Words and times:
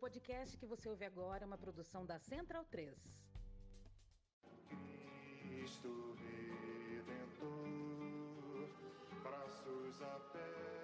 podcast 0.00 0.56
que 0.56 0.64
você 0.64 0.88
ouve 0.88 1.04
agora 1.04 1.44
é 1.44 1.46
uma 1.46 1.58
produção 1.58 2.06
da 2.06 2.18
Central 2.18 2.64
3. 2.70 2.96
Cristo 5.42 6.16
Redentor, 6.96 7.58
braços 9.22 10.00
abertos 10.00 10.79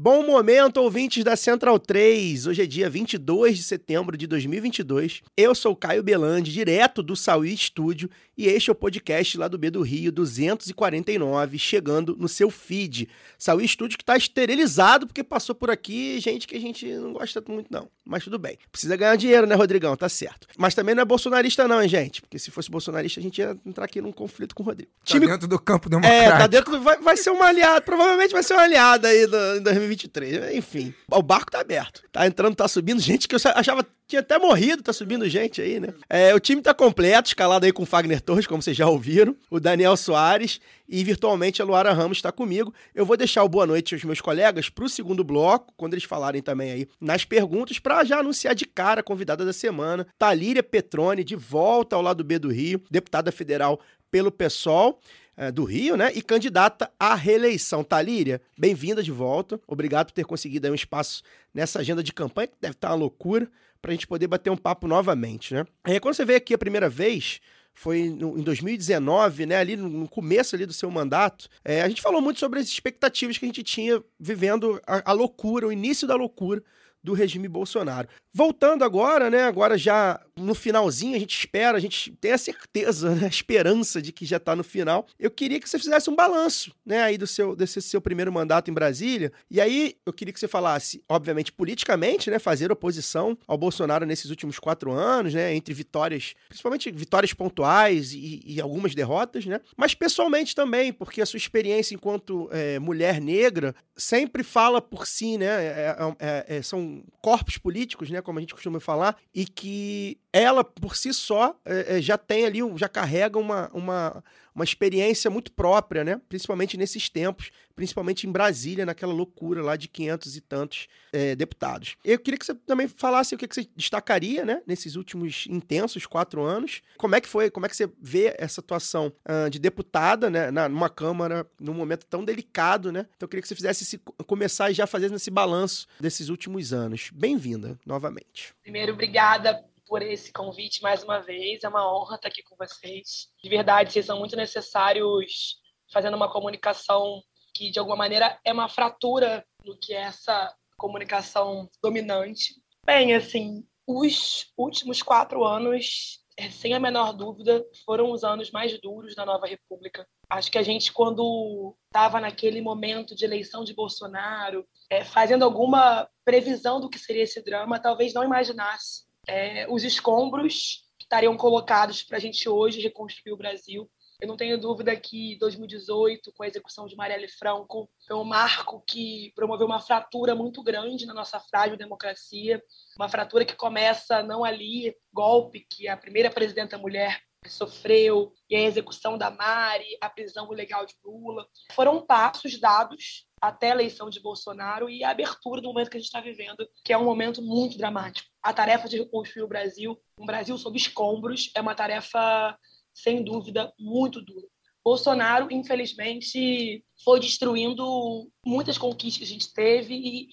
Bom 0.00 0.24
momento, 0.24 0.76
ouvintes 0.76 1.24
da 1.24 1.34
Central 1.34 1.76
3. 1.76 2.46
Hoje 2.46 2.62
é 2.62 2.66
dia 2.66 2.88
22 2.88 3.56
de 3.56 3.64
setembro 3.64 4.16
de 4.16 4.28
2022. 4.28 5.22
Eu 5.36 5.56
sou 5.56 5.74
Caio 5.74 6.04
Belandi, 6.04 6.52
direto 6.52 7.02
do 7.02 7.16
Saúl 7.16 7.46
Estúdio, 7.46 8.08
e 8.36 8.46
este 8.46 8.70
é 8.70 8.72
o 8.72 8.76
podcast 8.76 9.36
lá 9.36 9.48
do 9.48 9.58
B 9.58 9.72
do 9.72 9.82
Rio 9.82 10.12
249, 10.12 11.58
chegando 11.58 12.14
no 12.16 12.28
seu 12.28 12.48
feed. 12.48 13.08
Saúl 13.36 13.60
Estúdio 13.60 13.98
que 13.98 14.04
está 14.04 14.16
esterilizado 14.16 15.04
porque 15.04 15.24
passou 15.24 15.52
por 15.52 15.68
aqui 15.68 16.20
gente 16.20 16.46
que 16.46 16.54
a 16.54 16.60
gente 16.60 16.86
não 16.86 17.14
gosta 17.14 17.42
muito 17.48 17.66
não. 17.68 17.88
Mas 18.06 18.22
tudo 18.22 18.38
bem. 18.38 18.56
Precisa 18.70 18.96
ganhar 18.96 19.16
dinheiro, 19.16 19.48
né, 19.48 19.56
Rodrigão? 19.56 19.96
Tá 19.96 20.08
certo. 20.08 20.46
Mas 20.56 20.76
também 20.76 20.94
não 20.94 21.02
é 21.02 21.04
bolsonarista 21.04 21.66
não, 21.66 21.82
hein, 21.82 21.88
gente? 21.88 22.22
Porque 22.22 22.38
se 22.38 22.52
fosse 22.52 22.70
bolsonarista 22.70 23.18
a 23.18 23.22
gente 23.22 23.38
ia 23.38 23.58
entrar 23.66 23.84
aqui 23.84 24.00
num 24.00 24.12
conflito 24.12 24.54
com 24.54 24.62
o 24.62 24.66
Rodrigo. 24.66 24.92
Tá 25.04 25.18
dentro 25.18 25.48
do 25.48 25.58
campo 25.58 25.90
democrático. 25.90 26.24
É, 26.24 26.38
tá 26.38 26.46
dentro, 26.46 26.80
vai, 26.80 26.98
vai 26.98 27.16
ser 27.16 27.32
um 27.32 27.42
aliado, 27.42 27.84
provavelmente 27.84 28.32
vai 28.32 28.44
ser 28.44 28.54
um 28.54 28.60
aliado 28.60 29.04
aí 29.04 29.26
do, 29.26 29.58
em 29.87 29.87
2023. 29.88 30.56
Enfim, 30.56 30.94
o 31.10 31.22
barco 31.22 31.50
tá 31.50 31.60
aberto. 31.60 32.02
Tá 32.12 32.26
entrando, 32.26 32.54
tá 32.54 32.68
subindo 32.68 33.00
gente 33.00 33.26
que 33.26 33.34
eu 33.34 33.40
achava 33.54 33.86
tinha 34.08 34.20
até 34.20 34.38
morrido, 34.38 34.82
tá 34.82 34.90
subindo 34.90 35.28
gente 35.28 35.60
aí, 35.60 35.78
né? 35.78 35.92
É, 36.08 36.34
o 36.34 36.40
time 36.40 36.62
tá 36.62 36.72
completo, 36.72 37.28
escalado 37.28 37.66
aí 37.66 37.72
com 37.72 37.82
o 37.82 37.86
Fagner 37.86 38.22
Torres, 38.22 38.46
como 38.46 38.62
vocês 38.62 38.74
já 38.74 38.88
ouviram, 38.88 39.36
o 39.50 39.60
Daniel 39.60 39.98
Soares 39.98 40.60
e 40.88 41.04
virtualmente 41.04 41.60
a 41.60 41.64
Luara 41.64 41.92
Ramos 41.92 42.16
está 42.16 42.32
comigo. 42.32 42.72
Eu 42.94 43.04
vou 43.04 43.18
deixar 43.18 43.44
o 43.44 43.48
boa 43.50 43.66
noite 43.66 43.94
aos 43.94 44.02
meus 44.04 44.22
colegas 44.22 44.70
pro 44.70 44.88
segundo 44.88 45.22
bloco, 45.22 45.74
quando 45.76 45.92
eles 45.92 46.04
falarem 46.04 46.40
também 46.40 46.72
aí 46.72 46.88
nas 46.98 47.26
perguntas, 47.26 47.78
para 47.78 48.02
já 48.02 48.20
anunciar 48.20 48.54
de 48.54 48.64
cara 48.64 49.00
a 49.00 49.04
convidada 49.04 49.44
da 49.44 49.52
semana, 49.52 50.06
Talíria 50.18 50.62
Petrone, 50.62 51.22
de 51.22 51.36
volta 51.36 51.94
ao 51.94 52.00
lado 52.00 52.24
B 52.24 52.38
do 52.38 52.50
Rio, 52.50 52.82
deputada 52.90 53.30
federal 53.30 53.78
pelo 54.10 54.32
PSOL 54.32 54.98
é, 55.38 55.52
do 55.52 55.62
Rio, 55.62 55.96
né? 55.96 56.10
E 56.14 56.20
candidata 56.20 56.90
à 56.98 57.14
reeleição. 57.14 57.84
Talíria, 57.84 58.42
bem-vinda 58.58 59.02
de 59.04 59.12
volta. 59.12 59.60
Obrigado 59.68 60.06
por 60.06 60.12
ter 60.12 60.24
conseguido 60.24 60.66
aí 60.66 60.72
um 60.72 60.74
espaço 60.74 61.22
nessa 61.54 61.78
agenda 61.78 62.02
de 62.02 62.12
campanha, 62.12 62.48
que 62.48 62.56
deve 62.60 62.74
estar 62.74 62.88
uma 62.88 62.96
loucura, 62.96 63.48
para 63.80 63.92
a 63.92 63.94
gente 63.94 64.08
poder 64.08 64.26
bater 64.26 64.50
um 64.50 64.56
papo 64.56 64.88
novamente, 64.88 65.54
né? 65.54 65.64
E 65.86 66.00
quando 66.00 66.14
você 66.14 66.24
veio 66.24 66.38
aqui 66.38 66.52
a 66.52 66.58
primeira 66.58 66.88
vez, 66.88 67.40
foi 67.72 68.00
em 68.00 68.42
2019, 68.42 69.46
né, 69.46 69.54
ali 69.54 69.76
no, 69.76 69.88
no, 69.88 70.08
começo 70.08 70.56
ali 70.56 70.66
do 70.66 70.72
seu 70.72 70.90
mandato, 70.90 71.48
é, 71.64 71.82
a 71.82 71.88
gente 71.88 72.02
falou 72.02 72.20
muito 72.20 72.40
sobre 72.40 72.58
as 72.58 72.66
expectativas 72.66 73.38
que 73.38 73.44
a 73.44 73.48
gente 73.48 73.62
tinha 73.62 74.02
vivendo 74.18 74.80
a, 74.84 75.12
a 75.12 75.12
loucura, 75.12 75.68
o 75.68 75.72
início 75.72 76.08
da 76.08 76.16
loucura 76.16 76.60
do 77.02 77.12
regime 77.12 77.46
Bolsonaro. 77.46 78.08
Voltando 78.34 78.82
agora, 78.84 79.30
né? 79.30 79.44
Agora 79.44 79.78
já 79.78 80.20
no 80.38 80.54
finalzinho, 80.54 81.16
a 81.16 81.18
gente 81.18 81.38
espera, 81.38 81.76
a 81.76 81.80
gente 81.80 82.10
tem 82.20 82.32
a 82.32 82.38
certeza, 82.38 83.14
né, 83.16 83.26
a 83.26 83.28
esperança 83.28 84.00
de 84.00 84.12
que 84.12 84.24
já 84.24 84.36
está 84.36 84.54
no 84.54 84.64
final. 84.64 85.06
Eu 85.18 85.30
queria 85.30 85.60
que 85.60 85.68
você 85.68 85.78
fizesse 85.78 86.08
um 86.08 86.16
balanço, 86.16 86.72
né, 86.84 87.02
aí 87.02 87.18
do 87.18 87.26
seu 87.26 87.54
desse 87.54 87.80
seu 87.82 88.00
primeiro 88.00 88.32
mandato 88.32 88.70
em 88.70 88.74
Brasília. 88.74 89.32
E 89.50 89.60
aí 89.60 89.96
eu 90.06 90.12
queria 90.12 90.32
que 90.32 90.40
você 90.40 90.48
falasse, 90.48 91.02
obviamente, 91.08 91.52
politicamente, 91.52 92.30
né, 92.30 92.38
fazer 92.38 92.70
oposição 92.70 93.36
ao 93.46 93.58
Bolsonaro 93.58 94.06
nesses 94.06 94.30
últimos 94.30 94.58
quatro 94.58 94.92
anos, 94.92 95.34
né, 95.34 95.54
entre 95.54 95.74
vitórias, 95.74 96.34
principalmente 96.48 96.90
vitórias 96.90 97.32
pontuais 97.32 98.12
e, 98.12 98.42
e 98.44 98.60
algumas 98.60 98.94
derrotas, 98.94 99.46
né, 99.46 99.60
mas 99.76 99.94
pessoalmente 99.94 100.54
também, 100.54 100.92
porque 100.92 101.20
a 101.20 101.26
sua 101.26 101.38
experiência 101.38 101.94
enquanto 101.94 102.48
é, 102.52 102.78
mulher 102.78 103.20
negra 103.20 103.74
sempre 103.96 104.42
fala 104.42 104.80
por 104.80 105.06
si, 105.06 105.36
né, 105.36 105.46
é, 105.46 105.96
é, 106.18 106.56
é 106.56 106.62
são 106.62 107.02
corpos 107.20 107.58
políticos, 107.58 108.10
né, 108.10 108.22
como 108.22 108.38
a 108.38 108.40
gente 108.40 108.54
costuma 108.54 108.80
falar, 108.80 109.16
e 109.34 109.44
que 109.44 110.18
ela 110.32 110.62
por 110.62 110.96
si 110.96 111.12
só 111.12 111.58
é, 111.64 112.00
já 112.00 112.18
tem 112.18 112.44
ali, 112.44 112.60
já 112.76 112.88
carrega 112.88 113.38
uma, 113.38 113.70
uma, 113.72 114.22
uma 114.54 114.64
experiência 114.64 115.30
muito 115.30 115.52
própria, 115.52 116.04
né? 116.04 116.20
Principalmente 116.28 116.76
nesses 116.76 117.08
tempos, 117.08 117.50
principalmente 117.74 118.26
em 118.26 118.32
Brasília, 118.32 118.84
naquela 118.84 119.12
loucura 119.12 119.62
lá 119.62 119.76
de 119.76 119.88
500 119.88 120.36
e 120.36 120.40
tantos 120.40 120.88
é, 121.12 121.34
deputados. 121.34 121.96
Eu 122.04 122.18
queria 122.18 122.38
que 122.38 122.44
você 122.44 122.54
também 122.54 122.88
falasse 122.88 123.34
o 123.34 123.38
que, 123.38 123.46
que 123.46 123.54
você 123.54 123.68
destacaria, 123.76 124.44
né? 124.44 124.62
Nesses 124.66 124.96
últimos 124.96 125.46
intensos 125.48 126.06
quatro 126.06 126.42
anos. 126.42 126.82
Como 126.96 127.14
é 127.14 127.20
que 127.20 127.28
foi, 127.28 127.50
como 127.50 127.66
é 127.66 127.68
que 127.68 127.76
você 127.76 127.88
vê 128.00 128.34
essa 128.36 128.60
atuação 128.60 129.12
uh, 129.28 129.48
de 129.48 129.58
deputada, 129.58 130.28
né? 130.28 130.50
Na, 130.50 130.68
numa 130.68 130.88
Câmara, 130.90 131.46
num 131.60 131.74
momento 131.74 132.04
tão 132.06 132.24
delicado, 132.24 132.90
né? 132.90 133.06
Então 133.16 133.26
eu 133.26 133.28
queria 133.28 133.42
que 133.42 133.48
você 133.48 133.54
fizesse 133.54 133.84
esse, 133.84 133.98
começar 134.26 134.72
já 134.72 134.86
fazendo 134.86 135.14
esse 135.14 135.30
balanço 135.30 135.86
desses 136.00 136.28
últimos 136.28 136.72
anos. 136.72 137.10
Bem-vinda, 137.14 137.78
novamente. 137.86 138.54
Primeiro, 138.62 138.92
obrigada 138.92 139.67
por 139.88 140.02
esse 140.02 140.30
convite 140.32 140.82
mais 140.82 141.02
uma 141.02 141.18
vez. 141.20 141.64
É 141.64 141.68
uma 141.68 141.90
honra 141.92 142.16
estar 142.16 142.28
aqui 142.28 142.42
com 142.42 142.54
vocês. 142.56 143.28
De 143.42 143.48
verdade, 143.48 143.92
vocês 143.92 144.06
são 144.06 144.18
muito 144.18 144.36
necessários 144.36 145.56
fazendo 145.92 146.16
uma 146.16 146.30
comunicação 146.30 147.22
que, 147.54 147.70
de 147.70 147.78
alguma 147.78 147.96
maneira, 147.96 148.38
é 148.44 148.52
uma 148.52 148.68
fratura 148.68 149.44
no 149.64 149.76
que 149.76 149.94
é 149.94 150.02
essa 150.02 150.54
comunicação 150.76 151.68
dominante. 151.82 152.54
Bem, 152.86 153.14
assim, 153.14 153.66
os 153.86 154.52
últimos 154.56 155.02
quatro 155.02 155.44
anos, 155.44 156.20
é, 156.36 156.50
sem 156.50 156.74
a 156.74 156.78
menor 156.78 157.12
dúvida, 157.12 157.64
foram 157.84 158.12
os 158.12 158.22
anos 158.22 158.50
mais 158.50 158.78
duros 158.80 159.14
da 159.14 159.24
nova 159.24 159.46
República. 159.46 160.06
Acho 160.30 160.52
que 160.52 160.58
a 160.58 160.62
gente, 160.62 160.92
quando 160.92 161.74
estava 161.86 162.20
naquele 162.20 162.60
momento 162.60 163.16
de 163.16 163.24
eleição 163.24 163.64
de 163.64 163.74
Bolsonaro, 163.74 164.66
é, 164.90 165.02
fazendo 165.02 165.44
alguma 165.44 166.08
previsão 166.24 166.78
do 166.80 166.90
que 166.90 166.98
seria 166.98 167.22
esse 167.22 167.42
drama, 167.42 167.80
talvez 167.80 168.12
não 168.12 168.22
imaginasse 168.22 169.07
é, 169.28 169.66
os 169.68 169.84
escombros 169.84 170.84
que 170.98 171.04
estariam 171.04 171.36
colocados 171.36 172.02
para 172.02 172.16
a 172.16 172.20
gente 172.20 172.48
hoje 172.48 172.80
reconstruir 172.80 173.32
o 173.32 173.36
Brasil. 173.36 173.88
Eu 174.20 174.26
não 174.26 174.36
tenho 174.36 174.58
dúvida 174.58 174.96
que 174.96 175.36
2018, 175.38 176.32
com 176.32 176.42
a 176.42 176.48
execução 176.48 176.86
de 176.86 176.96
Marielle 176.96 177.28
Franco, 177.28 177.88
foi 178.04 178.16
um 178.16 178.24
marco 178.24 178.82
que 178.84 179.30
promoveu 179.36 179.66
uma 179.66 179.78
fratura 179.78 180.34
muito 180.34 180.60
grande 180.60 181.06
na 181.06 181.14
nossa 181.14 181.38
frágil 181.38 181.76
democracia, 181.76 182.60
uma 182.98 183.08
fratura 183.08 183.44
que 183.44 183.54
começa 183.54 184.20
não 184.24 184.42
ali, 184.42 184.96
golpe 185.12 185.64
que 185.70 185.86
a 185.86 185.96
primeira 185.96 186.30
presidenta 186.30 186.76
mulher 186.76 187.22
sofreu, 187.46 188.32
e 188.50 188.56
a 188.56 188.62
execução 188.62 189.16
da 189.16 189.30
Mari, 189.30 189.96
a 190.00 190.10
prisão 190.10 190.52
ilegal 190.52 190.84
de 190.84 190.94
Lula. 191.04 191.46
Foram 191.72 192.04
passos 192.04 192.58
dados 192.58 193.26
até 193.40 193.70
a 193.70 193.74
eleição 193.74 194.10
de 194.10 194.20
Bolsonaro 194.20 194.90
e 194.90 195.04
a 195.04 195.10
abertura 195.10 195.60
do 195.60 195.68
momento 195.68 195.90
que 195.90 195.96
a 195.96 196.00
gente 196.00 196.08
está 196.08 196.20
vivendo, 196.20 196.68
que 196.84 196.92
é 196.92 196.98
um 196.98 197.04
momento 197.04 197.40
muito 197.40 197.78
dramático. 197.78 198.28
A 198.42 198.52
tarefa 198.52 198.88
de 198.88 198.98
reconstruir 198.98 199.44
o 199.44 199.48
Brasil, 199.48 199.98
um 200.18 200.26
Brasil 200.26 200.56
sob 200.58 200.76
escombros, 200.76 201.50
é 201.54 201.60
uma 201.60 201.74
tarefa, 201.74 202.58
sem 202.92 203.22
dúvida, 203.22 203.72
muito 203.78 204.20
dura. 204.20 204.46
Bolsonaro, 204.84 205.48
infelizmente, 205.50 206.84
foi 207.04 207.20
destruindo 207.20 208.30
muitas 208.44 208.78
conquistas 208.78 209.18
que 209.18 209.24
a 209.24 209.26
gente 209.26 209.52
teve 209.52 209.94
e, 209.94 210.28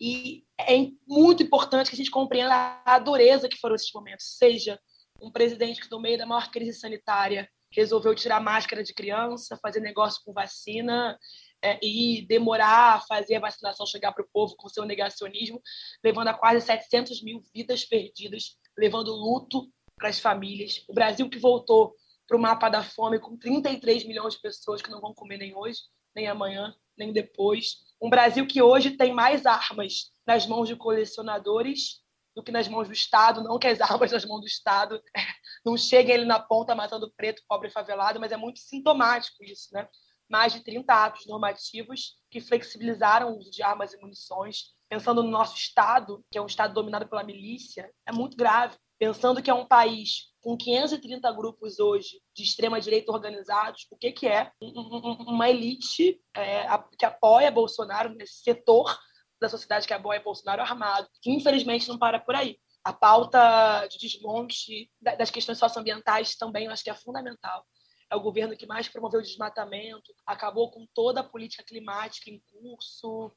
e 0.00 0.44
é 0.58 0.88
muito 1.06 1.42
importante 1.42 1.90
que 1.90 1.94
a 1.94 1.98
gente 1.98 2.10
compreenda 2.10 2.80
a 2.84 2.98
dureza 2.98 3.48
que 3.48 3.58
foram 3.58 3.74
esses 3.74 3.92
momentos, 3.92 4.36
seja 4.38 4.80
um 5.22 5.30
presidente 5.30 5.80
que, 5.80 5.90
no 5.90 6.00
meio 6.00 6.18
da 6.18 6.26
maior 6.26 6.50
crise 6.50 6.78
sanitária, 6.78 7.48
resolveu 7.70 8.14
tirar 8.14 8.40
máscara 8.40 8.82
de 8.82 8.92
criança, 8.92 9.58
fazer 9.62 9.80
negócio 9.80 10.20
com 10.24 10.32
vacina, 10.32 11.18
é, 11.62 11.78
e 11.80 12.26
demorar 12.26 12.96
a 12.96 13.00
fazer 13.00 13.36
a 13.36 13.40
vacinação 13.40 13.86
chegar 13.86 14.12
para 14.12 14.24
o 14.24 14.28
povo 14.32 14.56
com 14.56 14.68
seu 14.68 14.84
negacionismo, 14.84 15.62
levando 16.02 16.28
a 16.28 16.34
quase 16.34 16.60
700 16.66 17.22
mil 17.22 17.40
vidas 17.54 17.84
perdidas, 17.84 18.58
levando 18.76 19.12
luto 19.12 19.70
para 19.96 20.08
as 20.08 20.18
famílias. 20.18 20.84
O 20.88 20.92
Brasil 20.92 21.30
que 21.30 21.38
voltou 21.38 21.94
para 22.26 22.36
o 22.36 22.40
mapa 22.40 22.68
da 22.68 22.82
fome 22.82 23.20
com 23.20 23.36
33 23.36 24.04
milhões 24.04 24.34
de 24.34 24.40
pessoas 24.40 24.82
que 24.82 24.90
não 24.90 25.00
vão 25.00 25.14
comer 25.14 25.38
nem 25.38 25.54
hoje, 25.54 25.80
nem 26.14 26.26
amanhã, 26.26 26.74
nem 26.98 27.12
depois. 27.12 27.76
Um 28.00 28.10
Brasil 28.10 28.46
que 28.46 28.60
hoje 28.60 28.96
tem 28.96 29.14
mais 29.14 29.46
armas 29.46 30.10
nas 30.26 30.46
mãos 30.46 30.68
de 30.68 30.74
colecionadores 30.74 32.01
do 32.34 32.42
que 32.42 32.52
nas 32.52 32.68
mãos 32.68 32.88
do 32.88 32.94
Estado, 32.94 33.42
não 33.42 33.58
que 33.58 33.66
as 33.66 33.80
armas 33.82 34.12
nas 34.12 34.24
mãos 34.24 34.40
do 34.40 34.46
Estado 34.46 35.02
não 35.64 35.76
cheguem 35.76 36.14
ele 36.14 36.24
na 36.24 36.40
ponta 36.40 36.74
matando 36.74 37.12
preto, 37.16 37.42
pobre 37.48 37.70
favelado, 37.70 38.20
mas 38.20 38.32
é 38.32 38.36
muito 38.36 38.60
sintomático 38.60 39.42
isso, 39.44 39.68
né? 39.72 39.88
mais 40.32 40.54
de 40.54 40.60
30 40.60 40.94
atos 40.94 41.26
normativos 41.26 42.14
que 42.30 42.40
flexibilizaram 42.40 43.32
o 43.32 43.38
uso 43.38 43.50
de 43.50 43.62
armas 43.62 43.92
e 43.92 43.98
munições. 43.98 44.72
Pensando 44.88 45.22
no 45.22 45.30
nosso 45.30 45.54
Estado, 45.56 46.24
que 46.30 46.38
é 46.38 46.42
um 46.42 46.46
Estado 46.46 46.72
dominado 46.72 47.06
pela 47.06 47.22
milícia, 47.22 47.90
é 48.06 48.12
muito 48.12 48.34
grave. 48.34 48.76
Pensando 48.98 49.42
que 49.42 49.50
é 49.50 49.54
um 49.54 49.66
país 49.66 50.32
com 50.40 50.56
530 50.56 51.30
grupos 51.32 51.78
hoje 51.78 52.22
de 52.34 52.44
extrema-direita 52.44 53.12
organizados, 53.12 53.86
o 53.90 53.96
que, 53.96 54.10
que 54.10 54.26
é 54.26 54.50
uma 54.60 55.50
elite 55.50 56.18
é, 56.34 56.66
que 56.98 57.04
apoia 57.04 57.50
Bolsonaro 57.50 58.14
nesse 58.14 58.42
setor 58.42 58.96
da 59.42 59.48
sociedade 59.48 59.86
que 59.86 59.92
apoia 59.92 60.20
Bolsonaro 60.20 60.62
armado. 60.62 61.08
Infelizmente, 61.26 61.88
não 61.88 61.98
para 61.98 62.18
por 62.18 62.34
aí. 62.34 62.58
A 62.84 62.92
pauta 62.92 63.86
de 63.88 63.98
desmonte 63.98 64.90
das 65.00 65.30
questões 65.30 65.58
socioambientais 65.58 66.34
também 66.34 66.66
eu 66.66 66.72
acho 66.72 66.82
que 66.82 66.90
é 66.90 66.94
fundamental. 66.94 67.64
É 68.10 68.16
o 68.16 68.20
governo 68.20 68.56
que 68.56 68.66
mais 68.66 68.88
promoveu 68.88 69.20
o 69.20 69.22
desmatamento, 69.22 70.12
acabou 70.26 70.70
com 70.70 70.86
toda 70.94 71.20
a 71.20 71.24
política 71.24 71.62
climática 71.62 72.30
em 72.30 72.42
curso, 72.50 73.32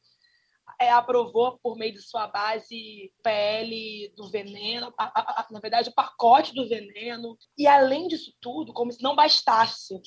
é, 0.79 0.91
aprovou 0.91 1.59
por 1.59 1.77
meio 1.77 1.93
de 1.93 2.01
sua 2.01 2.27
base 2.27 3.13
PL 3.23 4.13
do 4.17 4.29
veneno, 4.29 4.93
a, 4.97 5.41
a, 5.41 5.47
na 5.51 5.59
verdade, 5.59 5.89
o 5.89 5.93
pacote 5.93 6.53
do 6.53 6.67
veneno. 6.67 7.37
E 7.57 7.67
além 7.67 8.07
disso 8.07 8.33
tudo, 8.41 8.73
como 8.73 8.91
se 8.91 9.01
não 9.01 9.15
bastasse, 9.15 10.01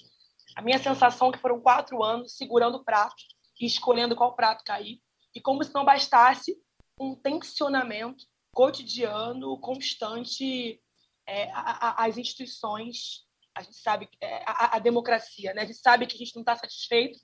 a 0.56 0.62
minha 0.62 0.79
sensação 0.79 1.29
é 1.29 1.33
que 1.33 1.39
foram 1.39 1.61
quatro 1.61 2.03
anos 2.03 2.37
segurando 2.37 2.77
o 2.77 2.85
prato 2.85 3.23
e 3.61 3.67
escolhendo 3.67 4.17
qual 4.17 4.35
prato 4.35 4.65
cair. 4.65 5.01
E 5.35 5.41
como 5.41 5.63
se 5.63 5.73
não 5.75 5.85
bastasse, 5.85 6.57
um 7.01 7.15
tensionamento 7.15 8.25
cotidiano, 8.53 9.59
constante 9.61 10.81
é, 11.27 11.51
às 11.53 12.17
instituições. 12.17 13.27
A 13.55 13.63
gente 13.63 13.77
sabe 13.77 14.09
é, 14.21 14.43
a, 14.47 14.77
a 14.77 14.79
democracia, 14.79 15.53
né? 15.55 15.63
A 15.63 15.67
gente 15.67 15.79
sabe 15.79 16.07
que 16.07 16.17
a 16.17 16.19
gente 16.19 16.35
não 16.35 16.43
está 16.43 16.57
satisfeito 16.57 17.19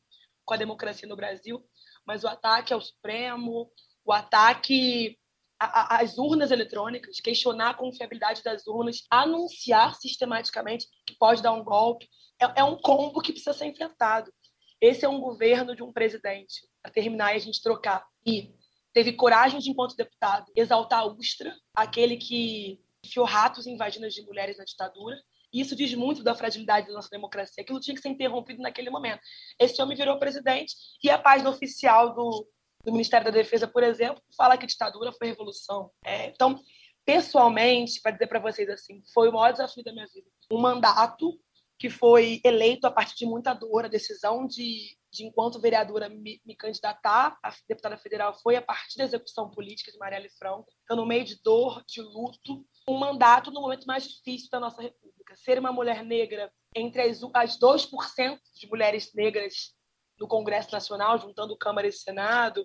com 0.45 0.55
a 0.55 0.59
democracia 0.59 1.09
no 1.09 1.17
Brasil, 1.17 1.65
mas 2.07 2.23
o 2.23 2.29
ataque 2.29 2.73
ao 2.73 2.81
Supremo, 2.81 3.71
o 4.05 4.13
ataque 4.13 5.19
às 5.59 6.19
urnas 6.19 6.51
eletrônicas, 6.51 7.21
questionar 7.21 7.71
a 7.71 7.75
confiabilidade 7.75 8.43
das 8.43 8.67
urnas, 8.67 9.05
anunciar 9.11 9.95
sistematicamente 9.95 10.87
que 11.07 11.17
pode 11.17 11.43
dar 11.43 11.53
um 11.53 11.65
golpe, 11.65 12.09
é, 12.41 12.61
é 12.61 12.65
um 12.65 12.77
combo 12.77 13.23
que 13.23 13.33
precisa 13.33 13.55
ser 13.55 13.67
enfrentado. 13.67 14.33
Esse 14.81 15.05
é 15.05 15.09
um 15.09 15.21
governo 15.21 15.75
de 15.75 15.83
um 15.83 15.93
presidente, 15.93 16.69
para 16.85 16.93
terminar 16.93 17.33
e 17.33 17.37
a 17.37 17.41
gente 17.41 17.63
trocar. 17.63 18.07
E 18.27 18.55
teve 18.93 19.15
coragem 19.15 19.59
de, 19.59 19.71
enquanto 19.71 19.97
deputado, 19.97 20.53
exaltar 20.55 21.01
a 21.01 21.07
Ustra, 21.07 21.57
aquele 21.75 22.19
que 22.19 22.79
enfiou 23.03 23.25
ratos 23.25 23.67
em 23.67 23.77
vaginas 23.77 24.13
de 24.13 24.23
mulheres 24.23 24.59
na 24.59 24.65
ditadura, 24.65 25.17
isso 25.51 25.75
diz 25.75 25.95
muito 25.95 26.23
da 26.23 26.35
fragilidade 26.35 26.89
da 26.89 26.93
nossa 26.93 27.09
democracia. 27.09 27.63
Aquilo 27.63 27.81
tinha 27.81 27.95
que 27.95 28.03
ser 28.03 28.09
interrompido 28.09 28.61
naquele 28.61 28.91
momento. 28.91 29.21
Esse 29.59 29.81
homem 29.81 29.97
virou 29.97 30.19
presidente 30.19 30.75
e 31.03 31.09
a 31.09 31.17
página 31.17 31.49
oficial 31.49 32.13
do, 32.13 32.47
do 32.85 32.93
Ministério 32.93 33.25
da 33.25 33.31
Defesa, 33.31 33.67
por 33.67 33.83
exemplo, 33.83 34.21
fala 34.37 34.59
que 34.59 34.67
ditadura 34.67 35.13
foi 35.13 35.29
revolução. 35.29 35.91
É, 36.05 36.27
então, 36.27 36.61
pessoalmente, 37.05 38.01
para 38.03 38.13
dizer 38.13 38.27
para 38.27 38.41
vocês 38.41 38.69
assim, 38.69 39.01
foi 39.15 39.29
o 39.29 39.33
maior 39.33 39.53
desafio 39.53 39.85
da 39.85 39.93
minha 39.93 40.07
vida. 40.13 40.27
Um 40.51 40.61
mandato 40.61 41.39
que 41.79 41.91
foi 41.91 42.41
eleito 42.45 42.87
a 42.87 42.91
partir 42.91 43.17
de 43.17 43.27
muita 43.27 43.53
dor, 43.53 43.85
a 43.85 43.89
decisão 43.89 44.47
de, 44.47 44.97
de 45.11 45.25
enquanto 45.25 45.61
vereadora, 45.61 46.09
me, 46.09 46.41
me 46.45 46.55
candidatar 46.55 47.39
a 47.43 47.53
deputada 47.69 47.97
federal 47.97 48.35
foi 48.43 48.57
a 48.57 48.63
partir 48.63 48.99
da 48.99 49.05
execução 49.05 49.51
política 49.51 49.91
de 49.91 49.99
Marielle 49.99 50.29
Franco. 50.31 50.71
Então, 50.85 50.97
no 50.97 51.07
meio 51.07 51.25
de 51.25 51.41
dor, 51.43 51.83
de 51.87 52.01
luto, 52.01 52.65
um 52.89 52.99
mandato 52.99 53.51
no 53.51 53.61
momento 53.61 53.87
mais 53.87 54.09
difícil 54.09 54.49
da 54.51 54.61
nossa 54.61 54.81
República. 54.81 55.37
Ser 55.37 55.59
uma 55.59 55.73
mulher 55.73 56.05
negra 56.05 56.53
entre 56.75 57.03
as, 57.03 57.21
as 57.35 57.59
2% 57.59 58.39
de 58.55 58.67
mulheres 58.69 59.13
negras 59.15 59.75
no 60.19 60.29
Congresso 60.29 60.71
Nacional, 60.73 61.19
juntando 61.19 61.57
Câmara 61.57 61.89
e 61.89 61.93
Senado, 61.93 62.65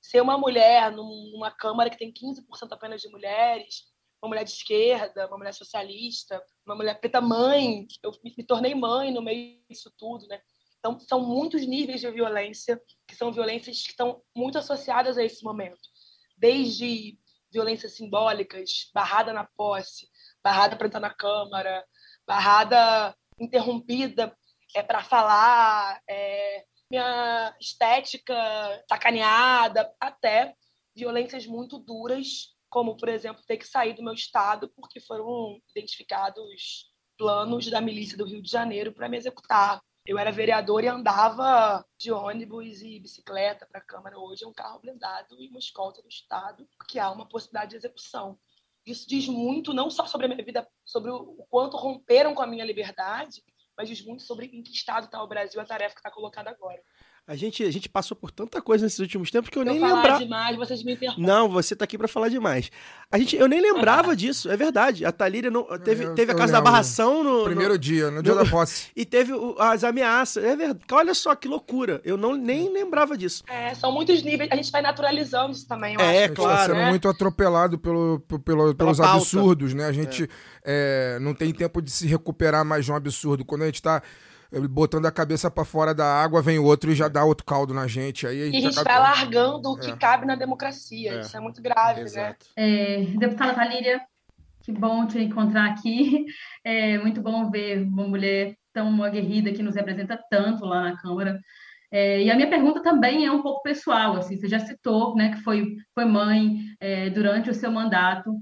ser 0.00 0.20
uma 0.20 0.38
mulher 0.38 0.90
numa 0.92 1.50
Câmara 1.50 1.90
que 1.90 1.98
tem 1.98 2.12
15% 2.12 2.42
apenas 2.70 3.00
de 3.00 3.08
mulheres, 3.08 3.84
uma 4.22 4.28
mulher 4.28 4.44
de 4.44 4.50
esquerda, 4.50 5.26
uma 5.26 5.38
mulher 5.38 5.52
socialista, 5.52 6.42
uma 6.64 6.74
mulher 6.74 6.98
preta 6.98 7.20
mãe, 7.20 7.86
eu 8.02 8.12
me 8.22 8.44
tornei 8.44 8.74
mãe 8.74 9.12
no 9.12 9.22
meio 9.22 9.60
disso 9.68 9.92
tudo, 9.96 10.26
né? 10.26 10.40
Então, 10.78 10.98
são 11.00 11.20
muitos 11.20 11.66
níveis 11.66 12.00
de 12.00 12.10
violência, 12.10 12.80
que 13.08 13.16
são 13.16 13.32
violências 13.32 13.82
que 13.82 13.90
estão 13.90 14.22
muito 14.34 14.58
associadas 14.58 15.18
a 15.18 15.24
esse 15.24 15.42
momento. 15.42 15.80
Desde 16.36 17.18
violências 17.52 17.96
simbólicas, 17.96 18.90
barrada 18.94 19.32
na 19.32 19.44
posse, 19.56 20.08
barrada 20.44 20.76
para 20.76 20.86
entrar 20.86 21.00
na 21.00 21.12
Câmara, 21.12 21.84
barrada 22.26 23.16
interrompida 23.38 24.36
é, 24.74 24.82
para 24.82 25.02
falar, 25.02 26.00
é, 26.08 26.64
minha 26.90 27.56
estética 27.60 28.34
sacaneada, 28.88 29.92
até 30.00 30.54
violências 30.94 31.46
muito 31.46 31.78
duras, 31.78 32.55
como, 32.76 32.94
por 32.94 33.08
exemplo, 33.08 33.42
ter 33.46 33.56
que 33.56 33.66
sair 33.66 33.94
do 33.94 34.02
meu 34.02 34.12
estado 34.12 34.68
porque 34.76 35.00
foram 35.00 35.58
identificados 35.70 36.92
planos 37.16 37.70
da 37.70 37.80
milícia 37.80 38.18
do 38.18 38.26
Rio 38.26 38.42
de 38.42 38.50
Janeiro 38.50 38.92
para 38.92 39.08
me 39.08 39.16
executar. 39.16 39.80
Eu 40.04 40.18
era 40.18 40.30
vereador 40.30 40.84
e 40.84 40.86
andava 40.86 41.82
de 41.98 42.12
ônibus 42.12 42.82
e 42.82 43.00
bicicleta 43.00 43.64
para 43.64 43.80
a 43.80 43.82
Câmara. 43.82 44.18
Hoje 44.18 44.44
é 44.44 44.46
um 44.46 44.52
carro 44.52 44.78
blindado 44.78 45.40
e 45.40 45.48
uma 45.48 45.58
escolta 45.58 46.02
do 46.02 46.08
Estado, 46.10 46.68
porque 46.76 46.98
há 46.98 47.10
uma 47.10 47.26
possibilidade 47.26 47.70
de 47.70 47.76
execução. 47.76 48.38
Isso 48.84 49.08
diz 49.08 49.26
muito, 49.26 49.72
não 49.72 49.88
só 49.88 50.04
sobre 50.04 50.26
a 50.26 50.28
minha 50.28 50.44
vida, 50.44 50.68
sobre 50.84 51.10
o 51.10 51.46
quanto 51.48 51.78
romperam 51.78 52.34
com 52.34 52.42
a 52.42 52.46
minha 52.46 52.62
liberdade, 52.62 53.42
mas 53.74 53.88
diz 53.88 54.04
muito 54.04 54.22
sobre 54.22 54.48
em 54.48 54.62
que 54.62 54.70
estado 54.70 55.06
está 55.06 55.22
o 55.22 55.26
Brasil, 55.26 55.58
a 55.58 55.64
tarefa 55.64 55.94
que 55.94 56.00
está 56.00 56.10
colocada 56.10 56.50
agora. 56.50 56.82
A 57.28 57.34
gente, 57.34 57.64
a 57.64 57.70
gente 57.72 57.88
passou 57.88 58.16
por 58.16 58.30
tanta 58.30 58.62
coisa 58.62 58.84
nesses 58.86 59.00
últimos 59.00 59.32
tempos 59.32 59.50
que 59.50 59.58
eu, 59.58 59.62
eu 59.62 59.66
nem 59.66 59.80
falar 59.80 59.94
lembrava. 59.96 60.18
demais, 60.22 60.56
vocês 60.56 60.84
me 60.84 60.92
interrompem. 60.92 61.24
Não, 61.26 61.48
você 61.48 61.74
tá 61.74 61.84
aqui 61.84 61.98
para 61.98 62.06
falar 62.06 62.28
demais. 62.28 62.70
A 63.10 63.18
gente, 63.18 63.34
eu 63.34 63.48
nem 63.48 63.60
lembrava 63.60 64.14
disso, 64.14 64.48
é 64.48 64.56
verdade. 64.56 65.04
A 65.04 65.10
Talíria 65.10 65.50
não, 65.50 65.64
teve, 65.80 66.04
Eu- 66.04 66.14
teve 66.14 66.30
a 66.30 66.36
casa 66.36 66.52
da 66.52 66.60
barração 66.60 67.24
no. 67.24 67.42
Primeiro 67.42 67.72
no- 67.72 67.78
dia, 67.80 68.12
no 68.12 68.22
dia 68.22 68.32
no- 68.32 68.44
da 68.44 68.48
posse. 68.48 68.90
E 68.94 69.04
teve 69.04 69.32
o- 69.32 69.56
as 69.58 69.82
ameaças. 69.82 70.44
É 70.44 70.54
verdade. 70.54 70.84
Olha 70.92 71.14
só 71.14 71.34
que 71.34 71.48
loucura. 71.48 72.00
Eu 72.04 72.16
não, 72.16 72.36
nem 72.36 72.72
lembrava 72.72 73.18
disso. 73.18 73.42
É, 73.48 73.74
são 73.74 73.90
muitos 73.90 74.22
níveis, 74.22 74.48
a 74.52 74.54
gente 74.54 74.70
vai 74.70 74.80
naturalizando 74.80 75.50
isso 75.50 75.66
também, 75.66 75.94
eu 75.94 76.00
É, 76.00 76.04
acho. 76.04 76.28
Gente 76.28 76.36
claro, 76.36 76.52
está 76.52 76.66
sendo 76.66 76.76
né? 76.76 76.90
muito 76.90 77.08
atropelado 77.08 77.76
pelo, 77.76 78.20
pelo- 78.20 78.40
pelo- 78.40 78.74
pelos 78.76 78.98
pauta. 78.98 79.14
absurdos, 79.16 79.74
né? 79.74 79.84
A 79.86 79.92
gente 79.92 80.30
é, 80.64 81.18
não 81.20 81.34
tem 81.34 81.52
tempo 81.52 81.82
de 81.82 81.90
se 81.90 82.06
recuperar 82.06 82.64
mais 82.64 82.84
de 82.84 82.92
um 82.92 82.94
absurdo. 82.94 83.44
Quando 83.44 83.62
a 83.62 83.66
gente 83.66 83.82
tá 83.82 84.00
é, 84.00 84.02
botando 84.70 85.06
a 85.06 85.12
cabeça 85.12 85.50
para 85.50 85.64
fora 85.64 85.94
da 85.94 86.04
água, 86.06 86.42
vem 86.42 86.58
outro 86.58 86.90
e 86.90 86.94
já 86.94 87.08
dá 87.08 87.24
outro 87.24 87.44
caldo 87.44 87.74
na 87.74 87.86
gente. 87.86 88.26
Aí 88.26 88.42
a 88.42 88.46
E 88.46 88.48
a 88.48 88.52
gente, 88.52 88.62
gente 88.62 88.78
acaba- 88.78 89.00
vai 89.00 89.10
largando 89.18 89.70
o 89.70 89.76
que 89.78 89.90
É. 89.90 89.96
cabe 89.96 90.26
na 90.26 90.34
democracia. 90.36 91.14
É. 91.14 91.20
Isso 91.20 91.36
é 91.36 91.40
muito 91.40 91.60
grave, 91.62 92.00
né? 92.00 92.06
Exato. 92.06 92.46
É, 92.56 93.04
deputada 93.18 93.54
Talíria, 93.54 94.00
que 94.62 94.72
bom 94.72 95.06
te 95.06 95.18
encontrar 95.20 95.66
aqui. 95.70 96.24
É 96.64 96.98
muito 96.98 97.20
bom 97.20 97.48
ver 97.50 97.82
uma 97.82 98.08
mulher 98.08 98.56
tão 98.72 99.02
aguerrida 99.02 99.52
que 99.52 99.62
nos 99.62 99.74
representa 99.76 100.20
tanto 100.30 100.64
lá 100.64 100.82
na 100.82 100.96
Câmara. 100.96 101.38
É, 101.90 102.20
e 102.22 102.30
a 102.30 102.34
minha 102.34 102.50
pergunta 102.50 102.82
também 102.82 103.24
é 103.24 103.30
um 103.30 103.40
pouco 103.42 103.62
pessoal, 103.62 104.16
assim, 104.16 104.36
você 104.36 104.48
já 104.48 104.58
citou, 104.58 105.14
né, 105.14 105.30
que 105.30 105.40
foi, 105.42 105.76
foi 105.94 106.04
mãe 106.04 106.56
é, 106.80 107.08
durante 107.10 107.48
o 107.48 107.54
seu 107.54 107.70
mandato, 107.70 108.34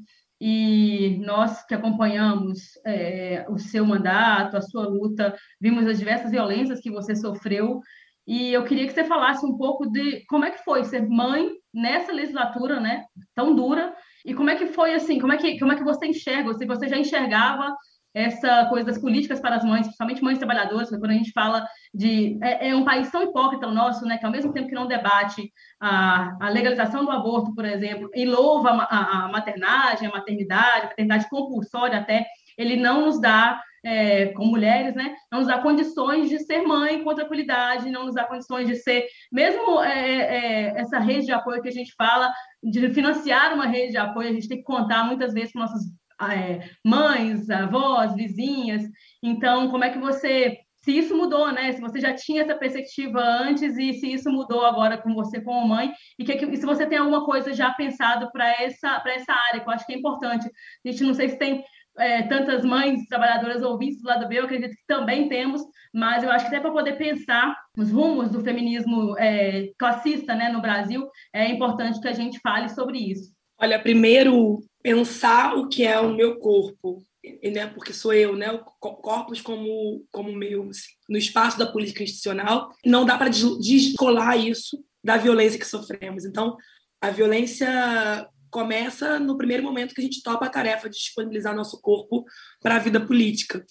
e 0.46 1.16
nós 1.24 1.64
que 1.64 1.74
acompanhamos 1.74 2.78
é, 2.84 3.46
o 3.48 3.58
seu 3.58 3.86
mandato, 3.86 4.58
a 4.58 4.60
sua 4.60 4.86
luta, 4.86 5.34
vimos 5.58 5.86
as 5.86 5.98
diversas 5.98 6.30
violências 6.30 6.80
que 6.80 6.90
você 6.90 7.16
sofreu, 7.16 7.80
e 8.26 8.52
eu 8.52 8.62
queria 8.62 8.86
que 8.86 8.92
você 8.92 9.04
falasse 9.04 9.42
um 9.46 9.56
pouco 9.56 9.90
de 9.90 10.22
como 10.26 10.44
é 10.44 10.50
que 10.50 10.62
foi 10.62 10.84
ser 10.84 11.08
mãe 11.08 11.48
nessa 11.72 12.12
legislatura, 12.12 12.78
né, 12.78 13.06
tão 13.34 13.54
dura, 13.54 13.94
e 14.22 14.34
como 14.34 14.50
é 14.50 14.56
que 14.56 14.66
foi 14.66 14.92
assim, 14.92 15.18
como 15.18 15.32
é 15.32 15.38
que, 15.38 15.58
como 15.58 15.72
é 15.72 15.76
que 15.76 15.82
você 15.82 16.08
enxerga, 16.08 16.52
se 16.52 16.66
você 16.66 16.88
já 16.88 16.98
enxergava 16.98 17.74
essa 18.14 18.66
coisa 18.66 18.86
das 18.86 18.98
políticas 18.98 19.40
para 19.40 19.56
as 19.56 19.64
mães, 19.64 19.82
principalmente 19.82 20.22
mães 20.22 20.38
trabalhadoras, 20.38 20.88
quando 20.88 21.10
a 21.10 21.14
gente 21.14 21.32
fala 21.32 21.66
de... 21.92 22.38
É, 22.40 22.68
é 22.68 22.76
um 22.76 22.84
país 22.84 23.10
tão 23.10 23.24
hipócrita 23.24 23.66
o 23.66 23.74
nosso, 23.74 24.06
né, 24.06 24.16
que 24.16 24.24
ao 24.24 24.30
mesmo 24.30 24.52
tempo 24.52 24.68
que 24.68 24.74
não 24.74 24.86
debate 24.86 25.52
a, 25.80 26.36
a 26.40 26.48
legalização 26.48 27.04
do 27.04 27.10
aborto, 27.10 27.52
por 27.54 27.64
exemplo, 27.64 28.08
e 28.14 28.24
louva 28.24 28.70
a, 28.70 29.24
a, 29.24 29.28
maternagem, 29.28 30.08
a 30.08 30.12
maternidade, 30.12 30.86
a 30.86 30.88
maternidade 30.90 31.28
compulsória 31.28 31.98
até, 31.98 32.24
ele 32.56 32.76
não 32.76 33.06
nos 33.06 33.20
dá, 33.20 33.60
é, 33.84 34.26
como 34.28 34.52
mulheres, 34.52 34.94
né, 34.94 35.16
não 35.30 35.40
nos 35.40 35.48
dá 35.48 35.58
condições 35.58 36.28
de 36.28 36.38
ser 36.38 36.62
mãe 36.62 37.02
com 37.02 37.14
tranquilidade, 37.16 37.90
não 37.90 38.04
nos 38.06 38.14
dá 38.14 38.24
condições 38.24 38.68
de 38.68 38.76
ser, 38.76 39.06
mesmo 39.32 39.82
é, 39.82 39.98
é, 39.98 40.80
essa 40.80 41.00
rede 41.00 41.26
de 41.26 41.32
apoio 41.32 41.60
que 41.60 41.68
a 41.68 41.72
gente 41.72 41.92
fala, 41.98 42.32
de 42.62 42.88
financiar 42.90 43.54
uma 43.54 43.66
rede 43.66 43.90
de 43.90 43.98
apoio, 43.98 44.28
a 44.28 44.32
gente 44.32 44.48
tem 44.48 44.58
que 44.58 44.64
contar 44.64 45.04
muitas 45.04 45.34
vezes 45.34 45.52
com 45.52 45.58
nossas 45.58 45.82
é, 46.22 46.68
mães, 46.84 47.48
avós, 47.50 48.14
vizinhas. 48.14 48.82
Então, 49.22 49.70
como 49.70 49.84
é 49.84 49.90
que 49.90 49.98
você, 49.98 50.58
se 50.84 50.96
isso 50.96 51.16
mudou, 51.16 51.52
né? 51.52 51.72
Se 51.72 51.80
você 51.80 52.00
já 52.00 52.14
tinha 52.14 52.42
essa 52.42 52.54
perspectiva 52.54 53.20
antes 53.20 53.76
e 53.76 53.94
se 53.94 54.12
isso 54.12 54.30
mudou 54.30 54.64
agora 54.64 54.98
com 54.98 55.14
você 55.14 55.40
como 55.40 55.66
mãe 55.66 55.92
e, 56.18 56.24
que, 56.24 56.32
e 56.32 56.56
se 56.56 56.66
você 56.66 56.86
tem 56.86 56.98
alguma 56.98 57.24
coisa 57.24 57.52
já 57.52 57.70
pensado 57.72 58.30
para 58.32 58.62
essa 58.62 59.02
essa 59.06 59.32
área, 59.32 59.60
que 59.60 59.68
eu 59.68 59.72
acho 59.72 59.86
que 59.86 59.94
é 59.94 59.98
importante. 59.98 60.46
A 60.84 60.90
gente 60.90 61.04
não 61.04 61.14
sei 61.14 61.28
se 61.28 61.38
tem 61.38 61.64
é, 61.98 62.22
tantas 62.22 62.64
mães 62.64 63.06
trabalhadoras 63.06 63.62
ouvintes 63.62 64.00
do 64.00 64.08
lado 64.08 64.28
B, 64.28 64.38
eu 64.38 64.44
acredito 64.44 64.74
que 64.74 64.86
também 64.86 65.28
temos, 65.28 65.62
mas 65.92 66.22
eu 66.22 66.30
acho 66.30 66.44
que 66.44 66.54
até 66.54 66.60
para 66.60 66.72
poder 66.72 66.96
pensar 66.96 67.56
os 67.76 67.90
rumos 67.90 68.30
do 68.30 68.42
feminismo 68.42 69.16
é, 69.18 69.70
classista, 69.78 70.34
né, 70.34 70.48
no 70.48 70.60
Brasil, 70.60 71.06
é 71.32 71.48
importante 71.48 72.00
que 72.00 72.08
a 72.08 72.12
gente 72.12 72.38
fale 72.40 72.68
sobre 72.68 72.98
isso. 72.98 73.32
Olha, 73.58 73.78
primeiro, 73.78 74.58
pensar 74.84 75.56
o 75.56 75.66
que 75.66 75.82
é 75.82 75.98
o 75.98 76.14
meu 76.14 76.38
corpo. 76.38 77.02
né, 77.42 77.66
porque 77.68 77.94
sou 77.94 78.12
eu, 78.12 78.36
né, 78.36 78.46
corpos 78.78 79.40
como 79.40 80.04
como 80.12 80.30
meu 80.30 80.68
assim, 80.68 80.90
no 81.08 81.16
espaço 81.16 81.58
da 81.58 81.66
política 81.66 82.02
institucional, 82.02 82.70
não 82.84 83.06
dá 83.06 83.16
para 83.16 83.30
descolar 83.30 84.36
isso 84.36 84.78
da 85.02 85.16
violência 85.16 85.58
que 85.58 85.66
sofremos. 85.66 86.26
Então, 86.26 86.54
a 87.00 87.08
violência 87.10 88.28
começa 88.50 89.18
no 89.18 89.38
primeiro 89.38 89.62
momento 89.62 89.94
que 89.94 90.02
a 90.02 90.04
gente 90.04 90.22
topa 90.22 90.44
a 90.44 90.50
tarefa 90.50 90.88
de 90.88 90.96
disponibilizar 90.96 91.56
nosso 91.56 91.80
corpo 91.80 92.24
para 92.60 92.76
a 92.76 92.78
vida 92.78 93.00
política. 93.00 93.64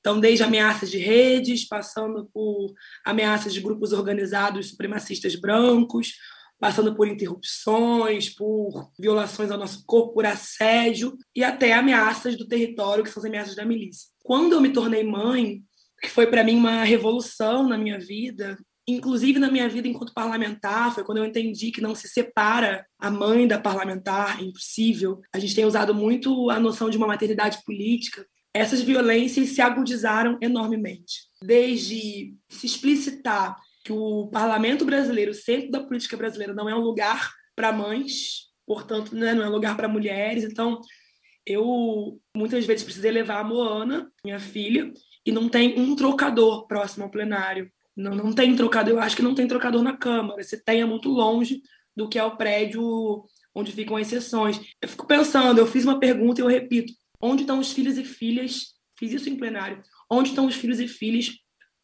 Então, 0.00 0.20
desde 0.20 0.44
ameaças 0.44 0.90
de 0.90 0.98
redes, 0.98 1.66
passando 1.66 2.28
por 2.32 2.72
ameaças 3.04 3.52
de 3.52 3.60
grupos 3.60 3.92
organizados 3.92 4.68
supremacistas 4.68 5.34
brancos, 5.34 6.12
passando 6.60 6.94
por 6.94 7.06
interrupções, 7.06 8.28
por 8.34 8.90
violações 8.98 9.50
ao 9.50 9.58
nosso 9.58 9.84
corpo, 9.86 10.14
por 10.14 10.26
assédio 10.26 11.16
e 11.34 11.44
até 11.44 11.72
ameaças 11.72 12.36
do 12.36 12.46
território, 12.46 13.04
que 13.04 13.10
são 13.10 13.20
as 13.20 13.26
ameaças 13.26 13.54
da 13.54 13.64
milícia. 13.64 14.08
Quando 14.22 14.54
eu 14.54 14.60
me 14.60 14.72
tornei 14.72 15.04
mãe, 15.04 15.62
que 16.00 16.10
foi 16.10 16.26
para 16.26 16.44
mim 16.44 16.56
uma 16.56 16.82
revolução 16.82 17.68
na 17.68 17.78
minha 17.78 17.98
vida, 17.98 18.58
inclusive 18.88 19.38
na 19.38 19.50
minha 19.50 19.68
vida 19.68 19.86
enquanto 19.86 20.14
parlamentar, 20.14 20.94
foi 20.94 21.04
quando 21.04 21.18
eu 21.18 21.24
entendi 21.26 21.70
que 21.70 21.80
não 21.80 21.94
se 21.94 22.08
separa 22.08 22.86
a 22.98 23.10
mãe 23.10 23.46
da 23.46 23.58
parlamentar, 23.58 24.40
é 24.40 24.44
impossível. 24.44 25.20
A 25.32 25.38
gente 25.38 25.54
tem 25.54 25.66
usado 25.66 25.94
muito 25.94 26.50
a 26.50 26.58
noção 26.58 26.88
de 26.88 26.96
uma 26.96 27.06
maternidade 27.06 27.58
política. 27.64 28.26
Essas 28.54 28.80
violências 28.80 29.50
se 29.50 29.60
agudizaram 29.60 30.38
enormemente. 30.40 31.28
Desde 31.42 32.34
se 32.48 32.66
explicitar 32.66 33.56
que 33.88 33.92
o 33.92 34.28
parlamento 34.28 34.84
brasileiro, 34.84 35.30
o 35.30 35.34
centro 35.34 35.70
da 35.70 35.82
política 35.82 36.14
brasileira, 36.14 36.52
não 36.52 36.68
é 36.68 36.74
um 36.74 36.82
lugar 36.82 37.32
para 37.56 37.72
mães, 37.72 38.48
portanto, 38.66 39.16
né, 39.16 39.32
não 39.32 39.42
é 39.42 39.48
um 39.48 39.52
lugar 39.52 39.78
para 39.78 39.88
mulheres. 39.88 40.44
Então, 40.44 40.78
eu 41.46 42.20
muitas 42.36 42.66
vezes 42.66 42.84
precisei 42.84 43.10
levar 43.10 43.40
a 43.40 43.44
Moana, 43.44 44.12
minha 44.22 44.38
filha, 44.38 44.92
e 45.24 45.32
não 45.32 45.48
tem 45.48 45.80
um 45.80 45.96
trocador 45.96 46.66
próximo 46.66 47.04
ao 47.04 47.10
plenário. 47.10 47.72
Não, 47.96 48.14
não 48.14 48.34
tem 48.34 48.54
trocador, 48.54 48.92
eu 48.92 49.00
acho 49.00 49.16
que 49.16 49.22
não 49.22 49.34
tem 49.34 49.48
trocador 49.48 49.82
na 49.82 49.96
Câmara. 49.96 50.42
Se 50.42 50.62
tem, 50.62 50.82
é 50.82 50.84
muito 50.84 51.08
longe 51.08 51.62
do 51.96 52.10
que 52.10 52.18
é 52.18 52.24
o 52.24 52.36
prédio 52.36 53.24
onde 53.54 53.72
ficam 53.72 53.96
as 53.96 54.06
sessões. 54.06 54.60
Eu 54.82 54.88
fico 54.88 55.06
pensando, 55.06 55.58
eu 55.58 55.66
fiz 55.66 55.84
uma 55.84 55.98
pergunta 55.98 56.42
e 56.42 56.44
eu 56.44 56.48
repito: 56.48 56.92
onde 57.22 57.40
estão 57.40 57.58
os 57.58 57.72
filhos 57.72 57.96
e 57.96 58.04
filhas? 58.04 58.74
Fiz 58.98 59.12
isso 59.12 59.30
em 59.30 59.36
plenário. 59.36 59.82
Onde 60.10 60.28
estão 60.28 60.44
os 60.44 60.56
filhos 60.56 60.78
e 60.78 60.86
filhas 60.86 61.30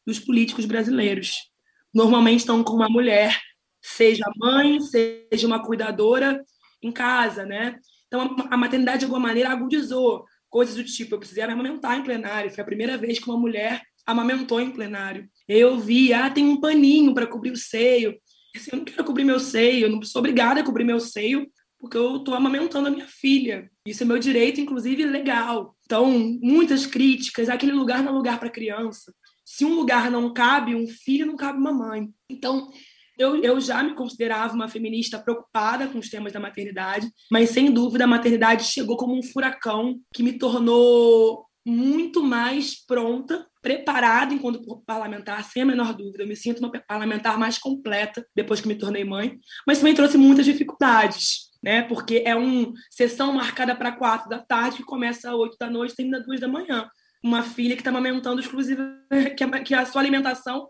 dos 0.07 0.19
políticos 0.19 0.67
brasileiros? 0.67 1.54
Normalmente 1.95 2.41
estão 2.41 2.65
com 2.65 2.75
uma 2.75 2.89
mulher, 2.89 3.41
seja 3.81 4.25
mãe, 4.37 4.81
seja 4.81 5.47
uma 5.47 5.65
cuidadora 5.65 6.43
em 6.83 6.91
casa, 6.91 7.47
né? 7.47 7.79
Então 8.07 8.37
a 8.51 8.57
maternidade 8.57 9.01
de 9.01 9.05
alguma 9.05 9.29
maneira 9.29 9.51
agudizou 9.51 10.25
coisas 10.51 10.75
do 10.75 10.85
tipo, 10.85 11.15
eu 11.15 11.19
precisei 11.19 11.43
amamentar 11.43 11.99
em 11.99 12.03
plenário, 12.03 12.51
foi 12.51 12.63
a 12.63 12.67
primeira 12.67 12.97
vez 12.97 13.19
que 13.19 13.29
uma 13.29 13.39
mulher 13.39 13.83
amamentou 14.07 14.61
em 14.61 14.71
plenário. 14.71 15.29
Eu 15.49 15.79
vi, 15.79 16.13
ah, 16.13 16.31
tem 16.31 16.45
um 16.45 16.61
paninho 16.61 17.15
para 17.15 17.27
cobrir 17.27 17.51
o 17.51 17.57
seio. 17.57 18.17
Assim, 18.55 18.71
eu 18.73 18.79
não 18.79 18.85
quero 18.85 19.05
cobrir 19.05 19.25
meu 19.25 19.41
seio, 19.41 19.87
eu 19.87 19.91
não 19.91 20.03
sou 20.03 20.21
obrigada 20.21 20.61
a 20.61 20.65
cobrir 20.65 20.85
meu 20.85 21.01
seio, 21.01 21.49
porque 21.79 21.97
eu 21.97 22.17
estou 22.17 22.35
amamentando 22.35 22.87
a 22.87 22.91
minha 22.91 23.09
filha. 23.09 23.69
Isso 23.87 24.03
é 24.03 24.07
meu 24.07 24.19
direito, 24.19 24.61
inclusive, 24.61 25.05
legal. 25.05 25.75
Então, 25.85 26.09
muitas 26.41 26.87
críticas, 26.87 27.49
aquele 27.49 27.73
lugar 27.73 28.03
não 28.03 28.13
é 28.13 28.15
lugar 28.15 28.39
para 28.39 28.51
criança 28.51 29.13
se 29.45 29.65
um 29.65 29.75
lugar 29.75 30.11
não 30.11 30.33
cabe 30.33 30.75
um 30.75 30.87
filho, 30.87 31.27
não 31.27 31.37
cabe 31.37 31.59
uma 31.59 31.73
mãe. 31.73 32.09
Então, 32.31 32.71
eu, 33.19 33.37
eu 33.43 33.61
já 33.61 33.83
me 33.83 33.95
considerava 33.95 34.55
uma 34.55 34.69
feminista 34.69 35.19
preocupada 35.19 35.87
com 35.87 35.99
os 35.99 36.09
temas 36.09 36.33
da 36.33 36.41
maternidade, 36.41 37.09
mas 37.31 37.51
sem 37.51 37.71
dúvida 37.71 38.05
a 38.05 38.09
maternidade 38.09 38.65
chegou 38.65 38.97
como 38.97 39.17
um 39.17 39.23
furacão 39.23 40.01
que 40.13 40.23
me 40.23 40.33
tornou 40.33 41.45
muito 41.67 42.23
mais 42.23 42.85
pronta, 42.85 43.47
preparada 43.63 44.35
enquanto 44.35 44.83
parlamentar, 44.85 45.43
sem 45.45 45.63
a 45.63 45.67
menor 45.67 45.95
dúvida. 45.95 46.25
Eu 46.25 46.29
me 46.29 46.37
sinto 46.37 46.59
uma 46.59 46.71
parlamentar 46.71 47.39
mais 47.39 47.57
completa 47.57 48.27
depois 48.35 48.61
que 48.61 48.69
me 48.69 48.75
tornei 48.75 49.05
mãe, 49.05 49.39
mas 49.67 49.79
também 49.79 49.95
trouxe 49.95 50.19
muitas 50.19 50.45
dificuldades. 50.45 51.51
Né? 51.63 51.83
Porque 51.83 52.23
é 52.27 52.35
uma 52.35 52.71
sessão 52.91 53.33
marcada 53.33 53.75
para 53.75 53.93
quatro 53.93 54.29
da 54.29 54.39
tarde, 54.39 54.79
que 54.79 54.83
começa 54.83 55.31
às 55.31 55.35
oito 55.35 55.57
da 55.59 55.71
noite 55.71 55.93
e 55.93 55.97
termina 55.97 56.21
duas 56.21 56.41
da 56.41 56.49
manhã 56.49 56.87
uma 57.25 57.43
filha 57.43 57.75
que 57.75 57.81
está 57.81 57.89
amamentando 57.89 58.39
exclusiva, 58.39 58.87
que 59.35 59.43
a, 59.43 59.61
que 59.63 59.75
a 59.75 59.87
sua 59.87 60.03
alimentação 60.03 60.69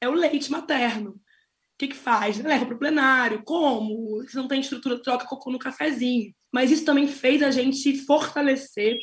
é 0.00 0.08
o 0.08 0.12
leite 0.12 0.52
materno. 0.52 1.10
O 1.10 1.78
que, 1.78 1.88
que 1.88 1.96
faz? 1.96 2.38
Leva 2.38 2.64
para 2.64 2.76
o 2.76 2.78
plenário. 2.78 3.42
Como? 3.44 4.22
Se 4.28 4.36
não 4.36 4.46
tem 4.46 4.60
estrutura, 4.60 5.02
troca 5.02 5.26
cocô 5.26 5.50
no 5.50 5.58
cafezinho. 5.58 6.32
Mas 6.52 6.70
isso 6.70 6.84
também 6.84 7.08
fez 7.08 7.42
a 7.42 7.50
gente 7.50 7.98
fortalecer 8.06 8.96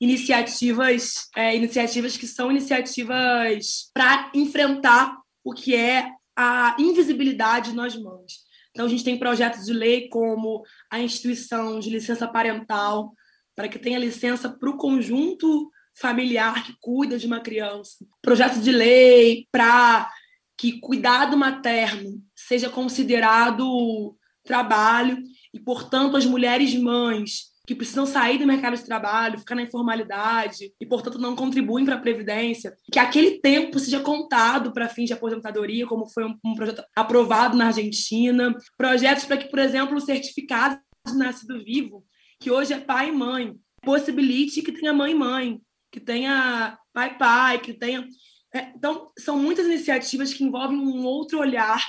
iniciativas, 0.00 1.28
é, 1.36 1.54
iniciativas 1.54 2.16
que 2.16 2.26
são 2.26 2.50
iniciativas 2.50 3.90
para 3.92 4.30
enfrentar 4.34 5.14
o 5.44 5.52
que 5.52 5.76
é 5.76 6.10
a 6.34 6.74
invisibilidade 6.78 7.70
de 7.70 7.76
nós 7.76 7.94
mães. 7.94 8.46
Então, 8.70 8.86
a 8.86 8.88
gente 8.88 9.04
tem 9.04 9.18
projetos 9.18 9.66
de 9.66 9.72
lei 9.72 10.08
como 10.08 10.62
a 10.90 11.00
instituição 11.00 11.78
de 11.78 11.90
licença 11.90 12.26
parental, 12.26 13.14
para 13.54 13.68
que 13.68 13.78
tenha 13.78 13.98
licença 13.98 14.48
para 14.50 14.68
o 14.68 14.76
conjunto 14.76 15.70
familiar 15.98 16.64
que 16.64 16.74
cuida 16.80 17.18
de 17.18 17.26
uma 17.26 17.40
criança, 17.40 18.04
projeto 18.22 18.60
de 18.60 18.70
lei 18.70 19.46
para 19.50 20.10
que 20.56 20.80
cuidado 20.80 21.36
materno 21.36 22.22
seja 22.34 22.68
considerado 22.68 24.16
trabalho 24.44 25.18
e, 25.52 25.60
portanto, 25.60 26.16
as 26.16 26.24
mulheres 26.24 26.74
mães 26.74 27.54
que 27.66 27.74
precisam 27.74 28.06
sair 28.06 28.38
do 28.38 28.46
mercado 28.46 28.76
de 28.76 28.84
trabalho, 28.84 29.40
ficar 29.40 29.56
na 29.56 29.62
informalidade 29.62 30.72
e, 30.80 30.86
portanto, 30.86 31.18
não 31.18 31.34
contribuem 31.34 31.84
para 31.84 31.96
a 31.96 32.00
Previdência, 32.00 32.76
que 32.92 32.98
aquele 32.98 33.40
tempo 33.40 33.78
seja 33.80 33.98
contado 33.98 34.72
para 34.72 34.88
fins 34.88 35.06
de 35.06 35.12
aposentadoria, 35.12 35.84
como 35.84 36.06
foi 36.06 36.24
um, 36.24 36.38
um, 36.44 36.54
projeto 36.54 36.84
aprovado 36.94 37.56
na 37.56 37.66
Argentina. 37.66 38.54
Projetos 38.78 39.24
para 39.24 39.36
que, 39.36 39.50
por 39.50 39.58
exemplo, 39.58 39.96
o 39.96 40.00
certificado 40.00 40.78
de 41.04 41.16
nascido 41.16 41.62
vivo, 41.64 42.04
que 42.38 42.52
hoje 42.52 42.72
é 42.72 42.78
pai 42.78 43.08
e 43.08 43.12
mãe, 43.12 43.56
possibilite 43.82 44.62
que 44.62 44.72
tenha 44.72 44.92
mãe 44.92 45.10
e 45.10 45.14
mãe 45.16 45.60
que 45.90 46.00
tenha 46.00 46.78
pai 46.92 47.16
pai, 47.16 47.60
que 47.60 47.72
tenha. 47.72 48.06
É, 48.54 48.72
então, 48.74 49.10
são 49.18 49.38
muitas 49.38 49.66
iniciativas 49.66 50.32
que 50.32 50.44
envolvem 50.44 50.78
um 50.78 51.04
outro 51.04 51.38
olhar 51.38 51.84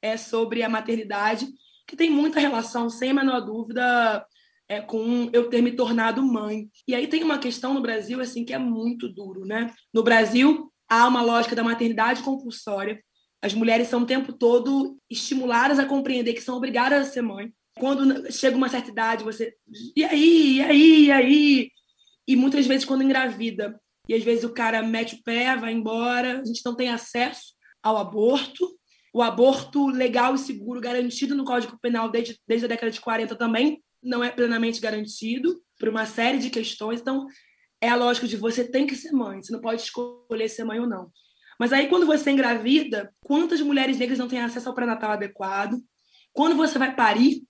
é, 0.00 0.16
sobre 0.16 0.62
a 0.62 0.68
maternidade, 0.68 1.46
que 1.86 1.96
tem 1.96 2.10
muita 2.10 2.40
relação, 2.40 2.90
sem 2.90 3.10
a 3.10 3.14
menor 3.14 3.40
dúvida, 3.40 4.26
é, 4.68 4.80
com 4.80 5.28
eu 5.32 5.48
ter 5.48 5.62
me 5.62 5.72
tornado 5.72 6.22
mãe. 6.22 6.68
E 6.88 6.94
aí 6.94 7.06
tem 7.06 7.22
uma 7.22 7.38
questão 7.38 7.74
no 7.74 7.82
Brasil 7.82 8.20
assim 8.20 8.44
que 8.44 8.52
é 8.52 8.58
muito 8.58 9.08
duro, 9.08 9.44
né? 9.44 9.72
No 9.92 10.02
Brasil 10.02 10.72
há 10.88 11.06
uma 11.06 11.22
lógica 11.22 11.54
da 11.54 11.62
maternidade 11.62 12.22
compulsória. 12.22 13.02
As 13.42 13.54
mulheres 13.54 13.88
são 13.88 14.02
o 14.02 14.06
tempo 14.06 14.32
todo 14.32 14.98
estimuladas 15.10 15.78
a 15.78 15.84
compreender 15.84 16.32
que 16.32 16.40
são 16.40 16.56
obrigadas 16.56 17.08
a 17.08 17.10
ser 17.10 17.22
mãe. 17.22 17.52
Quando 17.78 18.30
chega 18.30 18.56
uma 18.56 18.68
certa 18.68 18.90
idade, 18.90 19.24
você 19.24 19.54
e 19.96 20.04
aí, 20.04 20.56
e 20.56 20.62
aí, 20.62 21.04
e 21.06 21.12
aí, 21.12 21.70
e 22.26 22.36
muitas 22.36 22.66
vezes, 22.66 22.84
quando 22.84 23.02
engravida, 23.02 23.80
e 24.08 24.14
às 24.14 24.22
vezes 24.22 24.44
o 24.44 24.52
cara 24.52 24.82
mete 24.82 25.14
o 25.14 25.22
pé, 25.22 25.56
vai 25.56 25.72
embora, 25.72 26.40
a 26.40 26.44
gente 26.44 26.62
não 26.64 26.74
tem 26.74 26.88
acesso 26.88 27.54
ao 27.82 27.96
aborto. 27.96 28.76
O 29.14 29.22
aborto 29.22 29.86
legal 29.88 30.34
e 30.34 30.38
seguro, 30.38 30.80
garantido 30.80 31.34
no 31.34 31.44
Código 31.44 31.78
Penal 31.80 32.10
desde, 32.10 32.38
desde 32.46 32.64
a 32.64 32.68
década 32.68 32.90
de 32.90 33.00
40, 33.00 33.36
também 33.36 33.82
não 34.02 34.24
é 34.24 34.30
plenamente 34.30 34.80
garantido, 34.80 35.62
por 35.78 35.88
uma 35.88 36.06
série 36.06 36.38
de 36.38 36.50
questões. 36.50 37.00
Então, 37.00 37.26
é 37.80 37.88
a 37.88 37.96
lógica 37.96 38.26
de 38.26 38.36
você 38.36 38.64
tem 38.64 38.86
que 38.86 38.96
ser 38.96 39.12
mãe, 39.12 39.42
você 39.42 39.52
não 39.52 39.60
pode 39.60 39.82
escolher 39.82 40.48
ser 40.48 40.64
mãe 40.64 40.80
ou 40.80 40.86
não. 40.86 41.10
Mas 41.58 41.72
aí, 41.72 41.88
quando 41.88 42.06
você 42.06 42.30
engravida, 42.30 43.12
quantas 43.24 43.60
mulheres 43.60 43.98
negras 43.98 44.18
não 44.18 44.28
têm 44.28 44.40
acesso 44.40 44.68
ao 44.68 44.74
pré-natal 44.74 45.12
adequado? 45.12 45.76
Quando 46.32 46.56
você 46.56 46.78
vai 46.78 46.94
parir, 46.94 47.42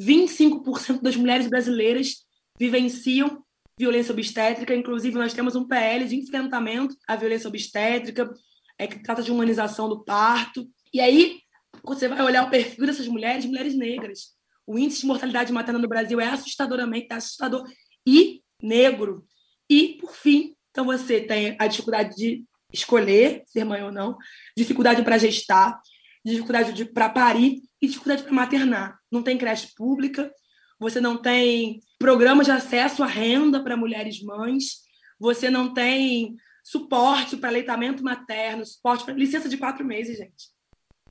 25% 0.00 1.02
das 1.02 1.16
mulheres 1.16 1.48
brasileiras 1.48 2.24
vivenciam 2.58 3.44
violência 3.78 4.12
obstétrica. 4.12 4.74
Inclusive, 4.74 5.16
nós 5.16 5.32
temos 5.32 5.54
um 5.54 5.66
PL 5.66 6.06
de 6.06 6.16
enfrentamento 6.16 6.96
à 7.06 7.16
violência 7.16 7.48
obstétrica, 7.48 8.32
é, 8.78 8.86
que 8.86 9.02
trata 9.02 9.22
de 9.22 9.30
humanização 9.30 9.88
do 9.88 10.04
parto. 10.04 10.68
E 10.92 11.00
aí, 11.00 11.38
você 11.84 12.08
vai 12.08 12.20
olhar 12.22 12.44
o 12.44 12.50
perfil 12.50 12.86
dessas 12.86 13.06
mulheres, 13.06 13.44
mulheres 13.44 13.74
negras, 13.74 14.38
o 14.68 14.78
índice 14.78 15.00
de 15.00 15.06
mortalidade 15.06 15.50
materna 15.50 15.78
no 15.78 15.88
Brasil 15.88 16.20
é 16.20 16.28
assustadoramente 16.28 17.06
assustador 17.10 17.66
e 18.06 18.42
negro. 18.62 19.26
E, 19.68 19.96
por 19.98 20.14
fim, 20.14 20.54
então 20.70 20.84
você 20.84 21.22
tem 21.22 21.56
a 21.58 21.66
dificuldade 21.66 22.14
de 22.14 22.44
escolher 22.70 23.44
ser 23.46 23.64
mãe 23.64 23.82
ou 23.82 23.90
não, 23.90 24.18
dificuldade 24.54 25.02
para 25.02 25.16
gestar, 25.16 25.80
dificuldade 26.22 26.84
para 26.84 27.08
parir 27.08 27.62
e 27.80 27.86
dificuldade 27.86 28.24
para 28.24 28.32
maternar. 28.32 28.98
Não 29.10 29.22
tem 29.22 29.38
creche 29.38 29.68
pública, 29.74 30.30
você 30.78 31.00
não 31.00 31.16
tem 31.16 31.80
programas 31.98 32.46
de 32.46 32.52
acesso 32.52 33.02
à 33.02 33.06
renda 33.06 33.62
para 33.62 33.76
mulheres 33.76 34.22
mães, 34.22 34.82
você 35.18 35.50
não 35.50 35.74
tem 35.74 36.36
suporte 36.62 37.36
para 37.36 37.48
aleitamento 37.48 38.04
materno, 38.04 38.64
suporte 38.64 39.04
para 39.04 39.14
licença 39.14 39.48
de 39.48 39.56
quatro 39.56 39.84
meses, 39.84 40.18
gente. 40.18 40.48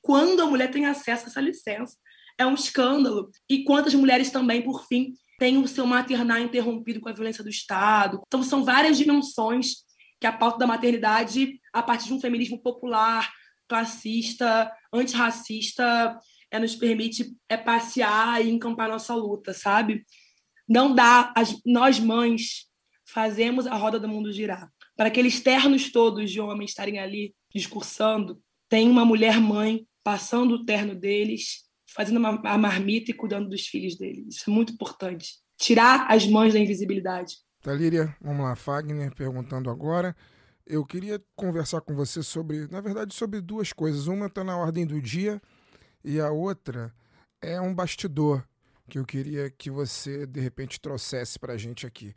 Quando 0.02 0.42
a 0.42 0.46
mulher 0.46 0.72
tem 0.72 0.86
acesso 0.86 1.26
a 1.26 1.28
essa 1.28 1.42
licença, 1.42 1.98
é 2.38 2.46
um 2.46 2.54
escândalo. 2.54 3.30
E 3.50 3.64
quantas 3.64 3.94
mulheres 3.94 4.30
também, 4.30 4.62
por 4.62 4.86
fim, 4.88 5.14
tem 5.40 5.58
o 5.58 5.68
seu 5.68 5.86
maternar 5.86 6.42
interrompido 6.42 7.02
com 7.02 7.10
a 7.10 7.14
violência 7.14 7.44
do 7.44 7.50
Estado. 7.50 8.22
Então, 8.28 8.42
são 8.44 8.64
várias 8.64 8.98
dimensões 8.98 9.86
que 10.20 10.28
a 10.28 10.32
pauta 10.32 10.60
da 10.60 10.68
maternidade, 10.68 11.60
a 11.74 11.84
partir 11.84 12.08
de 12.08 12.14
um 12.14 12.22
feminismo 12.22 12.62
popular, 12.62 13.32
classista, 13.68 14.72
antirracista, 14.94 16.18
é, 16.52 16.60
nos 16.60 16.76
permite 16.76 17.36
é, 17.50 17.58
passear 17.58 18.44
e 18.44 18.50
encampar 18.50 18.90
nossa 18.90 19.14
luta, 19.16 19.54
sabe? 19.54 20.06
Não 20.68 20.94
dá, 20.94 21.34
as, 21.36 21.56
nós 21.66 22.00
mães 22.00 22.68
fazemos 23.06 23.68
a 23.68 23.76
roda 23.76 24.00
do 24.00 24.08
mundo 24.08 24.32
girar. 24.32 24.70
Para 24.96 25.08
aqueles 25.08 25.40
ternos 25.40 25.92
todos 25.92 26.32
de 26.32 26.42
homens 26.42 26.72
estarem 26.72 27.00
ali 27.00 27.34
discursando, 27.54 28.42
tem 28.70 28.90
uma 28.90 29.06
mulher 29.06 29.40
mãe 29.40 29.88
passando 30.04 30.56
o 30.56 30.66
terno 30.66 30.96
deles, 30.96 31.66
fazendo 31.94 32.18
uma, 32.18 32.42
a 32.44 32.58
marmita 32.58 33.12
e 33.12 33.14
cuidando 33.14 33.50
dos 33.50 33.68
filhos 33.68 33.98
deles. 33.98 34.36
Isso 34.36 34.50
é 34.50 34.54
muito 34.54 34.74
importante. 34.74 35.36
Tirar 35.58 36.08
as 36.10 36.28
mães 36.28 36.54
da 36.54 36.60
invisibilidade. 36.60 37.38
Talíria, 37.62 38.16
vamos 38.22 38.44
lá, 38.44 38.56
Fagner 38.56 39.14
perguntando 39.16 39.70
agora. 39.70 40.16
Eu 40.66 40.86
queria 40.86 41.22
conversar 41.36 41.82
com 41.82 41.96
você 41.96 42.22
sobre, 42.22 42.68
na 42.68 42.82
verdade, 42.82 43.14
sobre 43.14 43.40
duas 43.42 43.72
coisas. 43.72 44.08
Uma 44.08 44.28
está 44.28 44.44
na 44.44 44.58
ordem 44.58 44.86
do 44.86 45.02
dia 45.02 45.42
e 46.04 46.20
a 46.20 46.30
outra 46.30 46.94
é 47.42 47.60
um 47.60 47.74
bastidor 47.74 48.44
que 48.90 48.98
eu 48.98 49.06
queria 49.06 49.50
que 49.50 49.70
você, 49.70 50.26
de 50.26 50.40
repente, 50.40 50.80
trouxesse 50.80 51.38
para 51.38 51.54
a 51.54 51.58
gente 51.58 51.86
aqui. 51.86 52.14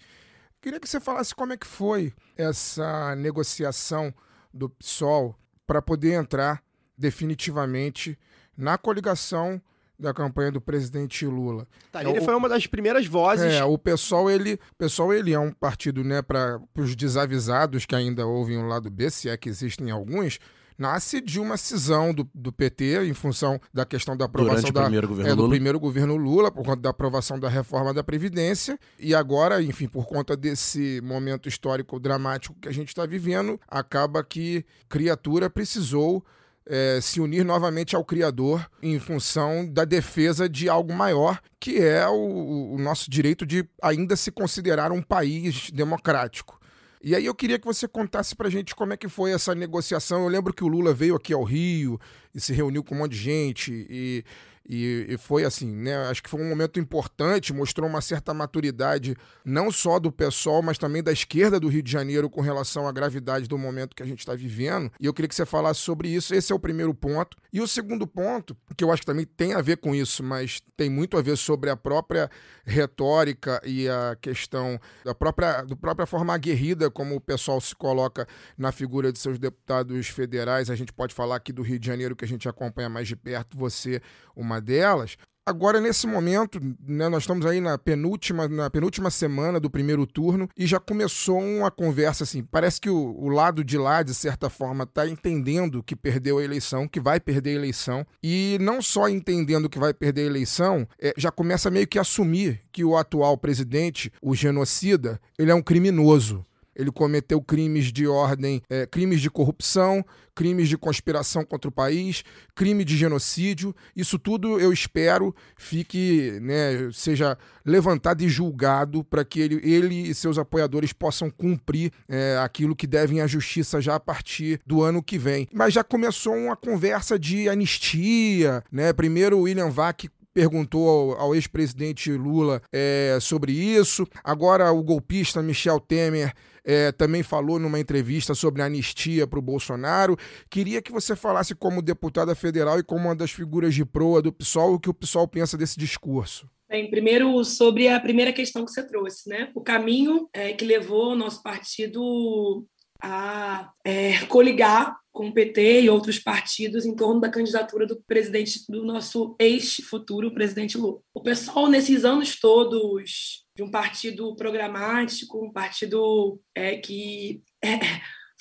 Queria 0.61 0.79
que 0.79 0.89
você 0.89 1.01
falasse 1.01 1.35
como 1.35 1.53
é 1.53 1.57
que 1.57 1.67
foi 1.67 2.13
essa 2.37 3.15
negociação 3.17 4.15
do 4.53 4.69
PSOL 4.69 5.35
para 5.67 5.81
poder 5.81 6.13
entrar 6.13 6.63
definitivamente 6.97 8.19
na 8.57 8.77
coligação 8.77 9.61
da 10.01 10.15
campanha 10.15 10.51
do 10.51 10.61
presidente 10.61 11.27
Lula. 11.27 11.67
Tá, 11.93 12.03
ele 12.03 12.19
é, 12.19 12.21
foi 12.21 12.35
uma 12.35 12.49
das 12.49 12.67
primeiras 12.67 13.07
vozes. 13.07 13.53
É, 13.53 13.65
o 13.65 13.77
pessoal 13.77 14.31
ele, 14.31 14.59
pessoal 14.79 15.13
ele 15.13 15.33
é 15.33 15.39
um 15.39 15.53
partido, 15.53 16.03
né, 16.03 16.23
para 16.23 16.61
os 16.77 16.97
desavisados 16.97 17.85
que 17.85 17.95
ainda 17.95 18.27
ouvem 18.27 18.57
o 18.57 18.67
lado 18.67 18.91
B, 18.91 19.11
se 19.11 19.29
é 19.29 19.37
que 19.37 19.49
existem 19.49 19.91
alguns, 19.91 20.39
nasce 20.81 21.21
de 21.21 21.39
uma 21.39 21.59
cisão 21.59 22.15
do, 22.15 22.29
do 22.35 22.51
PT 22.51 23.05
em 23.05 23.13
função 23.13 23.61
da 23.73 23.85
questão 23.85 24.17
da 24.17 24.25
aprovação 24.25 24.73
da, 24.73 24.83
primeiro 24.83 25.21
é, 25.21 25.35
do 25.35 25.49
primeiro 25.49 25.79
governo 25.79 26.17
Lula, 26.17 26.51
por 26.51 26.65
conta 26.65 26.81
da 26.81 26.91
aprovação 26.91 27.39
da 27.39 27.49
reforma 27.49 27.93
da 27.93 28.03
Previdência. 28.03 28.79
E 28.99 29.15
agora, 29.15 29.63
enfim, 29.63 29.87
por 29.87 30.07
conta 30.07 30.35
desse 30.35 31.01
momento 31.05 31.49
histórico 31.49 32.01
dramático 32.01 32.57
que 32.59 32.69
a 32.69 32.73
gente 32.73 32.89
está 32.89 33.05
vivendo, 33.05 33.61
acaba 33.69 34.25
que 34.25 34.65
criatura 34.89 35.51
precisou 35.51 36.25
é, 36.67 37.01
se 37.03 37.21
unir 37.21 37.45
novamente 37.45 37.97
ao 37.97 38.05
Criador 38.05 38.67
em 38.83 38.99
função 38.99 39.67
da 39.67 39.85
defesa 39.85 40.49
de 40.49 40.69
algo 40.69 40.95
maior, 40.95 41.41
que 41.59 41.79
é 41.79 42.09
o, 42.09 42.75
o 42.75 42.79
nosso 42.79 43.11
direito 43.11 43.45
de 43.45 43.69
ainda 43.83 44.17
se 44.17 44.31
considerar 44.31 44.93
um 44.93 45.03
país 45.03 45.71
democrático. 45.71 46.60
E 47.03 47.15
aí 47.15 47.25
eu 47.25 47.35
queria 47.35 47.59
que 47.59 47.65
você 47.65 47.89
contasse 47.89 48.37
pra 48.37 48.51
gente 48.51 48.75
como 48.75 48.93
é 48.93 48.97
que 48.97 49.09
foi 49.09 49.33
essa 49.33 49.55
negociação. 49.55 50.23
Eu 50.23 50.29
lembro 50.29 50.53
que 50.53 50.63
o 50.63 50.69
Lula 50.69 50.93
veio 50.93 51.17
aqui 51.17 51.33
ao 51.33 51.43
Rio 51.43 51.99
e 52.35 52.41
se 52.41 52.53
reuniu 52.53 52.85
com 52.85 52.95
um 52.95 52.99
monte 52.99 53.13
de 53.13 53.19
gente 53.19 53.87
e 53.89 54.25
e, 54.69 55.07
e, 55.09 55.19
foi 55.19 55.45
assim, 55.45 55.71
né? 55.71 55.97
Acho 56.09 56.23
que 56.23 56.31
foi 56.31 56.41
um 56.41 56.49
momento 56.49 56.79
importante, 56.79 57.53
mostrou 57.53 57.89
uma 57.89 58.01
certa 58.01 58.33
maturidade, 58.33 59.17
não 59.45 59.71
só 59.73 59.99
do 59.99 60.13
pessoal, 60.13 60.63
mas 60.63 60.79
também 60.79 61.03
da 61.03 61.11
esquerda 61.11 61.59
do 61.59 61.69
Rio 61.69 61.83
de 61.83 61.91
Janeiro 61.91 62.31
com 62.31 62.41
relação 62.41 62.87
à 62.87 62.93
gravidade 62.93 63.49
do 63.49 63.59
momento 63.59 63.97
que 63.97 64.03
a 64.03 64.07
gente 64.07 64.21
está 64.21 64.35
vivendo. 64.35 64.93
E 65.01 65.07
eu 65.07 65.15
queria 65.15 65.29
que 65.29 65.35
você 65.35 65.47
falasse 65.47 65.81
sobre 65.81 66.09
isso. 66.09 66.35
Esse 66.35 66.53
é 66.53 66.55
o 66.55 66.59
primeiro 66.59 66.95
ponto. 66.95 67.37
E 67.53 67.61
o 67.61 67.67
segundo 67.67 68.07
ponto, 68.07 68.57
que 68.77 68.85
eu 68.85 68.93
acho 68.93 69.03
que 69.03 69.07
também 69.07 69.25
tem 69.25 69.55
a 69.55 69.61
ver 69.61 69.79
com 69.79 69.95
isso, 69.95 70.23
mas 70.23 70.63
tem 70.77 70.89
muito 70.89 71.17
a 71.17 71.23
ver 71.23 71.37
sobre 71.37 71.69
a 71.69 71.77
própria 71.77 72.31
retórica 72.65 73.61
e 73.65 73.89
a 73.89 74.17
questão 74.21 74.79
da 75.05 75.15
própria, 75.15 75.63
da 75.63 75.75
própria 75.75 76.07
forma 76.07 76.33
aguerrida 76.33 76.91
como 76.91 77.17
o 77.17 77.21
pessoal 77.21 77.61
se 77.61 77.75
coloca 77.75 78.27
na 78.57 78.71
figura 78.71 79.13
de 79.13 79.19
seus 79.19 79.39
deputados 79.39 80.07
federais. 80.09 80.71
A 80.71 80.77
gente 80.77 80.93
pode 80.93 81.13
falar 81.13 81.37
aqui 81.37 81.53
do 81.53 81.63
Rio 81.63 81.79
de 81.79 81.87
Janeiro, 81.87 82.15
que 82.15 82.25
a 82.25 82.29
gente 82.29 82.49
acompanha 82.49 82.89
mais 82.89 83.09
de 83.09 83.17
perto, 83.17 83.59
você, 83.59 84.01
uma 84.37 84.50
delas. 84.59 85.19
Agora, 85.51 85.81
nesse 85.81 86.07
momento, 86.07 86.61
né, 86.87 87.09
nós 87.09 87.25
estamos 87.25 87.45
aí 87.45 87.61
na 87.61 87.77
penúltima, 87.77 88.47
na 88.47 88.71
penúltima 88.71 89.11
semana 89.11 89.59
do 89.59 89.69
primeiro 89.69 90.07
turno 90.07 90.49
e 90.57 90.65
já 90.65 90.79
começou 90.79 91.41
uma 91.41 91.73
conversa 91.73 92.23
assim. 92.23 92.45
Parece 92.45 92.81
que 92.81 92.89
o, 92.89 93.17
o 93.19 93.29
lado 93.29 93.65
de 93.65 93.77
lá, 93.77 94.03
de 94.03 94.15
certa 94.15 94.49
forma, 94.49 94.85
está 94.85 95.09
entendendo 95.09 95.83
que 95.83 95.97
perdeu 95.97 96.39
a 96.39 96.45
eleição, 96.45 96.87
que 96.87 97.01
vai 97.01 97.19
perder 97.19 97.51
a 97.51 97.55
eleição. 97.55 98.07
E 98.23 98.59
não 98.61 98.81
só 98.81 99.09
entendendo 99.09 99.69
que 99.69 99.79
vai 99.79 99.93
perder 99.93 100.23
a 100.23 100.27
eleição, 100.27 100.87
é, 101.01 101.13
já 101.17 101.33
começa 101.33 101.69
meio 101.69 101.89
que 101.89 101.99
a 101.99 102.03
assumir 102.03 102.61
que 102.71 102.85
o 102.85 102.97
atual 102.97 103.37
presidente, 103.37 104.13
o 104.23 104.37
genocida, 104.37 105.21
ele 105.37 105.51
é 105.51 105.55
um 105.55 105.63
criminoso. 105.63 106.47
Ele 106.75 106.91
cometeu 106.91 107.41
crimes 107.43 107.93
de 107.93 108.07
ordem, 108.07 108.63
é, 108.69 108.87
crimes 108.87 109.21
de 109.21 109.31
corrupção, 109.31 110.05
crimes 110.35 110.69
de 110.69 110.79
conspiração 110.79 111.45
contra 111.45 111.69
o 111.69 111.73
país, 111.73 112.25
crime 112.55 112.85
de 112.85 112.97
genocídio. 112.97 113.75
Isso 113.95 114.19
tudo 114.19 114.59
eu 114.59 114.73
espero 114.73 115.35
fique, 115.57 116.39
né, 116.41 116.91
seja 116.93 117.37
levantado 117.65 118.23
e 118.23 118.29
julgado 118.29 119.05
para 119.05 119.25
que 119.25 119.41
ele, 119.41 119.61
ele 119.63 120.09
e 120.09 120.15
seus 120.15 120.39
apoiadores 120.39 120.93
possam 120.93 121.31
cumprir 121.31 121.93
é, 122.09 122.39
aquilo 122.43 122.75
que 122.75 122.87
devem 122.87 123.21
à 123.21 123.27
justiça 123.27 123.81
já 123.81 123.97
a 123.97 124.01
partir 124.01 124.61
do 124.67 124.83
ano 124.83 125.03
que 125.03 125.19
vem. 125.19 125.47
Mas 125.53 125.75
já 125.75 125.85
começou 125.85 126.35
uma 126.35 126.57
conversa 126.57 127.19
de 127.19 127.49
anistia, 127.49 128.63
né? 128.71 128.93
Primeiro 128.93 129.39
o 129.39 129.43
William 129.43 129.71
Vac 129.71 130.09
perguntou 130.33 130.89
ao, 130.89 131.21
ao 131.21 131.35
ex-presidente 131.35 132.11
Lula 132.13 132.63
é, 132.73 133.19
sobre 133.21 133.53
isso. 133.53 134.07
Agora 134.23 134.71
o 134.73 134.83
golpista 134.83 135.43
Michel 135.43 135.81
Temer 135.81 136.33
é, 136.65 136.93
também 136.93 137.23
falou 137.23 137.59
numa 137.59 137.79
entrevista 137.79 138.35
sobre 138.35 138.63
anistia 138.63 139.27
para 139.27 139.39
o 139.39 139.43
Bolsonaro. 139.43 140.17
Queria 140.49 140.83
que 140.83 140.93
você 140.93 141.17
falasse 141.17 141.55
como 141.55 141.83
deputada 141.83 142.35
federal 142.35 142.79
e 142.79 142.83
como 142.83 143.07
uma 143.07 143.17
das 143.17 143.31
figuras 143.31 143.75
de 143.75 143.85
proa 143.85 144.23
do 144.23 144.33
PSOL 144.33 144.75
o 144.75 144.81
que 144.81 144.91
o 144.91 144.95
PSOL 144.95 145.27
pensa 145.27 145.57
desse 145.57 145.79
discurso. 145.79 146.49
Bem, 146.69 146.89
primeiro 146.89 147.45
sobre 147.45 147.89
a 147.89 147.99
primeira 147.99 148.33
questão 148.33 148.65
que 148.65 148.71
você 148.71 148.87
trouxe, 148.87 149.29
né? 149.29 149.51
O 149.57 149.61
caminho 149.61 150.29
é, 150.33 150.53
que 150.53 150.65
levou 150.65 151.13
o 151.13 151.17
nosso 151.17 151.43
partido 151.43 152.65
a 153.03 153.73
é, 153.85 154.25
coligar 154.27 154.97
com 155.13 155.29
o 155.29 155.33
PT 155.33 155.83
e 155.83 155.91
outros 155.91 156.19
partidos 156.19 156.85
em 156.85 156.95
torno 156.95 157.21
da 157.21 157.29
candidatura 157.29 157.87
do 157.87 158.01
presidente, 158.07 158.65
do 158.69 158.85
nosso 158.85 159.35
ex-futuro 159.39 160.33
presidente 160.33 160.79
Lula. 160.79 161.01
O 161.13 161.21
pessoal, 161.21 161.67
nesses 161.69 162.05
anos 162.05 162.39
todos 162.39 163.45
de 163.61 163.63
um 163.63 163.71
partido 163.71 164.35
programático, 164.37 165.45
um 165.45 165.53
partido 165.53 166.41
é, 166.55 166.77
que 166.77 167.43
é, 167.63 167.79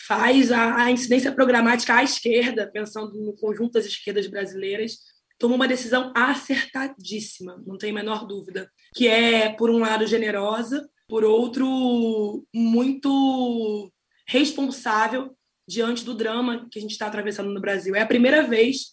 faz 0.07 0.49
a, 0.49 0.83
a, 0.83 0.91
incidência 0.91 1.29
programática 1.29 1.93
à 1.93 2.03
esquerda, 2.03 2.71
pensando 2.71 3.13
no 3.21 3.35
conjunto 3.35 3.73
das 3.73 3.85
esquerdas 3.85 4.27
brasileiras, 4.27 4.99
tomou 5.37 5.57
uma 5.57 5.67
decisão 5.67 6.13
acertadíssima, 6.15 7.61
não 7.67 7.77
tem 7.77 7.91
a 7.91 7.93
menor 7.93 8.25
dúvida, 8.25 8.71
que 8.95 9.09
é, 9.09 9.49
por 9.49 9.69
um 9.69 9.79
lado, 9.79 10.07
generosa, 10.07 10.89
por 11.05 11.25
outro, 11.25 12.47
muito 12.55 13.91
responsável 14.25 15.35
diante 15.67 16.05
do 16.05 16.13
drama 16.13 16.65
que 16.71 16.79
a 16.79 16.81
gente 16.81 16.91
está 16.91 17.07
atravessando 17.07 17.51
no 17.51 17.59
Brasil. 17.59 17.93
É 17.93 18.01
a 18.01 18.07
primeira 18.07 18.43
vez 18.43 18.91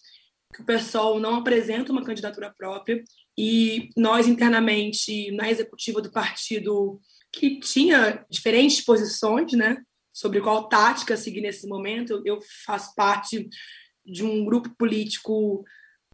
que 0.53 0.61
o 0.61 0.65
PSOL 0.65 1.21
não 1.21 1.35
apresenta 1.35 1.91
uma 1.91 2.03
candidatura 2.03 2.53
própria 2.57 3.01
e 3.37 3.89
nós 3.95 4.27
internamente 4.27 5.31
na 5.31 5.49
executiva 5.49 6.01
do 6.01 6.11
partido 6.11 6.99
que 7.31 7.59
tinha 7.59 8.25
diferentes 8.29 8.83
posições, 8.83 9.51
né, 9.53 9.77
sobre 10.11 10.41
qual 10.41 10.67
tática 10.67 11.15
seguir 11.15 11.41
nesse 11.41 11.67
momento. 11.67 12.21
Eu 12.25 12.39
faço 12.65 12.95
parte 12.95 13.47
de 14.03 14.23
um 14.23 14.43
grupo 14.43 14.69
político 14.75 15.63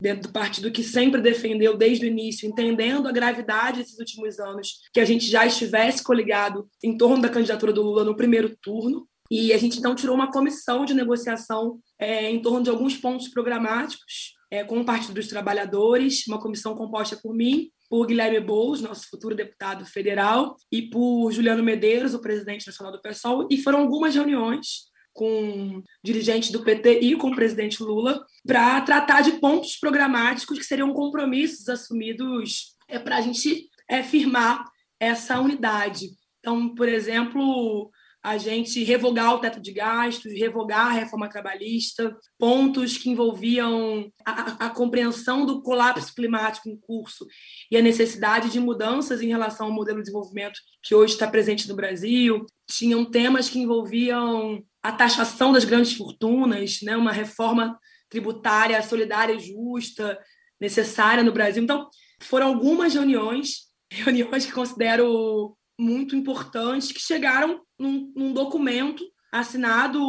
dentro 0.02 0.24
do 0.24 0.34
partido 0.34 0.72
que 0.72 0.84
sempre 0.84 1.22
defendeu 1.22 1.78
desde 1.78 2.06
o 2.06 2.10
início, 2.10 2.50
entendendo 2.50 3.08
a 3.08 3.12
gravidade 3.12 3.78
desses 3.78 3.98
últimos 3.98 4.40
anos, 4.40 4.82
que 4.92 5.00
a 5.00 5.06
gente 5.06 5.26
já 5.26 5.46
estivesse 5.46 6.04
coligado 6.04 6.68
em 6.84 6.98
torno 6.98 7.22
da 7.22 7.30
candidatura 7.30 7.72
do 7.72 7.84
Lula 7.84 8.04
no 8.04 8.18
primeiro 8.18 8.54
turno. 8.62 9.08
E 9.32 9.54
a 9.54 9.58
gente 9.58 9.80
então 9.80 9.96
tirou 9.96 10.14
uma 10.14 10.32
comissão 10.32 10.84
de 10.84 10.94
negociação 10.94 11.80
é, 11.98 12.30
em 12.30 12.42
torno 12.42 12.64
de 12.64 12.70
alguns 12.70 12.98
pontos 12.98 13.30
programáticos 13.30 14.33
é, 14.54 14.64
com 14.64 14.80
o 14.80 14.86
Partido 14.86 15.16
dos 15.16 15.28
Trabalhadores, 15.28 16.28
uma 16.28 16.40
comissão 16.40 16.76
composta 16.76 17.18
por 17.18 17.34
mim, 17.34 17.72
por 17.90 18.06
Guilherme 18.06 18.40
Boulos, 18.40 18.82
nosso 18.82 19.10
futuro 19.10 19.36
deputado 19.36 19.84
federal, 19.84 20.56
e 20.72 20.84
por 20.84 21.32
Juliano 21.32 21.64
Medeiros, 21.64 22.14
o 22.14 22.22
presidente 22.22 22.68
nacional 22.68 22.94
do 22.94 23.02
PSOL, 23.02 23.48
e 23.50 23.58
foram 23.58 23.80
algumas 23.80 24.14
reuniões 24.14 24.92
com 25.12 25.82
dirigentes 26.04 26.52
do 26.52 26.64
PT 26.64 27.00
e 27.00 27.16
com 27.16 27.32
o 27.32 27.36
presidente 27.36 27.82
Lula 27.82 28.24
para 28.46 28.80
tratar 28.82 29.22
de 29.22 29.32
pontos 29.40 29.76
programáticos 29.78 30.60
que 30.60 30.66
seriam 30.66 30.94
compromissos 30.94 31.68
assumidos 31.68 32.76
é, 32.88 33.00
para 33.00 33.18
a 33.18 33.22
gente 33.22 33.72
é, 33.90 34.04
firmar 34.04 34.66
essa 35.00 35.40
unidade. 35.40 36.12
Então, 36.40 36.76
por 36.76 36.88
exemplo, 36.88 37.90
a 38.24 38.38
gente 38.38 38.82
revogar 38.86 39.36
o 39.36 39.40
teto 39.40 39.60
de 39.60 39.74
gastos, 39.74 40.32
revogar 40.32 40.88
a 40.88 40.92
reforma 40.92 41.28
trabalhista, 41.28 42.16
pontos 42.40 42.98
que 42.98 43.10
envolviam 43.10 44.10
a, 44.26 44.66
a, 44.68 44.70
compreensão 44.70 45.46
do 45.46 45.62
colapso 45.62 46.16
climático 46.16 46.70
em 46.70 46.78
curso 46.78 47.28
e 47.70 47.76
a 47.76 47.82
necessidade 47.82 48.50
de 48.50 48.62
mudanças 48.62 49.22
em 49.22 49.28
relação 49.28 49.68
ao 49.68 49.74
modelo 49.74 49.98
de 49.98 50.04
desenvolvimento 50.04 50.58
que 50.82 50.96
hoje 50.96 51.14
está 51.14 51.28
presente 51.28 51.68
no 51.68 51.76
Brasil. 51.76 52.46
Tinham 52.66 53.04
temas 53.04 53.50
que 53.50 53.60
envolviam 53.60 54.64
a 54.82 54.94
taxação 54.94 55.52
das 55.52 55.66
grandes 55.66 55.92
fortunas, 55.94 56.80
né, 56.82 56.96
uma 56.96 57.12
reforma 57.12 57.78
tributária 58.10 58.82
solidária 58.82 59.34
e 59.34 59.40
justa 59.40 60.18
necessária 60.62 61.24
no 61.24 61.34
Brasil. 61.34 61.62
Então, 61.62 61.90
foram 62.22 62.48
algumas 62.48 62.94
reuniões, 62.94 63.68
reuniões 63.92 64.46
que 64.46 64.52
considero 64.54 65.58
muito 65.78 66.16
importantes, 66.16 66.92
que 66.92 67.02
chegaram 67.02 67.62
num, 67.84 68.12
num 68.16 68.34
documento 68.34 69.04
assinado 69.32 70.02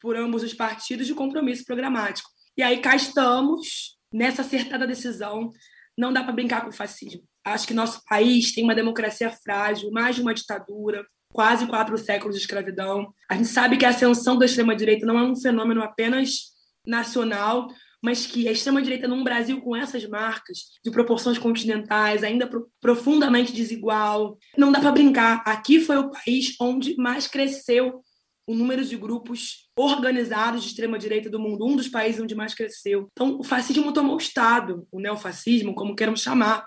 por 0.00 0.16
ambos 0.16 0.42
os 0.42 0.52
partidos 0.52 1.06
de 1.06 1.14
compromisso 1.14 1.64
programático. 1.64 2.28
E 2.56 2.62
aí 2.62 2.78
cá 2.78 2.96
estamos, 2.96 3.96
nessa 4.12 4.42
acertada 4.42 4.86
decisão. 4.86 5.50
Não 5.96 6.12
dá 6.12 6.22
para 6.22 6.32
brincar 6.32 6.62
com 6.62 6.70
o 6.70 6.72
fascismo. 6.72 7.22
Acho 7.44 7.66
que 7.66 7.74
nosso 7.74 8.02
país 8.04 8.52
tem 8.52 8.64
uma 8.64 8.74
democracia 8.74 9.30
frágil, 9.30 9.90
mais 9.90 10.16
de 10.16 10.22
uma 10.22 10.34
ditadura, 10.34 11.06
quase 11.32 11.66
quatro 11.66 11.96
séculos 11.96 12.36
de 12.36 12.42
escravidão. 12.42 13.12
A 13.28 13.34
gente 13.34 13.48
sabe 13.48 13.76
que 13.76 13.84
a 13.84 13.90
ascensão 13.90 14.36
da 14.36 14.46
extrema-direita 14.46 15.06
não 15.06 15.18
é 15.18 15.22
um 15.22 15.36
fenômeno 15.36 15.82
apenas 15.82 16.50
nacional, 16.86 17.68
mas 18.02 18.26
que 18.26 18.48
a 18.48 18.52
extrema-direita 18.52 19.06
num 19.06 19.22
Brasil 19.22 19.60
com 19.60 19.76
essas 19.76 20.06
marcas, 20.06 20.58
de 20.84 20.90
proporções 20.90 21.38
continentais, 21.38 22.22
ainda 22.22 22.46
pro, 22.46 22.70
profundamente 22.80 23.52
desigual, 23.52 24.38
não 24.56 24.72
dá 24.72 24.80
para 24.80 24.92
brincar. 24.92 25.42
Aqui 25.46 25.80
foi 25.80 25.96
o 25.98 26.10
país 26.10 26.56
onde 26.60 26.96
mais 26.96 27.26
cresceu 27.26 28.02
o 28.46 28.54
número 28.54 28.84
de 28.84 28.96
grupos 28.96 29.68
organizados 29.76 30.62
de 30.62 30.68
extrema-direita 30.68 31.30
do 31.30 31.38
mundo, 31.38 31.64
um 31.66 31.76
dos 31.76 31.88
países 31.88 32.20
onde 32.20 32.34
mais 32.34 32.52
cresceu. 32.52 33.08
Então, 33.12 33.38
o 33.38 33.44
fascismo 33.44 33.92
tomou 33.92 34.16
o 34.16 34.20
Estado, 34.20 34.88
o 34.90 34.98
neofascismo, 34.98 35.74
como 35.74 35.94
queremos 35.94 36.20
chamar. 36.20 36.66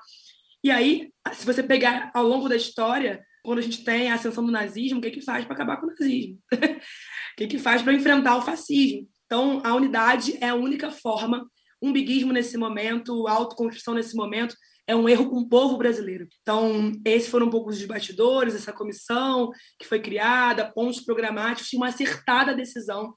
E 0.64 0.72
aí, 0.72 1.12
se 1.34 1.46
você 1.46 1.62
pegar 1.62 2.10
ao 2.14 2.26
longo 2.26 2.48
da 2.48 2.56
história, 2.56 3.22
quando 3.44 3.60
a 3.60 3.62
gente 3.62 3.84
tem 3.84 4.10
a 4.10 4.16
ascensão 4.16 4.46
do 4.46 4.52
nazismo, 4.52 5.00
o 5.00 5.02
que, 5.02 5.10
é 5.10 5.12
que 5.12 5.22
faz 5.22 5.44
para 5.44 5.56
acabar 5.56 5.78
com 5.78 5.88
o 5.88 5.90
nazismo? 5.90 6.40
o 6.54 7.36
que, 7.38 7.44
é 7.44 7.48
que 7.48 7.60
faz 7.60 7.82
para 7.82 7.94
enfrentar 7.94 8.38
o 8.38 8.42
fascismo? 8.42 9.06
Então, 9.34 9.62
a 9.64 9.74
unidade 9.74 10.38
é 10.40 10.50
a 10.50 10.54
única 10.54 10.92
forma. 10.92 11.50
Um 11.82 11.92
biguismo 11.92 12.32
nesse 12.32 12.56
momento, 12.56 13.28
autoconstrução 13.28 13.96
nesse 13.96 14.16
momento, 14.16 14.56
é 14.86 14.96
um 14.96 15.10
erro 15.10 15.28
com 15.28 15.38
o 15.38 15.50
povo 15.50 15.76
brasileiro. 15.76 16.28
Então, 16.44 16.92
esses 17.04 17.30
foram 17.30 17.48
um 17.48 17.50
pouco 17.50 17.72
os 17.72 17.84
bastidores, 17.84 18.54
essa 18.54 18.72
comissão 18.72 19.50
que 19.80 19.88
foi 19.88 20.00
criada, 20.00 20.72
pontos 20.72 21.02
programáticos, 21.02 21.74
uma 21.74 21.88
acertada 21.88 22.54
decisão. 22.54 23.16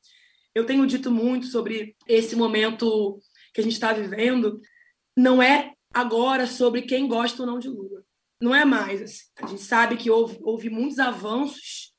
Eu 0.55 0.65
tenho 0.65 0.87
dito 0.87 1.11
muito 1.11 1.49
sobre 1.49 1.95
esse 2.09 2.35
momento 2.35 3.21
que 3.53 3.61
a 3.61 3.65
gente 3.65 3.75
está 3.75 3.93
vivendo. 3.93 4.59
Não 5.15 5.43
é 5.43 5.75
agora 5.93 6.47
sobre 6.47 6.81
quem 6.81 7.07
gosta 7.07 7.43
ou 7.43 7.47
não 7.47 7.59
de 7.59 7.69
Lula. 7.69 8.03
Não 8.41 8.55
é 8.55 8.65
mais. 8.65 9.03
Assim. 9.03 9.25
A 9.43 9.47
gente 9.49 9.61
sabe 9.61 9.99
que 9.99 10.11
houve, 10.11 10.39
houve 10.41 10.71
muitos 10.71 10.99
avanços 10.99 11.93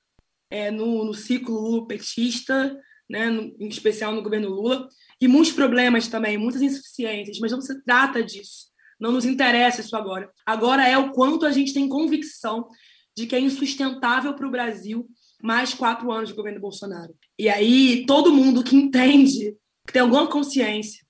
é, 0.49 0.71
no, 0.71 1.05
no 1.05 1.13
ciclo 1.13 1.53
Lula-petista, 1.53 2.75
né, 3.09 3.29
no, 3.29 3.55
em 3.59 3.67
especial 3.67 4.13
no 4.13 4.21
governo 4.21 4.49
Lula, 4.49 4.87
e 5.19 5.27
muitos 5.27 5.51
problemas 5.51 6.07
também, 6.07 6.37
muitas 6.37 6.61
insuficiências, 6.61 7.39
mas 7.39 7.51
não 7.51 7.61
se 7.61 7.83
trata 7.83 8.23
disso. 8.23 8.67
Não 8.99 9.11
nos 9.11 9.25
interessa 9.25 9.81
isso 9.81 9.95
agora. 9.95 10.31
Agora 10.45 10.87
é 10.87 10.97
o 10.97 11.11
quanto 11.11 11.45
a 11.45 11.51
gente 11.51 11.73
tem 11.73 11.87
convicção 11.87 12.67
de 13.15 13.25
que 13.25 13.35
é 13.35 13.39
insustentável 13.39 14.33
para 14.33 14.47
o 14.47 14.51
Brasil 14.51 15.07
mais 15.41 15.73
quatro 15.73 16.11
anos 16.11 16.29
de 16.29 16.35
governo 16.35 16.59
Bolsonaro. 16.59 17.15
E 17.37 17.47
aí, 17.49 18.05
todo 18.07 18.33
mundo 18.33 18.63
que 18.63 18.75
entende, 18.75 19.55
que 19.85 19.93
tem 19.93 20.01
alguma 20.01 20.27
consciência, 20.27 21.05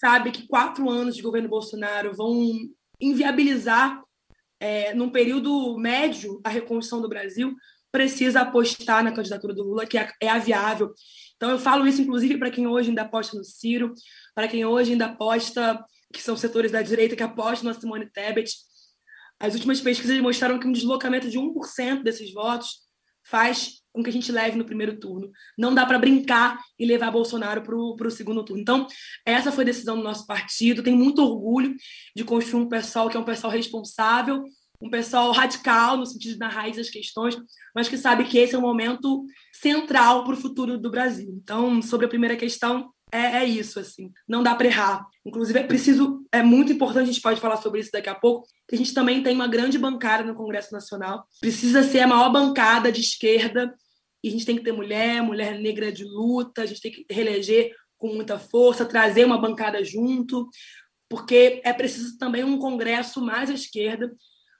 sabe 0.00 0.30
que 0.30 0.46
quatro 0.46 0.88
anos 0.88 1.14
de 1.14 1.22
governo 1.22 1.48
Bolsonaro 1.48 2.14
vão 2.14 2.52
inviabilizar, 3.00 4.02
é, 4.60 4.94
num 4.94 5.10
período 5.10 5.76
médio, 5.76 6.40
a 6.42 6.48
reconstrução 6.48 7.02
do 7.02 7.08
Brasil, 7.08 7.54
precisa 7.94 8.40
apostar 8.40 9.04
na 9.04 9.12
candidatura 9.12 9.54
do 9.54 9.62
Lula, 9.62 9.86
que 9.86 9.96
é, 9.96 10.10
é 10.20 10.28
a 10.28 10.36
viável. 10.36 10.92
Então, 11.36 11.48
eu 11.48 11.60
falo 11.60 11.86
isso, 11.86 12.02
inclusive, 12.02 12.36
para 12.36 12.50
quem 12.50 12.66
hoje 12.66 12.88
ainda 12.88 13.02
aposta 13.02 13.38
no 13.38 13.44
Ciro, 13.44 13.94
para 14.34 14.48
quem 14.48 14.64
hoje 14.64 14.90
ainda 14.90 15.06
aposta, 15.06 15.80
que 16.12 16.20
são 16.20 16.36
setores 16.36 16.72
da 16.72 16.82
direita 16.82 17.14
que 17.14 17.22
apostam 17.22 17.72
na 17.72 17.78
Simone 17.78 18.10
Tebet. 18.10 18.52
As 19.38 19.54
últimas 19.54 19.80
pesquisas 19.80 20.20
mostraram 20.20 20.58
que 20.58 20.66
um 20.66 20.72
deslocamento 20.72 21.30
de 21.30 21.38
1% 21.38 22.02
desses 22.02 22.34
votos 22.34 22.82
faz 23.22 23.80
com 23.92 24.02
que 24.02 24.10
a 24.10 24.12
gente 24.12 24.32
leve 24.32 24.56
no 24.56 24.64
primeiro 24.64 24.98
turno. 24.98 25.30
Não 25.56 25.72
dá 25.72 25.86
para 25.86 25.96
brincar 25.96 26.58
e 26.76 26.84
levar 26.84 27.12
Bolsonaro 27.12 27.62
para 27.62 27.76
o 27.76 28.10
segundo 28.10 28.44
turno. 28.44 28.60
Então, 28.60 28.88
essa 29.24 29.52
foi 29.52 29.62
a 29.62 29.66
decisão 29.66 29.96
do 29.96 30.02
nosso 30.02 30.26
partido. 30.26 30.82
Tenho 30.82 30.96
muito 30.96 31.22
orgulho 31.22 31.76
de 32.16 32.24
construir 32.24 32.64
um 32.64 32.68
pessoal 32.68 33.08
que 33.08 33.16
é 33.16 33.20
um 33.20 33.24
pessoal 33.24 33.52
responsável, 33.52 34.42
um 34.80 34.90
pessoal 34.90 35.32
radical 35.32 35.96
no 35.96 36.06
sentido 36.06 36.38
da 36.38 36.48
raiz 36.48 36.76
das 36.76 36.90
questões, 36.90 37.36
mas 37.74 37.88
que 37.88 37.96
sabe 37.96 38.24
que 38.24 38.38
esse 38.38 38.54
é 38.54 38.58
um 38.58 38.62
momento 38.62 39.24
central 39.52 40.24
para 40.24 40.34
o 40.34 40.36
futuro 40.36 40.78
do 40.78 40.90
Brasil. 40.90 41.28
Então, 41.42 41.80
sobre 41.80 42.06
a 42.06 42.08
primeira 42.08 42.36
questão, 42.36 42.90
é, 43.12 43.38
é 43.38 43.44
isso, 43.44 43.78
assim, 43.78 44.10
não 44.28 44.42
dá 44.42 44.54
para 44.54 44.66
errar. 44.66 45.06
Inclusive, 45.24 45.60
é 45.60 45.62
preciso, 45.62 46.26
é 46.32 46.42
muito 46.42 46.72
importante, 46.72 47.04
a 47.04 47.12
gente 47.12 47.22
pode 47.22 47.40
falar 47.40 47.56
sobre 47.58 47.80
isso 47.80 47.92
daqui 47.92 48.08
a 48.08 48.14
pouco, 48.14 48.46
que 48.68 48.74
a 48.74 48.78
gente 48.78 48.92
também 48.92 49.22
tem 49.22 49.34
uma 49.34 49.46
grande 49.46 49.78
bancada 49.78 50.24
no 50.24 50.34
Congresso 50.34 50.72
Nacional, 50.72 51.24
precisa 51.40 51.82
ser 51.82 52.00
a 52.00 52.06
maior 52.08 52.30
bancada 52.30 52.90
de 52.90 53.00
esquerda, 53.00 53.72
e 54.22 54.28
a 54.28 54.30
gente 54.32 54.44
tem 54.44 54.56
que 54.56 54.64
ter 54.64 54.72
mulher, 54.72 55.22
mulher 55.22 55.60
negra 55.60 55.92
de 55.92 56.04
luta, 56.04 56.62
a 56.62 56.66
gente 56.66 56.80
tem 56.80 56.90
que 56.90 57.06
reeleger 57.08 57.72
com 57.96 58.08
muita 58.08 58.38
força, 58.38 58.84
trazer 58.84 59.24
uma 59.24 59.40
bancada 59.40 59.84
junto, 59.84 60.48
porque 61.08 61.60
é 61.64 61.72
preciso 61.72 62.18
também 62.18 62.42
um 62.42 62.58
Congresso 62.58 63.20
mais 63.20 63.48
à 63.48 63.54
esquerda, 63.54 64.12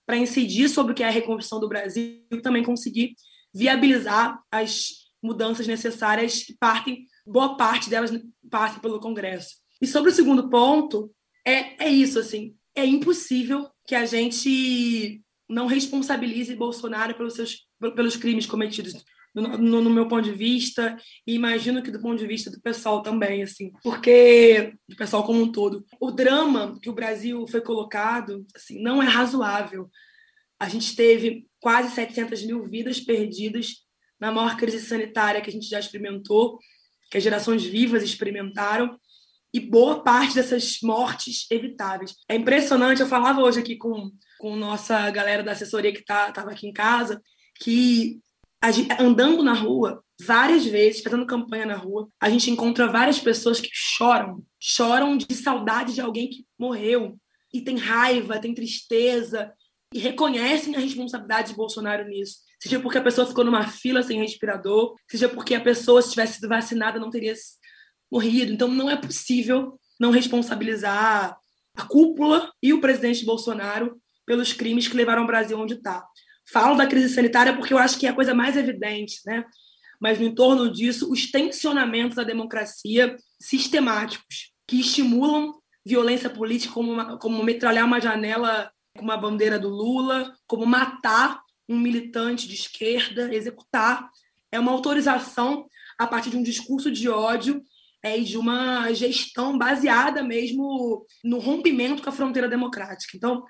para 0.07 0.17
incidir 0.17 0.69
sobre 0.69 0.93
o 0.93 0.95
que 0.95 1.03
é 1.03 1.07
a 1.09 1.11
reconstrução 1.11 1.61
do 1.61 1.69
Brasil 1.69 2.25
e 2.31 2.41
também 2.41 2.63
conseguir 2.63 3.15
viabilizar 3.53 4.43
as 4.51 5.05
mudanças 5.23 5.67
necessárias 5.67 6.43
que 6.43 6.55
partem, 6.59 7.07
boa 7.27 7.57
parte 7.57 7.89
delas 7.89 8.11
passem 8.51 8.81
pelo 8.81 9.01
Congresso. 9.01 9.57
E 9.81 9.87
sobre 9.87 10.11
o 10.11 10.15
segundo 10.15 10.51
ponto, 10.51 11.11
é, 11.47 11.87
é 11.87 11.89
isso, 11.89 12.19
assim, 12.19 12.55
é 12.75 12.85
impossível 12.85 13.69
que 13.87 13.95
a 13.95 14.05
gente 14.05 15.23
não 15.49 15.67
responsabilize 15.67 16.55
Bolsonaro 16.55 17.15
pelos, 17.15 17.35
seus, 17.35 17.67
pelos 17.95 18.17
crimes 18.17 18.47
cometidos 18.47 19.05
no, 19.35 19.81
no, 19.83 19.91
meu 19.91 20.07
ponto 20.07 20.23
de 20.23 20.33
vista, 20.33 20.97
e 21.27 21.35
imagino 21.35 21.83
que 21.83 21.91
do 21.91 22.01
ponto 22.01 22.19
de 22.19 22.27
vista 22.27 22.51
do 22.51 22.61
pessoal 22.61 23.03
também, 23.03 23.43
assim, 23.43 23.73
porque 23.83 24.75
do 24.89 24.95
pessoal 24.95 25.25
como 25.25 25.43
um 25.43 25.51
todo. 25.51 25.85
O 26.01 26.13
drama 26.13 26.79
que 26.81 26.89
o 26.89 26.95
Brasil 26.95 27.45
foi 27.49 27.61
colocado, 27.61 28.47
assim, 28.55 28.81
não 28.81 29.03
é 29.03 29.07
razoável. 29.07 29.91
A 30.59 30.69
gente 30.69 30.95
teve 30.95 31.47
quase 31.61 31.93
700 31.95 32.45
mil 32.45 32.65
vidas 32.65 33.01
perdidas 33.01 33.85
na 34.21 34.31
maior 34.31 34.57
crise 34.57 34.81
sanitária 34.81 35.41
que 35.41 35.51
a 35.51 35.53
gente 35.53 35.69
já 35.69 35.81
experimentou, 35.81 36.59
que 37.11 37.19
as 37.19 37.25
gerações 37.25 37.65
vivas 37.65 38.03
experimentaram, 38.05 38.99
e 39.53 39.61
boa 39.61 40.03
parte 40.03 40.35
dessas 40.35 40.79
mortes 40.83 41.47
evitáveis. 41.51 42.17
É 42.29 42.35
impressionante, 42.35 43.01
eu 43.01 43.07
falava 43.07 43.41
hoje 43.41 43.61
aqui 43.61 43.77
com, 43.77 44.11
com 44.39 44.57
nossa 44.57 45.09
galera 45.11 45.45
da 45.45 45.53
assessoria 45.53 45.93
que 45.93 46.01
estava 46.01 46.33
tá, 46.33 46.43
aqui 46.43 46.67
em 46.67 46.73
casa, 46.73 47.23
que 47.61 48.21
andando 48.99 49.43
na 49.43 49.53
rua, 49.53 50.03
várias 50.21 50.65
vezes, 50.65 51.03
fazendo 51.03 51.27
campanha 51.27 51.67
na 51.67 51.77
rua, 51.77 52.09
a 52.21 52.31
gente 52.31 52.51
encontra 52.51 52.87
várias 52.87 53.19
pessoas 53.19 53.61
que 53.61 53.69
choram, 53.73 54.43
choram 54.61 55.17
de 55.17 55.35
saudade 55.35 55.95
de 55.95 56.01
alguém 56.01 56.29
que 56.29 56.47
morreu, 56.59 57.19
e 57.53 57.61
tem 57.61 57.77
raiva, 57.77 58.41
tem 58.41 58.55
tristeza, 58.55 59.53
e 59.93 59.99
reconhecem 59.99 60.75
a 60.75 60.81
responsabilidade 60.81 61.51
de 61.51 61.57
Bolsonaro 61.57 62.09
nisso. 62.09 62.39
Seja 62.61 62.81
porque 62.81 62.99
a 62.99 63.03
pessoa 63.03 63.27
ficou 63.27 63.45
numa 63.45 63.69
fila 63.69 64.03
sem 64.03 64.21
respirador, 64.21 64.95
seja 65.09 65.29
porque 65.29 65.55
a 65.55 65.61
pessoa, 65.61 66.03
se 66.03 66.11
tivesse 66.11 66.35
sido 66.35 66.49
vacinada, 66.49 66.99
não 66.99 67.11
teria 67.11 67.35
morrido. 68.11 68.53
Então, 68.53 68.69
não 68.69 68.91
é 68.91 68.97
possível 68.97 69.79
não 70.01 70.11
responsabilizar 70.11 71.37
a 71.77 71.83
cúpula 71.85 72.51
e 72.63 72.73
o 72.73 72.81
presidente 72.81 73.25
Bolsonaro 73.25 74.01
pelos 74.27 74.53
crimes 74.53 74.89
que 74.89 74.97
levaram 74.97 75.25
o 75.25 75.27
Brasil 75.27 75.59
onde 75.59 75.75
está. 75.75 76.05
Falo 76.55 76.77
da 76.77 76.87
crise 76.87 77.13
sanitária 77.13 77.53
porque 77.53 77.75
eu 77.75 77.79
acho 77.79 77.99
que 77.99 78.07
é 78.07 78.11
a 78.11 78.15
coisa 78.15 78.33
mais 78.33 78.57
evidente, 78.57 79.21
né? 79.27 79.45
Mas 80.01 80.21
no 80.21 80.25
entorno 80.25 80.71
disso, 80.71 81.11
os 81.11 81.29
tensionamentos 81.29 82.15
da 82.15 82.23
democracia 82.23 83.17
sistemáticos 83.41 84.53
que 84.65 84.79
estimulam 84.79 85.53
violência 85.85 86.31
política 86.31 86.73
como, 86.73 86.93
uma, 86.93 87.19
como 87.19 87.43
metralhar 87.43 87.85
uma 87.85 88.01
janela 88.01 88.71
com 88.97 89.03
uma 89.03 89.17
bandeira 89.17 89.59
do 89.59 89.69
Lula, 89.69 90.33
como 90.47 90.65
matar 90.65 91.41
um 91.69 91.77
militante 91.77 92.47
de 92.47 92.55
esquerda, 92.55 93.35
executar. 93.35 94.09
É 94.53 94.61
uma 94.61 94.71
autorização 94.71 95.67
a 95.99 96.07
partir 96.07 96.31
de 96.31 96.37
um 96.37 96.43
discurso 96.45 96.89
de 96.89 97.09
ódio 97.09 97.65
é, 98.01 98.17
e 98.17 98.23
de 98.23 98.39
uma 98.39 98.93
gestão 98.93 99.59
baseada 99.59 100.23
mesmo 100.23 101.05
no 101.25 101.41
rompimento 101.41 102.01
com 102.01 102.11
a 102.11 102.13
fronteira 102.13 102.49
democrática. 102.49 103.17
Então, 103.17 103.43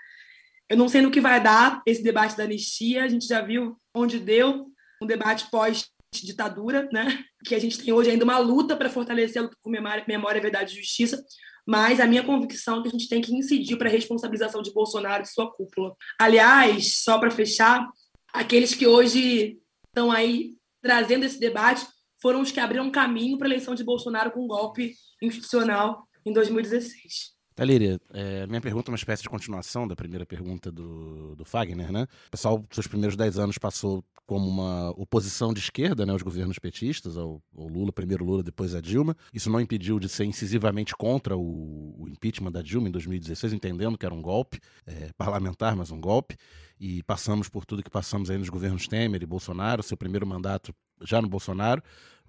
eu 0.69 0.77
não 0.77 0.89
sei 0.89 1.03
no 1.03 1.11
que 1.11 1.21
vai 1.21 1.43
dar 1.43 1.83
esse 1.87 2.03
debate 2.03 2.37
da 2.37 2.45
anistia, 2.45 3.05
a 3.05 3.09
gente 3.09 3.27
já 3.27 3.41
viu 3.41 3.77
onde 3.95 4.19
deu. 4.19 4.67
um 5.03 5.07
debate 5.07 5.51
pós-ditadura, 5.51 6.89
né? 6.93 7.25
Que 7.45 7.55
a 7.55 7.59
gente 7.59 7.79
tem 7.79 7.93
hoje 7.93 8.11
ainda 8.11 8.25
uma 8.25 8.39
luta 8.39 8.77
para 8.77 8.89
fortalecer 8.89 9.41
a 9.41 9.45
luta 9.45 9.57
por 9.63 9.71
memória, 9.71 10.05
memória, 10.09 10.41
verdade 10.41 10.73
e 10.73 10.77
justiça, 10.77 11.23
mas 11.67 12.01
a 12.01 12.07
minha 12.07 12.23
convicção 12.23 12.79
é 12.79 12.83
que 12.83 12.89
a 12.89 12.91
gente 12.91 13.09
tem 13.09 13.21
que 13.21 13.35
incidir 13.35 13.77
para 13.77 13.89
a 13.89 13.93
responsabilização 13.93 14.63
de 14.63 14.73
Bolsonaro 14.73 15.23
e 15.23 15.27
sua 15.27 15.51
cúpula. 15.51 15.95
Aliás, 16.19 17.03
só 17.03 17.19
para 17.19 17.31
fechar, 17.31 17.87
aqueles 18.33 18.75
que 18.75 18.87
hoje 18.87 19.59
estão 19.87 20.11
aí 20.11 20.55
trazendo 20.83 21.25
esse 21.25 21.39
debate 21.39 21.87
foram 22.21 22.41
os 22.41 22.51
que 22.51 22.61
abriram 22.61 22.91
caminho 22.91 23.37
para 23.39 23.47
a 23.47 23.51
eleição 23.51 23.75
de 23.75 23.85
Bolsonaro 23.85 24.31
com 24.31 24.45
um 24.45 24.49
golpe 24.49 24.95
institucional 25.23 26.07
em 26.25 26.33
2016. 26.33 27.35
Talíria, 27.55 28.01
é, 28.13 28.47
minha 28.49 28.61
pergunta 28.61 28.91
é 28.91 28.93
uma 28.93 28.97
espécie 28.97 29.23
de 29.23 29.29
continuação 29.29 29.87
da 29.87 29.95
primeira 29.95 30.27
pergunta 30.27 30.73
do, 30.73 31.37
do 31.37 31.45
Fagner, 31.45 31.93
né? 31.93 32.09
O 32.27 32.31
pessoal, 32.31 32.65
seus 32.71 32.89
primeiros 32.89 33.17
dez 33.17 33.39
anos, 33.39 33.59
passou 33.59 34.05
como 34.27 34.49
uma 34.49 34.91
oposição 34.91 35.53
de 35.53 35.61
esquerda, 35.61 36.07
né, 36.07 36.13
aos 36.13 36.23
governos 36.23 36.59
petistas, 36.59 37.17
ao, 37.17 37.43
ao, 37.57 37.69
Lula, 37.69 37.93
primeiro 37.93 38.25
Lula, 38.25 38.43
depois 38.43 38.75
a 38.75 38.81
Dilma. 38.81 39.15
Isso 39.33 39.51
não 39.51 39.61
impediu 39.61 40.01
de 40.01 40.09
ser 40.09 40.25
incisivamente 40.25 40.97
contra 40.97 41.37
o, 41.37 41.95
o 41.99 42.09
impeachment 42.09 42.51
da 42.51 42.63
Dilma 42.63 42.89
em 42.89 42.91
2016, 42.91 43.53
entendendo 43.53 43.99
que 43.99 44.07
era 44.07 44.15
um 44.15 44.23
golpe 44.23 44.59
é, 44.87 45.11
parlamentar, 45.17 45.77
mas 45.77 45.91
um 45.91 46.01
golpe. 46.01 46.37
E 46.81 47.03
passamos 47.05 47.49
por 47.49 47.65
tudo 47.65 47.83
que 47.83 47.91
passamos 47.91 48.31
aí 48.31 48.39
nos 48.39 48.49
governos 48.49 48.89
Temer 48.89 49.23
e 49.23 49.27
Bolsonaro, 49.27 49.83
seu 49.83 49.97
primeiro 49.97 50.27
mandato 50.27 50.75
já 51.03 51.21
no 51.21 51.29
Bolsonaro. 51.29 51.83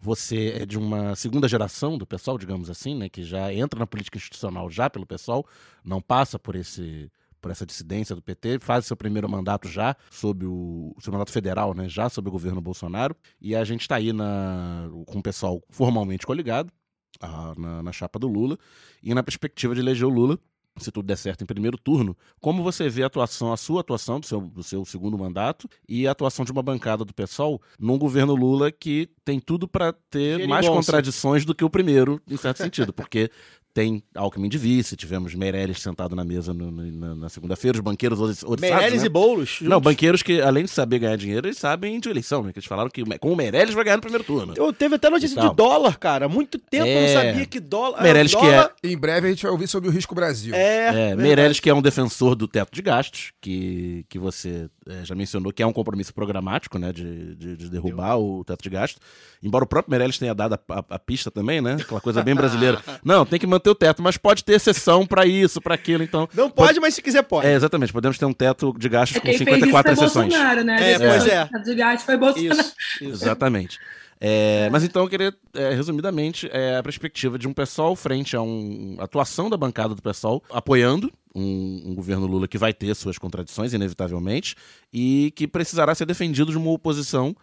Você 0.06 0.60
é 0.62 0.66
de 0.68 0.78
uma 0.78 1.16
segunda 1.16 1.48
geração 1.48 1.98
do 1.98 2.06
pessoal, 2.06 2.38
digamos 2.38 2.70
assim, 2.70 2.96
né, 2.96 3.10
que 3.10 3.24
já 3.24 3.52
entra 3.52 3.80
na 3.80 3.88
política 3.88 4.20
institucional 4.20 4.70
já 4.70 4.88
pelo 4.88 5.04
pessoal, 5.04 5.44
não 5.84 6.00
passa 6.00 6.38
por 6.38 6.56
esse 6.56 7.12
por 7.42 7.52
essa 7.52 7.66
dissidência 7.66 8.16
do 8.16 8.22
PT, 8.22 8.58
faz 8.60 8.86
seu 8.86 8.96
primeiro 8.98 9.30
mandato 9.30 9.68
já 9.68 9.96
sob 10.10 10.46
o 10.46 10.96
seu 11.00 11.12
mandato 11.12 11.32
federal, 11.32 11.74
né, 11.74 11.90
já 11.90 12.08
sob 12.08 12.28
o 12.30 12.32
governo 12.32 12.62
Bolsonaro, 12.62 13.16
e 13.42 13.56
a 13.56 13.64
gente 13.64 13.82
está 13.82 13.96
aí 13.96 14.14
na, 14.14 14.88
com 15.08 15.20
o 15.20 15.24
pessoal 15.24 15.62
formalmente 15.70 16.26
coligado 16.26 16.72
a, 17.20 17.54
na, 17.58 17.84
na 17.84 17.92
chapa 17.92 18.20
do 18.20 18.28
Lula 18.28 18.60
e 19.02 19.12
na 19.14 19.24
perspectiva 19.24 19.74
de 19.74 19.82
eleger 19.82 20.08
o 20.08 20.10
Lula 20.10 20.40
se 20.78 20.92
tudo 20.92 21.06
der 21.06 21.18
certo 21.18 21.42
em 21.42 21.46
primeiro 21.48 21.78
turno, 21.78 22.18
como 22.42 22.62
você 22.62 22.90
vê 22.90 23.04
a 23.04 23.08
atuação, 23.08 23.54
a 23.54 23.58
sua 23.58 23.82
atuação 23.82 24.20
do 24.20 24.26
seu, 24.26 24.42
do 24.42 24.64
seu 24.64 24.84
segundo 24.84 25.18
mandato 25.18 25.70
e 25.88 26.08
a 26.08 26.12
atuação 26.12 26.44
de 26.44 26.52
uma 26.52 26.62
bancada 26.62 27.06
do 27.06 27.14
PSOL 27.14 27.62
num 27.80 27.98
governo 27.98 28.36
Lula 28.36 28.72
que 28.72 29.10
tem 29.24 29.40
tudo 29.40 29.68
para 29.68 29.94
ter 29.94 30.48
mais 30.48 30.68
contradições 30.68 31.46
do 31.46 31.56
que 31.56 31.64
o 31.64 31.70
primeiro, 31.70 32.22
em 32.30 32.38
certo 32.38 32.58
sentido, 32.58 32.92
porque 32.92 33.32
tem 33.76 34.02
Alckmin 34.16 34.48
de 34.48 34.58
vice, 34.58 34.96
tivemos 34.96 35.36
Meirelles 35.36 35.82
sentado 35.82 36.16
na 36.16 36.24
mesa 36.24 36.54
no, 36.54 36.72
na, 36.72 37.14
na 37.14 37.30
segunda-feira, 37.30 37.78
os 37.78 37.84
banqueiros 37.84 38.22
oriçados, 38.22 38.62
Meirelles 38.62 39.02
né? 39.02 39.06
e 39.06 39.10
Boulos. 39.10 39.60
Não, 39.60 39.82
banqueiros 39.82 40.24
que, 40.24 40.42
além 40.42 40.64
de 40.64 40.72
saber 40.72 41.00
ganhar 41.00 41.18
dinheiro, 41.18 41.46
eles 41.46 41.58
sabem 41.58 42.00
de 42.00 42.08
eleição, 42.08 42.42
né? 42.42 42.54
Que 42.54 42.60
eles 42.60 42.70
falaram 42.70 42.90
que 42.90 43.04
com 43.20 43.34
o 43.34 43.36
Meirelles 43.36 43.76
vai 43.76 43.84
ganhar 43.84 43.98
no 43.98 44.02
primeiro 44.02 44.24
turno. 44.24 44.54
Eu 44.56 44.72
teve 44.72 44.96
até 44.96 45.10
notícia 45.10 45.42
de 45.42 45.54
dólar, 45.54 46.00
cara. 46.00 46.30
Muito 46.30 46.58
tempo 46.58 46.86
é... 46.86 46.90
eu 46.90 47.02
não 47.02 47.08
é. 47.22 47.32
sabia 47.32 47.46
que 47.46 47.60
dólar... 47.60 48.02
Meirelles 48.02 48.32
dólar... 48.32 48.74
que 48.82 48.88
é... 48.88 48.92
Em 48.94 48.98
breve 48.98 49.28
a 49.28 49.30
gente 49.32 49.44
vai 49.44 49.52
ouvir 49.52 49.68
sobre 49.68 49.90
o 49.90 49.92
Risco 49.92 50.16
Brasil. 50.16 50.56
É, 50.56 51.12
é 51.12 51.16
Meirelles 51.18 51.60
que 51.60 51.70
é 51.70 51.74
um 51.74 51.82
defensor 51.82 52.34
do 52.34 52.48
teto 52.48 52.74
de 52.74 52.82
gastos, 52.82 53.34
que, 53.42 54.06
que 54.08 54.18
você 54.18 54.70
é, 54.88 55.04
já 55.04 55.16
mencionou, 55.16 55.52
que 55.52 55.62
é 55.62 55.68
um 55.68 55.74
compromisso 55.74 56.14
programático, 56.14 56.80
né? 56.80 56.94
De, 56.94 57.36
de, 57.36 57.58
de 57.58 57.70
derrubar 57.70 58.14
Eu... 58.14 58.24
o 58.24 58.44
teto 58.46 58.64
de 58.64 58.70
gastos. 58.70 59.02
Embora 59.44 59.66
o 59.66 59.68
próprio 59.68 59.92
Meirelles 59.92 60.18
tenha 60.18 60.34
dado 60.34 60.54
a, 60.54 60.60
a, 60.70 60.86
a 60.92 61.00
pista 61.00 61.30
também, 61.30 61.60
né? 61.60 61.78
Aquela 61.82 62.00
coisa 62.00 62.24
bem 62.24 62.34
brasileira. 62.34 62.82
não, 63.04 63.26
tem 63.26 63.38
que 63.38 63.46
manter 63.46 63.65
o 63.70 63.76
teto, 63.76 64.02
mas 64.02 64.18
pode 64.18 64.44
ter 64.44 64.54
exceção 64.54 65.06
para 65.06 65.26
isso, 65.26 65.62
para 65.62 65.76
aquilo, 65.76 66.04
então. 66.04 66.28
Não 66.34 66.50
pode, 66.50 66.70
pode, 66.70 66.80
mas 66.80 66.96
se 66.96 67.02
quiser 67.02 67.24
pode. 67.24 67.48
É, 67.48 67.54
exatamente. 67.54 67.92
Podemos 67.92 68.18
ter 68.18 68.26
um 68.26 68.34
teto 68.34 68.74
de 68.78 68.90
gastos 68.90 69.18
é 69.18 69.20
com 69.20 69.38
54 69.38 69.84
fez 69.84 69.98
isso 69.98 70.06
exceções. 70.06 70.34
Bolsonaro, 70.34 70.64
né? 70.64 70.92
É, 70.92 71.00
pois 71.00 71.28
é. 71.28 71.50
O 71.54 71.64
de 71.64 71.76
gastos 71.76 72.06
foi 72.06 72.18
Bolsonaro. 72.18 72.60
Isso, 72.60 72.76
isso. 73.02 73.24
Exatamente. 73.24 73.80
É, 74.20 74.70
mas 74.72 74.84
então 74.84 75.04
eu 75.04 75.10
queria, 75.10 75.36
é, 75.54 75.74
resumidamente, 75.74 76.50
é, 76.52 76.78
a 76.78 76.84
perspectiva 76.84 77.38
de 77.38 77.48
um 77.48 77.54
pessoal 77.54 77.96
frente 77.96 78.36
a 78.36 78.42
uma 78.42 79.04
atuação 79.04 79.50
da 79.50 79.58
bancada 79.58 79.94
do 79.94 80.02
pessoal 80.02 80.42
apoiando 80.50 81.12
um, 81.36 81.84
um, 81.88 81.96
governo 81.96 82.26
Lula 82.26 82.48
que 82.48 82.58
vai 82.58 82.74
ter 82.74 82.96
suas 82.96 83.18
contradições, 83.18 83.74
inevitavelmente, 83.74 84.56
e 84.92 85.34
que 85.36 85.48
precisará 85.48 85.94
ser 85.94 86.06
defendido 86.06 86.52
de 86.52 86.58
uma 86.58 86.72
oposição 86.72 87.36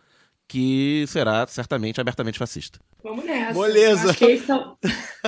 que 0.53 1.07
será 1.09 1.47
certamente 1.47 1.99
abertamente 1.99 2.39
fascista. 2.39 2.79
Vamos 3.03 3.25
nessa. 3.25 3.55
Moleza. 3.55 4.11
Acho 4.11 4.19
que 4.19 4.37
são... 4.37 4.77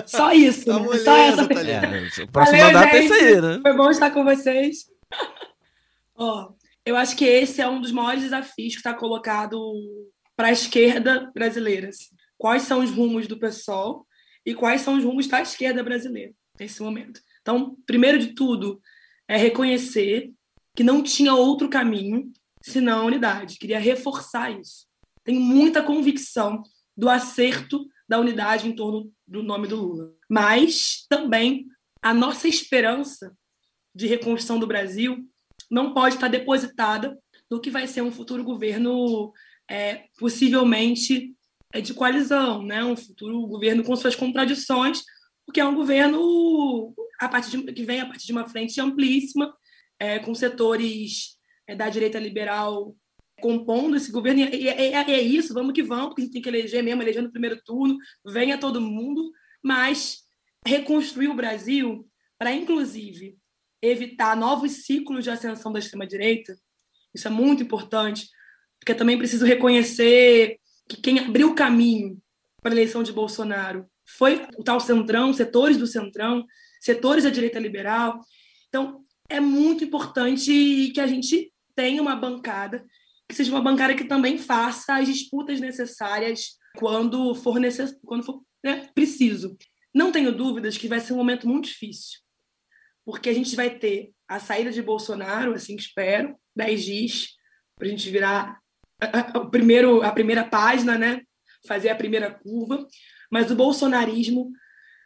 Só 0.04 0.30
isso. 0.32 0.66
Tá 0.66 0.78
né? 0.78 0.98
Só 0.98 1.16
essa 1.16 1.48
tá 1.48 1.60
é, 1.62 2.24
o 2.24 2.28
próximo 2.28 2.58
Valeu, 2.58 2.66
mandato 2.66 2.94
é 2.94 3.04
isso 3.04 3.14
aí, 3.14 3.40
né? 3.40 3.58
Foi 3.62 3.74
bom 3.74 3.90
estar 3.90 4.10
com 4.10 4.22
vocês. 4.22 4.84
Ó, 6.14 6.52
eu 6.84 6.94
acho 6.94 7.16
que 7.16 7.24
esse 7.24 7.62
é 7.62 7.66
um 7.66 7.80
dos 7.80 7.90
maiores 7.90 8.22
desafios 8.22 8.74
que 8.74 8.80
está 8.80 8.92
colocado 8.92 9.58
para 10.36 10.48
a 10.48 10.52
esquerda 10.52 11.30
brasileira. 11.32 11.88
Quais 12.36 12.64
são 12.64 12.84
os 12.84 12.90
rumos 12.90 13.26
do 13.26 13.38
PSOL 13.38 14.06
e 14.44 14.54
quais 14.54 14.82
são 14.82 14.98
os 14.98 15.04
rumos 15.04 15.26
da 15.26 15.40
esquerda 15.40 15.82
brasileira 15.82 16.34
nesse 16.60 16.82
momento. 16.82 17.18
Então, 17.40 17.78
primeiro 17.86 18.18
de 18.18 18.34
tudo, 18.34 18.78
é 19.26 19.38
reconhecer 19.38 20.30
que 20.76 20.84
não 20.84 21.02
tinha 21.02 21.32
outro 21.32 21.70
caminho 21.70 22.30
senão 22.60 22.98
a 22.98 23.04
unidade. 23.04 23.56
Queria 23.56 23.78
reforçar 23.78 24.50
isso. 24.50 24.86
Tenho 25.24 25.40
muita 25.40 25.82
convicção 25.82 26.62
do 26.96 27.08
acerto 27.08 27.86
da 28.08 28.18
unidade 28.20 28.68
em 28.68 28.74
torno 28.74 29.10
do 29.26 29.42
nome 29.42 29.66
do 29.66 29.76
Lula. 29.76 30.12
Mas 30.28 31.06
também 31.08 31.66
a 32.02 32.12
nossa 32.12 32.46
esperança 32.46 33.34
de 33.94 34.06
reconstrução 34.06 34.58
do 34.58 34.66
Brasil 34.66 35.26
não 35.70 35.94
pode 35.94 36.16
estar 36.16 36.28
depositada 36.28 37.18
no 37.50 37.60
que 37.60 37.70
vai 37.70 37.86
ser 37.86 38.02
um 38.02 38.12
futuro 38.12 38.44
governo 38.44 39.32
é, 39.70 40.04
possivelmente 40.18 41.34
é, 41.72 41.80
de 41.80 41.94
coalizão, 41.94 42.62
né? 42.62 42.84
um 42.84 42.96
futuro 42.96 43.46
governo 43.46 43.82
com 43.82 43.96
suas 43.96 44.14
contradições, 44.14 45.02
porque 45.46 45.60
é 45.60 45.64
um 45.64 45.74
governo 45.74 46.94
a 47.20 47.28
partir 47.28 47.56
de, 47.56 47.72
que 47.72 47.84
vem 47.84 48.00
a 48.00 48.06
partir 48.06 48.26
de 48.26 48.32
uma 48.32 48.48
frente 48.48 48.80
amplíssima, 48.80 49.54
é, 49.98 50.18
com 50.18 50.34
setores 50.34 51.36
é, 51.66 51.74
da 51.74 51.88
direita 51.88 52.18
liberal 52.18 52.94
compondo 53.44 53.94
esse 53.94 54.10
governo, 54.10 54.40
e 54.40 54.66
é, 54.66 54.94
é, 54.94 55.10
é, 55.10 55.20
isso, 55.20 55.52
vamos 55.52 55.74
que 55.74 55.82
vamos, 55.82 56.06
porque 56.06 56.22
a 56.22 56.24
gente 56.24 56.32
tem 56.32 56.40
que 56.40 56.48
eleger 56.48 56.82
mesmo, 56.82 57.02
eleger 57.02 57.22
no 57.22 57.30
primeiro 57.30 57.60
turno, 57.62 57.98
venha 58.24 58.56
todo 58.56 58.80
mundo, 58.80 59.30
mas 59.62 60.22
reconstruir 60.66 61.28
o 61.28 61.34
Brasil 61.34 62.08
para, 62.38 62.54
inclusive, 62.54 63.36
evitar 63.82 64.34
novos 64.34 64.86
ciclos 64.86 65.22
de 65.22 65.28
ascensão 65.28 65.70
da 65.70 65.78
extrema-direita, 65.78 66.56
isso 67.14 67.28
é 67.28 67.30
muito 67.30 67.62
importante, 67.62 68.30
porque 68.80 68.94
também 68.94 69.18
preciso 69.18 69.44
reconhecer 69.44 70.58
que 70.88 70.96
quem 71.02 71.18
abriu 71.18 71.50
o 71.50 71.54
caminho 71.54 72.18
para 72.62 72.72
a 72.72 72.76
eleição 72.76 73.02
de 73.02 73.12
Bolsonaro 73.12 73.84
foi 74.06 74.46
o 74.56 74.64
tal 74.64 74.80
centrão, 74.80 75.34
setores 75.34 75.76
do 75.76 75.86
centrão, 75.86 76.46
setores 76.80 77.24
da 77.24 77.30
direita 77.30 77.58
liberal. 77.58 78.20
Então, 78.70 79.04
é 79.28 79.38
muito 79.38 79.84
importante 79.84 80.90
que 80.94 81.00
a 81.00 81.06
gente 81.06 81.52
tenha 81.74 82.00
uma 82.00 82.16
bancada 82.16 82.82
que 83.34 83.38
seja 83.38 83.50
uma 83.50 83.60
bancada 83.60 83.94
que 83.94 84.04
também 84.04 84.38
faça 84.38 84.94
as 84.94 85.08
disputas 85.08 85.60
necessárias 85.60 86.56
quando 86.76 87.34
for, 87.34 87.58
necess... 87.58 87.98
quando 88.04 88.24
for 88.24 88.42
né, 88.64 88.88
preciso. 88.94 89.56
Não 89.92 90.12
tenho 90.12 90.34
dúvidas 90.34 90.78
que 90.78 90.88
vai 90.88 91.00
ser 91.00 91.12
um 91.12 91.16
momento 91.16 91.48
muito 91.48 91.68
difícil, 91.68 92.20
porque 93.04 93.28
a 93.28 93.32
gente 93.34 93.54
vai 93.56 93.70
ter 93.70 94.12
a 94.28 94.38
saída 94.38 94.70
de 94.70 94.80
Bolsonaro, 94.80 95.52
assim 95.52 95.76
que 95.76 95.82
espero, 95.82 96.36
10 96.56 96.84
dias, 96.84 97.28
para 97.76 97.88
a 97.88 97.90
gente 97.90 98.08
virar 98.08 98.58
a, 99.00 99.40
primeiro, 99.46 100.02
a 100.02 100.12
primeira 100.12 100.44
página, 100.44 100.96
né? 100.96 101.20
fazer 101.66 101.88
a 101.88 101.96
primeira 101.96 102.30
curva, 102.30 102.86
mas 103.30 103.50
o 103.50 103.56
bolsonarismo 103.56 104.52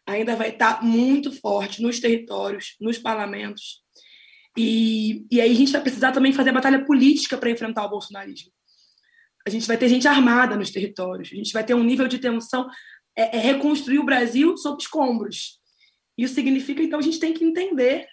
ainda 0.07 0.35
vai 0.35 0.51
estar 0.51 0.83
muito 0.83 1.33
forte 1.33 1.83
nos 1.83 2.01
territórios, 2.01 2.77
nos 2.81 2.99
parlamentos, 2.99 3.83
e, 4.59 5.25
e 5.31 5.41
aí 5.41 5.53
a 5.53 5.55
gente 5.55 5.71
vai 5.71 5.81
precisar 5.81 6.11
também 6.11 6.33
fazer 6.33 6.51
a 6.51 6.55
batalha 6.55 6.85
política 6.85 7.39
para 7.39 7.49
enfrentar 7.49 7.85
o 7.85 7.91
bolsonarismo. 7.91 8.51
A 9.47 9.51
gente 9.51 9.69
vai 9.69 9.79
ter 9.79 9.89
gente 9.89 10.09
armada 10.09 10.57
nos 10.57 10.71
territórios, 10.71 11.31
a 11.33 11.37
gente 11.37 11.53
vai 11.53 11.65
ter 11.65 11.75
um 11.75 11.85
nível 11.85 12.09
de 12.09 12.19
tensão, 12.19 12.69
é, 13.17 13.37
é 13.37 13.41
reconstruir 13.41 14.01
o 14.01 14.05
Brasil 14.05 14.57
sob 14.57 14.83
escombros. 14.83 15.61
Isso 16.19 16.35
significa, 16.35 16.83
então, 16.83 16.99
a 16.99 17.03
gente 17.03 17.21
tem 17.21 17.33
que 17.33 17.45
entender, 17.45 18.09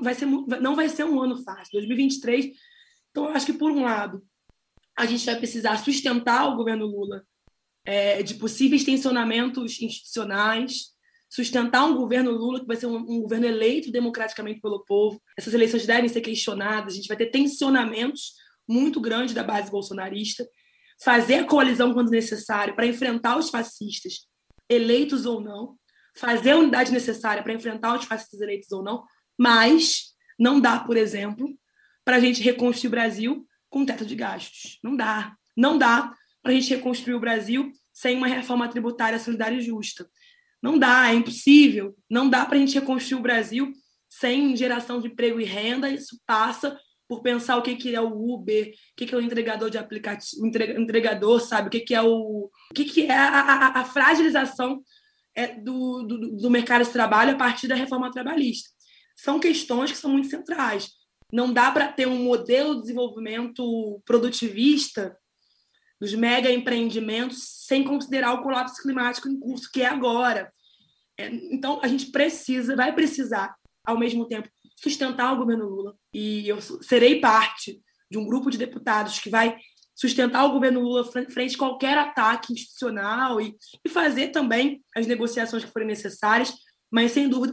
vai 0.00 0.14
ser, 0.14 0.24
não 0.24 0.74
vai 0.74 0.88
ser 0.88 1.04
um 1.04 1.20
ano 1.20 1.36
fácil, 1.44 1.72
2023. 1.72 2.46
Então, 3.10 3.26
eu 3.26 3.32
acho 3.32 3.44
que, 3.44 3.52
por 3.52 3.70
um 3.70 3.82
lado, 3.82 4.26
a 4.96 5.04
gente 5.04 5.26
vai 5.26 5.36
precisar 5.36 5.76
sustentar 5.76 6.48
o 6.48 6.56
governo 6.56 6.86
Lula 6.86 7.22
é, 7.84 8.22
de 8.22 8.34
possíveis 8.36 8.84
tensionamentos 8.84 9.82
institucionais, 9.82 10.94
sustentar 11.28 11.84
um 11.84 11.94
governo 11.94 12.30
Lula 12.30 12.60
que 12.60 12.66
vai 12.66 12.76
ser 12.76 12.86
um, 12.86 12.96
um, 12.96 13.20
governo 13.20 13.46
eleito 13.46 13.92
democraticamente 13.92 14.60
pelo 14.60 14.84
povo. 14.84 15.20
Essas 15.36 15.52
eleições 15.52 15.86
devem 15.86 16.08
ser 16.08 16.20
questionadas, 16.20 16.94
a 16.94 16.96
gente 16.96 17.08
vai 17.08 17.16
ter 17.16 17.26
tensionamentos 17.26 18.34
muito 18.66 19.00
grandes 19.00 19.34
da 19.34 19.42
base 19.42 19.70
bolsonarista, 19.70 20.46
fazer 21.02 21.46
coalizão 21.46 21.92
quando 21.92 22.10
necessário 22.10 22.74
para 22.74 22.86
enfrentar 22.86 23.38
os 23.38 23.50
fascistas, 23.50 24.26
eleitos 24.68 25.26
ou 25.26 25.40
não, 25.40 25.76
fazer 26.16 26.52
a 26.52 26.58
unidade 26.58 26.92
necessária 26.92 27.42
para 27.42 27.52
enfrentar 27.52 27.98
os 27.98 28.04
fascistas 28.04 28.40
eleitos 28.40 28.72
ou 28.72 28.82
não, 28.82 29.04
mas 29.38 30.14
não 30.38 30.60
dá, 30.60 30.80
por 30.80 30.96
exemplo, 30.96 31.48
para 32.04 32.16
a 32.16 32.20
gente 32.20 32.42
reconstruir 32.42 32.88
o 32.88 32.90
Brasil 32.90 33.46
com 33.70 33.84
teto 33.84 34.04
de 34.04 34.14
gastos. 34.14 34.78
Não 34.82 34.96
dá. 34.96 35.34
Não 35.56 35.76
dá 35.76 36.12
para 36.42 36.52
a 36.52 36.54
gente 36.54 36.74
reconstruir 36.74 37.14
o 37.14 37.20
Brasil 37.20 37.70
sem 37.92 38.16
uma 38.16 38.26
reforma 38.26 38.68
tributária 38.68 39.18
solidária 39.18 39.56
e 39.56 39.60
justa. 39.60 40.08
Não 40.62 40.78
dá, 40.78 41.10
é 41.10 41.14
impossível. 41.14 41.96
Não 42.10 42.28
dá 42.28 42.44
para 42.44 42.56
a 42.56 42.60
gente 42.60 42.78
reconstruir 42.78 43.18
o 43.18 43.22
Brasil 43.22 43.72
sem 44.08 44.56
geração 44.56 45.00
de 45.00 45.08
emprego 45.08 45.40
e 45.40 45.44
renda. 45.44 45.90
Isso 45.90 46.18
passa 46.26 46.78
por 47.08 47.22
pensar 47.22 47.56
o 47.56 47.62
que, 47.62 47.74
que 47.76 47.94
é 47.94 48.00
o 48.00 48.12
Uber, 48.12 48.68
o 48.68 48.72
que, 48.96 49.06
que 49.06 49.14
é 49.14 49.18
o 49.18 49.20
entregador 49.20 49.70
de 49.70 49.78
aplicativo, 49.78 50.46
entregador, 50.46 51.40
sabe? 51.40 51.68
O 51.68 51.70
que, 51.70 51.80
que 51.80 51.94
é 51.94 52.02
o, 52.02 52.50
o 52.70 52.74
que, 52.74 52.84
que 52.84 53.06
é 53.06 53.16
a, 53.16 53.40
a, 53.40 53.80
a 53.80 53.84
fragilização 53.84 54.82
é, 55.34 55.54
do, 55.54 56.02
do, 56.02 56.36
do 56.36 56.50
mercado 56.50 56.84
de 56.84 56.90
trabalho 56.90 57.32
a 57.32 57.38
partir 57.38 57.68
da 57.68 57.74
reforma 57.74 58.10
trabalhista. 58.10 58.70
São 59.16 59.38
questões 59.38 59.92
que 59.92 59.96
são 59.96 60.10
muito 60.10 60.28
centrais. 60.28 60.90
Não 61.32 61.52
dá 61.52 61.70
para 61.70 61.92
ter 61.92 62.08
um 62.08 62.22
modelo 62.22 62.74
de 62.74 62.82
desenvolvimento 62.82 64.02
produtivista 64.04 65.16
dos 66.00 66.14
mega 66.14 66.50
empreendimentos 66.50 67.42
sem 67.66 67.84
considerar 67.84 68.34
o 68.34 68.42
colapso 68.42 68.82
climático 68.82 69.28
em 69.28 69.38
curso, 69.38 69.70
que 69.72 69.82
é 69.82 69.86
agora. 69.86 70.52
É, 71.18 71.26
então, 71.52 71.80
a 71.82 71.88
gente 71.88 72.06
precisa, 72.06 72.76
vai 72.76 72.94
precisar, 72.94 73.54
ao 73.84 73.98
mesmo 73.98 74.26
tempo, 74.26 74.48
sustentar 74.76 75.32
o 75.32 75.38
governo 75.38 75.68
Lula. 75.68 75.96
E 76.12 76.48
eu 76.48 76.60
serei 76.60 77.20
parte 77.20 77.80
de 78.10 78.16
um 78.16 78.26
grupo 78.26 78.50
de 78.50 78.58
deputados 78.58 79.18
que 79.18 79.28
vai 79.28 79.58
sustentar 79.94 80.44
o 80.44 80.52
governo 80.52 80.80
Lula 80.80 81.04
frente 81.04 81.56
a 81.56 81.58
qualquer 81.58 81.98
ataque 81.98 82.52
institucional 82.52 83.40
e, 83.40 83.56
e 83.84 83.88
fazer 83.88 84.28
também 84.28 84.80
as 84.94 85.06
negociações 85.06 85.64
que 85.64 85.72
forem 85.72 85.88
necessárias, 85.88 86.52
mas, 86.90 87.12
sem 87.12 87.28
dúvida, 87.28 87.52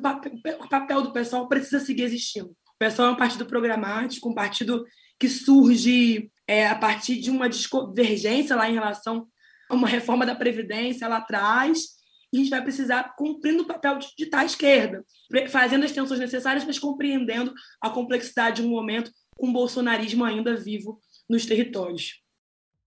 o 0.60 0.69
papel 0.69 1.01
do 1.01 1.12
pessoal 1.12 1.47
precisa 1.47 1.79
seguir 1.79 2.03
existindo. 2.03 2.49
O 2.49 2.77
pessoal 2.77 3.10
é 3.10 3.12
um 3.12 3.17
partido 3.17 3.45
programático, 3.45 4.29
um 4.29 4.34
partido 4.34 4.86
que 5.19 5.27
surge 5.27 6.31
é, 6.47 6.67
a 6.67 6.75
partir 6.75 7.19
de 7.19 7.29
uma 7.29 7.49
divergência 7.49 8.55
lá 8.55 8.69
em 8.69 8.73
relação 8.73 9.27
a 9.69 9.75
uma 9.75 9.88
reforma 9.88 10.25
da 10.25 10.36
Previdência 10.36 11.08
lá 11.08 11.17
atrás, 11.17 11.95
e 12.31 12.38
a 12.38 12.39
gente 12.41 12.49
vai 12.49 12.62
precisar 12.62 13.15
cumprindo 13.15 13.63
o 13.63 13.67
papel 13.67 13.97
de, 13.97 14.29
à 14.34 14.43
esquerda, 14.43 15.05
fazendo 15.49 15.86
as 15.86 15.91
tensões 15.91 16.19
necessárias, 16.19 16.65
mas 16.65 16.77
compreendendo 16.77 17.53
a 17.81 17.89
complexidade 17.89 18.62
de 18.62 18.67
um 18.67 18.71
momento 18.71 19.12
com 19.38 19.49
o 19.49 19.53
bolsonarismo 19.53 20.23
ainda 20.23 20.55
vivo 20.55 21.01
nos 21.29 21.45
territórios. 21.45 22.21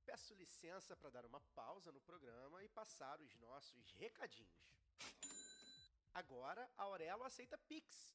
Peço 0.07 0.35
licença 0.35 0.97
para 0.97 1.11
dar 1.11 1.25
uma 1.25 1.41
pausa 1.55 1.93
no 1.93 2.01
programa 2.01 2.63
e 2.63 2.69
passar 2.69 3.19
os 3.21 3.35
nossos 3.41 3.95
recadinhos. 3.99 4.49
Agora, 6.15 6.69
a 6.77 6.83
Aurelo 6.83 7.25
aceita 7.25 7.59
Pix, 7.69 8.08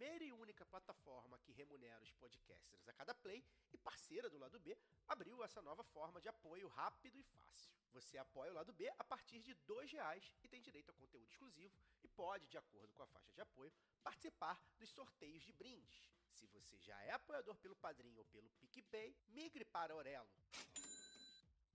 primeira 0.00 0.24
e 0.24 0.32
única 0.32 0.64
plataforma 0.64 1.38
que 1.40 1.52
remunera 1.52 2.00
os 2.00 2.10
podcasters 2.12 2.88
a 2.88 2.92
cada 2.94 3.14
play 3.14 3.44
e 3.70 3.76
parceira 3.76 4.30
do 4.30 4.38
lado 4.38 4.58
B, 4.58 4.74
abriu 5.06 5.44
essa 5.44 5.60
nova 5.60 5.84
forma 5.84 6.22
de 6.22 6.26
apoio 6.26 6.68
rápido 6.68 7.18
e 7.18 7.22
fácil. 7.22 7.70
Você 7.92 8.16
apoia 8.16 8.50
o 8.50 8.54
lado 8.54 8.72
B 8.72 8.90
a 8.98 9.04
partir 9.04 9.42
de 9.42 9.52
R$ 9.52 9.58
reais 9.92 10.32
e 10.42 10.48
tem 10.48 10.62
direito 10.62 10.90
a 10.90 10.94
conteúdo 10.94 11.28
exclusivo 11.28 11.76
e 12.02 12.08
pode, 12.08 12.48
de 12.48 12.56
acordo 12.56 12.94
com 12.94 13.02
a 13.02 13.06
faixa 13.08 13.30
de 13.34 13.42
apoio, 13.42 13.70
participar 14.02 14.58
dos 14.78 14.88
sorteios 14.88 15.42
de 15.42 15.52
brindes. 15.52 16.10
Se 16.32 16.46
você 16.46 16.78
já 16.78 16.98
é 17.02 17.12
apoiador 17.12 17.58
pelo 17.58 17.76
Padrinho 17.76 18.20
ou 18.20 18.24
pelo 18.24 18.48
PicPay, 18.58 19.14
migre 19.28 19.66
para 19.66 19.92
Aurelo. 19.92 20.26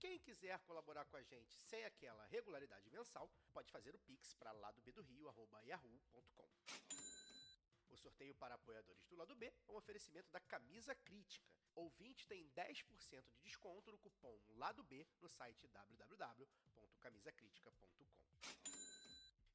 Quem 0.00 0.18
quiser 0.18 0.58
colaborar 0.64 1.04
com 1.04 1.16
a 1.16 1.22
gente 1.22 1.54
sem 1.54 1.84
aquela 1.84 2.26
regularidade 2.26 2.90
mensal, 2.90 3.30
pode 3.52 3.70
fazer 3.70 3.94
o 3.94 4.00
pix 4.00 4.34
para 4.34 4.50
ladobdorio.yahoo.com. 4.50 6.85
O 7.96 7.98
sorteio 7.98 8.34
para 8.34 8.56
apoiadores 8.56 9.06
do 9.06 9.16
lado 9.16 9.34
B 9.34 9.46
é 9.46 9.72
um 9.72 9.76
oferecimento 9.76 10.30
da 10.30 10.38
Camisa 10.38 10.94
Crítica. 10.94 11.50
Ouvinte 11.74 12.26
tem 12.26 12.46
10% 12.50 13.24
de 13.32 13.40
desconto 13.40 13.90
no 13.90 13.96
cupom 13.96 14.38
Lado 14.56 14.84
B 14.84 15.06
no 15.18 15.30
site 15.30 15.66
www.camisacritica.com. 15.68 18.06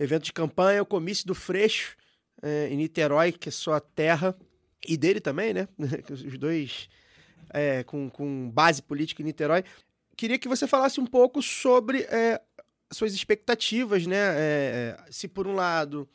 evento 0.00 0.24
de 0.24 0.32
campanha, 0.32 0.82
o 0.82 0.86
comício 0.86 1.26
do 1.26 1.34
Freixo, 1.34 1.96
é, 2.42 2.68
em 2.70 2.76
Niterói, 2.76 3.32
que 3.32 3.48
é 3.48 3.52
sua 3.52 3.80
terra, 3.80 4.36
e 4.86 4.96
dele 4.96 5.20
também, 5.20 5.52
né? 5.52 5.68
Os 6.10 6.38
dois 6.38 6.88
é, 7.50 7.84
com, 7.84 8.08
com 8.08 8.50
base 8.50 8.82
política 8.82 9.22
em 9.22 9.26
Niterói. 9.26 9.62
Queria 10.16 10.38
que 10.38 10.48
você 10.48 10.66
falasse 10.66 11.00
um 11.00 11.06
pouco 11.06 11.42
sobre 11.42 12.00
é, 12.02 12.40
suas 12.90 13.14
expectativas, 13.14 14.06
né? 14.06 14.16
É, 14.16 15.04
se 15.10 15.28
por 15.28 15.46
um 15.46 15.54
lado 15.54 16.08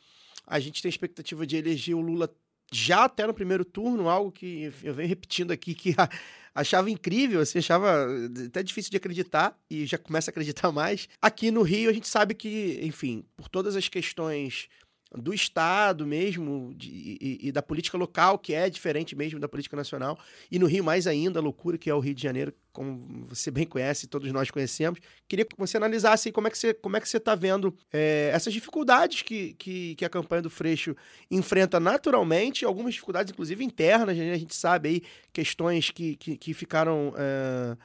a 0.46 0.60
gente 0.60 0.82
tem 0.82 0.88
expectativa 0.88 1.46
de 1.46 1.56
eleger 1.56 1.94
o 1.94 2.00
Lula 2.00 2.32
já 2.72 3.04
até 3.04 3.26
no 3.26 3.34
primeiro 3.34 3.64
turno, 3.64 4.08
algo 4.08 4.30
que 4.32 4.72
eu 4.82 4.94
venho 4.94 5.08
repetindo 5.08 5.52
aqui, 5.52 5.74
que 5.74 5.94
achava 6.56 6.90
incrível, 6.90 7.40
assim, 7.40 7.58
achava 7.58 8.08
até 8.46 8.62
difícil 8.62 8.90
de 8.90 8.96
acreditar 8.96 9.56
e 9.70 9.84
já 9.84 9.98
começa 9.98 10.30
a 10.30 10.32
acreditar 10.32 10.72
mais. 10.72 11.08
Aqui 11.20 11.50
no 11.50 11.62
Rio, 11.62 11.90
a 11.90 11.92
gente 11.92 12.08
sabe 12.08 12.34
que, 12.34 12.80
enfim, 12.82 13.24
por 13.36 13.48
todas 13.48 13.76
as 13.76 13.88
questões 13.88 14.68
do 15.14 15.32
Estado 15.32 16.06
mesmo 16.06 16.74
de, 16.74 16.88
e, 16.90 17.48
e, 17.48 17.52
da 17.52 17.62
política 17.62 17.96
local, 17.96 18.38
que 18.38 18.52
é 18.52 18.68
diferente 18.68 19.14
mesmo 19.14 19.38
da 19.38 19.48
política 19.48 19.76
nacional, 19.76 20.18
e 20.50 20.58
no 20.58 20.66
Rio 20.66 20.82
mais 20.82 21.06
ainda, 21.06 21.38
a 21.38 21.42
loucura 21.42 21.78
que 21.78 21.88
é 21.88 21.94
o 21.94 22.00
Rio 22.00 22.14
de 22.14 22.22
Janeiro, 22.22 22.52
como 22.72 23.24
você 23.26 23.50
bem 23.50 23.64
conhece, 23.64 24.06
todos 24.06 24.30
nós 24.32 24.50
conhecemos. 24.50 24.98
Queria 25.28 25.44
que 25.44 25.56
você 25.56 25.76
analisasse 25.76 26.30
como 26.32 26.48
é 26.48 26.50
que 26.50 26.58
você 26.58 26.74
como 26.74 26.96
é 26.96 27.00
que 27.00 27.08
você 27.08 27.16
está 27.16 27.34
vendo 27.34 27.74
é, 27.92 28.30
essas 28.34 28.52
dificuldades 28.52 29.22
que, 29.22 29.54
que, 29.54 29.94
que, 29.94 30.04
a 30.04 30.10
campanha 30.10 30.42
do 30.42 30.50
Freixo 30.50 30.94
enfrenta 31.30 31.80
naturalmente, 31.80 32.64
algumas 32.64 32.92
dificuldades 32.92 33.32
inclusive 33.32 33.64
internas, 33.64 34.16
né? 34.16 34.32
a 34.32 34.38
gente 34.38 34.54
sabe 34.54 34.88
aí 34.88 35.02
questões 35.32 35.90
que, 35.90 36.16
que, 36.16 36.36
que 36.36 36.52
ficaram... 36.52 37.14
É, 37.16 37.76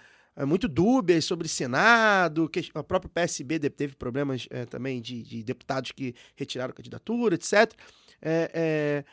muito 0.45 0.67
dúbias 0.67 1.25
sobre 1.25 1.47
Senado, 1.47 2.49
que 2.49 2.71
o 2.73 2.83
próprio 2.83 3.09
PSB 3.09 3.59
teve 3.69 3.95
problemas 3.95 4.47
é, 4.49 4.65
também 4.65 5.01
de, 5.01 5.21
de, 5.23 5.43
deputados 5.43 5.91
que 5.91 6.15
retiraram 6.35 6.73
candidatura, 6.73 7.35
etc. 7.35 7.73
É, 8.21 8.51
é, 8.53 9.05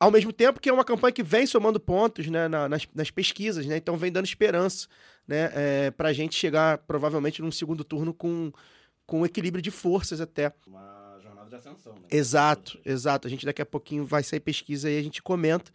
ao 0.00 0.10
mesmo 0.10 0.32
tempo 0.32 0.60
que 0.60 0.68
é 0.68 0.72
uma 0.72 0.84
campanha 0.84 1.12
que 1.12 1.22
vem 1.22 1.46
somando 1.46 1.78
pontos 1.78 2.26
né, 2.28 2.48
na, 2.48 2.68
nas, 2.68 2.86
nas, 2.94 3.10
pesquisas, 3.10 3.66
né, 3.66 3.76
então 3.76 3.96
vem 3.96 4.12
dando 4.12 4.26
esperança 4.26 4.88
né, 5.26 5.50
é, 5.54 5.90
para 5.90 6.08
a 6.08 6.12
gente 6.12 6.34
chegar 6.34 6.78
provavelmente 6.78 7.40
num 7.40 7.50
segundo 7.52 7.84
turno 7.84 8.12
com, 8.12 8.52
com 9.06 9.24
equilíbrio 9.24 9.62
de 9.62 9.70
forças 9.70 10.20
até. 10.20 10.52
Uma 10.66 11.18
jornada 11.22 11.48
de 11.48 11.56
ascensão. 11.56 11.94
Né? 11.94 12.02
Exato, 12.10 12.80
exato. 12.84 13.26
A 13.26 13.30
gente 13.30 13.46
daqui 13.46 13.62
a 13.62 13.66
pouquinho 13.66 14.04
vai 14.04 14.22
sair 14.22 14.40
pesquisa 14.40 14.90
e 14.90 14.98
a 14.98 15.02
gente 15.02 15.22
comenta 15.22 15.70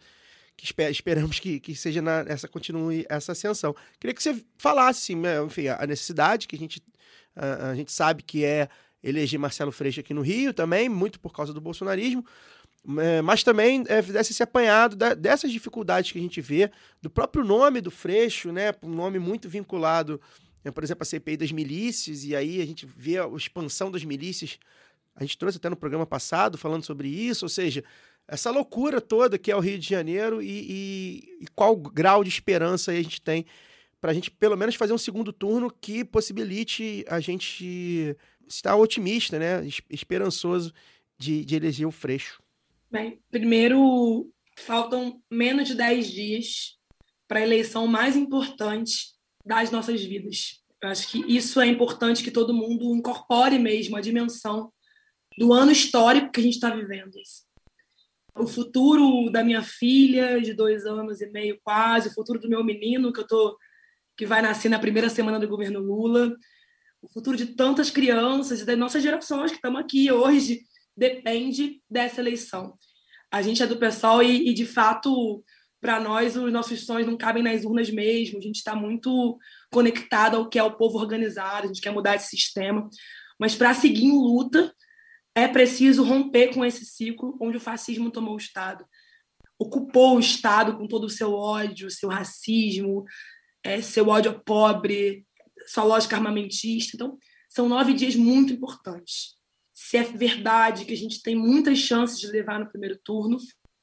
que 0.56 0.64
esper, 0.64 0.90
esperamos 0.90 1.38
que, 1.38 1.60
que 1.60 1.74
seja 1.74 2.00
na, 2.00 2.24
essa 2.26 2.48
continue 2.48 3.04
essa 3.08 3.32
ascensão. 3.32 3.74
Queria 3.98 4.14
que 4.14 4.22
você 4.22 4.42
falasse, 4.56 5.12
assim, 5.12 5.20
né, 5.20 5.42
enfim, 5.42 5.68
a 5.68 5.86
necessidade 5.86 6.46
que 6.46 6.56
a 6.56 6.58
gente, 6.58 6.82
a, 7.34 7.70
a, 7.70 7.74
gente 7.74 7.92
sabe 7.92 8.22
que 8.22 8.44
é 8.44 8.68
eleger 9.02 9.38
Marcelo 9.38 9.72
Freixo 9.72 10.00
aqui 10.00 10.14
no 10.14 10.22
Rio 10.22 10.54
também, 10.54 10.88
muito 10.88 11.20
por 11.20 11.32
causa 11.32 11.52
do 11.52 11.60
bolsonarismo, 11.60 12.24
é, 12.98 13.20
mas 13.22 13.42
também 13.42 13.84
é, 13.88 14.02
fizesse 14.02 14.32
esse 14.32 14.42
apanhado 14.42 14.96
da, 14.96 15.14
dessas 15.14 15.50
dificuldades 15.50 16.12
que 16.12 16.18
a 16.18 16.22
gente 16.22 16.40
vê, 16.40 16.70
do 17.02 17.10
próprio 17.10 17.44
nome 17.44 17.80
do 17.80 17.90
Freixo, 17.90 18.52
né, 18.52 18.72
um 18.82 18.90
nome 18.90 19.18
muito 19.18 19.48
vinculado, 19.48 20.20
é, 20.64 20.70
por 20.70 20.82
exemplo, 20.82 21.02
a 21.02 21.06
CPI 21.06 21.36
das 21.36 21.52
milícias, 21.52 22.24
e 22.24 22.34
aí 22.34 22.62
a 22.62 22.66
gente 22.66 22.86
vê 22.86 23.18
a 23.18 23.26
expansão 23.36 23.90
das 23.90 24.04
milícias, 24.04 24.58
a 25.16 25.22
gente 25.22 25.38
trouxe 25.38 25.58
até 25.58 25.68
no 25.68 25.76
programa 25.76 26.06
passado 26.06 26.58
falando 26.58 26.84
sobre 26.84 27.08
isso, 27.08 27.44
ou 27.44 27.48
seja, 27.48 27.84
essa 28.26 28.50
loucura 28.50 29.00
toda 29.00 29.38
que 29.38 29.50
é 29.50 29.56
o 29.56 29.60
Rio 29.60 29.78
de 29.78 29.88
Janeiro 29.88 30.42
e, 30.42 30.46
e, 30.48 31.38
e 31.42 31.46
qual 31.54 31.76
grau 31.76 32.24
de 32.24 32.30
esperança 32.30 32.90
a 32.90 32.94
gente 32.94 33.20
tem 33.20 33.44
para 34.00 34.10
a 34.10 34.14
gente 34.14 34.30
pelo 34.30 34.56
menos 34.56 34.74
fazer 34.74 34.92
um 34.92 34.98
segundo 34.98 35.32
turno 35.32 35.70
que 35.70 36.04
possibilite 36.04 37.04
a 37.08 37.20
gente 37.20 38.14
estar 38.46 38.76
otimista, 38.76 39.38
né, 39.38 39.66
esperançoso 39.88 40.72
de, 41.18 41.44
de 41.44 41.56
eleger 41.56 41.86
o 41.86 41.90
Freixo. 41.90 42.42
Bem, 42.90 43.18
primeiro, 43.30 44.30
faltam 44.58 45.22
menos 45.30 45.68
de 45.68 45.74
10 45.74 46.12
dias 46.12 46.76
para 47.26 47.40
a 47.40 47.42
eleição 47.42 47.86
mais 47.86 48.14
importante 48.14 49.14
das 49.44 49.70
nossas 49.70 50.04
vidas. 50.04 50.62
Eu 50.82 50.90
acho 50.90 51.08
que 51.08 51.24
isso 51.26 51.60
é 51.60 51.66
importante 51.66 52.22
que 52.22 52.30
todo 52.30 52.52
mundo 52.52 52.94
incorpore 52.94 53.58
mesmo 53.58 53.96
a 53.96 54.00
dimensão 54.00 54.70
do 55.38 55.52
ano 55.52 55.72
histórico 55.72 56.30
que 56.30 56.40
a 56.40 56.42
gente 56.42 56.54
está 56.54 56.68
vivendo. 56.68 57.12
O 58.36 58.46
futuro 58.46 59.30
da 59.30 59.44
minha 59.44 59.62
filha, 59.62 60.40
de 60.40 60.52
dois 60.52 60.84
anos 60.84 61.20
e 61.20 61.30
meio 61.30 61.58
quase, 61.62 62.08
o 62.08 62.14
futuro 62.14 62.40
do 62.40 62.48
meu 62.48 62.64
menino, 62.64 63.12
que 63.12 63.20
eu 63.20 63.26
tô, 63.26 63.56
que 64.16 64.26
vai 64.26 64.42
nascer 64.42 64.68
na 64.68 64.78
primeira 64.78 65.08
semana 65.08 65.38
do 65.38 65.48
governo 65.48 65.80
Lula, 65.80 66.34
o 67.00 67.08
futuro 67.08 67.36
de 67.36 67.46
tantas 67.46 67.90
crianças 67.90 68.60
e 68.60 68.64
das 68.64 68.78
nossas 68.78 69.02
gerações 69.02 69.50
que 69.50 69.56
estamos 69.56 69.80
aqui 69.80 70.10
hoje, 70.10 70.62
depende 70.96 71.80
dessa 71.88 72.20
eleição. 72.20 72.76
A 73.30 73.42
gente 73.42 73.62
é 73.62 73.66
do 73.66 73.76
pessoal 73.76 74.22
e, 74.22 74.48
e 74.48 74.54
de 74.54 74.64
fato, 74.64 75.44
para 75.80 76.00
nós, 76.00 76.36
os 76.36 76.52
nossos 76.52 76.86
sonhos 76.86 77.06
não 77.06 77.16
cabem 77.16 77.42
nas 77.42 77.64
urnas 77.64 77.90
mesmo. 77.90 78.38
A 78.38 78.40
gente 78.40 78.56
está 78.56 78.74
muito 78.74 79.38
conectado 79.70 80.36
ao 80.36 80.48
que 80.48 80.58
é 80.58 80.62
o 80.62 80.76
povo 80.76 80.98
organizado, 80.98 81.64
a 81.64 81.66
gente 81.66 81.80
quer 81.80 81.90
mudar 81.90 82.16
esse 82.16 82.28
sistema. 82.28 82.88
Mas 83.38 83.54
para 83.54 83.74
seguir 83.74 84.04
em 84.04 84.18
luta, 84.18 84.72
é 85.34 85.48
preciso 85.48 86.04
romper 86.04 86.54
com 86.54 86.64
esse 86.64 86.84
ciclo 86.84 87.36
onde 87.40 87.56
o 87.56 87.60
fascismo 87.60 88.10
tomou 88.10 88.34
o 88.34 88.38
Estado. 88.38 88.84
Ocupou 89.58 90.16
o 90.16 90.20
Estado 90.20 90.76
com 90.76 90.86
todo 90.86 91.04
o 91.04 91.10
seu 91.10 91.32
ódio, 91.32 91.90
seu 91.90 92.08
racismo, 92.08 93.04
é, 93.62 93.80
seu 93.80 94.08
ódio 94.08 94.32
ao 94.32 94.40
pobre, 94.40 95.26
sua 95.66 95.84
lógica 95.84 96.16
armamentista. 96.16 96.96
Então, 96.96 97.18
são 97.48 97.68
nove 97.68 97.92
dias 97.94 98.14
muito 98.16 98.52
importantes 98.52 99.34
se 99.74 99.96
é 99.96 100.04
verdade 100.04 100.84
que 100.84 100.92
a 100.92 100.96
gente 100.96 101.20
tem 101.20 101.34
muitas 101.34 101.78
chances 101.78 102.20
de 102.20 102.28
levar 102.28 102.60
no 102.60 102.68
primeiro 102.68 102.96
turno, 102.96 103.38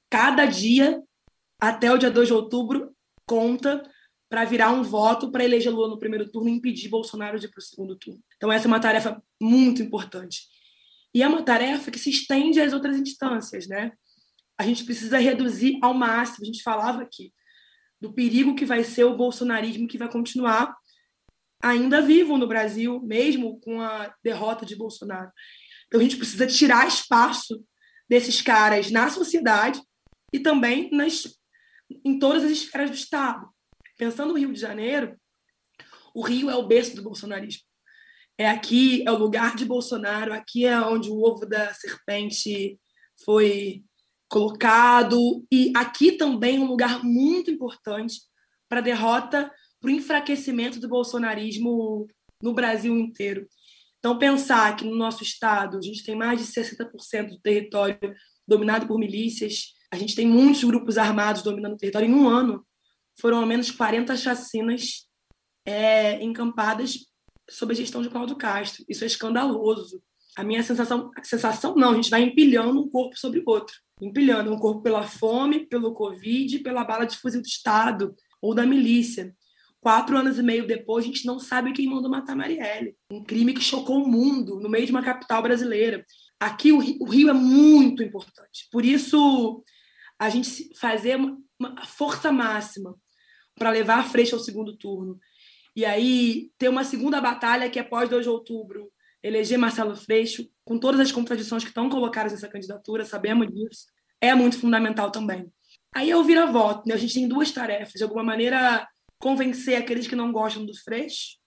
cada 0.09 0.45
dia 0.45 1.03
até 1.59 1.91
o 1.91 1.97
dia 1.97 2.09
2 2.09 2.29
de 2.29 2.33
outubro 2.33 2.95
conta 3.27 3.83
para 4.29 4.45
virar 4.45 4.71
um 4.71 4.81
voto 4.81 5.29
para 5.29 5.43
eleger 5.43 5.71
Lula 5.71 5.89
no 5.89 5.99
primeiro 5.99 6.31
turno 6.31 6.49
e 6.49 6.53
impedir 6.53 6.89
Bolsonaro 6.89 7.37
de 7.37 7.47
ir 7.47 7.49
para 7.49 7.59
o 7.59 7.61
segundo 7.61 7.97
turno. 7.97 8.21
Então, 8.37 8.49
essa 8.49 8.65
é 8.65 8.69
uma 8.69 8.79
tarefa 8.79 9.21
muito 9.39 9.81
importante. 9.83 10.47
E 11.13 11.21
é 11.21 11.27
uma 11.27 11.43
tarefa 11.43 11.91
que 11.91 11.99
se 11.99 12.09
estende 12.09 12.61
às 12.61 12.73
outras 12.73 12.97
instâncias, 12.97 13.67
né? 13.67 13.91
A 14.57 14.63
gente 14.63 14.83
precisa 14.85 15.17
reduzir 15.17 15.79
ao 15.81 15.93
máximo, 15.93 16.43
a 16.43 16.45
gente 16.45 16.63
falava 16.63 17.01
aqui, 17.01 17.33
do 17.99 18.13
perigo 18.13 18.55
que 18.55 18.65
vai 18.65 18.83
ser 18.83 19.03
o 19.03 19.15
bolsonarismo 19.15 19.87
que 19.87 19.97
vai 19.97 20.09
continuar 20.09 20.75
ainda 21.61 22.01
vivo 22.01 22.37
no 22.37 22.47
Brasil, 22.47 22.99
mesmo 23.01 23.59
com 23.59 23.81
a 23.81 24.13
derrota 24.23 24.65
de 24.65 24.75
Bolsonaro. 24.75 25.31
Então, 25.87 25.99
a 25.99 26.03
gente 26.03 26.17
precisa 26.17 26.47
tirar 26.47 26.87
espaço 26.87 27.63
desses 28.09 28.41
caras 28.41 28.89
na 28.89 29.09
sociedade 29.09 29.81
e 30.33 30.39
também 30.39 30.89
nas, 30.91 31.23
em 32.03 32.17
todas 32.17 32.43
as 32.43 32.51
esferas 32.51 32.89
do 32.89 32.95
Estado. 32.95 33.47
Pensando 33.97 34.29
no 34.29 34.39
Rio 34.39 34.51
de 34.51 34.59
Janeiro, 34.59 35.15
o 36.13 36.21
Rio 36.21 36.49
é 36.49 36.55
o 36.55 36.67
berço 36.67 36.95
do 36.95 37.03
bolsonarismo. 37.03 37.61
É 38.41 38.49
aqui, 38.49 39.03
é 39.07 39.11
o 39.11 39.19
lugar 39.19 39.55
de 39.55 39.63
Bolsonaro, 39.63 40.33
aqui 40.33 40.65
é 40.65 40.75
onde 40.81 41.11
o 41.11 41.21
ovo 41.21 41.45
da 41.45 41.71
serpente 41.75 42.79
foi 43.23 43.83
colocado, 44.27 45.45
e 45.51 45.71
aqui 45.75 46.13
também 46.13 46.57
um 46.57 46.65
lugar 46.65 47.03
muito 47.03 47.51
importante 47.51 48.15
para 48.67 48.79
a 48.79 48.83
derrota, 48.83 49.51
para 49.79 49.87
o 49.87 49.93
enfraquecimento 49.93 50.79
do 50.79 50.89
bolsonarismo 50.89 52.07
no 52.41 52.51
Brasil 52.51 52.97
inteiro. 52.97 53.45
Então, 53.99 54.17
pensar 54.17 54.75
que 54.75 54.85
no 54.85 54.95
nosso 54.95 55.21
estado 55.21 55.77
a 55.77 55.81
gente 55.81 56.03
tem 56.03 56.15
mais 56.15 56.39
de 56.39 56.47
60% 56.51 57.29
do 57.29 57.39
território 57.41 57.99
dominado 58.47 58.87
por 58.87 58.97
milícias, 58.97 59.65
a 59.93 59.95
gente 59.95 60.15
tem 60.15 60.25
muitos 60.25 60.63
grupos 60.63 60.97
armados 60.97 61.43
dominando 61.43 61.73
o 61.73 61.77
território 61.77 62.09
em 62.09 62.13
um 62.15 62.27
ano, 62.27 62.65
foram 63.19 63.37
ao 63.37 63.45
menos 63.45 63.69
40 63.69 64.17
chacinas 64.17 65.07
é, 65.63 66.19
encampadas 66.23 67.10
sob 67.51 67.73
a 67.73 67.75
gestão 67.75 68.01
de 68.01 68.09
Cláudio 68.09 68.35
Castro. 68.35 68.83
Isso 68.87 69.03
é 69.03 69.07
escandaloso. 69.07 70.01
A 70.35 70.43
minha 70.43 70.63
sensação, 70.63 71.11
a 71.15 71.23
sensação 71.23 71.75
não, 71.75 71.91
a 71.91 71.95
gente 71.95 72.09
vai 72.09 72.23
empilhando 72.23 72.81
um 72.81 72.89
corpo 72.89 73.17
sobre 73.17 73.39
o 73.39 73.43
outro. 73.45 73.75
Empilhando 74.01 74.51
um 74.51 74.57
corpo 74.57 74.81
pela 74.81 75.03
fome, 75.03 75.67
pelo 75.67 75.93
Covid, 75.93 76.59
pela 76.59 76.83
bala 76.83 77.05
de 77.05 77.17
fuzil 77.17 77.41
do 77.41 77.47
Estado 77.47 78.15
ou 78.41 78.55
da 78.55 78.65
milícia. 78.65 79.35
Quatro 79.81 80.15
anos 80.15 80.37
e 80.37 80.43
meio 80.43 80.65
depois, 80.65 81.03
a 81.03 81.07
gente 81.07 81.25
não 81.25 81.39
sabe 81.39 81.73
quem 81.73 81.87
mandou 81.87 82.09
matar 82.09 82.35
Marielle. 82.35 82.95
Um 83.11 83.23
crime 83.23 83.53
que 83.53 83.61
chocou 83.61 84.03
o 84.03 84.07
mundo, 84.07 84.59
no 84.59 84.69
meio 84.69 84.85
de 84.85 84.91
uma 84.91 85.01
capital 85.01 85.41
brasileira. 85.41 86.05
Aqui, 86.39 86.71
o 86.71 86.77
Rio, 86.77 86.97
o 87.01 87.05
Rio 87.05 87.29
é 87.29 87.33
muito 87.33 88.03
importante. 88.03 88.67
Por 88.71 88.85
isso, 88.85 89.63
a 90.19 90.29
gente 90.29 90.69
fazer 90.75 91.15
uma, 91.15 91.85
força 91.85 92.31
máxima 92.31 92.95
para 93.55 93.71
levar 93.71 93.99
a 93.99 94.03
frente 94.03 94.33
ao 94.35 94.39
segundo 94.39 94.77
turno. 94.77 95.19
E 95.75 95.85
aí, 95.85 96.51
ter 96.57 96.69
uma 96.69 96.83
segunda 96.83 97.21
batalha 97.21 97.69
que 97.69 97.79
é 97.79 97.83
pós 97.83 98.09
2 98.09 98.23
de 98.23 98.29
outubro, 98.29 98.91
eleger 99.23 99.57
Marcelo 99.57 99.95
Freixo, 99.95 100.47
com 100.65 100.77
todas 100.77 100.99
as 100.99 101.11
contradições 101.11 101.63
que 101.63 101.69
estão 101.69 101.89
colocadas 101.89 102.33
nessa 102.33 102.47
candidatura, 102.47 103.05
sabemos 103.05 103.47
disso, 103.47 103.85
é 104.19 104.33
muito 104.33 104.59
fundamental 104.59 105.11
também. 105.11 105.51
Aí 105.93 106.09
é 106.09 106.17
o 106.17 106.23
vira-voto, 106.23 106.87
né? 106.87 106.95
A 106.95 106.97
gente 106.97 107.13
tem 107.13 107.27
duas 107.27 107.51
tarefas. 107.51 107.93
De 107.93 108.03
alguma 108.03 108.23
maneira, 108.23 108.87
convencer 109.19 109.75
aqueles 109.75 110.07
que 110.07 110.15
não 110.15 110.31
gostam 110.31 110.65
do 110.65 110.77
Freixo, 110.77 111.37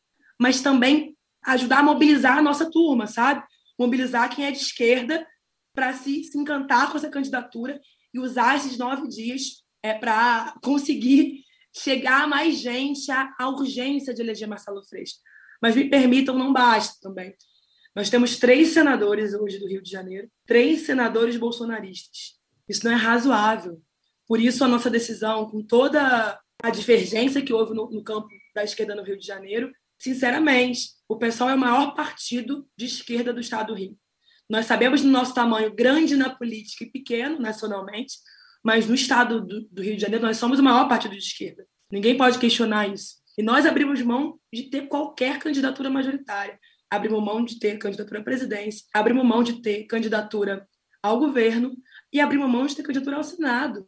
mas 0.40 0.60
também 0.60 1.16
ajudar 1.44 1.80
a 1.80 1.82
mobilizar 1.82 2.38
a 2.38 2.42
nossa 2.42 2.70
turma, 2.70 3.06
sabe? 3.06 3.42
Mobilizar 3.78 4.34
quem 4.34 4.46
é 4.46 4.50
de 4.50 4.58
esquerda 4.58 5.26
para 5.74 5.92
se, 5.92 6.24
se 6.24 6.38
encantar 6.38 6.90
com 6.90 6.96
essa 6.96 7.10
candidatura 7.10 7.80
e 8.12 8.20
usar 8.20 8.56
esses 8.56 8.78
nove 8.78 9.08
dias 9.08 9.64
é, 9.82 9.92
para 9.92 10.54
conseguir 10.62 11.42
chegar 11.76 12.24
a 12.24 12.26
mais 12.26 12.58
gente 12.58 13.10
à, 13.10 13.34
à 13.38 13.48
urgência 13.48 14.14
de 14.14 14.22
eleger 14.22 14.48
Marcelo 14.48 14.84
Freixo. 14.84 15.16
Mas 15.60 15.74
me 15.74 15.88
permitam, 15.88 16.38
não 16.38 16.52
basta 16.52 16.96
também. 17.00 17.34
Nós 17.94 18.10
temos 18.10 18.36
três 18.36 18.68
senadores 18.68 19.34
hoje 19.34 19.58
do 19.58 19.68
Rio 19.68 19.82
de 19.82 19.90
Janeiro, 19.90 20.28
três 20.46 20.82
senadores 20.82 21.36
bolsonaristas. 21.36 22.38
Isso 22.68 22.84
não 22.84 22.92
é 22.92 22.96
razoável. 22.96 23.80
Por 24.26 24.40
isso, 24.40 24.64
a 24.64 24.68
nossa 24.68 24.90
decisão, 24.90 25.50
com 25.50 25.62
toda 25.62 26.40
a 26.62 26.70
divergência 26.70 27.42
que 27.42 27.52
houve 27.52 27.74
no, 27.74 27.90
no 27.90 28.02
campo 28.02 28.28
da 28.54 28.64
esquerda 28.64 28.94
no 28.94 29.02
Rio 29.02 29.18
de 29.18 29.26
Janeiro, 29.26 29.72
sinceramente, 29.98 30.90
o 31.08 31.16
PSOL 31.16 31.50
é 31.50 31.54
o 31.54 31.58
maior 31.58 31.94
partido 31.94 32.68
de 32.76 32.86
esquerda 32.86 33.32
do 33.32 33.40
estado 33.40 33.68
do 33.68 33.74
Rio. 33.74 33.96
Nós 34.48 34.66
sabemos 34.66 35.02
do 35.02 35.08
nosso 35.08 35.34
tamanho 35.34 35.74
grande 35.74 36.16
na 36.16 36.30
política 36.34 36.84
e 36.84 36.90
pequeno 36.90 37.38
nacionalmente, 37.38 38.14
mas 38.64 38.86
no 38.86 38.94
estado 38.94 39.42
do, 39.42 39.60
do, 39.70 39.82
Rio 39.82 39.94
de 39.94 40.00
Janeiro 40.00 40.24
nós 40.24 40.38
somos 40.38 40.58
o 40.58 40.62
maior 40.62 40.88
partido 40.88 41.12
de 41.12 41.18
esquerda. 41.18 41.66
Ninguém 41.92 42.16
pode 42.16 42.38
questionar 42.38 42.88
isso. 42.88 43.16
E 43.36 43.42
nós 43.42 43.66
abrimos 43.66 44.00
mão 44.00 44.40
de 44.52 44.64
ter 44.64 44.88
qualquer 44.88 45.38
candidatura 45.38 45.90
majoritária. 45.90 46.58
Abrimos 46.90 47.22
mão 47.22 47.44
de 47.44 47.58
ter 47.58 47.76
candidatura 47.76 48.20
à 48.20 48.22
presidência, 48.22 48.86
abrimos 48.94 49.24
mão 49.26 49.42
de 49.42 49.60
ter 49.60 49.84
candidatura 49.84 50.66
ao 51.02 51.18
governo 51.18 51.76
e 52.12 52.20
abrimos 52.20 52.50
mão 52.50 52.66
de 52.66 52.74
ter 52.74 52.82
candidatura 52.82 53.16
ao 53.16 53.24
Senado. 53.24 53.86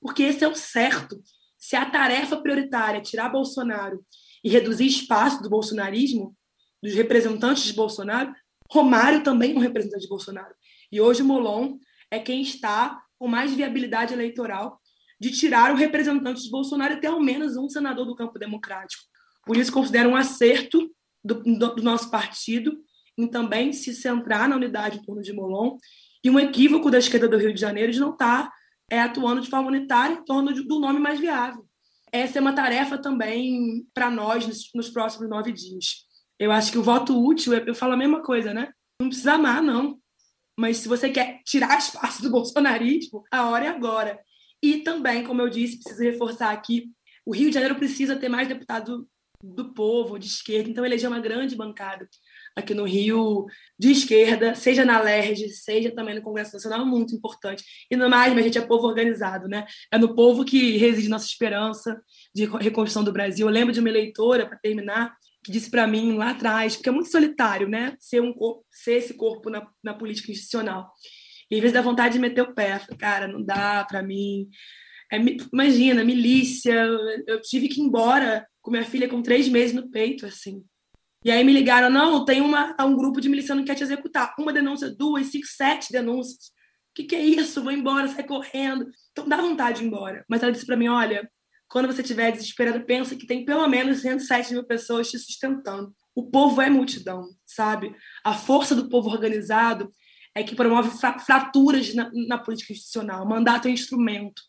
Porque 0.00 0.24
esse 0.24 0.42
é 0.42 0.48
o 0.48 0.54
certo. 0.54 1.22
Se 1.56 1.76
a 1.76 1.86
tarefa 1.88 2.36
prioritária 2.38 2.98
é 2.98 3.02
tirar 3.02 3.28
Bolsonaro 3.28 4.04
e 4.42 4.48
reduzir 4.48 4.86
espaço 4.86 5.42
do 5.42 5.50
bolsonarismo, 5.50 6.36
dos 6.82 6.94
representantes 6.94 7.64
de 7.64 7.72
Bolsonaro, 7.72 8.32
Romário 8.70 9.22
também 9.22 9.52
é 9.52 9.56
um 9.56 9.60
representante 9.60 10.02
de 10.02 10.08
Bolsonaro. 10.08 10.54
E 10.90 11.00
hoje 11.00 11.22
o 11.22 11.24
Molon 11.24 11.78
é 12.10 12.18
quem 12.18 12.42
está 12.42 13.02
com 13.18 13.28
mais 13.28 13.52
viabilidade 13.52 14.12
eleitoral 14.12 14.80
de 15.20 15.30
tirar 15.30 15.72
o 15.72 15.76
representante 15.76 16.42
de 16.42 16.50
Bolsonaro 16.50 16.94
e 16.94 17.00
ter 17.00 17.08
ao 17.08 17.20
menos 17.20 17.56
um 17.56 17.68
senador 17.68 18.06
do 18.06 18.14
campo 18.14 18.38
democrático. 18.38 19.02
Por 19.44 19.56
isso, 19.56 19.72
considero 19.72 20.10
um 20.10 20.16
acerto 20.16 20.90
do, 21.24 21.42
do, 21.42 21.82
nosso 21.82 22.10
partido 22.10 22.78
em 23.16 23.26
também 23.26 23.72
se 23.72 23.92
centrar 23.94 24.48
na 24.48 24.56
unidade 24.56 24.98
em 24.98 25.02
torno 25.02 25.22
de 25.22 25.32
Molon 25.32 25.76
e 26.22 26.30
um 26.30 26.38
equívoco 26.38 26.90
da 26.90 26.98
esquerda 26.98 27.28
do 27.28 27.36
Rio 27.36 27.52
de 27.52 27.60
Janeiro 27.60 27.90
de 27.90 27.98
não 27.98 28.12
estar 28.12 28.44
tá 28.44 28.52
é 28.90 29.00
atuando 29.00 29.40
de 29.40 29.50
forma 29.50 29.68
unitária 29.68 30.14
em 30.14 30.24
torno 30.24 30.52
do 30.52 30.78
nome 30.78 30.98
mais 30.98 31.20
viável. 31.20 31.66
Essa 32.10 32.38
é 32.38 32.40
uma 32.40 32.54
tarefa 32.54 32.96
também 32.96 33.86
para 33.92 34.10
nós 34.10 34.46
nos, 34.46 34.70
nos, 34.74 34.88
próximos 34.88 35.28
nove 35.28 35.52
dias. 35.52 36.06
Eu 36.38 36.50
acho 36.50 36.72
que 36.72 36.78
o 36.78 36.82
voto 36.82 37.22
útil, 37.22 37.52
eu 37.52 37.74
falo 37.74 37.92
a 37.92 37.96
mesma 37.96 38.22
coisa, 38.22 38.54
né? 38.54 38.72
Não 39.00 39.08
precisa 39.08 39.34
amar, 39.34 39.62
não. 39.62 39.98
Mas 40.58 40.78
se 40.78 40.88
você 40.88 41.08
quer 41.08 41.40
tirar 41.44 41.78
espaço 41.78 42.20
do 42.20 42.30
bolsonarismo, 42.30 43.22
a 43.30 43.48
hora 43.48 43.66
é 43.66 43.68
agora. 43.68 44.18
E 44.60 44.78
também, 44.78 45.22
como 45.22 45.40
eu 45.40 45.48
disse, 45.48 45.78
preciso 45.78 46.02
reforçar 46.02 46.50
aqui, 46.50 46.90
o 47.24 47.32
Rio 47.32 47.48
de 47.48 47.54
Janeiro 47.54 47.76
precisa 47.76 48.16
ter 48.16 48.28
mais 48.28 48.48
deputado 48.48 49.08
do 49.40 49.72
povo, 49.72 50.18
de 50.18 50.26
esquerda, 50.26 50.68
então 50.68 50.84
eleger 50.84 51.08
uma 51.08 51.20
grande 51.20 51.54
bancada 51.54 52.08
aqui 52.56 52.74
no 52.74 52.82
Rio 52.82 53.46
de 53.78 53.92
esquerda, 53.92 54.52
seja 54.56 54.84
na 54.84 55.00
LERJ, 55.00 55.48
seja 55.50 55.94
também 55.94 56.16
no 56.16 56.22
Congresso 56.22 56.54
Nacional, 56.54 56.84
muito 56.84 57.14
importante. 57.14 57.62
E 57.88 57.94
no 57.94 58.10
mais, 58.10 58.36
a 58.36 58.42
gente 58.42 58.58
é 58.58 58.60
povo 58.60 58.88
organizado, 58.88 59.46
né? 59.46 59.64
É 59.92 59.96
no 59.98 60.12
povo 60.12 60.44
que 60.44 60.76
reside 60.76 61.08
nossa 61.08 61.26
esperança 61.26 62.00
de 62.34 62.46
reconstrução 62.46 63.04
do 63.04 63.12
Brasil. 63.12 63.46
Eu 63.46 63.52
lembro 63.52 63.72
de 63.72 63.78
uma 63.78 63.88
eleitora, 63.88 64.44
para 64.44 64.58
terminar, 64.58 65.14
que 65.48 65.52
disse 65.52 65.70
para 65.70 65.86
mim 65.86 66.14
lá 66.14 66.32
atrás, 66.32 66.76
porque 66.76 66.90
é 66.90 66.92
muito 66.92 67.10
solitário, 67.10 67.66
né? 67.66 67.96
Ser, 67.98 68.20
um 68.20 68.34
corpo, 68.34 68.66
ser 68.70 68.96
esse 68.96 69.14
corpo 69.14 69.48
na, 69.48 69.66
na 69.82 69.94
política 69.94 70.30
institucional. 70.30 70.92
E 71.50 71.54
às 71.54 71.60
vezes 71.62 71.72
dá 71.72 71.80
vontade 71.80 72.12
de 72.12 72.18
meter 72.18 72.42
o 72.42 72.54
pé. 72.54 72.78
Cara, 72.98 73.26
não 73.26 73.42
dá 73.42 73.82
para 73.88 74.02
mim. 74.02 74.46
É, 75.10 75.16
imagina, 75.50 76.04
milícia, 76.04 76.86
eu 77.26 77.40
tive 77.40 77.66
que 77.66 77.80
ir 77.80 77.84
embora 77.84 78.46
com 78.60 78.70
minha 78.70 78.84
filha 78.84 79.08
com 79.08 79.22
três 79.22 79.48
meses 79.48 79.74
no 79.74 79.90
peito, 79.90 80.26
assim. 80.26 80.62
E 81.24 81.30
aí 81.30 81.42
me 81.42 81.52
ligaram, 81.54 81.88
não, 81.88 82.26
tem 82.26 82.42
uma, 82.42 82.76
um 82.82 82.94
grupo 82.94 83.18
de 83.18 83.30
miliciano 83.30 83.62
que 83.62 83.68
quer 83.68 83.74
te 83.74 83.82
executar. 83.82 84.34
Uma 84.38 84.52
denúncia, 84.52 84.94
duas, 84.94 85.28
cinco, 85.28 85.46
sete 85.46 85.90
denúncias. 85.90 86.48
O 86.90 86.94
que, 86.94 87.04
que 87.04 87.16
é 87.16 87.24
isso? 87.24 87.62
Vou 87.62 87.72
embora, 87.72 88.06
sai 88.08 88.24
correndo. 88.24 88.86
Então 89.12 89.26
dá 89.26 89.38
vontade 89.38 89.78
de 89.78 89.84
ir 89.84 89.86
embora. 89.86 90.26
Mas 90.28 90.42
ela 90.42 90.52
disse 90.52 90.66
para 90.66 90.76
mim, 90.76 90.88
olha, 90.88 91.26
quando 91.68 91.86
você 91.86 92.00
estiver 92.00 92.32
desesperado, 92.32 92.84
pensa 92.84 93.14
que 93.14 93.26
tem 93.26 93.44
pelo 93.44 93.66
menos 93.68 94.00
107 94.00 94.52
mil 94.54 94.64
pessoas 94.64 95.10
te 95.10 95.18
sustentando. 95.18 95.94
O 96.14 96.30
povo 96.30 96.60
é 96.62 96.70
multidão, 96.70 97.28
sabe? 97.46 97.94
A 98.24 98.34
força 98.34 98.74
do 98.74 98.88
povo 98.88 99.10
organizado 99.10 99.90
é 100.34 100.42
que 100.42 100.56
promove 100.56 100.90
fra- 100.98 101.18
fraturas 101.18 101.94
na, 101.94 102.10
na 102.26 102.38
política 102.38 102.72
institucional. 102.72 103.24
O 103.24 103.28
mandato 103.28 103.68
é 103.68 103.70
instrumento. 103.70 104.42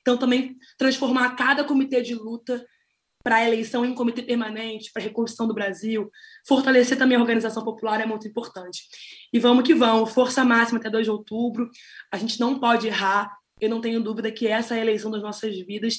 Então, 0.00 0.16
também 0.16 0.56
transformar 0.78 1.34
cada 1.34 1.64
comitê 1.64 2.02
de 2.02 2.14
luta 2.14 2.64
para 3.24 3.36
a 3.36 3.44
eleição 3.44 3.84
em 3.84 3.92
comitê 3.94 4.22
permanente, 4.22 4.92
para 4.92 5.02
a 5.02 5.04
reconstrução 5.04 5.48
do 5.48 5.54
Brasil, 5.54 6.08
fortalecer 6.46 6.96
também 6.96 7.16
a 7.16 7.20
organização 7.20 7.64
popular 7.64 8.00
é 8.00 8.06
muito 8.06 8.28
importante. 8.28 8.82
E 9.32 9.40
vamos 9.40 9.64
que 9.64 9.74
vamos, 9.74 10.12
força 10.12 10.44
máxima 10.44 10.78
até 10.78 10.88
2 10.88 11.06
de 11.06 11.10
outubro. 11.10 11.68
A 12.12 12.18
gente 12.18 12.38
não 12.38 12.60
pode 12.60 12.86
errar. 12.86 13.36
Eu 13.60 13.70
não 13.70 13.80
tenho 13.80 14.00
dúvida 14.00 14.30
que 14.30 14.46
essa 14.46 14.76
é 14.76 14.78
a 14.78 14.82
eleição 14.82 15.10
das 15.10 15.22
nossas 15.22 15.58
vidas 15.58 15.98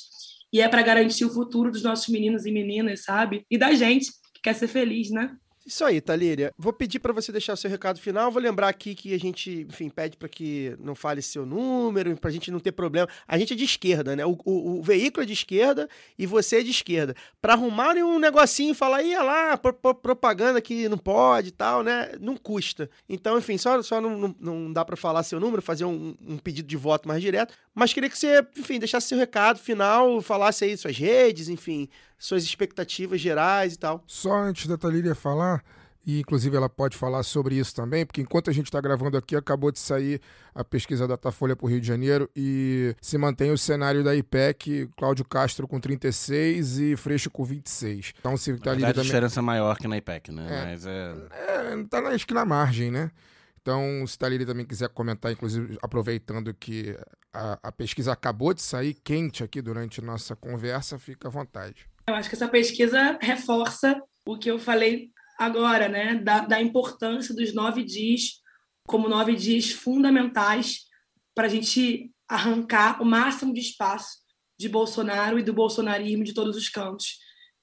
e 0.52 0.62
é 0.62 0.68
para 0.68 0.82
garantir 0.82 1.26
o 1.26 1.34
futuro 1.34 1.72
dos 1.72 1.84
nossos 1.84 2.08
meninos 2.08 2.46
e 2.46 2.52
meninas, 2.52 3.04
sabe? 3.04 3.46
E 3.50 3.58
da 3.58 3.74
gente 3.74 4.12
que 4.34 4.42
quer 4.42 4.54
ser 4.54 4.68
feliz, 4.68 5.10
né? 5.10 5.36
Isso 5.68 5.84
aí, 5.84 6.00
Talíria. 6.00 6.54
Vou 6.58 6.72
pedir 6.72 6.98
para 6.98 7.12
você 7.12 7.30
deixar 7.30 7.52
o 7.52 7.58
seu 7.58 7.70
recado 7.70 8.00
final. 8.00 8.32
Vou 8.32 8.42
lembrar 8.42 8.70
aqui 8.70 8.96
que 8.96 9.14
a 9.14 9.20
gente, 9.20 9.68
enfim, 9.70 9.90
pede 9.90 10.16
para 10.16 10.30
que 10.30 10.74
não 10.80 10.96
fale 10.96 11.22
seu 11.22 11.46
número, 11.46 12.16
para 12.16 12.30
a 12.30 12.32
gente 12.34 12.50
não 12.50 12.58
ter 12.58 12.72
problema. 12.72 13.06
A 13.28 13.38
gente 13.38 13.52
é 13.52 13.56
de 13.56 13.66
esquerda, 13.66 14.16
né? 14.16 14.26
O, 14.26 14.38
o- 14.46 14.80
o 14.80 14.82
veículo 14.82 15.24
é 15.24 15.26
de 15.26 15.34
esquerda 15.34 15.90
e 16.18 16.26
você 16.26 16.60
é 16.60 16.64
de 16.64 16.72
esquerda. 16.72 17.14
Para 17.42 17.52
arrumarem 17.52 18.02
um 18.02 18.18
negocinho 18.18 18.72
e 18.72 18.74
falar, 18.74 19.04
ia 19.04 19.22
lá, 19.22 19.58
pro- 19.58 19.74
pro- 19.74 19.94
propaganda 19.94 20.62
que 20.62 20.88
não 20.88 20.98
pode 20.98 21.50
e 21.50 21.52
tal, 21.52 21.84
né? 21.84 22.14
Não 22.22 22.38
custa. 22.38 22.90
Então, 23.10 23.38
enfim, 23.38 23.58
só, 23.58 23.82
só 23.84 24.00
não, 24.00 24.18
não, 24.18 24.36
não 24.40 24.72
dá 24.72 24.86
para 24.86 24.96
falar 24.96 25.22
seu 25.24 25.38
número, 25.38 25.62
fazer 25.62 25.84
um, 25.84 26.16
um 26.26 26.38
pedido 26.38 26.70
de 26.70 26.78
voto 26.78 27.10
mais 27.10 27.22
direto. 27.22 27.54
Mas 27.76 27.92
queria 27.92 28.10
que 28.10 28.18
você, 28.18 28.42
enfim, 28.58 28.80
deixasse 28.80 29.10
seu 29.10 29.18
recado 29.18 29.60
final, 29.60 30.22
falasse 30.22 30.64
aí 30.64 30.78
suas 30.78 30.98
redes, 30.98 31.50
enfim, 31.50 31.90
suas 32.18 32.44
expectativas 32.44 33.22
gerais 33.22 33.74
e 33.74 33.78
tal. 33.80 34.04
Só 34.08 34.36
antes 34.38 34.68
da 34.68 34.78
Talíria 34.78 35.14
falar, 35.14 35.64
e 36.06 36.20
inclusive 36.22 36.56
ela 36.56 36.70
pode 36.70 36.96
falar 36.96 37.22
sobre 37.24 37.56
isso 37.56 37.76
também, 37.76 38.06
porque 38.06 38.22
enquanto 38.22 38.50
a 38.50 38.54
gente 38.54 38.68
está 38.68 38.80
gravando 38.80 39.18
aqui, 39.18 39.36
acabou 39.36 39.72
de 39.72 39.80
sair 39.80 40.22
a 40.56 40.64
pesquisa 40.64 41.06
da 41.06 41.16
Datafolha 41.16 41.54
para 41.56 41.66
o 41.66 41.70
Rio 41.70 41.82
de 41.82 41.88
Janeiro 41.88 42.30
e 42.36 42.96
se 43.02 43.18
mantém 43.18 43.52
o 43.52 43.58
cenário 43.58 44.04
da 44.04 44.16
IPEC, 44.16 44.90
Cláudio 44.96 45.26
Castro 45.26 45.68
com 45.68 45.80
36 45.80 46.80
e 46.80 46.96
Freixo 46.96 47.30
com 47.30 47.44
26. 47.44 48.14
Então, 48.20 48.38
se 48.38 48.52
Na 48.54 48.58
Talíria 48.58 48.72
verdade, 48.88 48.92
a 48.92 48.94
também. 48.94 49.06
diferença 49.06 49.40
é 49.40 49.44
maior 49.44 49.78
que 49.78 49.88
na 49.88 49.98
IPEC, 49.98 50.32
né? 50.32 50.48
É. 50.50 50.66
Mas 50.66 50.86
é. 50.86 51.16
É, 51.32 51.84
tá 51.90 52.02
na, 52.02 52.10
acho 52.10 52.26
que 52.26 52.34
na 52.34 52.46
margem, 52.46 52.90
né? 52.90 53.12
Então, 53.62 54.08
se 54.08 54.18
Talíria 54.18 54.46
também 54.46 54.66
quiser 54.66 54.88
comentar, 54.88 55.30
inclusive 55.30 55.78
aproveitando 55.82 56.54
que 56.54 56.98
a, 57.34 57.60
a 57.64 57.70
pesquisa 57.70 58.14
acabou 58.14 58.54
de 58.54 58.62
sair 58.62 58.94
quente 58.94 59.44
aqui 59.44 59.62
durante 59.62 60.02
nossa 60.02 60.38
conversa, 60.38 60.98
fica 60.98 61.28
à 61.28 61.32
vontade. 61.32 61.86
Eu 62.10 62.16
acho 62.16 62.30
que 62.30 62.36
essa 62.36 62.48
pesquisa 62.48 63.18
reforça 63.22 64.02
o 64.26 64.38
que 64.38 64.50
eu 64.50 64.58
falei 64.58 65.12
agora, 65.38 65.90
né? 65.90 66.16
Da, 66.16 66.40
da 66.40 66.62
importância 66.62 67.36
dos 67.36 67.54
nove 67.54 67.84
dias 67.84 68.42
como 68.88 69.10
nove 69.10 69.36
dias 69.36 69.72
fundamentais 69.72 70.86
para 71.36 71.48
a 71.48 71.50
gente 71.50 72.10
arrancar 72.28 73.02
o 73.02 73.06
máximo 73.06 73.54
de 73.54 73.60
espaço 73.60 74.20
de 74.58 74.70
Bolsonaro 74.70 75.38
e 75.38 75.44
do 75.44 75.54
bolsonarismo 75.54 76.24
de 76.24 76.34
todos 76.34 76.56
os 76.56 76.70
cantos, 76.70 77.18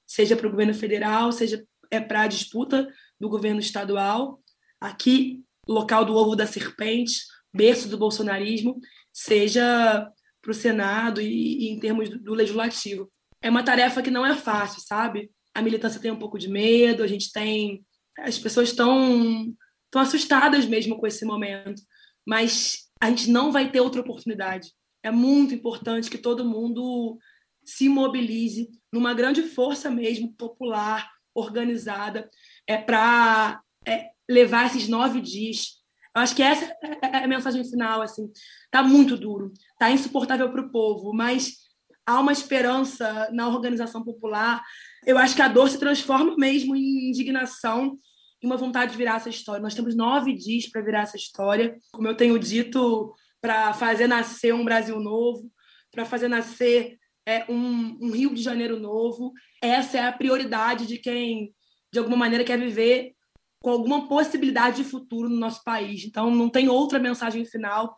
seja 0.07 0.35
para 0.35 0.47
o 0.47 0.51
governo 0.51 0.73
federal, 0.75 1.31
seja 1.31 1.65
é 1.89 1.99
para 1.99 2.21
a 2.21 2.27
disputa 2.27 2.87
do 3.19 3.27
governo 3.27 3.59
estadual, 3.59 4.39
aqui 4.79 5.43
local 5.67 6.05
do 6.05 6.15
ovo 6.15 6.35
da 6.35 6.45
serpente, 6.45 7.21
berço 7.53 7.89
do 7.89 7.97
bolsonarismo, 7.97 8.79
seja 9.11 10.07
para 10.41 10.51
o 10.51 10.53
Senado 10.53 11.19
e, 11.19 11.65
e 11.65 11.69
em 11.69 11.79
termos 11.79 12.09
do, 12.09 12.19
do 12.19 12.33
legislativo 12.33 13.11
é 13.45 13.49
uma 13.49 13.61
tarefa 13.61 14.01
que 14.01 14.09
não 14.09 14.25
é 14.25 14.35
fácil, 14.35 14.81
sabe? 14.81 15.29
A 15.53 15.61
militância 15.61 16.01
tem 16.01 16.09
um 16.09 16.17
pouco 16.17 16.39
de 16.39 16.49
medo, 16.49 17.03
a 17.03 17.07
gente 17.07 17.31
tem. 17.31 17.85
As 18.17 18.39
pessoas 18.39 18.69
estão 18.69 19.53
estão 19.85 20.01
assustadas 20.01 20.65
mesmo 20.65 20.97
com 20.97 21.05
esse 21.05 21.23
momento, 21.23 21.79
mas 22.27 22.89
a 22.99 23.07
gente 23.07 23.29
não 23.29 23.51
vai 23.51 23.69
ter 23.69 23.81
outra 23.81 24.01
oportunidade. 24.01 24.71
É 25.03 25.11
muito 25.11 25.53
importante 25.53 26.09
que 26.09 26.17
todo 26.17 26.43
mundo 26.43 27.19
se 27.63 27.87
mobilize 27.87 28.67
numa 28.91 29.13
grande 29.13 29.43
força 29.43 29.91
mesmo 29.91 30.33
popular, 30.33 31.07
organizada, 31.35 32.27
é 32.65 32.77
para 32.77 33.61
é, 33.87 34.09
levar 34.27 34.65
esses 34.65 34.87
nove 34.87 35.21
dias. 35.21 35.83
Eu 36.15 36.21
acho 36.23 36.35
que 36.35 36.41
essa 36.41 36.65
é 37.03 37.17
a 37.17 37.27
mensagem 37.27 37.63
final. 37.63 38.01
Assim, 38.01 38.27
tá 38.71 38.81
muito 38.81 39.15
duro, 39.15 39.53
tá 39.77 39.91
insuportável 39.91 40.51
para 40.51 40.61
o 40.61 40.71
povo, 40.71 41.13
mas 41.13 41.64
há 42.05 42.19
uma 42.19 42.31
esperança 42.31 43.29
na 43.31 43.47
organização 43.47 44.03
popular. 44.03 44.63
Eu 45.05 45.17
acho 45.17 45.35
que 45.35 45.41
a 45.41 45.47
dor 45.47 45.69
se 45.69 45.79
transforma 45.79 46.35
mesmo 46.37 46.75
em 46.75 47.09
indignação 47.09 47.97
e 48.41 48.45
uma 48.45 48.57
vontade 48.57 48.91
de 48.91 48.97
virar 48.97 49.15
essa 49.15 49.29
história. 49.29 49.61
Nós 49.61 49.73
temos 49.73 49.95
nove 49.95 50.33
dias 50.33 50.67
para 50.67 50.81
virar 50.81 51.01
essa 51.01 51.17
história. 51.17 51.77
Como 51.91 52.07
eu 52.07 52.15
tenho 52.15 52.37
dito, 52.37 53.13
para 53.41 53.73
fazer 53.73 54.07
nascer 54.07 54.53
um 54.53 54.65
Brasil 54.65 54.99
novo, 54.99 55.51
para 55.91 56.05
fazer 56.05 56.27
nascer 56.27 56.97
é, 57.25 57.45
um, 57.49 57.97
um 58.01 58.11
Rio 58.11 58.33
de 58.33 58.41
Janeiro 58.41 58.79
novo. 58.79 59.33
Essa 59.61 59.97
é 59.97 60.07
a 60.07 60.11
prioridade 60.11 60.85
de 60.85 60.97
quem, 60.97 61.53
de 61.91 61.99
alguma 61.99 62.17
maneira, 62.17 62.43
quer 62.43 62.59
viver 62.59 63.13
com 63.61 63.71
alguma 63.71 64.07
possibilidade 64.07 64.77
de 64.77 64.83
futuro 64.83 65.27
no 65.27 65.37
nosso 65.37 65.63
país. 65.63 66.05
Então, 66.05 66.29
não 66.29 66.49
tem 66.49 66.69
outra 66.69 66.99
mensagem 66.99 67.43
final 67.45 67.95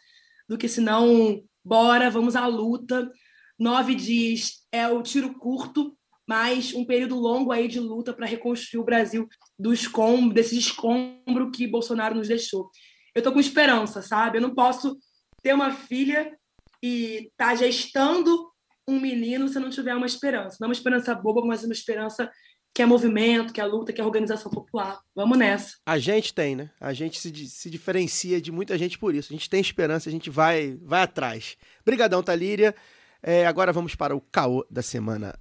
do 0.48 0.58
que 0.58 0.68
senão, 0.70 1.44
bora, 1.64 2.10
vamos 2.10 2.38
à 2.38 2.48
luta. 2.48 3.12
Nove 3.60 3.96
dias 3.96 4.66
é 4.72 4.88
o 4.88 5.02
tiro 5.02 5.34
curto, 5.34 5.98
mas 6.28 6.74
um 6.74 6.86
período 6.86 7.16
longo 7.16 7.52
aí 7.52 7.68
de 7.68 7.80
luta 7.80 8.14
para 8.14 8.26
reconstruir 8.26 8.80
o 8.80 8.86
Brasil 8.86 9.28
do 9.58 9.74
escombro, 9.74 10.34
desse 10.34 10.58
escombro 10.58 11.52
que 11.52 11.68
Bolsonaro 11.68 12.16
nos 12.16 12.28
deixou. 12.28 12.70
Eu 13.16 13.24
tô 13.24 13.32
com 13.32 13.40
esperança, 13.40 14.02
sabe? 14.02 14.38
Eu 14.38 14.42
não 14.42 14.54
posso 14.54 14.98
ter 15.42 15.54
uma 15.54 15.72
filha 15.72 16.38
e 16.84 17.32
tá 17.36 17.56
gestando 17.56 18.52
um 18.88 19.00
menino 19.00 19.48
se 19.48 19.60
não 19.60 19.70
tiver 19.70 19.96
uma 19.96 20.06
esperança. 20.06 20.58
Não 20.60 20.68
uma 20.68 20.74
esperança 20.74 21.16
boba, 21.16 21.46
mas 21.46 21.64
uma 21.64 21.74
esperança 21.74 22.32
que 22.74 22.82
é 22.84 22.86
movimento, 22.86 23.52
que 23.52 23.60
é 23.60 23.66
luta, 23.66 23.92
que 23.92 24.00
é 24.00 24.04
organização 24.04 24.52
popular. 24.52 25.00
Vamos 25.16 25.36
nessa. 25.38 25.78
A 25.84 25.98
gente 25.98 26.32
tem, 26.32 26.56
né? 26.56 26.70
A 26.80 26.94
gente 26.94 27.20
se, 27.20 27.34
se 27.48 27.70
diferencia 27.72 28.40
de 28.40 28.52
muita 28.52 28.78
gente 28.78 29.00
por 29.00 29.16
isso. 29.16 29.34
A 29.34 29.36
gente 29.36 29.50
tem 29.50 29.60
esperança, 29.60 30.10
a 30.10 30.12
gente 30.12 30.30
vai, 30.30 30.78
vai 30.84 31.02
atrás. 31.02 31.58
Brigadão, 31.84 32.22
Talíria. 32.22 32.76
É, 33.22 33.46
agora 33.48 33.74
vamos 33.74 33.96
para 33.96 34.16
o 34.16 34.22
caô 34.22 34.66
da 34.70 34.82
semana. 34.82 35.38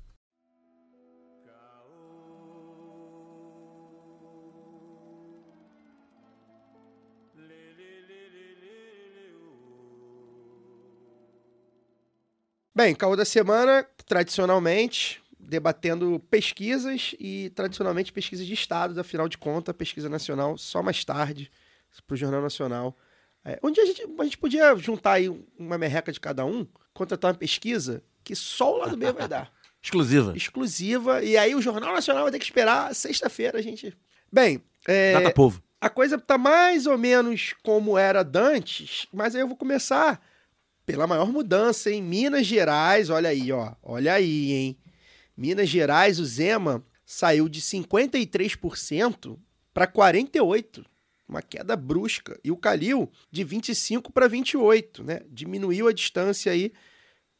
Bem, 12.74 12.94
caô 12.94 13.16
da 13.16 13.24
semana, 13.24 13.88
tradicionalmente, 14.06 15.22
debatendo 15.40 16.20
pesquisas 16.30 17.14
e, 17.18 17.50
tradicionalmente, 17.54 18.12
pesquisas 18.12 18.46
de 18.46 18.52
estados, 18.52 18.98
afinal 18.98 19.30
de 19.30 19.38
contas, 19.38 19.74
pesquisa 19.74 20.10
nacional 20.10 20.58
só 20.58 20.82
mais 20.82 21.02
tarde, 21.02 21.50
para 22.06 22.12
o 22.12 22.16
Jornal 22.18 22.42
Nacional. 22.42 22.94
É, 23.42 23.58
dia 23.72 23.82
a 23.82 23.86
gente, 23.86 24.02
a 24.18 24.24
gente 24.24 24.36
podia 24.36 24.76
juntar 24.76 25.12
aí 25.12 25.28
uma 25.58 25.78
merreca 25.78 26.12
de 26.12 26.20
cada 26.20 26.44
um, 26.44 26.66
contratar 26.97 27.30
uma 27.30 27.38
pesquisa 27.38 28.03
que 28.24 28.34
só 28.34 28.74
o 28.74 28.78
lado 28.78 28.97
B 28.97 29.12
vai 29.12 29.28
dar. 29.28 29.53
Exclusiva. 29.82 30.36
Exclusiva. 30.36 31.22
E 31.22 31.36
aí 31.36 31.55
o 31.55 31.62
Jornal 31.62 31.94
Nacional 31.94 32.24
vai 32.24 32.32
ter 32.32 32.38
que 32.38 32.44
esperar 32.44 32.92
sexta-feira 32.94 33.59
a 33.59 33.62
gente. 33.62 33.97
Bem, 34.32 34.61
é, 34.86 35.12
Data 35.12 35.32
povo. 35.32 35.62
a 35.80 35.88
coisa 35.88 36.18
tá 36.18 36.36
mais 36.36 36.86
ou 36.86 36.99
menos 36.99 37.55
como 37.62 37.97
era 37.97 38.24
dantes, 38.24 39.07
mas 39.12 39.34
aí 39.34 39.42
eu 39.42 39.47
vou 39.49 39.57
começar 39.57 40.20
pela 40.84 41.07
maior 41.07 41.30
mudança 41.30 41.90
em 41.90 42.03
Minas 42.03 42.47
Gerais. 42.47 43.11
Olha 43.11 43.28
aí, 43.28 43.53
ó. 43.53 43.72
Olha 43.82 44.14
aí, 44.14 44.53
hein? 44.53 44.78
Minas 45.36 45.68
Gerais, 45.68 46.18
o 46.18 46.24
Zema 46.24 46.84
saiu 47.05 47.49
de 47.49 47.61
53% 47.61 49.38
para 49.72 49.86
48%. 49.86 50.84
Uma 51.28 51.42
queda 51.42 51.76
brusca. 51.76 52.38
E 52.44 52.50
o 52.50 52.56
Calil 52.56 53.10
de 53.30 53.42
25 53.42 54.12
para 54.12 54.28
28, 54.28 55.02
né? 55.02 55.20
Diminuiu 55.28 55.88
a 55.88 55.92
distância 55.92 56.52
aí. 56.52 56.72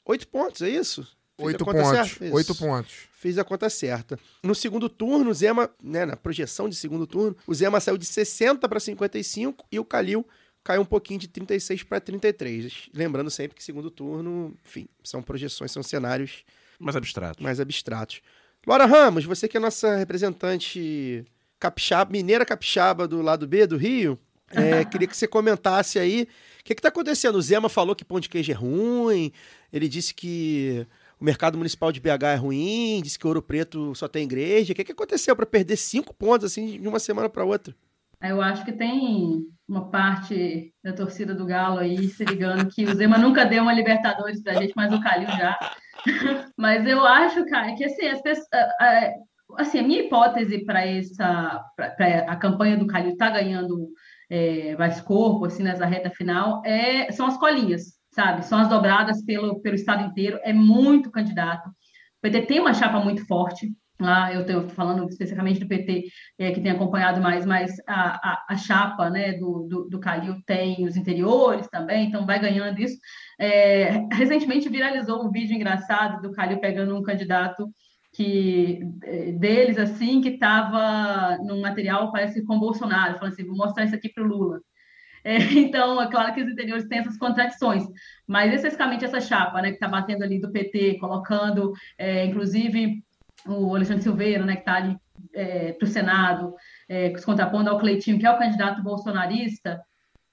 Oito 0.05 0.27
pontos, 0.29 0.63
é 0.63 0.69
isso? 0.71 1.07
Oito 1.39 1.65
conta 1.65 1.83
pontos. 1.83 2.19
Oito 2.33 2.55
pontos. 2.55 2.95
Fiz 3.13 3.37
a 3.39 3.45
conta 3.45 3.69
certa. 3.69 4.19
No 4.43 4.55
segundo 4.55 4.89
turno, 4.89 5.31
o 5.31 5.35
Zema, 5.35 5.71
né, 5.83 6.07
na 6.07 6.17
projeção 6.17 6.69
de 6.69 6.75
segundo 6.77 7.07
turno, 7.07 7.37
o 7.47 7.55
Zema 7.55 7.79
saiu 7.81 7.99
de 7.99 8.07
60 8.07 8.69
para 8.69 8.81
55 8.81 9.67
e 9.71 9.79
o 9.79 9.85
Calil 9.85 10.27
caiu 10.65 10.81
um 10.83 10.87
pouquinho 10.87 11.21
de 11.21 11.29
36 11.29 11.83
para 11.83 12.01
33. 12.01 12.89
Lembrando 12.95 13.31
sempre 13.31 13.57
que 13.57 13.63
segundo 13.63 13.91
turno, 13.91 14.57
enfim, 14.65 14.89
são 15.05 15.23
projeções, 15.23 15.71
são 15.71 15.83
cenários 15.83 16.45
Mais 16.81 16.97
abstrato. 16.97 17.43
mais 17.43 17.61
abstratos. 17.61 18.21
Laura 18.67 18.87
Ramos, 18.87 19.25
você 19.25 19.47
que 19.47 19.57
é 19.57 19.61
nossa 19.61 19.95
representante 19.97 21.25
capixaba, 21.67 22.11
mineira 22.11 22.45
capixaba 22.45 23.09
do 23.09 23.21
lado 23.21 23.47
B 23.47 23.67
do 23.67 23.77
Rio, 23.77 24.19
é, 24.53 24.85
queria 24.85 25.09
que 25.09 25.17
você 25.17 25.27
comentasse 25.27 25.99
aí 25.99 26.29
o 26.61 26.65
que 26.65 26.73
está 26.73 26.89
acontecendo. 26.89 27.37
O 27.37 27.43
Zema 27.43 27.69
falou 27.69 27.97
que 27.97 28.05
pão 28.05 28.21
de 28.21 28.29
queijo 28.29 28.53
é 28.53 28.55
ruim, 28.55 29.33
ele 29.73 29.89
disse 29.89 30.15
que 30.15 30.87
o 31.21 31.25
mercado 31.25 31.59
municipal 31.59 31.91
de 31.91 32.01
BH 32.01 32.25
é 32.25 32.35
ruim, 32.37 33.01
disse 33.03 33.19
que 33.19 33.27
Ouro 33.27 33.43
Preto 33.43 33.95
só 33.95 34.07
tem 34.07 34.25
igreja. 34.25 34.73
O 34.73 34.77
que, 34.77 34.85
que 34.85 34.93
aconteceu 34.93 35.35
para 35.35 35.47
perder 35.47 35.77
cinco 35.77 36.15
pontos 36.15 36.47
assim 36.53 36.81
de 36.81 36.87
uma 36.87 37.01
semana 37.01 37.29
para 37.29 37.45
outra? 37.45 37.75
Eu 38.23 38.41
acho 38.41 38.65
que 38.65 38.73
tem 38.73 39.45
uma 39.69 39.91
parte 39.91 40.73
da 40.83 40.93
torcida 40.93 41.35
do 41.35 41.45
Galo 41.45 41.79
aí 41.79 42.09
se 42.09 42.25
ligando 42.25 42.69
que 42.69 42.85
o 42.85 42.95
Zema 42.95 43.19
nunca 43.19 43.45
deu 43.45 43.63
uma 43.63 43.75
Libertadores 43.75 44.43
pra 44.43 44.55
gente, 44.55 44.73
mas 44.77 44.93
o 44.93 45.01
Calil 45.01 45.29
já. 45.29 45.59
mas 46.57 46.87
eu 46.87 47.05
acho, 47.05 47.45
cara, 47.47 47.75
que 47.75 47.85
assim, 47.85 48.07
as 48.07 48.23
pessoas, 48.23 48.47
assim, 49.59 49.79
a 49.79 49.83
minha 49.83 50.01
hipótese 50.01 50.65
para 50.65 50.87
essa 50.87 51.63
para 51.77 52.25
a 52.29 52.37
campanha 52.37 52.77
do 52.77 52.87
Calil 52.87 53.17
tá 53.17 53.31
ganhando 53.31 53.89
é, 54.31 54.77
mais 54.77 55.01
corpo 55.01 55.45
assim 55.47 55.63
nessa 55.63 55.87
reta 55.87 56.11
final 56.11 56.63
é 56.65 57.11
são 57.13 57.27
as 57.27 57.37
colinhas, 57.37 57.95
sabe? 58.13 58.45
São 58.45 58.59
as 58.59 58.69
dobradas 58.69 59.25
pelo 59.25 59.61
pelo 59.61 59.75
estado 59.75 60.05
inteiro, 60.05 60.39
é 60.43 60.53
muito 60.53 61.11
candidato. 61.11 61.69
O 61.69 62.21
PT 62.23 62.43
tem 62.43 62.61
uma 62.61 62.75
chapa 62.75 63.01
muito 63.01 63.27
forte, 63.27 63.69
Lá 63.99 64.33
eu 64.33 64.43
estou 64.43 64.69
falando 64.69 65.09
especificamente 65.09 65.59
do 65.59 65.69
PT, 65.69 66.05
é, 66.39 66.51
que 66.51 66.61
tem 66.61 66.71
acompanhado 66.71 67.21
mais, 67.21 67.47
mas 67.47 67.73
a, 67.87 68.33
a, 68.33 68.45
a 68.51 68.57
chapa 68.57 69.09
né, 69.09 69.33
do, 69.33 69.67
do, 69.67 69.89
do 69.89 69.99
Calil 69.99 70.37
tem 70.45 70.87
os 70.87 70.97
interiores 70.97 71.67
também, 71.69 72.09
então 72.09 72.27
vai 72.27 72.39
ganhando 72.39 72.79
isso. 72.79 72.99
É, 73.41 74.07
recentemente 74.13 74.69
viralizou 74.69 75.25
um 75.25 75.31
vídeo 75.31 75.57
engraçado 75.57 76.21
do 76.21 76.33
Calil 76.33 76.61
pegando 76.61 76.95
um 76.95 77.03
candidato 77.03 77.67
que 78.17 78.81
é, 79.03 79.33
deles 79.33 79.77
assim 79.77 80.23
que 80.23 80.31
estava 80.31 81.37
num 81.45 81.61
material 81.61 82.11
parece 82.11 82.43
com 82.47 82.59
Bolsonaro, 82.59 83.19
falando 83.19 83.35
assim, 83.35 83.45
vou 83.45 83.55
mostrar 83.55 83.85
isso 83.85 83.95
aqui 83.95 84.09
para 84.09 84.25
o 84.25 84.27
Lula. 84.27 84.61
É, 85.29 85.39
então, 85.55 86.01
é 86.01 86.09
claro 86.09 86.33
que 86.33 86.41
os 86.41 86.49
interiores 86.49 86.87
têm 86.87 87.01
essas 87.01 87.19
contradições, 87.19 87.83
mas 88.29 88.55
especificamente 88.55 89.05
essa 89.05 89.21
chapa, 89.21 89.61
né, 89.61 89.71
que 89.71 89.75
está 89.75 89.89
batendo 89.89 90.23
ali 90.23 90.41
do 90.41 90.53
PT, 90.53 90.99
colocando, 91.01 91.73
é, 91.99 92.27
inclusive 92.27 93.03
o 93.45 93.75
Alexandre 93.75 94.05
Silveira, 94.05 94.45
né, 94.45 94.55
que 94.55 94.61
está 94.61 94.77
ali 94.77 94.97
é, 95.35 95.73
para 95.73 95.85
o 95.85 95.91
Senado, 95.91 96.55
é, 96.89 97.13
se 97.17 97.27
contrapondo 97.27 97.69
ao 97.69 97.81
Cleitinho, 97.81 98.21
que 98.21 98.25
é 98.25 98.31
o 98.31 98.39
candidato 98.39 98.85
bolsonarista 98.85 99.83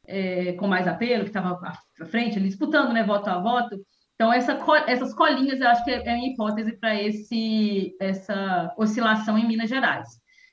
é, 0.05 0.53
com 0.53 0.67
mais 0.67 0.87
apelo, 0.87 1.23
que 1.23 1.29
estava 1.29 1.59
à 1.99 2.05
frente, 2.05 2.37
ali, 2.37 2.49
disputando 2.49 2.93
né, 2.93 3.03
voto 3.03 3.31
a 3.31 3.39
voto. 3.39 3.83
Então, 4.15 4.31
essa, 4.31 4.57
essas 4.87 5.13
colinhas, 5.13 5.59
eu 5.59 5.67
acho 5.67 5.83
que 5.83 5.91
é, 5.91 6.05
é 6.05 6.11
a 6.11 6.27
hipótese 6.27 6.77
para 6.77 6.93
essa 7.99 8.73
oscilação 8.77 9.37
em 9.37 9.47
Minas 9.47 9.69
Gerais. 9.69 10.07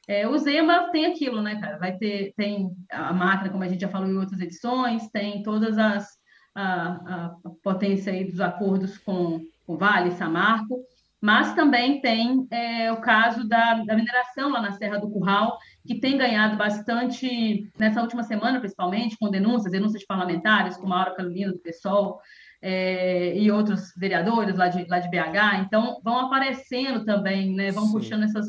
É, 0.09 0.27
o 0.27 0.37
Zema 0.39 0.91
tem 0.91 1.07
aquilo, 1.07 1.41
né, 1.41 1.61
cara? 1.61 1.79
Vai 1.79 1.97
ter 1.97 2.33
tem 2.37 2.71
a 2.91 3.13
máquina, 3.13 3.51
como 3.51 3.63
a 3.63 3.69
gente 3.69 3.83
já 3.83 3.89
falou 3.89 4.09
em 4.09 4.17
outras 4.17 4.41
edições, 4.41 5.09
tem 5.11 5.43
todas 5.43 5.79
as 5.79 6.21
a, 6.55 7.35
a 7.45 7.51
potência 7.63 8.13
aí 8.13 8.25
dos 8.25 8.41
acordos 8.41 8.99
com 8.99 9.41
o 9.67 9.77
Vale, 9.77 10.11
Samarco, 10.13 10.81
mas 11.21 11.55
também 11.55 12.01
tem 12.01 12.47
é, 12.51 12.91
o 12.91 13.01
caso 13.01 13.47
da, 13.47 13.75
da, 13.75 13.95
mineração 13.95 14.51
lá 14.51 14.61
na 14.63 14.73
Serra 14.73 14.99
do 14.99 15.11
Curral, 15.11 15.59
que 15.87 16.01
tem 16.01 16.17
ganhado 16.17 16.57
bastante, 16.57 17.71
nessa 17.79 18.01
última 18.01 18.23
semana, 18.23 18.59
principalmente, 18.59 19.19
com 19.19 19.31
denúncias, 19.31 19.71
denúncias 19.71 20.01
de 20.01 20.07
parlamentares, 20.07 20.79
como 20.79 20.95
a 20.95 20.99
Aura 20.99 21.15
Carolina 21.15 21.53
do 21.53 21.59
PSOL, 21.59 22.21
é, 22.63 23.37
e 23.37 23.51
outros 23.51 23.93
vereadores 23.97 24.57
lá 24.57 24.69
de, 24.69 24.87
lá 24.87 24.99
de 24.99 25.09
BH. 25.09 25.65
Então, 25.67 26.01
vão 26.05 26.27
aparecendo 26.27 27.05
também, 27.05 27.55
né, 27.55 27.71
vão 27.71 27.87
Sim. 27.87 27.93
puxando 27.93 28.25
essas 28.25 28.47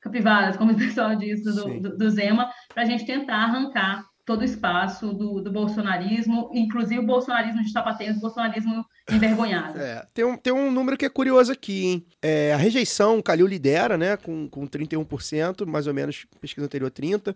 capivaras, 0.00 0.56
como 0.56 0.72
o 0.72 0.76
pessoal 0.76 1.14
diz, 1.14 1.42
do, 1.44 1.80
do, 1.80 1.96
do 1.96 2.10
Zema, 2.10 2.50
para 2.72 2.82
a 2.82 2.86
gente 2.86 3.06
tentar 3.06 3.36
arrancar 3.36 4.04
todo 4.24 4.42
o 4.42 4.44
espaço 4.44 5.12
do, 5.12 5.40
do 5.40 5.50
bolsonarismo, 5.50 6.50
inclusive 6.54 7.00
o 7.00 7.06
bolsonarismo 7.06 7.62
de 7.62 7.72
tapateiros, 7.72 8.18
o 8.18 8.20
bolsonarismo 8.20 8.84
envergonhado. 9.10 9.80
É, 9.80 10.06
tem, 10.14 10.24
um, 10.24 10.36
tem 10.36 10.52
um 10.52 10.70
número 10.70 10.96
que 10.96 11.04
é 11.04 11.08
curioso 11.08 11.52
aqui, 11.52 11.86
hein? 11.86 12.06
É, 12.20 12.52
a 12.52 12.56
rejeição, 12.56 13.18
o 13.18 13.22
Calil 13.22 13.46
lidera, 13.46 13.98
né, 13.98 14.16
com, 14.16 14.48
com 14.48 14.66
31%, 14.66 15.66
mais 15.66 15.88
ou 15.88 15.94
menos, 15.94 16.24
pesquisa 16.40 16.66
anterior 16.66 16.90
30%, 16.90 17.34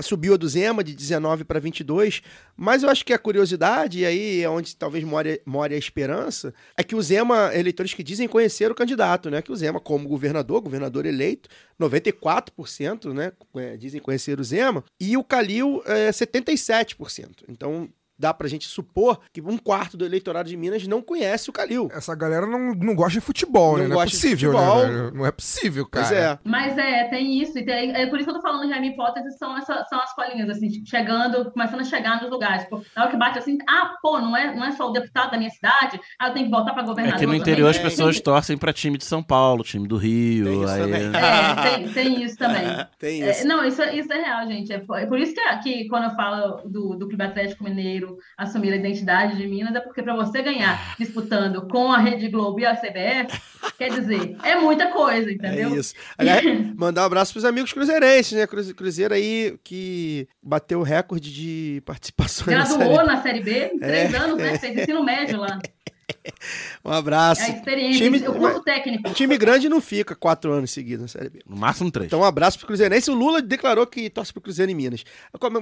subiu 0.00 0.34
a 0.34 0.36
do 0.36 0.48
Zema 0.48 0.82
de 0.84 0.94
19 0.94 1.44
para 1.44 1.60
22, 1.60 2.22
mas 2.56 2.82
eu 2.82 2.90
acho 2.90 3.04
que 3.04 3.12
a 3.12 3.18
curiosidade, 3.18 4.00
e 4.00 4.06
aí 4.06 4.42
é 4.42 4.48
onde 4.48 4.76
talvez 4.76 5.04
more, 5.04 5.40
more 5.44 5.74
a 5.74 5.78
esperança, 5.78 6.54
é 6.76 6.82
que 6.82 6.94
o 6.94 7.02
Zema, 7.02 7.50
eleitores 7.54 7.94
que 7.94 8.02
dizem 8.02 8.28
conhecer 8.28 8.70
o 8.70 8.74
candidato, 8.74 9.30
né? 9.30 9.42
Que 9.42 9.52
o 9.52 9.56
Zema, 9.56 9.80
como 9.80 10.08
governador, 10.08 10.60
governador 10.60 11.06
eleito, 11.06 11.48
94%, 11.80 13.12
né? 13.12 13.32
É, 13.56 13.76
dizem 13.76 14.00
conhecer 14.00 14.40
o 14.40 14.44
Zema, 14.44 14.84
e 15.00 15.16
o 15.16 15.24
Calil 15.24 15.82
é 15.86 16.10
77%. 16.10 17.44
Então, 17.48 17.88
dá 18.18 18.34
pra 18.34 18.48
gente 18.48 18.66
supor 18.66 19.20
que 19.32 19.40
um 19.40 19.56
quarto 19.56 19.96
do 19.96 20.04
eleitorado 20.04 20.48
de 20.48 20.56
Minas 20.56 20.86
não 20.86 21.00
conhece 21.00 21.48
o 21.48 21.52
Calil. 21.52 21.88
Essa 21.92 22.14
galera 22.14 22.46
não, 22.46 22.74
não 22.74 22.94
gosta 22.94 23.12
de 23.12 23.20
futebol, 23.20 23.76
não 23.76 23.84
né? 23.84 23.88
Não 23.88 24.02
é 24.02 24.04
possível, 24.04 24.52
né? 24.52 25.10
Não 25.14 25.26
é 25.26 25.30
possível, 25.30 25.86
cara. 25.86 26.06
Pois 26.06 26.18
é. 26.18 26.38
Mas 26.44 26.78
é, 26.78 27.04
tem 27.04 27.40
isso. 27.40 27.58
E 27.58 27.64
tem, 27.64 27.94
é 27.94 28.06
por 28.06 28.18
isso 28.18 28.24
que 28.24 28.30
eu 28.30 28.40
tô 28.40 28.42
falando 28.42 28.66
que 28.66 28.74
a 28.74 28.80
minha 28.80 28.92
hipótese 28.92 29.36
são, 29.38 29.56
essa, 29.56 29.84
são 29.88 30.00
as 30.00 30.14
colinhas, 30.14 30.50
assim, 30.50 30.84
chegando, 30.84 31.50
começando 31.50 31.80
a 31.80 31.84
chegar 31.84 32.20
nos 32.20 32.30
lugares. 32.30 32.64
Tipo, 32.64 32.82
na 32.96 33.02
hora 33.02 33.10
que 33.10 33.16
bate 33.16 33.38
assim, 33.38 33.58
ah, 33.68 33.94
pô, 34.02 34.18
não 34.18 34.36
é, 34.36 34.54
não 34.54 34.64
é 34.64 34.72
só 34.72 34.88
o 34.88 34.92
deputado 34.92 35.30
da 35.30 35.38
minha 35.38 35.50
cidade, 35.50 36.00
ah, 36.18 36.28
eu 36.28 36.34
tenho 36.34 36.46
que 36.46 36.50
voltar 36.50 36.72
pra 36.74 36.82
governador. 36.82 37.16
É 37.16 37.20
que 37.20 37.26
no 37.26 37.34
interior 37.34 37.72
também. 37.72 37.86
as 37.86 37.92
pessoas 37.92 38.20
torcem 38.20 38.56
pra 38.56 38.72
time 38.72 38.98
de 38.98 39.04
São 39.04 39.22
Paulo, 39.22 39.62
time 39.62 39.86
do 39.86 39.96
Rio. 39.96 40.44
Tem 40.44 40.62
isso 40.62 40.72
aí... 40.72 40.80
também. 40.80 41.02
É, 41.18 41.70
tem, 41.70 41.88
tem 41.92 42.22
isso 42.22 42.36
também. 42.36 42.64
tem 42.98 43.28
isso. 43.28 43.42
É, 43.42 43.44
não, 43.44 43.64
isso, 43.64 43.82
isso 43.82 44.12
é 44.12 44.22
real, 44.22 44.46
gente. 44.46 44.72
É 44.72 44.78
por, 44.78 44.98
é 44.98 45.06
por 45.06 45.18
isso 45.18 45.34
que, 45.34 45.58
que 45.62 45.88
quando 45.88 46.04
eu 46.04 46.10
falo 46.10 46.68
do, 46.68 46.96
do 46.96 47.08
Clube 47.08 47.22
Atlético 47.22 47.64
Mineiro 47.64 48.07
assumir 48.36 48.72
a 48.72 48.76
identidade 48.76 49.36
de 49.36 49.46
Minas 49.46 49.74
é 49.74 49.80
porque 49.80 50.02
para 50.02 50.14
você 50.14 50.42
ganhar 50.42 50.96
disputando 50.98 51.66
com 51.68 51.92
a 51.92 51.98
Rede 51.98 52.28
Globo 52.28 52.60
e 52.60 52.66
a 52.66 52.76
CBF, 52.76 53.40
quer 53.76 53.90
dizer, 53.90 54.36
é 54.42 54.56
muita 54.56 54.88
coisa, 54.88 55.30
entendeu? 55.30 55.74
É 55.74 55.78
isso. 55.78 55.94
Aliás, 56.16 56.44
mandar 56.76 57.02
um 57.02 57.06
abraço 57.06 57.32
para 57.32 57.38
os 57.38 57.44
amigos 57.44 57.72
cruzeirenses, 57.72 58.32
né? 58.32 58.46
Cruzeiro 58.46 59.14
aí 59.14 59.58
que 59.62 60.28
bateu 60.42 60.80
o 60.80 60.84
recorde 60.84 61.32
de 61.32 61.82
participação 61.86 62.46
Graduou 62.46 62.96
na, 62.96 63.14
na 63.14 63.22
Série 63.22 63.40
B, 63.40 63.70
em 63.74 63.78
três 63.78 64.14
é, 64.14 64.16
anos, 64.16 64.36
né? 64.38 64.58
Fez 64.58 64.76
ensino 64.76 65.04
médio 65.04 65.40
lá. 65.40 65.58
Um 66.84 66.90
abraço. 66.90 67.42
É 67.42 67.46
a 67.46 67.48
experiência, 67.50 68.04
time, 68.04 68.18
o 68.28 68.34
curso 68.34 68.60
técnico. 68.62 69.12
Time 69.12 69.36
grande 69.36 69.68
não 69.68 69.80
fica 69.80 70.14
quatro 70.14 70.52
anos 70.52 70.70
seguidos 70.70 71.02
na 71.02 71.08
Série 71.08 71.30
B. 71.30 71.40
No 71.46 71.56
máximo 71.56 71.90
três. 71.90 72.06
Então 72.06 72.20
um 72.20 72.24
abraço 72.24 72.58
pro 72.58 72.66
Cruzeirense. 72.66 73.10
O 73.10 73.14
Lula 73.14 73.42
declarou 73.42 73.86
que 73.86 74.08
torce 74.08 74.32
pro 74.32 74.40
Cruzeiro 74.40 74.70
em 74.70 74.74
Minas. 74.74 75.04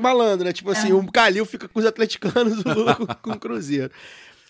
Malandro, 0.01 0.45
né? 0.45 0.53
Tipo 0.53 0.71
assim, 0.71 0.91
é. 0.91 0.95
o 0.95 1.05
Calil 1.11 1.45
fica 1.45 1.69
com 1.69 1.79
os 1.81 1.87
atleticanos, 1.87 2.65
o 2.65 2.69
Lula 2.69 2.95
com, 2.97 3.07
com 3.07 3.31
o 3.33 3.39
Cruzeiro. 3.39 3.91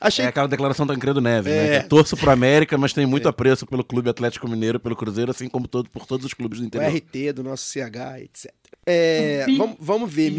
Achei... 0.00 0.24
É 0.24 0.28
aquela 0.28 0.46
declaração 0.46 0.86
do 0.86 0.92
Tancredo 0.92 1.20
Neves, 1.20 1.52
né? 1.52 1.66
é. 1.66 1.70
né? 1.70 1.82
Que 1.82 1.88
torço 1.88 2.16
pro 2.16 2.30
América, 2.30 2.76
mas 2.76 2.92
tenho 2.92 3.08
muito 3.08 3.26
é. 3.26 3.30
apreço 3.30 3.66
pelo 3.66 3.82
Clube 3.82 4.10
Atlético 4.10 4.46
Mineiro, 4.48 4.78
pelo 4.78 4.94
Cruzeiro, 4.94 5.30
assim 5.30 5.48
como 5.48 5.66
todo, 5.66 5.88
por 5.88 6.06
todos 6.06 6.26
os 6.26 6.34
clubes 6.34 6.60
do 6.60 6.66
interior. 6.66 6.92
O 6.92 6.96
RT, 6.96 7.32
do 7.32 7.42
nosso 7.42 7.64
CH, 7.64 8.20
etc. 8.20 8.52
É, 8.84 9.46
vamos, 9.56 9.76
vamos 9.80 10.12
ver. 10.12 10.30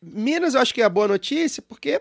Minas, 0.00 0.54
eu 0.54 0.60
acho 0.60 0.72
que 0.72 0.80
é 0.80 0.84
a 0.84 0.88
boa 0.88 1.06
notícia, 1.06 1.62
porque 1.62 2.00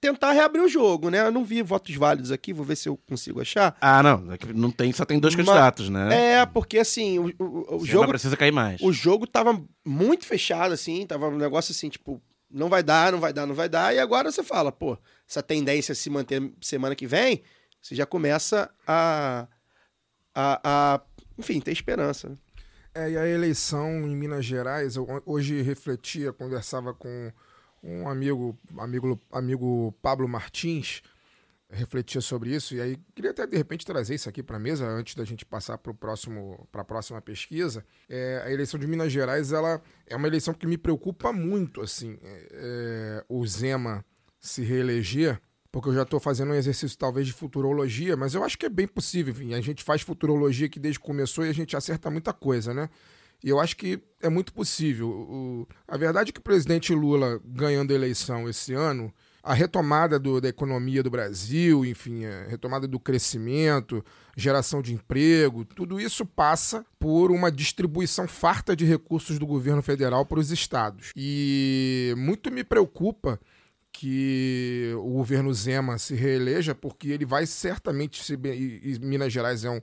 tentar 0.00 0.32
reabrir 0.32 0.62
o 0.62 0.68
jogo, 0.68 1.10
né? 1.10 1.20
Eu 1.20 1.30
não 1.30 1.44
vi 1.44 1.62
votos 1.62 1.94
válidos 1.94 2.32
aqui, 2.32 2.52
vou 2.52 2.64
ver 2.64 2.76
se 2.76 2.88
eu 2.88 2.96
consigo 2.96 3.40
achar. 3.40 3.76
Ah, 3.80 4.02
não. 4.02 4.24
Não 4.54 4.70
tem, 4.70 4.92
só 4.92 5.04
tem 5.04 5.18
dois 5.18 5.34
Mas, 5.34 5.44
candidatos, 5.44 5.88
né? 5.90 6.40
É, 6.40 6.46
porque 6.46 6.78
assim, 6.78 7.18
o, 7.18 7.32
o, 7.38 7.76
o 7.76 7.86
jogo. 7.86 8.08
precisa 8.08 8.36
cair 8.36 8.52
mais. 8.52 8.80
O 8.80 8.92
jogo 8.92 9.26
tava 9.26 9.62
muito 9.84 10.24
fechado, 10.24 10.72
assim, 10.72 11.06
tava 11.06 11.28
um 11.28 11.36
negócio 11.36 11.72
assim, 11.72 11.90
tipo, 11.90 12.20
não 12.50 12.68
vai 12.68 12.82
dar, 12.82 13.12
não 13.12 13.20
vai 13.20 13.32
dar, 13.32 13.46
não 13.46 13.54
vai 13.54 13.68
dar. 13.68 13.94
E 13.94 13.98
agora 13.98 14.32
você 14.32 14.42
fala, 14.42 14.72
pô, 14.72 14.96
essa 15.28 15.42
tendência 15.42 15.94
se 15.94 16.08
manter 16.08 16.50
semana 16.60 16.96
que 16.96 17.06
vem, 17.06 17.42
você 17.80 17.94
já 17.94 18.06
começa 18.06 18.70
a. 18.86 19.46
a, 20.34 20.60
a 20.64 21.00
enfim, 21.38 21.60
ter 21.60 21.72
esperança. 21.72 22.30
Né? 22.30 22.36
É, 22.94 23.10
e 23.10 23.16
a 23.16 23.26
eleição 23.26 23.88
em 24.02 24.16
Minas 24.16 24.44
Gerais, 24.44 24.96
eu 24.96 25.22
hoje 25.24 25.62
refletia, 25.62 26.32
conversava 26.32 26.92
com 26.92 27.30
um 27.82 28.08
amigo, 28.08 28.58
amigo, 28.76 29.20
amigo 29.30 29.94
Pablo 30.02 30.28
Martins, 30.28 31.02
refletia 31.70 32.20
sobre 32.20 32.54
isso 32.54 32.74
e 32.74 32.80
aí 32.80 32.98
queria 33.14 33.30
até 33.30 33.46
de 33.46 33.56
repente 33.56 33.86
trazer 33.86 34.14
isso 34.14 34.28
aqui 34.28 34.42
para 34.42 34.56
a 34.56 34.60
mesa 34.60 34.86
antes 34.86 35.14
da 35.14 35.24
gente 35.24 35.44
passar 35.44 35.78
para 35.78 35.94
próximo 35.94 36.68
para 36.72 36.82
a 36.82 36.84
próxima 36.84 37.20
pesquisa. 37.22 37.84
É, 38.08 38.42
a 38.44 38.50
eleição 38.50 38.78
de 38.78 38.86
Minas 38.86 39.12
Gerais 39.12 39.52
ela 39.52 39.80
é 40.06 40.16
uma 40.16 40.26
eleição 40.26 40.52
que 40.52 40.66
me 40.66 40.76
preocupa 40.76 41.32
muito 41.32 41.80
assim 41.80 42.18
é, 42.22 42.48
é 42.52 43.24
o 43.28 43.46
Zema 43.46 44.04
se 44.40 44.62
reeleger 44.62 45.40
porque 45.70 45.88
eu 45.88 45.94
já 45.94 46.02
estou 46.02 46.18
fazendo 46.18 46.50
um 46.50 46.54
exercício 46.54 46.98
talvez 46.98 47.26
de 47.26 47.32
futurologia 47.32 48.16
mas 48.16 48.34
eu 48.34 48.42
acho 48.42 48.58
que 48.58 48.66
é 48.66 48.70
bem 48.70 48.88
possível 48.88 49.32
enfim, 49.32 49.54
a 49.54 49.60
gente 49.60 49.84
faz 49.84 50.02
futurologia 50.02 50.68
que 50.68 50.80
desde 50.80 50.98
que 50.98 51.06
começou 51.06 51.46
e 51.46 51.48
a 51.48 51.54
gente 51.54 51.76
acerta 51.76 52.10
muita 52.10 52.32
coisa 52.32 52.74
né 52.74 52.90
E 53.42 53.48
eu 53.48 53.58
acho 53.58 53.76
que 53.76 54.00
é 54.20 54.28
muito 54.28 54.52
possível. 54.52 55.08
O- 55.08 55.66
a 55.88 55.96
verdade 55.96 56.30
é 56.30 56.32
que 56.32 56.40
o 56.40 56.42
presidente 56.42 56.94
Lula, 56.94 57.40
ganhando 57.44 57.90
a 57.92 57.94
eleição 57.94 58.48
esse 58.48 58.74
ano, 58.74 59.12
a 59.42 59.54
retomada 59.54 60.18
do- 60.18 60.38
da 60.40 60.48
economia 60.50 61.02
do 61.02 61.08
Brasil, 61.10 61.82
enfim, 61.84 62.26
a 62.26 62.46
retomada 62.48 62.86
do 62.86 63.00
crescimento, 63.00 64.04
geração 64.36 64.82
de 64.82 64.92
emprego, 64.92 65.64
tudo 65.64 65.98
isso 65.98 66.26
passa 66.26 66.84
por 66.98 67.30
uma 67.30 67.50
distribuição 67.50 68.28
farta 68.28 68.76
de 68.76 68.84
recursos 68.84 69.38
do 69.38 69.46
governo 69.46 69.80
federal 69.80 70.26
para 70.26 70.38
os 70.38 70.50
estados. 70.50 71.12
E 71.16 72.12
muito 72.18 72.50
me 72.52 72.62
preocupa 72.62 73.40
que 73.92 74.92
o 74.98 75.10
governo 75.14 75.52
Zema 75.52 75.98
se 75.98 76.14
reeleja, 76.14 76.74
porque 76.74 77.08
ele 77.08 77.24
vai 77.24 77.44
certamente 77.46 78.22
se. 78.22 78.34
E, 78.34 78.98
Minas 79.02 79.32
Gerais 79.32 79.64
é 79.64 79.70
um, 79.70 79.80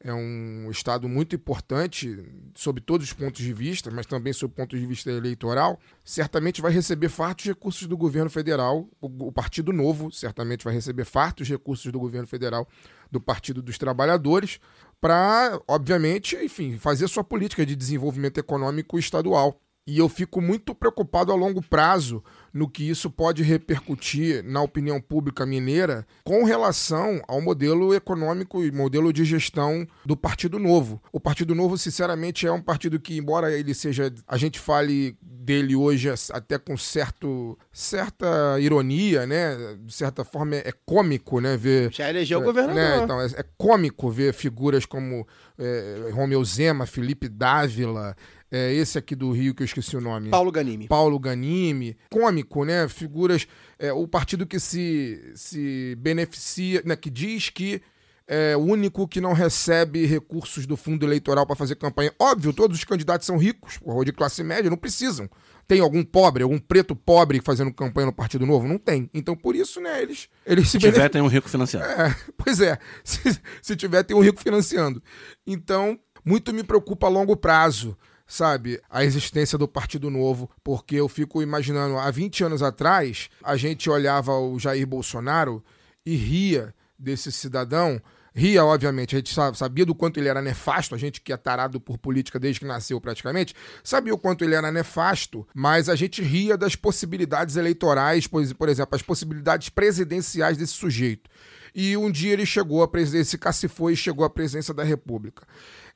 é 0.00 0.12
um 0.12 0.70
estado 0.70 1.08
muito 1.08 1.34
importante 1.34 2.22
sob 2.54 2.80
todos 2.80 3.06
os 3.06 3.12
pontos 3.12 3.42
de 3.42 3.52
vista, 3.52 3.90
mas 3.90 4.06
também 4.06 4.32
sob 4.32 4.52
o 4.52 4.56
ponto 4.56 4.78
de 4.78 4.86
vista 4.86 5.10
eleitoral, 5.10 5.78
certamente 6.04 6.60
vai 6.60 6.70
receber 6.70 7.08
fartos 7.08 7.46
recursos 7.46 7.86
do 7.86 7.96
governo 7.96 8.30
federal. 8.30 8.88
O, 9.00 9.28
o 9.28 9.32
Partido 9.32 9.72
Novo 9.72 10.12
certamente 10.12 10.64
vai 10.64 10.74
receber 10.74 11.04
fartos 11.04 11.48
recursos 11.48 11.90
do 11.90 11.98
governo 11.98 12.26
federal, 12.26 12.68
do 13.10 13.20
Partido 13.20 13.62
dos 13.62 13.78
Trabalhadores, 13.78 14.60
para, 15.00 15.60
obviamente, 15.66 16.36
enfim, 16.36 16.78
fazer 16.78 17.08
sua 17.08 17.24
política 17.24 17.64
de 17.64 17.74
desenvolvimento 17.74 18.38
econômico 18.38 18.98
estadual. 18.98 19.60
E 19.86 19.98
eu 19.98 20.08
fico 20.08 20.40
muito 20.40 20.74
preocupado 20.74 21.30
a 21.30 21.36
longo 21.36 21.62
prazo 21.62 22.22
no 22.56 22.66
que 22.66 22.88
isso 22.88 23.10
pode 23.10 23.42
repercutir 23.42 24.42
na 24.42 24.62
opinião 24.62 24.98
pública 24.98 25.44
mineira 25.44 26.06
com 26.24 26.42
relação 26.42 27.20
ao 27.28 27.42
modelo 27.42 27.94
econômico 27.94 28.64
e 28.64 28.72
modelo 28.72 29.12
de 29.12 29.26
gestão 29.26 29.86
do 30.06 30.16
Partido 30.16 30.58
Novo. 30.58 31.02
O 31.12 31.20
Partido 31.20 31.54
Novo, 31.54 31.76
sinceramente, 31.76 32.46
é 32.46 32.52
um 32.52 32.62
partido 32.62 32.98
que, 32.98 33.18
embora 33.18 33.52
ele 33.52 33.74
seja, 33.74 34.10
a 34.26 34.38
gente 34.38 34.58
fale 34.58 35.18
dele 35.20 35.76
hoje 35.76 36.08
até 36.32 36.58
com 36.58 36.76
certo, 36.76 37.56
certa 37.70 38.58
ironia, 38.58 39.26
né? 39.26 39.76
De 39.84 39.94
certa 39.94 40.24
forma 40.24 40.56
é 40.56 40.72
cômico, 40.84 41.40
né? 41.40 41.56
Ver 41.56 41.92
Já 41.92 42.08
elegeu 42.10 42.38
o 42.38 42.40
né, 42.40 42.46
governador. 42.46 43.04
Então, 43.04 43.20
é, 43.20 43.26
é 43.26 43.44
cômico 43.56 44.10
ver 44.10 44.32
figuras 44.32 44.84
como 44.84 45.26
é, 45.58 46.10
Romeu 46.12 46.44
Zema, 46.44 46.84
Felipe 46.84 47.28
Dávila, 47.28 48.16
é, 48.50 48.72
esse 48.74 48.98
aqui 48.98 49.14
do 49.14 49.30
Rio 49.32 49.54
que 49.54 49.62
eu 49.62 49.66
esqueci 49.66 49.96
o 49.96 50.00
nome. 50.00 50.30
Paulo 50.30 50.52
Ganimi. 50.52 50.88
Paulo 50.88 51.18
Ganimi, 51.18 51.96
cômico, 52.10 52.64
né? 52.64 52.88
Figuras, 52.88 53.46
é, 53.78 53.92
o 53.92 54.06
partido 54.06 54.46
que 54.46 54.58
se, 54.60 55.32
se 55.34 55.96
beneficia, 55.98 56.82
né? 56.84 56.96
que 56.96 57.10
diz 57.10 57.50
que 57.50 57.82
é 58.28 58.56
o 58.56 58.60
único 58.60 59.06
que 59.06 59.20
não 59.20 59.32
recebe 59.32 60.04
recursos 60.04 60.66
do 60.66 60.76
fundo 60.76 61.06
eleitoral 61.06 61.46
para 61.46 61.54
fazer 61.54 61.76
campanha. 61.76 62.12
Óbvio, 62.18 62.52
todos 62.52 62.76
os 62.76 62.84
candidatos 62.84 63.24
são 63.26 63.36
ricos, 63.36 63.78
ou 63.82 64.04
de 64.04 64.12
classe 64.12 64.42
média, 64.42 64.68
não 64.68 64.76
precisam. 64.76 65.30
Tem 65.68 65.80
algum 65.80 66.02
pobre, 66.02 66.42
algum 66.42 66.58
preto 66.58 66.94
pobre 66.96 67.40
fazendo 67.40 67.72
campanha 67.72 68.06
no 68.06 68.12
Partido 68.12 68.44
Novo? 68.44 68.66
Não 68.66 68.78
tem. 68.78 69.08
Então, 69.14 69.36
por 69.36 69.54
isso, 69.54 69.80
né, 69.80 70.02
eles, 70.02 70.28
eles 70.44 70.64
se 70.66 70.72
Se 70.72 70.78
tiver, 70.78 70.92
beneficiam. 70.92 71.10
tem 71.10 71.22
um 71.22 71.26
rico 71.28 71.48
financiado. 71.48 71.84
É, 71.88 72.16
pois 72.36 72.60
é, 72.60 72.78
se, 73.04 73.40
se 73.62 73.76
tiver, 73.76 74.02
tem 74.02 74.16
um 74.16 74.20
rico 74.20 74.40
financiando. 74.40 75.00
Então, 75.46 75.98
muito 76.24 76.52
me 76.52 76.64
preocupa 76.64 77.06
a 77.06 77.10
longo 77.10 77.36
prazo, 77.36 77.96
sabe, 78.26 78.80
a 78.90 79.04
existência 79.04 79.56
do 79.56 79.68
Partido 79.68 80.10
Novo, 80.10 80.50
porque 80.64 80.96
eu 80.96 81.08
fico 81.08 81.42
imaginando, 81.42 81.96
há 81.98 82.10
20 82.10 82.44
anos 82.44 82.62
atrás, 82.62 83.28
a 83.42 83.56
gente 83.56 83.88
olhava 83.88 84.32
o 84.38 84.58
Jair 84.58 84.86
Bolsonaro 84.86 85.62
e 86.04 86.16
ria 86.16 86.74
desse 86.98 87.30
cidadão. 87.30 88.00
Ria, 88.34 88.62
obviamente, 88.64 89.14
a 89.16 89.18
gente 89.18 89.32
sa- 89.32 89.54
sabia 89.54 89.86
do 89.86 89.94
quanto 89.94 90.18
ele 90.20 90.28
era 90.28 90.42
nefasto, 90.42 90.94
a 90.94 90.98
gente 90.98 91.22
que 91.22 91.32
é 91.32 91.36
tarado 91.38 91.80
por 91.80 91.96
política 91.96 92.38
desde 92.38 92.60
que 92.60 92.66
nasceu 92.66 93.00
praticamente, 93.00 93.54
sabia 93.82 94.12
o 94.12 94.18
quanto 94.18 94.44
ele 94.44 94.54
era 94.54 94.70
nefasto, 94.70 95.46
mas 95.54 95.88
a 95.88 95.96
gente 95.96 96.20
ria 96.22 96.54
das 96.56 96.76
possibilidades 96.76 97.56
eleitorais, 97.56 98.26
por 98.26 98.42
exemplo, 98.68 98.94
as 98.94 99.00
possibilidades 99.02 99.70
presidenciais 99.70 100.58
desse 100.58 100.74
sujeito. 100.74 101.30
E 101.74 101.96
um 101.96 102.10
dia 102.10 102.32
ele 102.32 102.44
chegou 102.46 102.82
à 102.82 102.88
presidência, 102.88 103.30
se 103.32 103.38
cacifou 103.38 103.90
e 103.90 103.96
chegou 103.96 104.24
à 104.24 104.30
presidência 104.30 104.72
da 104.74 104.82
República. 104.84 105.46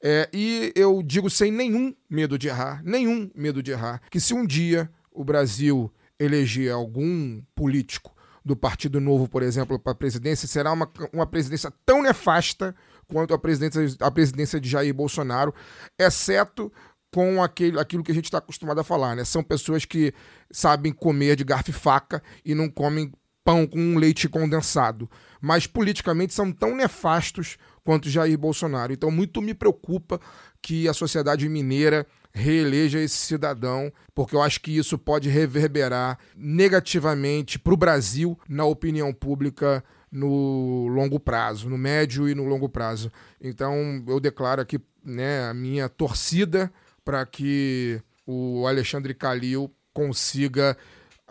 É, 0.03 0.29
e 0.33 0.73
eu 0.75 1.03
digo 1.03 1.29
sem 1.29 1.53
nenhum 1.53 1.95
medo 2.09 2.39
de 2.39 2.49
errar, 2.49 2.83
nenhum 2.85 3.31
medo 3.35 3.63
de 3.63 3.71
errar, 3.71 4.01
que 4.11 4.19
se 4.19 4.33
um 4.33 4.47
dia 4.47 4.91
o 5.13 5.23
Brasil 5.23 5.93
eleger 6.19 6.73
algum 6.73 7.43
político 7.55 8.15
do 8.45 8.57
Partido 8.57 9.01
Novo, 9.01 9.29
por 9.29 9.43
exemplo, 9.43 9.79
para 9.79 9.93
a 9.93 9.95
presidência, 9.95 10.49
será 10.49 10.73
uma, 10.73 10.91
uma 11.13 11.27
presidência 11.27 11.71
tão 11.85 12.03
nefasta 12.03 12.75
quanto 13.07 13.35
a 13.35 13.39
presidência, 13.39 13.97
a 14.01 14.11
presidência 14.11 14.61
de 14.61 14.69
Jair 14.69 14.95
Bolsonaro, 14.95 15.55
exceto 15.99 16.73
com 17.13 17.43
aquele, 17.43 17.79
aquilo 17.79 18.03
que 18.03 18.13
a 18.13 18.15
gente 18.15 18.27
está 18.27 18.39
acostumado 18.39 18.81
a 18.81 18.85
falar, 18.85 19.17
né? 19.17 19.25
São 19.25 19.43
pessoas 19.43 19.85
que 19.85 20.15
sabem 20.51 20.93
comer 20.93 21.37
de 21.37 21.45
garfo 21.45 21.71
e 21.71 21.73
faca 21.73 22.23
e 22.45 22.55
não 22.55 22.71
comem 22.71 23.13
pão 23.45 23.67
com 23.67 23.97
leite 23.97 24.29
condensado. 24.29 25.11
Mas 25.41 25.67
politicamente 25.67 26.33
são 26.33 26.53
tão 26.53 26.77
nefastos 26.77 27.59
quanto 27.85 28.11
Jair 28.11 28.39
Bolsonaro. 28.39 28.93
Então, 28.93 29.11
muito 29.11 29.41
me 29.41 29.55
preocupa 29.55 30.21
que 30.63 30.89
a 30.89 30.95
sociedade 30.95 31.49
mineira 31.49 32.07
reeleja 32.33 33.01
esse 33.01 33.17
cidadão, 33.17 33.93
porque 34.15 34.37
eu 34.37 34.43
acho 34.43 34.61
que 34.61 34.77
isso 34.77 34.97
pode 34.99 35.29
reverberar 35.29 36.19
negativamente 36.37 37.59
para 37.59 37.75
o 37.75 37.77
Brasil 37.77 38.39
na 38.49 38.65
opinião 38.65 39.13
pública 39.13 39.83
no 40.11 40.89
longo 40.89 41.21
prazo, 41.21 41.69
no 41.69 41.79
médio 41.79 42.29
e 42.29 42.35
no 42.35 42.45
longo 42.45 42.69
prazo. 42.69 43.13
Então, 43.41 44.03
eu 44.07 44.19
declaro 44.19 44.61
aqui 44.61 44.81
né, 45.05 45.49
a 45.49 45.55
minha 45.55 45.89
torcida 45.89 46.73
para 47.05 47.25
que 47.25 48.01
o 48.27 48.67
Alexandre 48.67 49.15
Calil 49.15 49.73
consiga, 49.93 50.77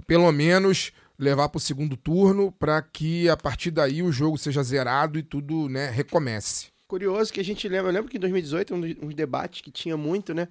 pelo 0.07 0.31
menos, 0.31 0.91
levar 1.19 1.49
para 1.49 1.57
o 1.57 1.61
segundo 1.61 1.97
turno, 1.97 2.51
para 2.53 2.81
que 2.81 3.27
a 3.27 3.35
partir 3.35 3.71
daí 3.71 4.01
o 4.01 4.11
jogo 4.11 4.37
seja 4.37 4.63
zerado 4.63 5.19
e 5.19 5.23
tudo 5.23 5.67
né, 5.67 5.89
recomece. 5.89 6.67
Curioso 6.87 7.31
que 7.33 7.41
a 7.41 7.43
gente 7.43 7.67
lembra, 7.67 7.89
eu 7.89 7.93
lembro 7.93 8.09
que 8.09 8.17
em 8.17 8.19
2018, 8.21 8.73
um 8.73 8.81
dos 8.81 8.95
uns 9.01 9.13
debates 9.13 9.61
que 9.61 9.69
tinha 9.69 9.97
muito, 9.97 10.33
né? 10.33 10.47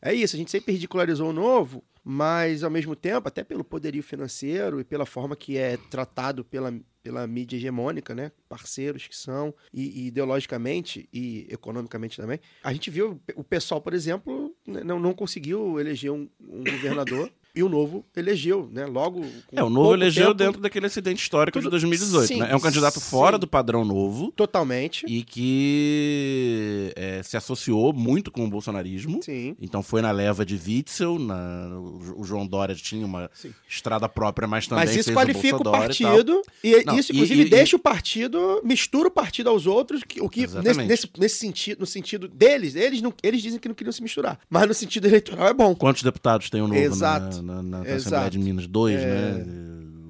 É 0.00 0.14
isso, 0.14 0.34
a 0.34 0.38
gente 0.38 0.50
sempre 0.50 0.72
ridicularizou 0.72 1.28
o 1.28 1.32
novo, 1.32 1.84
mas 2.04 2.64
ao 2.64 2.70
mesmo 2.70 2.96
tempo, 2.96 3.28
até 3.28 3.44
pelo 3.44 3.62
poderio 3.62 4.02
financeiro 4.02 4.80
e 4.80 4.84
pela 4.84 5.04
forma 5.04 5.36
que 5.36 5.56
é 5.58 5.76
tratado 5.76 6.44
pela, 6.44 6.74
pela 7.02 7.26
mídia 7.26 7.56
hegemônica, 7.56 8.14
né? 8.14 8.32
Parceiros 8.48 9.06
que 9.06 9.16
são, 9.16 9.54
e, 9.72 10.04
e 10.04 10.06
ideologicamente 10.06 11.08
e 11.12 11.46
economicamente 11.50 12.16
também. 12.16 12.40
A 12.64 12.72
gente 12.72 12.90
viu 12.90 13.20
o 13.36 13.44
pessoal, 13.44 13.80
por 13.80 13.92
exemplo, 13.92 14.54
né, 14.66 14.82
não, 14.82 14.98
não 14.98 15.12
conseguiu 15.12 15.78
eleger 15.78 16.10
um, 16.10 16.28
um 16.40 16.64
governador. 16.64 17.30
E 17.54 17.62
o 17.62 17.68
Novo 17.68 18.02
elegeu, 18.16 18.66
né? 18.72 18.86
Logo. 18.86 19.22
É, 19.52 19.62
o 19.62 19.68
Novo 19.68 19.92
elegeu 19.92 20.28
tempo, 20.28 20.34
dentro 20.38 20.60
daquele 20.62 20.86
acidente 20.86 21.22
histórico 21.22 21.58
de 21.58 21.64
Tudo- 21.64 21.72
2018. 21.72 22.26
Sim, 22.26 22.40
né? 22.40 22.48
É 22.50 22.56
um 22.56 22.60
candidato 22.60 22.98
sim. 22.98 23.10
fora 23.10 23.36
do 23.36 23.46
padrão 23.46 23.84
novo 23.84 24.32
Totalmente. 24.32 25.04
e 25.06 25.22
que 25.22 26.92
é, 26.96 27.22
se 27.22 27.36
associou 27.36 27.92
muito 27.92 28.30
com 28.30 28.44
o 28.44 28.48
bolsonarismo. 28.48 29.22
Sim. 29.22 29.54
Então 29.60 29.82
foi 29.82 30.00
na 30.00 30.10
leva 30.10 30.46
de 30.46 30.54
Witzel, 30.54 31.18
na- 31.18 31.68
o 31.78 32.22
o 32.22 32.24
João 32.24 32.46
Dória 32.46 32.74
tinha 32.74 33.04
uma 33.04 33.30
Sim. 33.34 33.52
estrada 33.68 34.08
própria, 34.08 34.46
mas 34.48 34.66
também 34.66 34.84
Mas 34.86 34.94
isso 34.96 35.12
qualifica 35.12 35.56
o 35.56 35.60
e 35.60 35.64
tal. 35.64 35.72
partido 35.72 36.42
e, 36.62 36.84
Não, 36.84 36.98
isso, 36.98 37.12
e- 37.12 37.16
inclusive, 37.16 37.42
e- 37.42 37.48
deixa 37.48 37.76
o 37.76 37.78
partido, 37.78 38.60
mistura 38.64 39.08
o 39.08 39.10
partido 39.10 39.48
aos 39.50 39.66
outros, 39.66 40.02
que- 40.04 40.20
o 40.22 40.28
que 40.28 40.46
nesse, 40.46 40.82
nesse, 40.84 41.08
nesse 41.18 41.36
sentido, 41.36 41.80
no 41.80 41.86
sentido 41.86 42.28
deles, 42.28 42.74
eles, 42.76 43.02
não, 43.02 43.12
eles 43.22 43.42
dizem 43.42 43.58
que 43.58 43.68
não 43.68 43.74
queriam 43.74 43.92
se 43.92 44.02
misturar, 44.02 44.38
mas 44.48 44.66
no 44.68 44.74
sentido 44.74 45.06
eleitoral 45.06 45.48
é 45.48 45.54
bom. 45.54 45.74
Quantos 45.74 46.02
deputados 46.02 46.48
tem 46.48 46.60
o 46.62 46.68
Novo 46.68 46.78
Exato. 46.80 47.36
na, 47.36 47.41
na, 47.42 47.62
na 47.62 47.80
Assembleia 47.82 48.30
de 48.30 48.38
Minas? 48.38 48.66
Dois, 48.66 49.00
É. 49.00 49.06
né? 49.34 49.44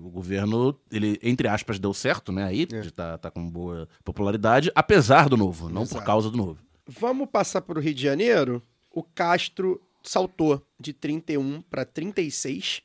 O 0.04 0.10
governo, 0.12 0.78
ele, 0.90 1.18
entre 1.22 1.48
aspas, 1.48 1.78
deu 1.78 1.94
certo, 1.94 2.30
né? 2.32 2.44
Aí, 2.44 2.68
É. 2.70 2.82
tá, 2.90 3.16
tá 3.16 3.30
com 3.30 3.48
boa 3.48 3.88
popularidade, 4.04 4.70
apesar 4.74 5.28
do 5.28 5.36
Novo, 5.38 5.68
não 5.70 5.82
por 5.86 5.92
Exato. 5.94 6.04
causa 6.04 6.30
do 6.30 6.36
Novo. 6.36 6.58
Vamos 6.86 7.28
passar 7.30 7.62
para 7.62 7.78
o 7.78 7.82
Rio 7.82 7.94
de 7.94 8.02
Janeiro. 8.02 8.62
O 8.90 9.02
Castro 9.02 9.80
saltou 10.02 10.60
de 10.78 10.92
31 10.92 11.62
para 11.62 11.84
36 11.86 12.82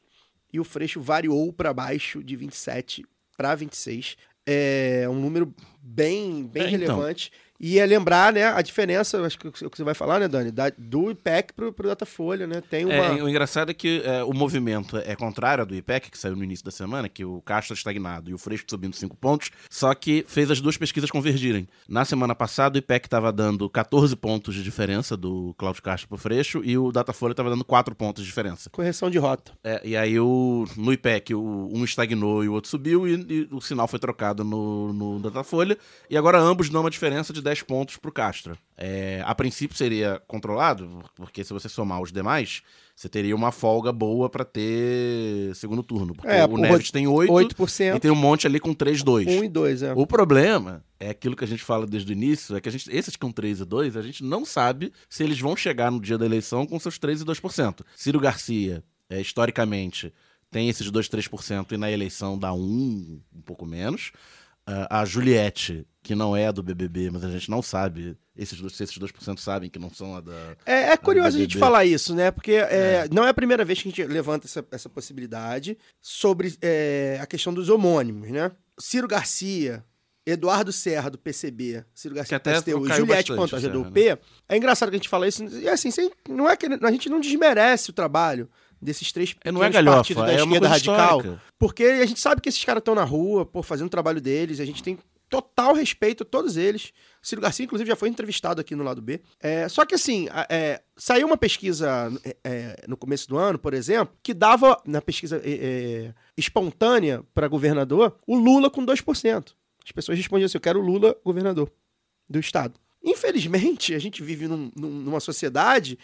e 0.53 0.59
o 0.59 0.63
Freixo 0.63 1.01
variou 1.01 1.51
para 1.51 1.73
baixo 1.73 2.23
de 2.23 2.35
27 2.37 3.05
para 3.35 3.53
26. 3.55 4.15
É 4.45 5.05
um 5.09 5.19
número 5.19 5.53
bem, 5.81 6.45
bem 6.47 6.63
É, 6.63 6.71
então. 6.71 6.97
E 7.59 7.79
é 7.79 7.85
lembrar, 7.85 8.31
né, 8.31 8.45
a 8.45 8.61
diferença, 8.61 9.19
acho 9.25 9.37
que 9.39 9.47
é 9.47 9.49
o 9.49 9.69
que 9.69 9.77
você 9.77 9.83
vai 9.83 9.93
falar, 9.95 10.19
né, 10.19 10.27
Dani, 10.27 10.51
da- 10.51 10.71
do 10.77 11.09
IPEC 11.09 11.53
pro, 11.53 11.73
pro 11.73 11.87
Datafolha, 11.87 12.45
né? 12.45 12.61
Tem 12.69 12.85
uma. 12.85 12.93
É, 12.93 13.23
o 13.23 13.27
engraçado 13.27 13.71
é 13.71 13.73
que 13.73 14.01
é, 14.05 14.23
o 14.23 14.33
movimento 14.33 14.95
é 14.97 15.15
contrário 15.15 15.63
ao 15.63 15.65
do 15.65 15.73
IPEC, 15.75 16.11
que 16.11 16.17
saiu 16.17 16.35
no 16.35 16.43
início 16.43 16.63
da 16.63 16.71
semana, 16.71 17.09
que 17.09 17.25
o 17.25 17.41
Castro 17.41 17.73
estagnado 17.73 18.29
e 18.29 18.33
o 18.33 18.37
Freixo 18.37 18.65
subindo 18.69 18.95
5 18.95 19.15
pontos, 19.17 19.49
só 19.69 19.93
que 19.95 20.23
fez 20.27 20.51
as 20.51 20.61
duas 20.61 20.77
pesquisas 20.77 21.09
convergirem. 21.09 21.67
Na 21.89 22.05
semana 22.05 22.35
passada, 22.35 22.75
o 22.75 22.79
IPEC 22.79 23.07
estava 23.07 23.31
dando 23.31 23.67
14 23.69 24.15
pontos 24.15 24.53
de 24.53 24.61
diferença 24.61 25.17
do 25.17 25.55
Cláudio 25.57 25.81
Castro 25.81 26.07
pro 26.07 26.17
Freixo 26.17 26.61
e 26.63 26.77
o 26.77 26.91
Datafolha 26.91 27.31
estava 27.31 27.49
dando 27.49 27.65
4 27.65 27.95
pontos 27.95 28.23
de 28.23 28.29
diferença. 28.29 28.69
Correção 28.69 29.09
de 29.09 29.17
rota. 29.17 29.51
É, 29.63 29.81
e 29.83 29.97
aí 29.97 30.19
o, 30.19 30.65
no 30.75 30.93
IPEC 30.93 31.33
o, 31.33 31.69
um 31.73 31.83
estagnou 31.83 32.43
e 32.43 32.49
o 32.49 32.53
outro 32.53 32.69
subiu 32.69 33.07
e, 33.07 33.13
e 33.29 33.47
o 33.51 33.59
sinal 33.61 33.87
foi 33.87 33.97
trocado 33.97 34.43
no, 34.43 34.93
no 34.93 35.19
Datafolha 35.19 35.77
e 36.09 36.15
agora 36.17 36.37
ambos 36.39 36.69
dão 36.69 36.81
uma 36.81 36.89
diferença 36.91 37.33
de 37.33 37.46
10 37.47 37.63
pontos 37.63 37.97
pro 37.97 38.11
Castro. 38.11 38.57
É, 38.77 39.21
a 39.25 39.33
princípio 39.33 39.75
seria 39.75 40.21
controlado, 40.27 41.01
porque 41.15 41.43
se 41.43 41.53
você 41.53 41.69
somar 41.69 42.01
os 42.01 42.11
demais, 42.11 42.61
você 42.95 43.07
teria 43.07 43.35
uma 43.35 43.51
folga 43.51 43.91
boa 43.91 44.29
pra 44.29 44.43
ter 44.43 45.55
segundo 45.55 45.81
turno. 45.81 46.13
Porque 46.13 46.27
É, 46.27 46.45
o 46.45 46.49
o 46.49 46.57
Neves 46.57 46.91
tem 46.91 47.07
8, 47.07 47.31
8%, 47.31 47.95
e 47.95 47.99
tem 47.99 48.11
um 48.11 48.15
monte 48.15 48.45
ali 48.45 48.59
com 48.59 48.73
3, 48.73 49.01
2. 49.01 49.27
1 49.27 49.43
e 49.45 49.49
2, 49.49 49.83
é. 49.83 49.93
O 49.93 50.05
problema 50.05 50.83
é 50.99 51.09
aquilo 51.09 51.35
que 51.35 51.43
a 51.43 51.47
gente 51.47 51.63
fala 51.63 51.87
desde 51.87 52.11
o 52.11 52.13
início, 52.13 52.55
é 52.55 52.61
que 52.61 52.67
a 52.67 52.71
gente, 52.71 52.89
esses 52.91 53.15
com 53.15 53.31
3 53.31 53.61
e 53.61 53.65
2, 53.65 53.95
a 53.95 54.01
gente 54.01 54.23
não 54.23 54.43
sabe 54.43 54.91
se 55.09 55.23
eles 55.23 55.39
vão 55.39 55.55
chegar 55.55 55.89
no 55.89 56.01
dia 56.01 56.17
da 56.17 56.25
eleição 56.25 56.65
com 56.65 56.77
seus 56.79 56.99
3 56.99 57.21
e 57.21 57.25
2%. 57.25 57.81
Ciro 57.95 58.19
Garcia, 58.19 58.83
é, 59.09 59.21
historicamente, 59.21 60.13
tem 60.51 60.69
esses 60.69 60.89
2, 60.91 61.09
3% 61.09 61.71
e 61.71 61.77
na 61.77 61.91
eleição 61.91 62.37
dá 62.37 62.53
um, 62.53 63.21
um 63.33 63.41
pouco 63.41 63.65
menos. 63.65 64.11
A 64.89 65.05
Juliette, 65.05 65.87
que 66.03 66.13
não 66.15 66.35
é 66.35 66.51
do 66.51 66.61
BBB, 66.61 67.09
mas 67.11 67.23
a 67.23 67.29
gente 67.29 67.49
não 67.49 67.61
sabe 67.61 68.17
esses, 68.35 68.59
esses 68.79 68.97
2% 68.97 69.39
sabem 69.39 69.69
que 69.69 69.79
não 69.79 69.89
são 69.89 70.15
a 70.15 70.21
da... 70.21 70.55
É, 70.65 70.91
é 70.91 70.97
curioso 70.97 71.37
a 71.37 71.39
gente 71.39 71.57
falar 71.57 71.85
isso, 71.85 72.13
né? 72.13 72.29
Porque 72.31 72.51
é, 72.51 73.07
não 73.11 73.25
é 73.25 73.29
a 73.29 73.33
primeira 73.33 73.65
vez 73.65 73.81
que 73.81 73.87
a 73.87 73.91
gente 73.91 74.03
levanta 74.03 74.45
essa, 74.45 74.63
essa 74.71 74.89
possibilidade 74.89 75.77
sobre 76.01 76.55
é, 76.61 77.17
a 77.21 77.25
questão 77.25 77.53
dos 77.53 77.69
homônimos, 77.69 78.29
né? 78.29 78.51
Ciro 78.79 79.07
Garcia, 79.07 79.83
Eduardo 80.25 80.71
Serra, 80.71 81.09
do 81.09 81.17
PCB, 81.17 81.83
Ciro 81.95 82.13
Garcia, 82.13 82.37
Que 82.37 82.43
do 82.43 82.49
até 82.49 82.59
PSTU, 82.59 82.87
e 82.87 82.93
Juliette 82.93 83.33
Pantoja, 83.35 83.69
do 83.69 83.81
UP. 83.81 83.97
É 84.49 84.57
engraçado 84.57 84.89
que 84.89 84.95
a 84.95 84.99
gente 84.99 85.09
fala 85.09 85.27
isso. 85.27 85.43
E 85.45 85.67
assim, 85.69 85.89
sem- 85.89 86.11
não 86.29 86.49
é 86.49 86.55
que 86.55 86.65
a 86.67 86.91
gente 86.91 87.09
não 87.09 87.19
desmerece 87.19 87.89
o 87.89 87.93
trabalho 87.93 88.49
desses 88.81 89.11
três 89.11 89.35
É, 89.43 89.51
não 89.51 89.63
é 89.63 89.67
pequenos 89.67 89.93
partidos 89.93 90.21
galhofa, 90.23 90.35
da 90.37 90.41
é 90.41 90.45
esquerda 90.45 90.67
radical. 90.67 91.17
histórica. 91.19 91.43
Porque 91.57 91.83
a 91.83 92.05
gente 92.05 92.19
sabe 92.19 92.41
que 92.41 92.49
esses 92.49 92.63
caras 92.63 92.81
estão 92.81 92.95
na 92.95 93.03
rua, 93.03 93.45
pô, 93.45 93.61
fazendo 93.63 93.87
o 93.87 93.89
trabalho 93.91 94.21
deles, 94.21 94.59
a 94.59 94.65
gente 94.65 94.81
tem 94.83 94.97
total 95.29 95.73
respeito 95.73 96.23
a 96.23 96.25
todos 96.25 96.55
eles. 96.55 96.93
O 97.21 97.27
Ciro 97.27 97.41
Garcia, 97.41 97.65
inclusive, 97.65 97.89
já 97.89 97.97
foi 97.97 98.07
entrevistado 98.07 98.61
aqui 98.61 98.73
no 98.75 98.83
lado 98.83 99.01
B. 99.01 99.19
É, 99.41 99.67
só 99.67 99.85
que, 99.85 99.93
assim, 99.95 100.27
é, 100.49 100.81
saiu 100.95 101.27
uma 101.27 101.35
pesquisa 101.35 102.09
é, 102.23 102.37
é, 102.45 102.83
no 102.87 102.95
começo 102.95 103.27
do 103.27 103.37
ano, 103.37 103.59
por 103.59 103.73
exemplo, 103.73 104.15
que 104.23 104.33
dava, 104.33 104.81
na 104.85 105.01
pesquisa 105.01 105.41
é, 105.43 105.51
é, 105.51 106.13
espontânea 106.37 107.23
para 107.33 107.47
governador, 107.49 108.15
o 108.25 108.37
Lula 108.37 108.69
com 108.69 108.85
2%. 108.85 109.53
As 109.83 109.91
pessoas 109.91 110.17
respondiam 110.17 110.45
assim: 110.45 110.57
eu 110.57 110.61
quero 110.61 110.79
o 110.79 110.83
Lula 110.85 111.13
governador 111.25 111.69
do 112.29 112.39
Estado. 112.39 112.79
Infelizmente, 113.03 113.93
a 113.93 113.99
gente 113.99 114.23
vive 114.23 114.47
num- 114.47 114.71
num- 114.75 114.89
numa 115.01 115.19
sociedade 115.19 115.97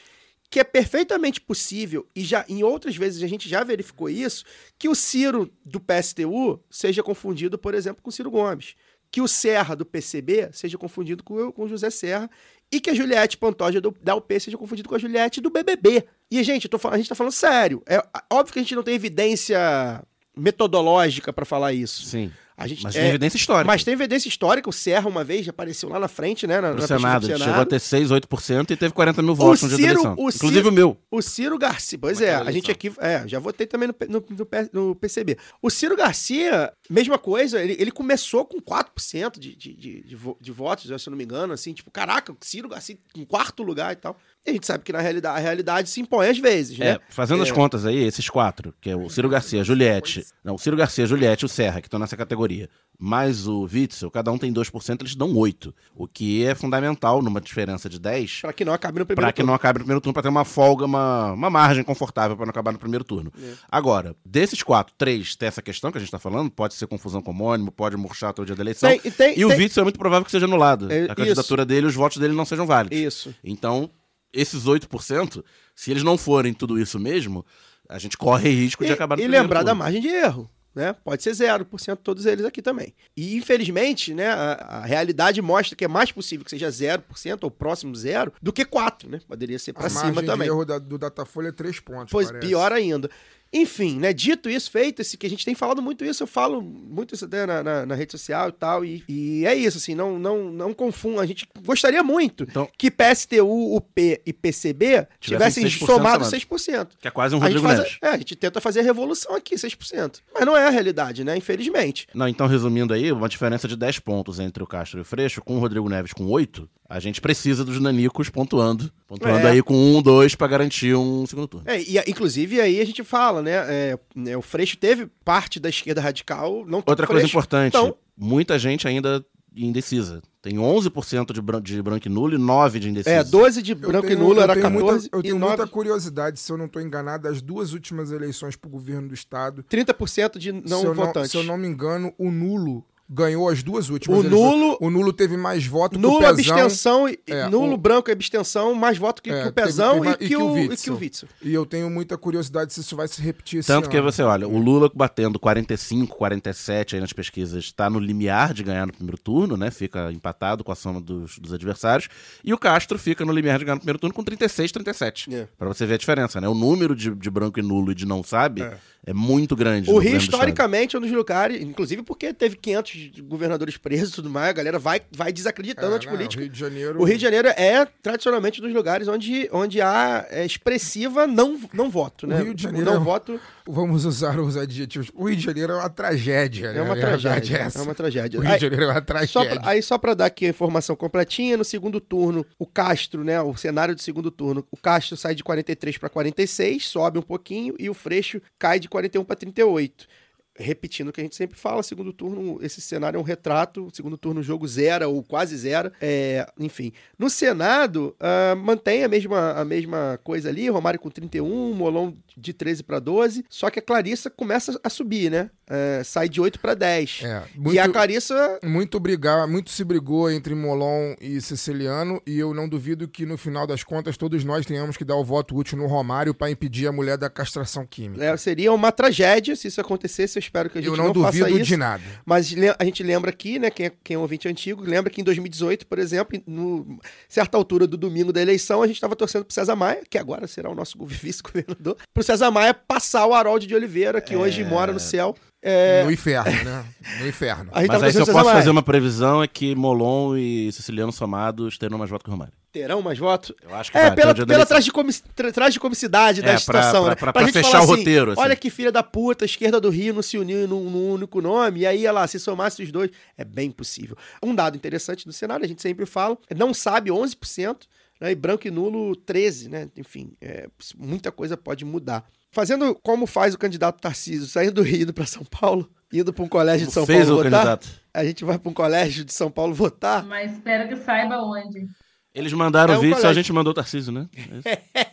que 0.54 0.60
é 0.60 0.64
perfeitamente 0.64 1.42
possível, 1.42 2.08
e 2.16 2.24
já 2.24 2.46
em 2.48 2.62
outras 2.62 2.96
vezes 2.96 3.24
a 3.24 3.28
gente 3.28 3.50
já 3.50 3.64
verificou 3.64 4.08
isso, 4.08 4.46
que 4.78 4.88
o 4.88 4.94
Ciro 4.94 5.52
do 5.66 5.80
PSTU 5.80 6.64
seja 6.70 7.02
confundido, 7.02 7.58
por 7.58 7.74
exemplo, 7.74 8.04
com 8.04 8.12
o 8.12 8.14
Ciro 8.14 8.30
Gomes. 8.30 8.76
Que 9.12 9.20
o 9.20 9.28
Serra 9.28 9.76
do 9.76 9.84
PCB 9.84 10.52
seja 10.54 10.78
confundido 10.78 11.24
com, 11.24 11.52
com 11.52 11.64
o 11.64 11.68
José 11.68 11.90
Serra. 11.90 12.30
E 12.72 12.80
que 12.80 12.92
a 12.92 12.94
Juliette 12.94 13.36
Pantoja 13.36 13.82
do, 13.82 13.98
da 14.00 14.14
UP 14.14 14.40
seja 14.40 14.56
confundido 14.56 14.88
com 14.88 14.94
a 14.94 15.00
Juliette 15.00 15.42
do 15.42 15.50
BBB. 15.50 16.06
E, 16.30 16.44
gente, 16.44 16.70
tô, 16.70 16.80
a 16.88 16.98
gente 16.98 17.10
tá 17.10 17.16
falando 17.16 17.34
sério. 17.34 17.82
É 17.88 18.04
óbvio 18.32 18.54
que 18.54 18.60
a 18.60 18.62
gente 18.62 18.76
não 18.76 18.84
tem 18.84 18.94
evidência 18.94 20.04
metodológica 20.38 21.34
para 21.34 21.46
falar 21.46 21.74
isso. 21.74 22.06
Sim, 22.06 22.32
A 22.56 22.68
gente, 22.68 22.84
mas 22.84 22.96
é, 22.96 23.00
tem 23.00 23.10
evidência 23.10 23.38
histórica. 23.38 23.66
mas 23.66 23.84
tem 23.84 23.94
evidência 23.94 24.28
histórica. 24.30 24.70
O 24.70 24.74
Serra, 24.74 25.10
uma 25.10 25.24
vez, 25.24 25.48
apareceu 25.50 25.90
lá 25.90 26.00
na 26.00 26.08
frente, 26.08 26.46
né? 26.46 26.62
Na, 26.62 26.72
Pro 26.72 26.82
na 26.82 26.88
Senado, 26.88 27.26
Senado. 27.26 27.44
chegou 27.44 27.62
a 27.62 27.66
ter 27.66 27.80
6, 27.80 28.10
8% 28.12 28.72
e 28.72 28.76
teve 28.78 28.94
40 28.94 29.22
mil 29.22 29.34
votos 29.34 29.64
no 29.64 29.70
dia 29.70 29.78
da 29.78 29.84
Ciro- 29.84 29.94
eleição. 30.02 30.14
o 30.14 30.30
Inclusive 30.30 30.54
Ciro- 30.60 30.70
o 30.70 30.72
meu. 30.72 30.98
O 31.10 31.22
Ciro 31.22 31.58
Garcia, 31.58 31.98
pois 32.00 32.22
é, 32.22 32.32
Naquela 32.34 32.50
a 32.50 32.54
gente 32.54 32.70
aqui, 32.72 32.92
é, 33.00 33.28
já 33.28 33.40
votei 33.40 33.66
também 33.66 33.88
no, 33.90 33.96
no, 34.08 34.24
no 34.30 34.48
no 34.90 34.96
PCB. 34.96 35.38
O 35.62 35.70
Ciro 35.70 35.96
Garcia, 35.96 36.72
mesma 36.90 37.18
coisa, 37.18 37.62
ele, 37.62 37.76
ele 37.80 37.92
começou 37.92 38.46
com 38.46 38.60
4% 38.60 39.40
de, 39.40 39.56
de, 39.56 39.74
de, 39.74 40.02
de, 40.04 40.18
de 40.40 40.52
votos, 40.52 40.86
se 41.02 41.10
eu 41.10 41.12
não 41.12 41.18
me 41.18 41.24
engano, 41.24 41.54
assim, 41.54 41.74
tipo, 41.74 41.90
caraca, 41.90 42.32
o 42.32 42.38
Ciro 42.42 42.70
Garcia 42.70 42.98
em 43.16 43.26
quarto 43.26 43.64
lugar 43.64 43.94
e 43.94 43.96
tal. 43.96 44.18
E 44.46 44.50
a 44.50 44.54
gente 44.54 44.68
sabe 44.68 44.84
que 44.84 44.92
na 44.92 45.00
realidade, 45.00 45.38
a 45.38 45.40
realidade 45.42 45.90
se 45.90 46.02
impõe 46.02 46.28
às 46.28 46.38
vezes, 46.38 46.78
né? 46.78 46.90
É, 46.92 47.00
fazendo 47.10 47.42
as 47.44 47.50
É. 47.50 47.54
contas 47.54 47.86
aí, 47.86 47.98
esses 48.04 48.30
quatro, 48.30 48.74
que 48.82 48.90
é 48.90 48.96
o 48.96 49.10
Ciro 49.10 49.30
Garcia, 49.30 49.62
a 49.62 49.64
Juliette. 49.64 50.26
Não, 50.44 50.56
o 50.56 50.60
Ciro 50.60 50.76
Garcia, 50.76 51.06
a 51.06 51.08
Juliette 51.08 51.44
e 51.44 51.48
o 51.48 51.50
Serra, 51.50 51.80
que 51.80 51.88
estão 51.88 51.98
nessa 51.98 52.18
categoria, 52.18 52.70
mais 53.00 53.48
o 53.48 53.62
Witzel, 53.72 54.12
cada 54.12 54.30
um 54.34 54.38
tem 54.38 54.52
2%, 54.52 55.02
eles 55.02 55.16
dão 55.16 55.34
8%. 55.34 55.74
O 55.96 56.08
que 56.10 56.44
é 56.46 56.54
fundamental 56.56 57.22
numa 57.22 57.40
diferença 57.40 57.88
de 57.88 57.98
10%. 57.98 58.42
Pra 58.42 58.52
que 58.52 58.66
não 58.66 58.74
acabe 58.74 59.00
no 59.00 59.06
primeiro 59.06 59.22
Pra 59.26 59.32
que 59.32 59.44
não 59.44 59.54
acabe 59.54 59.80
no 59.80 59.86
primeiro 59.86 60.02
turno, 60.02 60.14
pra 60.14 60.22
ter 60.24 60.28
uma 60.30 60.44
folga, 60.44 60.84
uma, 60.86 61.32
uma 61.32 61.50
margem 61.50 61.82
confortável 61.84 62.36
pra 62.36 62.46
não 62.46 62.52
acabar 62.52 62.74
no 62.74 62.80
primeiro 62.80 63.06
turno. 63.06 63.32
É. 63.42 63.54
Agora, 63.72 64.14
desses 64.26 64.62
quatro, 64.62 64.94
três 64.98 65.38
tem 65.38 65.48
essa 65.48 65.62
questão 65.62 65.90
que 65.90 65.98
a 65.98 66.02
gente 66.02 66.12
tá 66.12 66.20
falando, 66.20 66.52
pode 66.52 66.74
ser 66.74 66.86
confusão 66.86 67.22
com 67.22 67.32
homônimo, 67.32 67.72
pode 67.72 67.96
murchar 67.96 68.32
até 68.32 68.42
o 68.42 68.46
dia 68.46 68.56
da 68.58 68.62
eleição. 68.64 68.90
Tem- 68.90 69.00
tem- 69.10 69.40
e 69.40 69.46
o 69.46 69.48
tem- 69.48 69.58
Witzel 69.60 69.84
é 69.84 69.86
muito 69.86 69.98
provável 70.00 70.26
que 70.26 70.32
seja 70.32 70.48
anulado. 70.48 70.92
É, 70.92 71.06
a 71.10 71.16
candidatura 71.16 71.66
dele, 71.66 71.88
os 71.88 71.96
votos 71.96 72.18
dele 72.18 72.34
não 72.34 72.44
sejam 72.44 72.66
válidos. 72.66 72.98
Isso. 73.00 73.34
Então, 73.42 73.90
esses 74.34 74.66
8%, 74.66 75.44
se 75.76 75.92
eles 75.92 76.04
não 76.04 76.18
forem 76.18 76.54
tudo 76.54 76.80
isso 76.80 77.00
mesmo, 77.00 77.46
a 77.88 78.00
gente 78.00 78.18
corre 78.18 78.50
risco 78.50 78.84
de 78.84 78.90
E, 78.92 78.94
acabar 78.94 79.16
no 79.18 79.24
e 79.24 79.28
lembrar 79.28 79.60
da 79.62 79.68
turno. 79.72 79.80
margem 79.84 80.02
de 80.02 80.08
erro. 80.08 80.50
Né? 80.76 80.92
Pode 81.04 81.22
ser 81.22 81.30
0% 81.36 81.98
todos 82.04 82.26
eles 82.26 82.44
aqui 82.44 82.60
também. 82.60 82.96
E 83.16 83.36
infelizmente, 83.38 84.12
né, 84.12 84.30
a, 84.30 84.54
a 84.82 84.86
realidade 84.86 85.40
mostra 85.40 85.76
que 85.76 85.86
é 85.86 85.88
mais 85.88 86.12
possível 86.12 86.44
que 86.44 86.50
seja 86.50 86.68
0% 86.68 87.44
ou 87.44 87.52
próximo 87.52 87.96
zero 87.96 88.34
do 88.42 88.52
que 88.52 88.66
4, 88.66 89.08
né? 89.08 89.20
Poderia 89.28 89.60
ser 89.60 89.74
pra 89.74 89.86
a 89.86 89.90
cima 89.90 90.06
margem 90.06 90.26
também. 90.26 90.48
de 90.48 90.52
erro 90.52 90.66
da- 90.66 90.80
do 90.80 90.98
Datafolha 90.98 91.50
é 91.50 91.52
3 91.52 91.80
pontos, 91.80 92.12
Pois 92.12 92.26
parece. 92.26 92.48
pior 92.48 92.72
ainda. 92.72 93.08
Enfim, 93.54 94.00
né? 94.00 94.12
Dito 94.12 94.50
isso, 94.50 94.72
feito 94.72 95.02
esse 95.02 95.16
que 95.18 95.28
a 95.28 95.30
gente 95.30 95.46
tem 95.46 95.54
falado 95.54 95.82
muito 95.82 96.04
isso, 96.04 96.24
eu 96.24 96.28
falo 96.28 96.62
muito 96.62 97.14
isso 97.14 97.28
né, 97.28 97.46
na, 97.46 97.64
na, 97.64 97.86
na 97.86 97.96
rede 97.96 98.12
social 98.12 98.50
e 98.50 98.52
tal. 98.52 98.84
E, 98.84 99.04
e 99.08 99.46
é 99.46 99.54
isso, 99.54 99.78
assim, 99.78 99.94
não, 99.94 100.18
não, 100.18 100.52
não 100.52 100.74
confunda. 100.74 101.22
A 101.22 101.26
gente 101.26 101.48
gostaria 101.64 102.02
muito 102.04 102.44
Então- 102.44 102.68
que 102.78 102.90
PSTU, 102.90 103.76
UP 103.76 104.22
e 104.26 104.34
PCB 104.34 105.08
tivessem 105.20 105.64
6% 105.66 105.86
somado 105.86 106.26
somado. 106.26 106.26
6%. 106.26 106.88
Que 107.00 107.08
é 107.08 107.12
quase 107.12 107.36
um 107.36 107.38
A 107.44 107.50
gente, 107.50 107.60
Rodrigo 107.60 107.68
faz 107.68 107.80
a, 107.80 107.84
Neves. 107.84 107.98
é, 108.02 108.08
a 108.10 108.18
gente 108.18 108.36
tenta 108.36 108.60
fazer 108.60 108.80
a 108.80 108.84
revolução 108.84 109.36
aqui, 109.36 109.56
6%. 109.56 110.20
Mas 110.34 110.46
não 110.46 110.58
é 110.58 110.66
a 110.66 110.70
realidade, 110.70 111.24
né? 111.24 111.38
Infelizmente. 111.38 112.08
Não, 112.14 112.28
então, 112.28 112.48
resumindo 112.48 112.94
aí, 112.94 113.12
uma 113.12 113.30
diferença 113.30 113.68
de 113.68 113.76
10 113.76 114.00
pontos 114.00 114.40
entre 114.40 114.64
o 114.64 114.68
Castro 114.68 115.00
e 115.00 115.02
o 115.02 115.06
Freixo, 115.06 115.42
com 115.44 115.58
o 115.58 115.60
Rodrigo 115.60 115.88
Neves 115.88 116.14
com 116.14 116.26
8, 116.26 116.68
a 116.90 117.00
gente 117.00 117.22
precisa 117.22 117.64
dos 117.64 117.80
nanicos 117.80 118.30
pontuando. 118.30 118.92
Pontuando 119.08 119.48
É. 119.48 119.52
aí 119.52 119.62
com 119.62 119.76
1, 119.98 120.02
2 120.02 120.34
pra 120.36 120.48
garantir 120.48 120.96
um 120.96 121.26
segundo 121.28 121.48
turno. 121.48 121.70
É, 121.70 121.80
e 121.80 121.98
inclusive 122.08 122.60
aí 122.60 122.80
a 122.82 122.86
gente 122.86 123.04
fala, 123.04 123.42
né? 123.44 123.52
é, 123.52 124.00
né, 124.16 124.36
o 124.38 124.42
Freixo 124.42 124.78
teve 124.78 125.08
parte 125.24 125.60
da 125.60 125.70
esquerda 125.70 126.02
radical, 126.02 126.66
não 126.66 126.82
Outra 126.86 127.06
coisa 127.06 127.22
Freixo, 127.22 127.38
importante, 127.38 127.68
Então, 127.78 127.96
muita 128.18 128.58
gente 128.58 128.88
ainda 128.88 129.24
indecisa. 129.56 130.22
Tem 130.42 130.56
11% 130.56 131.32
de, 131.32 131.42
bran 131.42 131.62
de 131.62 131.82
branco 131.82 132.06
e 132.08 132.10
nulo 132.10 132.34
e 132.36 132.38
9% 132.38 132.80
de 132.80 132.90
indeciso. 132.90 133.16
é, 133.16 133.24
12 133.24 133.62
de 133.62 133.72
Eu 133.72 133.78
branco 133.78 134.08
tenho- 134.08 134.20
e 134.20 134.22
nulo 134.22 134.40
eu 134.40 134.44
era 134.44 134.54
tenho 134.54 134.64
14 134.66 134.84
muita, 135.02 135.16
eu 135.16 135.20
e 135.20 135.24
tenho 135.24 135.40
9, 135.40 135.58
muita 135.58 135.72
curiosidade, 135.72 136.40
se 136.40 136.52
eu 136.52 136.58
não 136.58 136.66
estou 136.66 136.82
enganado, 136.82 137.24
das 137.24 137.42
duas 137.42 137.72
últimas 137.72 138.12
eleições 138.12 138.56
para 138.56 138.68
o 138.68 138.72
governo 138.72 139.08
do 139.10 139.14
estado. 139.14 139.64
30% 139.70 140.38
de 140.40 140.52
não 140.52 140.82
se 140.82 140.88
votantes. 140.88 141.32
se 141.32 141.38
eu 141.38 141.44
não 141.44 141.58
me 141.58 141.68
engano, 141.68 142.14
o 142.18 142.30
nulo 142.32 142.84
ganhou 143.10 143.50
as 143.50 143.62
duas 143.62 143.90
últimas 143.90 144.18
O 144.18 144.22
eleições. 144.22 144.40
nulo- 144.60 144.78
O 144.82 144.90
nulo 144.90 145.14
teve 145.14 145.38
mais 145.38 145.66
voto 145.66 146.00
Nulo, 146.00 146.20
que 146.20 146.26
o 146.26 146.36
Pezão. 146.36 146.56
abstenção, 146.58 147.10
e, 147.10 147.20
É, 147.28 147.48
nulo, 147.50 147.74
o- 147.74 147.78
branco 147.78 148.10
e 148.10 148.14
abstenção, 148.14 148.74
mais 148.74 148.98
voto 148.98 149.22
que, 149.22 149.30
É, 149.30 149.44
que 149.44 149.48
o 149.50 149.52
teve- 149.52 149.68
Pezão 149.68 150.02
teve- 150.02 150.14
e, 150.26 150.28
que 150.30 150.38
o, 150.38 150.58
e 150.58 150.78
que 150.78 150.90
o 150.92 150.98
Witzel. 150.98 151.28
E 151.42 151.54
eu 151.54 151.66
tenho 151.66 151.90
muita 151.90 152.18
curiosidade 152.18 152.74
se 152.74 152.80
isso 152.80 152.96
vai 152.96 153.08
se 153.08 153.22
repetir 153.22 153.60
esse 153.60 153.68
Tanto 153.68 153.90
que 153.90 153.98
ano. 153.98 154.12
você 154.12 154.24
olha, 154.24 154.48
o 154.48 154.58
Lula 154.58 154.90
batendo 154.94 155.38
45, 155.38 156.16
47 156.18 156.96
aí 156.96 157.02
nas 157.02 157.14
pesquisas, 157.14 157.64
está 157.64 157.90
no 157.90 158.00
limiar 158.00 158.54
de 158.54 158.64
ganhar 158.64 158.88
no 158.88 158.94
primeiro 158.94 159.18
turno, 159.18 159.58
né? 159.58 159.70
Fica 159.70 160.12
empatado 160.12 160.64
com 160.64 160.72
a 160.72 160.76
soma 160.76 161.00
dos, 161.02 161.38
dos 161.38 161.54
adversários. 161.54 162.08
E 162.44 162.54
o 162.54 162.58
Castro 162.58 162.98
fica 162.98 163.24
no 163.26 163.32
limiar 163.34 163.60
de 163.60 163.66
ganhar 163.66 163.76
no 163.76 163.82
primeiro 163.82 164.00
turno 164.00 164.14
com 164.14 164.24
36, 164.24 164.72
37. 164.72 165.34
É. 165.34 165.48
Pra 165.58 165.68
você 165.68 165.86
ver 165.86 165.96
a 165.96 165.98
diferença, 165.98 166.40
né? 166.42 166.48
O 166.48 166.56
número 166.56 166.96
de, 166.96 167.14
de 167.14 167.30
branco 167.30 167.60
e 167.60 167.62
nulo 167.64 167.92
e 167.92 167.96
de 167.96 168.06
não 168.06 168.24
sabe 168.24 168.62
é, 168.64 168.78
É. 169.06 169.14
muito 169.14 169.56
grande. 169.56 169.90
O 169.92 169.98
Rio, 169.98 170.18
historicamente, 170.18 170.96
é 170.96 171.00
um 171.00 171.02
dos 171.02 171.12
lugares, 171.12 171.62
inclusive 171.62 172.04
porque 172.04 172.34
teve 172.34 172.56
500 172.56 173.12
governadores 173.22 173.78
presos 173.78 174.10
e 174.12 174.16
tudo 174.16 174.30
mais, 174.30 174.50
a 174.50 174.54
galera 174.54 174.80
vai, 174.80 175.02
vai 175.12 175.30
É, 175.30 175.32
desacreditando 175.32 175.88
a 175.88 175.90
né, 175.92 175.96
antipolítica. 175.98 176.42
o 176.42 176.44
Rio 176.46 176.52
de 176.54 176.60
Janeiro. 176.60 177.02
O 177.02 177.04
Rio 177.04 177.18
de 177.18 177.22
Janeiro 177.24 177.48
é 177.50 177.86
tradicionalmente 178.02 178.62
um 178.62 178.66
dos 178.66 178.74
lugares 178.74 179.08
onde, 179.08 179.50
onde 179.52 179.82
há 179.82 180.26
é, 180.30 180.46
expressiva 180.46 181.28
não, 181.28 181.60
não 181.74 181.90
voto, 181.90 182.26
né? 182.28 182.42
O 182.42 182.44
Rio 182.46 182.54
de 182.54 182.64
O 182.66 182.70
Janeiro 182.70 182.86
não 182.92 183.02
é 183.02 183.04
voto 183.04 183.40
Vamos 183.66 184.04
usar 184.04 184.38
os 184.42 184.58
adjetivos. 184.58 185.10
O 185.14 185.24
Rio 185.26 185.38
de 185.38 185.44
Janeiro 185.44 185.72
é 185.72 185.76
uma 185.78 185.90
tragédia. 185.90 186.68
é 186.68 186.74
né? 186.74 186.82
uma 186.82 186.92
A 186.92 186.96
verdade 186.96 187.22
tragédia. 187.22 187.58
é 187.58 187.60
É 187.62 187.64
essa. 187.64 187.82
uma 187.82 187.96
tragédia. 187.96 188.38
O 188.38 188.42
Rio 188.44 188.50
de 188.50 188.56
Aí- 188.56 188.60
Janeiro 188.62 188.84
é 188.84 188.88
uma 188.88 188.94
Só 188.96 189.02
tragédia. 189.02 189.60
pra- 189.62 189.70
aí 189.70 189.82
só 189.82 189.98
para 189.98 190.14
dar 190.14 190.26
aqui 190.26 190.46
a 190.46 190.50
informação 190.50 190.96
completinha, 190.98 191.56
no 191.56 191.64
segundo 191.64 192.02
turno, 192.02 192.46
o 192.60 192.66
Castro, 192.68 193.24
né, 193.24 193.42
o 193.42 193.56
cenário 193.56 193.96
do 193.96 194.02
segundo 194.02 194.30
turno, 194.30 194.66
o 194.70 194.76
Castro 194.76 195.16
sai 195.16 195.34
de 195.34 195.44
43 195.46 195.98
para 195.98 196.10
46, 196.10 196.86
sobe 196.90 197.20
um 197.20 197.22
pouquinho, 197.22 197.74
e 197.80 197.90
o 197.90 197.94
Freixo 197.94 198.42
cai 198.60 198.82
de 198.82 198.90
41 198.94 199.26
para 199.26 199.36
38. 199.36 200.08
Repetindo 200.56 201.08
o 201.08 201.12
que 201.12 201.20
a 201.20 201.24
gente 201.24 201.36
sempre 201.36 201.58
fala, 201.58 201.82
segundo 201.82 202.14
turno, 202.14 202.60
esse 202.62 202.80
cenário 202.80 203.18
é 203.18 203.20
um 203.20 203.24
retrato, 203.24 203.90
segundo 203.92 204.16
turno 204.16 204.42
o 204.42 204.44
jogo 204.44 204.68
zera 204.68 205.08
ou 205.08 205.24
quase 205.24 205.58
zera, 205.58 205.92
é, 206.00 206.46
enfim. 206.60 206.92
No 207.18 207.28
Senado, 207.28 208.16
ah, 208.20 208.54
mantém 208.56 209.04
a 209.04 209.08
mesma, 209.08 209.54
a 209.54 209.66
mesma 209.66 210.20
coisa 210.24 210.50
ali, 210.50 210.70
Romário 210.70 211.00
com 211.00 211.10
31, 211.10 211.74
Molon 211.74 212.14
de 212.38 212.54
13 212.54 212.84
para 212.84 213.00
12, 213.00 213.46
só 213.50 213.70
que 213.70 213.80
a 213.80 213.82
Clarissa 213.82 214.30
começa 214.30 214.80
a 214.84 214.90
subir, 214.90 215.30
né? 215.30 215.50
é, 215.70 216.04
sai 216.04 216.28
de 216.28 216.42
8 216.42 216.60
para 216.60 216.74
10. 216.74 217.22
É, 217.24 217.44
E 217.72 217.80
a 217.80 217.88
Clarissa 217.90 218.60
Muito 218.64 219.00
brigar, 219.00 219.48
muito 219.48 219.72
se 219.72 219.84
brigou 219.84 220.30
entre 220.30 220.54
Molon 220.54 221.16
e 221.20 221.40
Siciliano, 221.42 222.22
e 222.28 222.38
eu 222.38 222.54
não 222.54 222.68
duvido 222.68 223.08
que 223.08 223.26
no 223.26 223.38
final 223.38 223.66
das 223.66 223.84
contas 223.84 224.18
todos 224.18 224.44
nós 224.44 224.66
tenhamos 224.66 224.98
que 224.98 225.06
dar 225.06 225.16
o 225.16 225.24
voto 225.24 225.56
útil 225.56 225.78
no 225.78 225.88
Romário 225.88 226.34
para 226.34 226.52
impedir 226.52 226.88
a 226.88 226.92
mulher 226.92 227.18
da 227.18 227.30
castração 227.30 227.86
química. 227.86 228.24
é, 228.24 228.36
seria 228.38 228.72
uma 228.74 228.92
tragédia 228.92 229.56
se 229.56 229.68
isso 229.68 229.80
acontecesse. 229.80 230.38
Eu 230.38 230.42
espero 230.42 230.70
que 230.70 230.78
a 230.78 230.82
gente 230.82 230.90
eu 230.90 230.98
não, 230.98 231.14
não, 231.14 231.22
faça 231.22 231.40
duvido 231.40 231.58
isso. 231.58 231.66
de 231.66 231.78
nada. 231.78 232.04
Mas 232.26 232.54
a 232.78 232.84
gente 232.84 233.04
lembra 233.04 233.30
aqui, 233.30 233.58
né, 233.58 233.70
quem 233.70 233.88
é, 233.88 233.92
quem 234.04 234.16
é 234.16 234.18
um 234.18 234.22
ouvinte 234.22 234.48
antigo, 234.48 234.84
lembra 234.84 235.10
que 235.10 235.22
em 235.22 235.24
2018, 235.24 235.88
por 235.88 235.98
exemplo, 235.98 236.42
no 236.46 237.00
certa 237.28 237.58
altura 237.58 237.88
do 237.88 237.98
domingo 237.98 238.34
da 238.34 238.42
eleição, 238.42 238.82
a 238.82 238.88
gente 238.88 238.98
estava 238.98 239.16
torcendo 239.16 239.46
pro 239.46 239.54
César 239.54 239.76
Maia, 239.76 240.04
que 240.10 240.18
agora 240.18 240.48
será 240.48 240.70
o 240.70 240.76
nosso 240.76 240.98
gover- 240.98 241.14
vice-governador, 241.24 241.98
pro 242.14 242.23
César 242.24 242.50
Maia 242.52 242.74
passar 242.74 243.26
o 243.26 243.34
Harold 243.34 243.66
de 243.68 243.76
Oliveira, 243.76 244.20
que 244.22 244.36
hoje 244.36 244.64
mora 244.64 244.92
no 244.92 245.00
céu. 245.00 245.36
É, 245.66 246.04
No 246.04 246.12
inferno, 246.12 246.52
né? 246.52 246.84
No 247.22 247.28
inferno. 247.28 247.72
gente 247.78 247.88
Mas 247.88 248.04
aí 248.04 248.12
se 248.12 248.20
eu 248.20 248.26
posso 248.26 248.50
fazer 248.52 248.70
uma 248.70 248.84
previsão 248.84 249.42
é 249.42 249.48
que 249.48 249.74
Molon 249.76 250.36
e 250.36 250.70
Siciliano 250.74 251.12
somados 251.14 251.78
terão 251.78 251.98
mais 251.98 252.10
votos 252.10 252.24
que 252.26 252.30
o 252.30 252.34
Romário. 252.34 252.54
Terão 252.74 253.02
mais 253.02 253.18
votos? 253.18 253.54
Eu 253.62 253.74
acho 253.74 253.90
que 253.92 253.98
É, 253.98 254.08
vai, 254.08 254.16
pela, 254.16 254.34
pela 254.34 254.46
eleição. 254.46 254.66
tragicomic- 254.66 255.22
tra- 255.34 255.52
tragicomicidade 255.54 256.42
da 256.42 256.48
É, 256.48 256.52
pra- 256.54 256.60
situação, 256.60 257.02
pra- 257.04 257.10
né? 257.12 257.16
pra- 257.16 257.32
pra 257.32 257.44
gente 257.44 257.54
fechar 257.54 257.72
falar 257.72 257.84
o 257.84 257.88
roteiro, 257.88 258.32
assim. 258.32 258.42
Olha 258.42 258.56
que 258.58 258.70
filha 258.70 258.92
da 258.92 259.04
puta, 259.04 259.46
a 259.46 259.48
esquerda 259.48 259.80
do 259.80 259.90
Rio 259.90 260.14
não 260.14 260.22
se 260.24 260.38
uniu 260.38 260.68
num, 260.68 260.90
num 260.90 261.12
único 261.14 261.40
nome, 261.40 261.82
e 261.82 261.86
aí, 261.88 262.00
olha 262.02 262.12
lá, 262.12 262.28
se 262.28 262.40
somasse 262.40 262.84
os 262.84 262.92
dois, 262.92 263.12
é 263.38 263.46
bem 263.46 263.72
possível. 263.72 264.18
Um 264.44 264.54
dado 264.54 264.76
interessante 264.76 265.26
do 265.26 265.32
cenário, 265.32 265.64
a 265.64 265.68
gente 265.68 265.82
sempre 265.82 266.06
fala, 266.06 266.38
não 266.58 266.74
sabe 266.74 267.10
11%, 267.12 267.88
né, 268.24 268.32
e 268.32 268.36
branco 268.36 268.66
e 268.68 268.72
nulo 268.72 269.16
13%, 269.18 269.68
né? 269.70 269.90
Enfim, 269.98 270.32
é, 270.40 270.70
muita 270.98 271.30
coisa 271.32 271.58
pode 271.58 271.84
mudar. 271.84 272.26
Fazendo 272.52 272.96
como 273.04 273.26
faz 273.28 273.54
o 273.54 273.58
candidato 273.58 274.00
Tarcísio, 274.00 274.48
saindo 274.48 274.76
do 274.76 274.82
Rio 274.88 275.02
indo 275.02 275.14
para 275.14 275.26
São 275.26 275.44
Paulo, 275.44 275.90
indo 276.12 276.32
para 276.32 276.44
um 276.44 276.48
colégio 276.48 276.88
de 276.88 276.94
São 276.94 277.06
Fez 277.06 277.26
Paulo 277.28 277.42
o 277.42 277.44
votar, 277.44 277.52
candidato. 277.52 277.90
a 278.14 278.24
gente 278.24 278.46
vai 278.46 278.58
para 278.58 278.70
um 278.70 278.74
colégio 278.74 279.26
de 279.26 279.34
São 279.34 279.52
Paulo 279.52 279.74
votar, 279.74 280.26
Mas 280.26 280.54
espero 280.54 280.88
que 280.88 280.96
saiba 281.04 281.38
onde. 281.42 281.86
Eles 282.34 282.54
mandaram 282.54 282.94
É 282.94 282.98
o 282.98 283.00
um 283.00 283.02
vídeo, 283.02 283.16
só 283.16 283.20
a 283.20 283.22
colégio. 283.24 283.44
gente 283.44 283.54
mandou 283.54 283.72
o 283.72 283.74
Tarcísio, 283.76 284.12
né? 284.14 284.28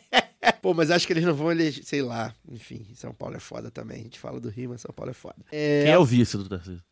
É. 0.42 0.52
Pô, 0.52 0.72
mas 0.72 0.90
acho 0.90 1.06
que 1.06 1.12
eles 1.12 1.24
não 1.24 1.34
vão 1.34 1.50
eleger, 1.52 1.84
sei 1.84 2.00
lá. 2.00 2.34
Enfim, 2.50 2.86
São 2.94 3.12
Paulo 3.12 3.36
é 3.36 3.38
foda 3.40 3.70
também. 3.70 4.00
A 4.00 4.02
gente 4.02 4.18
fala 4.18 4.40
do 4.40 4.48
Rio, 4.48 4.70
mas 4.70 4.80
São 4.80 4.90
Paulo 4.94 5.10
é 5.10 5.14
foda. 5.14 5.36
É, 5.52 5.82
Quem 5.84 5.92
é 5.92 5.98
o 5.98 6.04
vice 6.04 6.36
do 6.38 6.48
Tarcísio? 6.48 6.82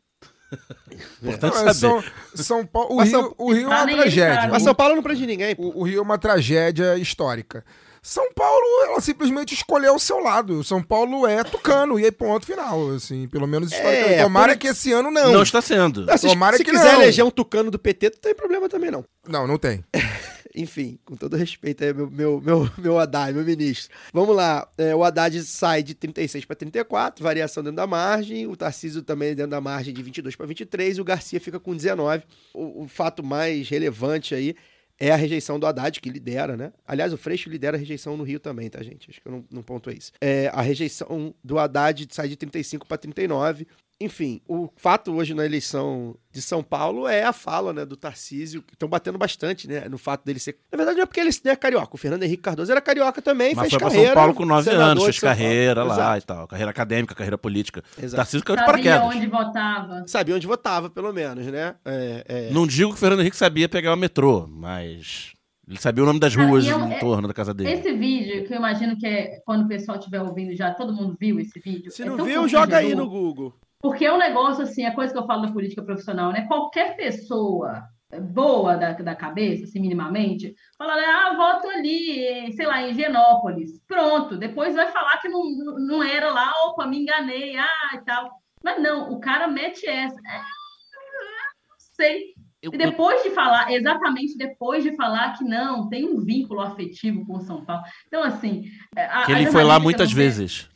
Importante 1.22 1.54
Não, 1.54 1.68
é 1.68 1.74
saber. 1.74 1.74
São, 1.74 2.04
São 2.34 2.66
Paulo, 2.66 2.92
o 2.92 2.96
Mas 2.96 3.08
Rio, 3.10 3.20
São- 3.20 3.34
o 3.38 3.52
Rio 3.52 3.64
é 3.64 3.66
uma 3.68 3.82
ele 3.90 4.00
tragédia. 4.02 4.48
Mas 4.48 4.62
São 4.62 4.74
Paulo 4.74 4.94
não 4.96 5.02
prende 5.02 5.26
ninguém. 5.26 5.54
O, 5.58 5.80
o 5.80 5.82
Rio 5.84 5.98
é 5.98 6.02
uma 6.02 6.18
tragédia 6.18 6.96
histórica. 6.96 7.64
São 8.00 8.32
Paulo, 8.32 8.64
ela 8.86 9.00
simplesmente 9.00 9.52
escolheu 9.52 9.94
o 9.94 9.98
seu 9.98 10.18
lado. 10.20 10.62
São 10.64 10.82
Paulo 10.82 11.26
é 11.26 11.42
tucano, 11.44 11.98
e 12.00 12.04
aí 12.04 12.12
ponto 12.12 12.46
final, 12.46 12.90
assim, 12.92 13.28
pelo 13.28 13.46
menos 13.46 13.70
historicamente. 13.72 14.14
É, 14.14 14.22
Tomara 14.22 14.52
por- 14.52 14.58
que 14.60 14.68
esse 14.68 14.92
ano 14.92 15.10
não. 15.10 15.32
Não 15.32 15.42
está 15.42 15.60
sendo. 15.60 16.06
Ah, 16.08 16.16
se 16.16 16.26
tomara 16.28 16.56
se 16.56 16.64
que 16.64 16.70
quiser 16.70 16.92
não. 16.94 17.02
eleger 17.02 17.24
um 17.24 17.30
tucano 17.30 17.70
do 17.70 17.78
PT, 17.78 18.10
não 18.14 18.18
tem 18.20 18.34
problema 18.34 18.68
também, 18.68 18.90
não. 18.90 19.04
Não, 19.26 19.46
não 19.46 19.58
tem. 19.58 19.84
Enfim, 20.54 20.98
com 21.04 21.16
todo 21.16 21.36
respeito 21.36 21.84
aí, 21.84 21.92
meu, 21.92 22.10
meu, 22.10 22.40
meu, 22.40 22.70
meu 22.78 22.98
Haddad, 22.98 23.32
meu 23.32 23.44
ministro. 23.44 23.94
Vamos 24.12 24.34
lá. 24.34 24.68
é, 24.78 24.94
o 24.94 25.04
Haddad 25.04 25.42
sai 25.44 25.82
de 25.82 25.94
36 25.94 26.44
para 26.44 26.56
34, 26.56 27.22
variação 27.22 27.62
dentro 27.62 27.76
da 27.76 27.86
margem. 27.86 28.46
O 28.46 28.56
Tarcísio 28.56 29.02
também 29.02 29.34
dentro 29.34 29.50
da 29.50 29.60
margem 29.60 29.92
de 29.92 30.02
22 30.02 30.36
para 30.36 30.46
23. 30.46 30.98
E 30.98 31.00
o 31.00 31.04
Garcia 31.04 31.40
fica 31.40 31.60
com 31.60 31.74
19. 31.74 32.24
O, 32.54 32.84
o 32.84 32.88
fato 32.88 33.22
mais 33.22 33.68
relevante 33.68 34.34
aí 34.34 34.54
é 34.98 35.12
a 35.12 35.16
rejeição 35.16 35.60
do 35.60 35.66
Haddad, 35.66 36.00
que 36.00 36.10
lidera, 36.10 36.56
né? 36.56 36.72
Aliás, 36.86 37.12
o 37.12 37.16
Freixo 37.16 37.48
lidera 37.48 37.76
a 37.76 37.78
rejeição 37.80 38.16
no 38.16 38.24
Rio 38.24 38.40
também, 38.40 38.68
tá, 38.68 38.82
gente? 38.82 39.08
Acho 39.08 39.20
que 39.20 39.28
eu 39.28 39.32
não, 39.32 39.44
não 39.50 39.62
pontuei 39.62 39.96
isso. 39.96 40.12
É, 40.20 40.48
a 40.52 40.60
rejeição 40.60 41.32
do 41.42 41.58
Haddad 41.58 42.08
sai 42.10 42.28
de 42.28 42.36
35 42.36 42.86
para 42.86 42.98
39. 42.98 43.66
Enfim, 44.00 44.40
o 44.46 44.68
fato 44.76 45.12
hoje 45.12 45.34
na 45.34 45.44
eleição 45.44 46.16
de 46.30 46.40
São 46.40 46.62
Paulo 46.62 47.08
é 47.08 47.24
a 47.24 47.32
fala 47.32 47.72
né, 47.72 47.84
do 47.84 47.96
Tarcísio, 47.96 48.62
que 48.62 48.74
estão 48.74 48.88
batendo 48.88 49.18
bastante 49.18 49.66
né, 49.66 49.88
no 49.88 49.98
fato 49.98 50.24
dele 50.24 50.38
ser. 50.38 50.56
Na 50.70 50.76
verdade, 50.76 50.96
não 50.98 51.02
é 51.02 51.06
porque 51.06 51.18
ele 51.18 51.30
é 51.46 51.56
carioca. 51.56 51.96
O 51.96 51.98
Fernando 51.98 52.22
Henrique 52.22 52.42
Cardoso 52.44 52.70
era 52.70 52.80
carioca 52.80 53.20
também, 53.20 53.56
Mas 53.56 53.68
fez 53.68 53.72
foi 53.72 53.80
carreira. 53.90 54.06
São 54.06 54.14
Paulo 54.14 54.34
com 54.34 54.44
nove 54.44 54.70
senador 54.70 54.86
anos, 54.92 55.00
de 55.02 55.06
fez 55.06 55.18
carreira 55.18 55.82
lá 55.82 55.94
Exato. 55.94 56.18
e 56.18 56.26
tal. 56.26 56.46
Carreira 56.46 56.70
acadêmica, 56.70 57.12
carreira 57.12 57.36
política. 57.36 57.82
Exato. 58.00 58.16
Tarcísio 58.16 58.44
caiu 58.44 58.56
de 58.56 58.64
Sabia 58.64 58.82
paraquedas. 58.84 59.16
onde 59.16 59.26
votava. 59.26 60.04
Sabia 60.06 60.36
onde 60.36 60.46
votava, 60.46 60.88
pelo 60.88 61.12
menos, 61.12 61.44
né? 61.46 61.74
É, 61.84 62.24
é. 62.28 62.50
Não 62.52 62.68
digo 62.68 62.90
que 62.90 62.96
o 62.96 63.00
Fernando 63.00 63.20
Henrique 63.20 63.36
sabia 63.36 63.68
pegar 63.68 63.92
o 63.94 63.96
metrô, 63.96 64.46
mas 64.46 65.32
ele 65.66 65.80
sabia 65.80 66.04
o 66.04 66.06
nome 66.06 66.20
das 66.20 66.36
Ah, 66.36 66.46
ruas 66.46 66.64
e 66.64 66.70
é 66.70 66.76
um- 66.76 66.86
em 66.88 66.92
é- 66.92 66.98
torno 67.00 67.26
da 67.26 67.34
casa 67.34 67.52
dele. 67.52 67.72
Esse 67.72 67.92
vídeo, 67.94 68.46
que 68.46 68.52
eu 68.54 68.58
imagino 68.58 68.96
que 68.96 69.08
é 69.08 69.40
quando 69.44 69.64
o 69.64 69.68
pessoal 69.68 69.98
estiver 69.98 70.22
ouvindo 70.22 70.54
já, 70.54 70.72
todo 70.72 70.92
mundo 70.92 71.16
viu 71.18 71.40
esse 71.40 71.58
vídeo. 71.58 71.90
Se 71.90 72.02
é 72.02 72.06
não 72.06 72.24
viu, 72.24 72.46
joga 72.46 72.76
aí 72.76 72.94
no 72.94 73.08
Google. 73.08 73.52
Porque 73.80 74.04
é 74.04 74.12
um 74.12 74.18
negócio 74.18 74.62
assim, 74.64 74.84
a 74.84 74.94
coisa 74.94 75.12
que 75.12 75.18
eu 75.18 75.26
falo 75.26 75.42
da 75.46 75.52
política 75.52 75.82
profissional, 75.82 76.32
né? 76.32 76.46
Qualquer 76.46 76.96
pessoa 76.96 77.84
boa 78.32 78.74
da, 78.76 78.92
da 78.92 79.14
cabeça, 79.14 79.64
assim, 79.64 79.80
minimamente, 79.80 80.54
fala, 80.78 80.94
ah, 80.94 81.36
voto 81.36 81.68
ali, 81.68 82.52
sei 82.54 82.66
lá, 82.66 82.82
em 82.82 82.94
Genópolis. 82.94 83.80
Pronto, 83.86 84.36
depois 84.36 84.74
vai 84.74 84.90
falar 84.90 85.18
que 85.18 85.28
não, 85.28 85.44
não 85.78 86.02
era 86.02 86.32
lá, 86.32 86.50
opa, 86.64 86.86
me 86.86 87.00
enganei, 87.02 87.56
ah, 87.56 87.90
e 87.94 87.98
tal. 88.04 88.30
Mas 88.64 88.82
não, 88.82 89.12
o 89.12 89.20
cara 89.20 89.46
mete 89.46 89.86
essa. 89.86 90.16
É, 90.26 90.38
não 90.38 91.76
sei. 91.78 92.34
Eu- 92.60 92.72
E 92.74 92.78
depois 92.78 93.22
de 93.22 93.30
falar, 93.30 93.70
exatamente 93.70 94.36
depois 94.36 94.82
de 94.82 94.96
falar 94.96 95.36
que 95.38 95.44
não, 95.44 95.88
tem 95.88 96.04
um 96.04 96.18
vínculo 96.24 96.60
afetivo 96.60 97.24
com 97.26 97.38
São 97.40 97.64
Paulo. 97.64 97.84
Então, 98.08 98.24
assim. 98.24 98.64
a- 98.96 99.26
que 99.26 99.32
ele 99.32 99.46
foi 99.52 99.62
lá 99.62 99.78
muitas 99.78 100.10
vezes. 100.10 100.68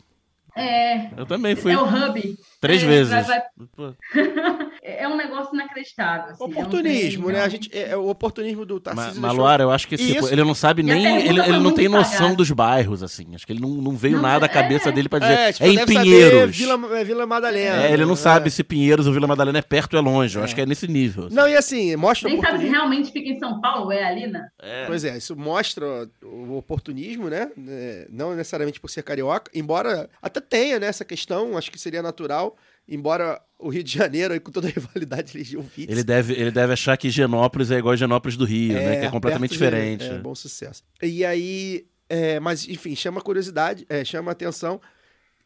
É, 0.55 1.07
Eu 1.19 1.25
também 1.27 1.57
fui 1.57 1.73
é 1.73 1.79
o 1.79 1.85
hub. 1.85 2.37
Três 2.63 2.83
é, 2.83 2.87
vezes. 2.87 3.27
vai- 3.27 3.43
Pô, 3.77 3.93
é 4.83 5.07
um 5.09 5.17
negócio 5.17 5.53
inacreditável. 5.55 6.31
assim, 6.31 6.43
é 6.43 6.47
um 6.47 6.51
Oportunismo, 6.51 7.29
né? 7.31 7.43
A 7.43 7.49
gente, 7.49 7.69
é, 7.77 7.91
é 7.91 7.97
o 7.97 8.09
oportunismo 8.09 8.65
do 8.65 8.81
Tarcísio. 8.81 9.21
Maluara, 9.21 9.65
eu 9.65 9.71
acho 9.71 9.87
que 9.89 9.97
tipo, 9.97 10.21
Isso. 10.21 10.33
ele 10.33 10.43
não 10.45 10.55
sabe 10.55 10.83
nem. 10.83 11.05
Ele, 11.27 11.41
ele 11.41 11.59
não 11.59 11.73
tem 11.73 11.89
noção 11.89 12.35
dos 12.35 12.51
bairros, 12.51 13.03
assim. 13.03 13.27
Acho 13.35 13.47
que 13.47 13.53
ele 13.53 13.61
não, 13.61 13.69
não 13.69 13.93
veio 13.97 14.17
Não, 14.17 14.23
nada 14.23 14.47
à 14.47 14.49
é. 14.49 14.53
cabeça 14.53 14.91
dele 14.93 15.09
pra 15.09 15.19
dizer. 15.19 15.33
É, 15.33 15.53
tipo, 15.53 15.65
em 15.69 15.75
deve 15.75 15.93
saber 15.93 16.05
Pinheiros. 16.07 16.57
Vila, 16.57 16.99
é 16.99 17.05
Vila 17.05 17.27
Madalena. 17.27 17.83
É, 17.87 17.93
ele 17.93 18.05
não 18.05 18.13
É. 18.13 18.17
sabe 18.17 18.51
se 18.51 18.63
Pinheiros 18.65 19.07
ou 19.07 19.13
Vila 19.13 19.27
Madalena 19.27 19.59
é 19.59 19.63
perto 19.63 19.95
ou 19.95 19.99
é 19.99 20.03
longe. 20.03 20.39
Eu 20.39 20.45
acho 20.45 20.55
que 20.55 20.61
é 20.61 20.67
nesse 20.67 20.87
nível. 20.89 21.27
assim. 21.27 21.35
Não, 21.35 21.49
e 21.49 21.57
assim, 21.57 21.95
mostra 21.97 22.29
Nem 22.29 22.39
sabe 22.39 22.47
se 22.47 22.55
oportunismo. 22.67 22.77
realmente 22.77 23.13
fica 23.13 23.29
em 23.29 23.39
São 23.39 23.61
Paulo, 23.61 23.91
é 23.93 24.05
ali, 24.05 24.27
né? 24.29 24.47
É. 24.61 24.87
Pois 24.87 25.05
é, 25.05 25.17
isso 25.17 25.35
mostra 25.37 26.09
o 26.23 26.57
oportunismo, 26.57 27.29
né? 27.29 27.51
É, 27.69 28.07
Não 28.11 28.35
necessariamente 28.35 28.79
por 28.81 28.89
ser 28.89 29.03
carioca, 29.03 29.51
embora 29.55 30.09
até 30.21 30.41
tenha 30.41 30.79
né, 30.79 30.87
essa 30.87 31.05
questão, 31.05 31.57
acho 31.59 31.71
que 31.71 31.79
seria 31.79 32.03
natural, 32.03 32.52
embora 32.89 33.41
o 33.59 33.69
Rio 33.69 33.83
de 33.85 33.93
Janeiro, 33.93 34.39
com 34.41 34.51
toda 34.51 34.67
a 34.69 34.71
rivalidade, 34.71 35.33
vice. 35.33 35.57
Ele 35.89 36.03
deve, 36.03 36.33
ele 36.35 36.51
deve 36.51 36.73
achar 36.73 36.97
que 36.97 37.09
Genópolis 37.11 37.71
é 37.71 37.79
igual 37.79 37.93
a 37.93 37.97
Genópolis 37.97 38.37
do 38.37 38.45
Rio, 38.45 38.75
né? 38.75 39.01
Que 39.01 39.07
é 39.07 39.11
completamente 39.11 39.53
diferente. 39.53 40.05
É, 40.05 40.19
bom 40.19 40.35
sucesso. 40.35 40.83
E 41.01 41.25
aí, 41.25 41.87
é, 42.09 42.41
mas 42.41 42.69
enfim, 42.69 42.95
chama 42.97 43.21
curiosidade, 43.21 43.87
é, 43.89 44.05
chama 44.05 44.33
atenção 44.33 44.81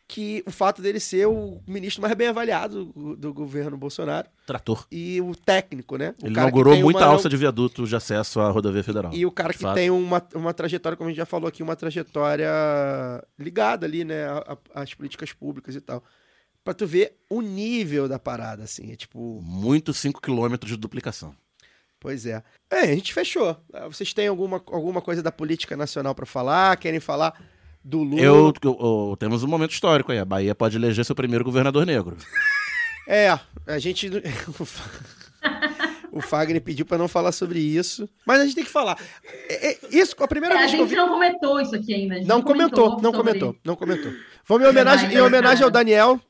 que 0.09 0.41
o 0.47 0.53
fato 0.53 0.80
dele 0.80 1.01
ser 1.01 1.26
o 1.26 1.61
ministro 1.66 2.01
mais 2.01 2.14
bem 2.14 2.28
avaliado 2.28 2.84
do, 2.95 3.16
do 3.16 3.34
governo 3.34 3.76
Bolsonaro 3.76 4.28
Trator. 4.47 4.87
e 4.91 5.20
o 5.20 5.34
técnico, 5.34 5.97
né? 5.97 6.14
O 6.22 6.26
Ele 6.26 6.32
inaugurou 6.34 6.76
muita 6.76 7.01
uma- 7.01 7.07
alça 7.07 7.28
de 7.28 7.37
viaduto 7.37 7.84
de 7.84 7.97
acesso 7.97 8.39
à 8.39 8.49
rodovia 8.49 8.84
federal. 8.84 9.12
E 9.12 9.26
o 9.26 9.32
cara 9.32 9.53
que 9.53 9.59
fato. 9.59 9.74
tem 9.74 9.91
uma, 9.91 10.24
uma 10.32 10.55
trajetória, 10.55 10.97
como 10.97 11.09
a 11.09 11.11
gente 11.11 11.16
já 11.18 11.26
falou 11.26 11.49
aqui, 11.49 11.61
uma 11.61 11.74
trajetória 11.74 12.49
ligada 13.37 13.84
ali, 13.84 14.05
né, 14.05 14.26
às 14.72 14.95
políticas 14.95 15.32
públicas 15.32 15.74
e 15.74 15.80
tal. 15.80 16.03
Pra 16.67 16.75
tu 16.75 16.85
ver 16.85 17.14
o 17.31 17.41
nível 17.41 18.09
da 18.09 18.19
parada, 18.19 18.64
assim. 18.64 18.91
É 18.91 18.97
tipo, 18.97 19.41
Muito 19.41 19.95
5 19.95 20.21
quilômetros 20.21 20.69
de 20.73 20.77
duplicação. 20.77 21.33
pois 22.01 22.27
é. 22.27 22.43
É, 22.69 22.81
a 22.81 22.87
gente 22.87 23.14
fechou. 23.14 23.57
Ah, 23.73 23.87
Vocês 23.87 24.12
têm 24.12 24.27
alguma, 24.27 24.57
alguma 24.67 25.01
coisa 25.01 25.23
da 25.23 25.31
política 25.31 25.77
nacional 25.77 26.12
pra 26.12 26.27
falar? 26.27 26.77
Querem 26.77 26.99
falar 26.99 27.41
do 27.85 28.03
Lula? 28.03 28.21
Eu, 28.21 28.53
eu- 28.64 28.79
eu- 28.81 29.17
temos 29.17 29.45
um 29.45 29.47
momento 29.47 29.71
histórico 29.71 30.11
aí. 30.11 30.19
A 30.19 30.25
Bahia 30.25 30.57
pode 30.57 30.77
eleger 30.77 31.05
seu 31.05 31.14
primeiro 31.14 31.45
governador 31.45 31.87
negro. 31.87 32.17
É, 33.09 33.39
a 33.69 33.79
gente. 33.79 34.11
o 34.59 34.64
Fa- 34.64 34.91
O 36.11 36.21
Fagner 36.21 36.61
pediu 36.61 36.85
pra 36.85 36.99
não 36.99 37.07
falar 37.07 37.31
sobre 37.31 37.61
isso. 37.61 38.09
Mas 38.27 38.41
a 38.41 38.45
gente 38.45 38.57
tem 38.57 38.64
que 38.64 38.71
falar. 38.71 38.99
É, 39.49 39.69
é, 39.75 39.79
isso, 39.93 40.17
a 40.19 40.27
primeira 40.27 40.57
É, 40.57 40.59
a 40.59 40.61
vez 40.62 40.73
que 40.73 40.77
eu 40.79 40.81
gente 40.81 40.91
vi. 40.91 40.97
não 40.97 41.09
comentou 41.11 41.61
isso 41.61 41.77
aqui 41.77 41.95
ainda. 41.95 42.14
a 42.14 42.19
gente 42.19 42.27
Não 42.27 42.43
comentou, 42.43 42.89
não 43.01 43.12
sobre- 43.12 43.19
comentou, 43.19 43.57
não 43.64 43.77
comentou. 43.77 44.12
Vamos 44.45 44.67
em 44.67 44.71
homenagem, 44.71 45.12
em 45.14 45.21
homenagem 45.21 45.62
ao 45.62 45.71
Daniel, 45.71 46.21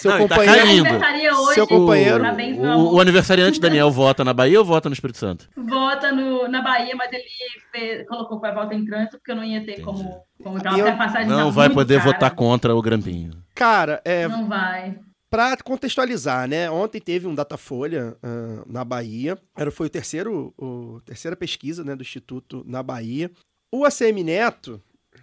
seu 0.00 0.10
Não, 0.10 0.26
tá 0.28 0.36
companheiro. 0.36 0.66
caindo. 0.66 0.86
Aniversaria 0.86 1.34
hoje, 1.38 1.54
Seu 1.54 1.66
companheiro. 1.66 2.22
O, 2.24 2.66
amor. 2.66 2.94
o 2.94 3.00
aniversariante 3.00 3.60
Daniel 3.60 3.90
vota 3.90 4.24
na 4.24 4.32
Bahia 4.32 4.58
ou 4.58 4.64
vota 4.64 4.88
no 4.88 4.92
Espírito 4.92 5.18
Santo? 5.18 5.48
Vota 5.56 6.10
no, 6.12 6.48
na 6.48 6.62
Bahia, 6.62 6.94
mas 6.96 7.12
ele 7.12 7.24
fez- 7.72 8.06
colocou 8.08 8.40
para 8.40 8.54
volta 8.54 8.74
em 8.74 8.84
trânsito 8.84 9.18
porque 9.18 9.30
eu 9.32 9.36
não 9.36 9.44
ia 9.44 9.64
ter 9.64 9.80
como, 9.82 10.22
como 10.42 10.56
entrar, 10.58 10.72
E 10.76 10.80
eu- 10.80 10.86
porque 10.86 11.00
a 11.02 11.06
passagem 11.06 11.28
tá 11.28 11.36
Não 11.36 11.50
vai 11.52 11.68
muito 11.68 11.76
poder 11.78 11.98
cara. 12.00 12.12
votar 12.12 12.30
contra 12.34 12.74
o 12.74 12.82
Grampinho. 12.82 13.32
Cara, 13.54 14.00
é, 14.04 14.26
Não 14.28 14.48
vai. 14.48 14.98
Pra 15.28 15.56
contextualizar, 15.58 16.48
né? 16.48 16.68
Ontem 16.70 17.00
teve 17.00 17.28
um 17.28 17.34
Datafolha 17.34 18.16
ah, 18.22 18.62
na 18.66 18.84
Bahia. 18.84 19.38
Era, 19.56 19.70
foi 19.70 19.86
o 19.86 19.90
terceiro, 19.90 20.52
o 20.58 20.98
terceira 21.04 21.36
pesquisa 21.36 21.84
né, 21.84 21.94
do 21.94 22.02
Instituto 22.02 22.64
na 22.66 22.82
Bahia. 22.82 23.30
O 23.72 23.84
ACM 23.84 24.24
Neto, 24.24 24.82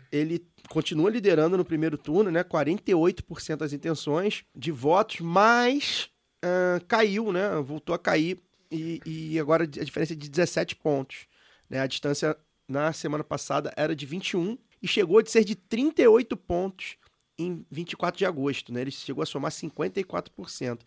ele 0.10 0.40
continua 0.70 1.10
liderando 1.10 1.58
no 1.58 1.66
primeiro 1.66 1.98
turno, 1.98 2.32
né? 2.32 2.44
48% 2.44 3.58
das 3.58 3.74
intenções 3.74 4.44
de 4.56 4.72
votos, 4.72 5.20
mas 5.20 6.10
ah, 6.42 6.82
caiu, 6.88 7.32
né? 7.32 7.50
Voltou 7.62 7.94
a 7.94 8.00
cair 8.00 8.40
e, 8.72 9.02
e 9.06 9.40
agora 9.40 9.64
a 9.64 9.68
diferença 9.68 10.14
é 10.14 10.16
de 10.16 10.30
17 10.30 10.76
pontos. 10.76 11.28
Né? 11.70 11.80
A 11.80 11.88
distância 11.88 12.38
na 12.68 12.92
semana 12.94 13.24
passada 13.24 13.74
era 13.76 13.96
de 13.96 14.06
21 14.06 14.58
e 14.82 14.88
chegou 14.88 15.20
a 15.20 15.26
ser 15.26 15.44
de 15.44 15.56
38 15.56 16.36
pontos 16.38 16.98
em 17.38 17.66
24 17.72 18.18
de 18.18 18.26
agosto, 18.26 18.74
né? 18.74 18.82
Ele 18.82 18.92
chegou 18.92 19.22
a 19.22 19.26
somar 19.26 19.52
54%. 19.52 20.80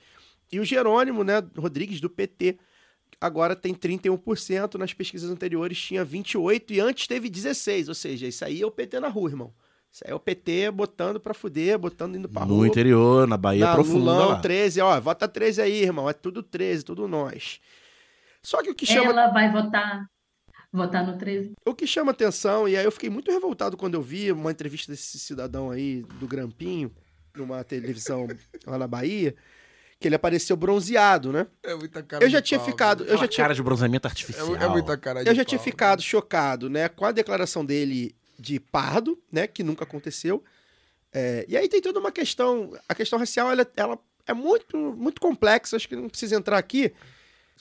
E 0.53 0.59
o 0.59 0.65
Jerônimo, 0.65 1.23
né, 1.23 1.35
Rodrigues 1.57 2.01
do 2.01 2.11
PT, 2.11 2.59
agora 3.21 3.55
tem 3.55 3.73
31%, 3.73 4.75
nas 4.75 4.93
pesquisas 4.93 5.31
anteriores 5.31 5.81
tinha 5.81 6.05
28 6.05 6.73
e 6.73 6.81
antes 6.81 7.07
teve 7.07 7.31
16, 7.31 7.89
ou 7.89 7.95
seja, 7.95 8.27
isso 8.27 8.45
aí 8.45 8.61
é 8.61 8.67
o 8.67 8.71
PT 8.71 8.99
na 8.99 9.09
rua, 9.09 9.31
irmão. 9.31 9.55
Isso 9.93 10.05
aí 10.07 10.13
é 10.13 10.15
o 10.15 10.21
PT 10.21 10.71
botando 10.71 11.19
pra 11.19 11.35
fuder, 11.35 11.79
botando 11.79 12.17
indo 12.17 12.29
pra 12.29 12.45
No 12.47 12.57
rua. 12.57 12.67
interior, 12.69 13.27
na 13.27 13.37
Bahia 13.37 13.67
Na 13.67 13.75
profunda. 13.75 13.99
Lulão, 13.99 14.29
lá. 14.31 14.41
13, 14.41 14.81
ó, 14.81 15.01
vota 15.01 15.27
13 15.27 15.61
aí, 15.63 15.83
irmão, 15.83 16.09
é 16.09 16.13
tudo 16.13 16.43
13, 16.43 16.85
tudo 16.85 17.09
nós. 17.09 17.61
Só 18.43 18.63
que 18.63 18.71
o 18.71 18.75
que 18.75 18.87
chama 18.87 19.11
Ela 19.11 19.29
vai 19.31 19.51
votar, 19.51 20.07
votar 20.73 21.05
no 21.05 21.19
13. 21.19 21.53
o 21.67 21.75
que 21.75 21.87
chama 21.87 22.13
atenção, 22.13 22.69
e 22.69 22.77
aí 22.77 22.85
eu 22.85 22.93
fiquei 22.93 23.11
muito 23.11 23.31
revoltado 23.33 23.77
quando 23.77 23.95
eu 23.95 24.03
vi 24.03 24.31
uma 24.31 24.51
entrevista 24.53 24.93
desse 24.93 25.19
cidadão 25.19 25.71
aí, 25.71 26.03
do 26.21 26.27
Grampinho, 26.29 26.91
numa 27.37 27.63
televisão 27.65 28.29
lá 28.67 28.79
na 28.79 28.87
Bahia, 28.87 29.35
que 29.99 30.07
ele 30.09 30.15
apareceu 30.15 30.57
bronzeado, 30.57 31.33
né? 31.33 31.47
É 31.65 31.75
muita 31.75 32.03
cara 32.03 32.25
Eu 32.25 32.31
já 32.31 32.39
de 32.41 32.47
tinha 32.47 32.59
pau, 32.61 32.69
ficado, 32.69 33.05
eu 33.05 33.19
já 33.19 33.27
tinha, 33.29 33.45
cara 33.45 33.55
de 33.55 33.63
bronzeamento 33.63 34.07
É, 34.07 34.09
artificial. 34.09 34.57
é 34.57 34.69
muita 34.69 34.97
cara 34.97 35.23
de 35.25 35.29
eu 35.29 35.35
já 35.35 35.45
tinha 35.45 35.59
pau. 35.59 35.65
ficado 35.65 36.01
chocado, 36.01 36.71
né, 36.71 36.89
com 36.89 37.05
a 37.05 37.13
declaração 37.13 37.65
dele 37.65 38.15
de 38.41 38.59
pardo, 38.59 39.23
né, 39.31 39.47
que 39.47 39.63
nunca 39.63 39.85
aconteceu. 39.85 40.43
É, 41.13 41.45
e 41.49 41.57
aí 41.57 41.69
tem 41.69 41.81
toda 41.81 42.01
uma 42.01 42.11
questão, 42.11 42.73
a 42.89 42.95
questão 42.95 43.19
racial, 43.19 43.51
ela, 43.51 43.71
ela 43.77 43.99
é 44.27 44.33
muito, 44.33 44.77
muito 44.77 45.21
complexa, 45.21 45.77
acho 45.77 45.89
que 45.89 45.97
não 45.97 46.09
precisa 46.09 46.37
entrar 46.37 46.57
aqui 46.57 46.93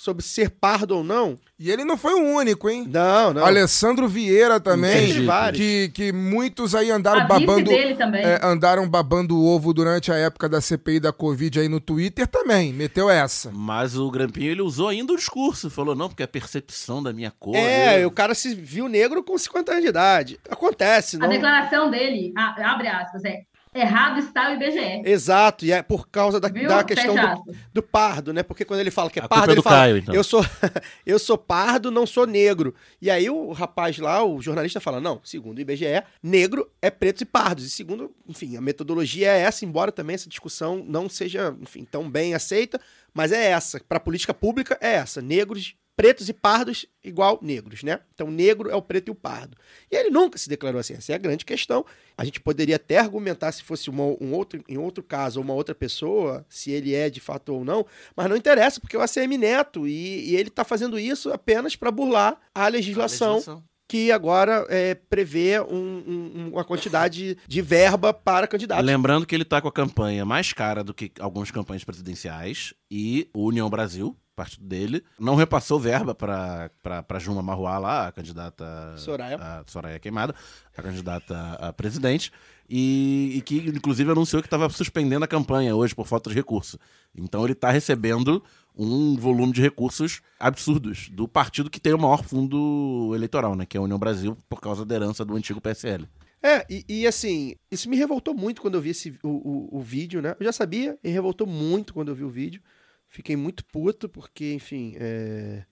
sobre 0.02 0.24
ser 0.24 0.50
pardo 0.50 0.96
ou 0.96 1.04
não. 1.04 1.38
E 1.60 1.70
ele 1.70 1.84
não 1.84 1.98
foi 1.98 2.14
o 2.14 2.24
único, 2.24 2.70
hein? 2.70 2.88
Não, 2.90 3.34
não. 3.34 3.46
Alessandro 3.46 4.08
Vieira 4.08 4.58
também, 4.58 5.14
que, 5.54 5.90
que 5.94 6.14
muitos 6.14 6.74
aí 6.74 6.90
andaram 6.90 7.20
A 7.24 7.26
babando. 7.26 7.70
dele 7.70 7.96
também. 7.96 8.24
é, 8.24 8.40
andaram 8.42 8.88
babando 8.88 9.38
o 9.38 9.46
ovo 9.46 9.74
durante 9.74 10.10
a 10.10 10.16
época 10.16 10.48
da 10.48 10.62
CPI 10.62 11.02
da 11.02 11.12
Covid 11.12 11.60
aí 11.60 11.68
no 11.68 11.82
Twitter 11.82 12.26
também. 12.28 12.72
Meteu 12.72 13.10
essa. 13.10 13.52
Mas 13.52 13.98
o 13.98 14.10
Grampinho, 14.10 14.50
ele 14.50 14.62
usou 14.62 14.88
ainda 14.88 15.12
o 15.12 15.18
discurso. 15.18 15.70
Falou, 15.70 15.94
não, 15.94 16.08
porque 16.08 16.24
a 16.24 16.28
percepção 16.30 17.04
da 17.04 17.12
minha 17.12 17.34
cor. 17.38 17.58
É, 17.58 18.02
eu- 18.02 18.08
o 18.08 18.12
cara 18.12 18.34
se 18.34 18.56
viu 18.56 18.88
negro 18.88 19.22
com 19.22 19.38
50 19.38 19.70
anos 19.74 19.84
de 19.84 19.90
idade. 19.90 20.40
Acontece, 20.50 21.18
A 21.18 21.20
não? 21.20 21.28
declaração 21.28 21.92
dele, 21.92 22.32
a- 22.38 22.72
abre 22.72 22.88
aspas, 22.88 23.26
é 23.26 23.42
errado 23.74 24.20
está 24.20 24.50
o 24.50 24.54
IBGE. 24.54 25.02
Exato, 25.06 25.66
e 25.66 25.72
é 25.72 25.82
por 25.82 26.08
causa 26.08 26.40
da, 26.40 26.48
da 26.48 26.84
questão 26.84 27.16
do, 27.16 27.56
do 27.74 27.84
pardo, 27.84 28.34
né? 28.34 28.44
Porque 28.44 28.66
quando 28.66 28.80
ele 28.80 28.92
fala 28.92 29.10
que 29.10 29.20
é 29.20 29.24
A 29.24 29.28
pardo, 29.28 29.46
culpa 29.46 29.52
é 29.52 29.54
ele 29.54 29.62
do 29.62 29.64
fala, 29.64 29.76
Caio, 29.76 29.98
então. 29.98 30.16
eu 30.16 30.24
sou 30.24 30.46
eu 31.06 31.20
sou 31.20 31.38
pardo, 31.38 31.92
não 31.92 32.06
sou 32.06 32.26
negro. 32.26 32.74
E 33.02 33.10
aí 33.10 33.30
o 33.30 33.52
rapaz 33.52 33.98
lá, 34.00 34.24
o 34.24 34.42
jornalista 34.42 34.80
fala, 34.80 35.00
não, 35.00 35.22
segundo 35.24 35.58
o 35.58 35.62
IBGE, 35.62 36.04
negro 36.22 36.70
é 36.82 36.90
pretos 36.90 37.22
e 37.22 37.26
pardos. 37.26 37.66
E 37.66 37.70
segundo, 37.70 38.12
enfim, 38.28 38.58
a 38.58 38.62
metodologia 38.62 39.32
é 39.32 39.42
essa, 39.42 39.66
embora 39.66 39.92
também 39.92 40.16
essa 40.16 40.30
discussão 40.30 40.84
não 40.88 41.08
seja, 41.08 41.56
enfim, 41.62 41.86
tão 41.86 42.10
bem 42.10 42.34
aceita, 42.34 42.80
mas 43.14 43.32
é 43.32 43.52
essa. 43.52 43.80
Para 43.88 44.00
política 44.00 44.34
pública 44.34 44.78
é 44.82 44.94
essa, 44.94 45.22
negros 45.22 45.76
pretos 46.00 46.30
e 46.30 46.34
pardos 46.34 46.86
igual 47.04 47.38
negros, 47.42 47.84
né? 47.84 48.00
Então, 48.14 48.32
negro 48.32 48.70
é 48.70 48.76
o 48.76 48.82
preto 48.82 49.10
e 49.10 49.12
o 49.12 49.16
pardo. 49.16 49.58
E 49.92 49.96
ele 49.98 50.10
nunca 50.10 50.38
se 50.38 50.48
declarou 50.48 50.80
assim. 50.80 50.94
Essa 50.94 51.12
é 51.12 51.16
a 51.16 51.18
grande 51.18 51.44
questão. 51.44 51.86
A 52.18 52.24
gente 52.24 52.40
poderia 52.40 52.78
até 52.78 53.00
argumentar 53.00 53.52
se 53.52 53.64
fosse 53.64 53.90
uma, 53.90 54.04
um 54.22 54.32
outro, 54.34 54.64
em 54.70 54.78
outro 54.78 55.04
caso, 55.04 55.42
ou 55.42 55.44
uma 55.44 55.54
outra 55.54 55.76
pessoa, 55.76 56.46
se 56.48 56.72
ele 56.72 56.96
é 56.96 57.10
de 57.10 57.20
fato 57.20 57.54
ou 57.54 57.66
não, 57.66 57.86
mas 58.16 58.30
não 58.30 58.38
interessa, 58.38 58.80
porque 58.80 58.96
é 58.96 59.00
o 59.00 59.02
ACM 59.02 59.38
Neto, 59.38 59.86
e, 59.86 60.30
e 60.30 60.36
ele 60.38 60.48
está 60.48 60.64
fazendo 60.64 60.98
isso 60.98 61.34
apenas 61.34 61.76
para 61.76 61.92
burlar 61.92 62.38
a 62.56 62.68
legislação, 62.70 63.32
A 63.32 63.36
legislação. 63.36 63.64
que 63.90 64.10
agora 64.10 64.66
é, 64.70 64.96
prevê 64.96 65.60
um- 65.60 66.04
um- 66.08 66.50
uma 66.54 66.64
quantidade 66.64 67.38
de 67.46 67.62
verba 67.62 68.14
para 68.14 68.48
candidatos. 68.48 68.86
Lembrando 68.86 69.26
que 69.26 69.36
ele 69.36 69.44
tá 69.44 69.62
com 69.62 69.68
a 69.68 69.72
campanha 69.74 70.24
mais 70.26 70.54
cara 70.54 70.82
do 70.82 70.94
que 70.94 71.12
algumas 71.20 71.52
campanhas 71.52 71.84
presidenciais 71.84 72.74
e 72.90 73.28
o 73.34 73.46
União 73.48 73.70
Brasil, 73.70 74.16
partido 74.40 74.66
dele, 74.66 75.04
não 75.20 75.36
repassou 75.36 75.78
verba 75.78 76.16
pra 76.16 77.20
Juma 77.20 77.44
Marruá 77.44 77.78
lá, 77.78 78.08
a 78.08 78.12
candidata 78.14 78.96
Soraya. 78.98 79.36
a 79.38 79.64
Soraya 79.68 80.00
Queimada, 80.00 80.34
a 80.78 80.82
candidata 80.82 81.36
a 81.60 81.74
presidente, 81.74 82.32
e, 82.70 83.34
e 83.36 83.42
que 83.42 83.58
inclusive 83.58 84.10
anunciou 84.10 84.42
que 84.42 84.48
estava 84.48 84.70
suspendendo 84.70 85.26
a 85.26 85.28
campanha 85.28 85.76
hoje 85.76 85.94
por 85.94 86.08
falta 86.08 86.30
de 86.30 86.36
recurso. 86.38 86.80
Então 87.14 87.44
ele 87.44 87.52
está 87.52 87.70
recebendo 87.70 88.42
um 88.74 89.18
volume 89.18 89.52
de 89.52 89.62
recursos 89.62 90.22
absurdos 90.40 91.10
do 91.10 91.28
partido 91.28 91.70
que 91.70 91.82
tem 91.82 91.94
o 91.94 92.00
maior 92.00 92.24
fundo 92.24 93.12
eleitoral, 93.14 93.58
né, 93.58 93.66
que 93.66 93.76
é 93.76 93.80
a 93.80 93.84
União 93.84 94.00
Brasil, 94.00 94.38
por 94.48 94.62
causa 94.62 94.86
da 94.86 94.96
herança 94.96 95.26
do 95.26 95.36
antigo 95.36 95.60
PSL. 95.60 96.08
É, 96.42 96.66
e, 96.70 96.86
e, 96.88 97.08
assim, 97.08 97.56
isso 97.70 97.90
me 97.90 97.98
revoltou 97.98 98.34
muito 98.34 98.62
quando 98.62 98.76
eu 98.76 98.82
vi 98.82 98.92
esse, 98.92 99.14
o, 99.22 99.28
o, 99.28 99.80
o 99.80 99.82
vídeo, 99.82 100.22
né? 100.22 100.38
Eu 100.40 100.46
já 100.46 100.54
sabia 100.54 100.98
e 101.04 101.10
revoltou 101.10 101.46
muito 101.46 101.94
quando 101.94 102.08
eu 102.08 102.16
vi 102.16 102.24
o 102.24 102.30
vídeo. 102.30 102.62
Fiquei 103.10 103.36
muito 103.36 103.66
puto, 103.66 104.08
porque, 104.08 104.54
enfim, 104.54 104.96
é... 105.00 105.64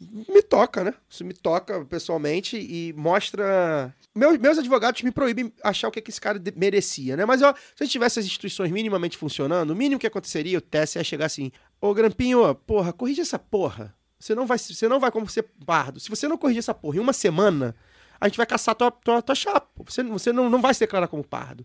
me 0.00 0.42
toca, 0.42 0.82
né? 0.82 0.92
Isso 1.08 1.24
me 1.24 1.32
toca 1.32 1.84
pessoalmente 1.84 2.58
e 2.58 2.92
mostra. 2.94 3.94
Meus, 4.12 4.36
meus 4.36 4.58
advogados 4.58 5.00
me 5.02 5.12
proíbem 5.12 5.52
achar 5.62 5.86
o 5.86 5.92
que, 5.92 6.02
que 6.02 6.10
esse 6.10 6.20
cara 6.20 6.42
merecia, 6.56 7.16
né? 7.16 7.24
Mas 7.24 7.40
ó, 7.40 7.54
se 7.54 7.82
a 7.82 7.84
gente 7.84 7.92
tivesse 7.92 8.18
as 8.18 8.26
instituições 8.26 8.72
minimamente 8.72 9.16
funcionando, 9.16 9.70
o 9.70 9.76
mínimo 9.76 10.00
que 10.00 10.08
aconteceria, 10.08 10.58
o 10.58 10.60
TSE 10.60 10.98
ia 10.98 11.04
chegar 11.04 11.26
assim: 11.26 11.52
Ô 11.80 11.94
Grampinho, 11.94 12.52
porra, 12.54 12.92
corrige 12.92 13.20
essa 13.20 13.38
porra. 13.38 13.94
Você 14.18 14.34
não 14.34 14.44
vai, 14.44 14.58
você 14.58 14.88
não 14.88 14.98
vai 14.98 15.12
como 15.12 15.28
ser 15.28 15.44
pardo. 15.64 16.00
Se 16.00 16.10
você 16.10 16.26
não 16.26 16.36
corrigir 16.36 16.58
essa 16.58 16.74
porra 16.74 16.96
em 16.96 17.00
uma 17.00 17.12
semana, 17.12 17.76
a 18.20 18.26
gente 18.26 18.38
vai 18.38 18.46
caçar 18.46 18.74
tua, 18.74 18.90
tua, 18.90 19.22
tua 19.22 19.34
chapa. 19.36 19.68
Você, 19.84 20.02
você 20.02 20.32
não, 20.32 20.50
não 20.50 20.60
vai 20.60 20.74
se 20.74 20.80
declarar 20.80 21.06
como 21.06 21.22
pardo. 21.22 21.64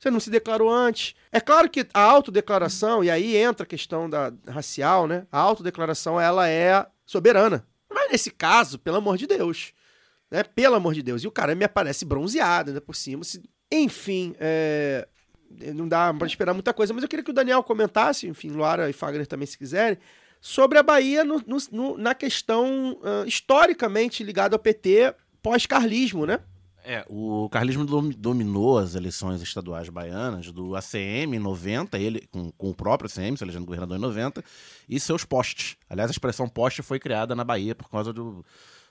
Você 0.00 0.10
não 0.10 0.18
se 0.18 0.30
declarou 0.30 0.70
antes. 0.72 1.14
É 1.30 1.40
claro 1.40 1.68
que 1.68 1.86
a 1.92 2.00
autodeclaração, 2.00 3.04
e 3.04 3.10
aí 3.10 3.36
entra 3.36 3.64
a 3.64 3.66
questão 3.66 4.08
da 4.08 4.32
racial, 4.48 5.06
né? 5.06 5.26
A 5.30 5.38
autodeclaração, 5.38 6.18
ela 6.18 6.48
é 6.48 6.86
soberana. 7.04 7.66
Mas 7.92 8.10
nesse 8.10 8.30
caso, 8.30 8.78
pelo 8.78 8.96
amor 8.96 9.18
de 9.18 9.26
Deus, 9.26 9.72
né? 10.30 10.42
Pelo 10.42 10.74
amor 10.76 10.94
de 10.94 11.02
Deus. 11.02 11.22
E 11.22 11.26
o 11.28 11.30
cara 11.30 11.54
me 11.54 11.64
aparece 11.64 12.04
bronzeado, 12.06 12.70
ainda 12.70 12.80
por 12.80 12.96
cima. 12.96 13.22
se- 13.24 13.42
Enfim, 13.70 14.34
é, 14.40 15.06
não 15.74 15.86
dá 15.86 16.14
pra 16.14 16.26
esperar 16.26 16.54
muita 16.54 16.72
coisa, 16.72 16.94
mas 16.94 17.02
eu 17.02 17.08
queria 17.08 17.24
que 17.24 17.30
o 17.30 17.34
Daniel 17.34 17.62
comentasse, 17.62 18.26
enfim, 18.26 18.48
Luara 18.48 18.88
e 18.88 18.92
Fagner 18.94 19.26
também, 19.26 19.46
se 19.46 19.58
quiserem, 19.58 19.98
sobre 20.40 20.78
a 20.78 20.82
Bahia 20.82 21.22
no- 21.24 21.42
no- 21.46 21.58
no- 21.70 21.98
na 21.98 22.14
questão 22.14 22.98
ah, 23.04 23.24
historicamente 23.26 24.24
ligada 24.24 24.54
ao 24.56 24.58
PT 24.58 25.14
pós-carlismo, 25.42 26.24
né? 26.24 26.40
É, 26.92 27.04
o 27.08 27.48
carlismo 27.48 27.84
dom- 27.84 28.08
dominou 28.08 28.76
as 28.76 28.96
eleições 28.96 29.40
estaduais 29.40 29.88
baianas 29.88 30.50
do 30.50 30.74
ACM 30.74 31.36
em 31.36 31.38
90, 31.38 31.96
ele 31.96 32.26
com, 32.32 32.50
com 32.50 32.70
o 32.70 32.74
próprio 32.74 33.08
ACM, 33.08 33.36
se 33.36 33.44
elegendo 33.44 33.64
governador 33.64 33.96
em 33.96 34.00
90, 34.00 34.42
e 34.88 34.98
seus 34.98 35.24
postes. 35.24 35.76
Aliás, 35.88 36.10
a 36.10 36.12
expressão 36.12 36.48
poste 36.48 36.82
foi 36.82 36.98
criada 36.98 37.32
na 37.32 37.44
Bahia 37.44 37.76
por 37.76 37.88
causa 37.88 38.12
do. 38.12 38.44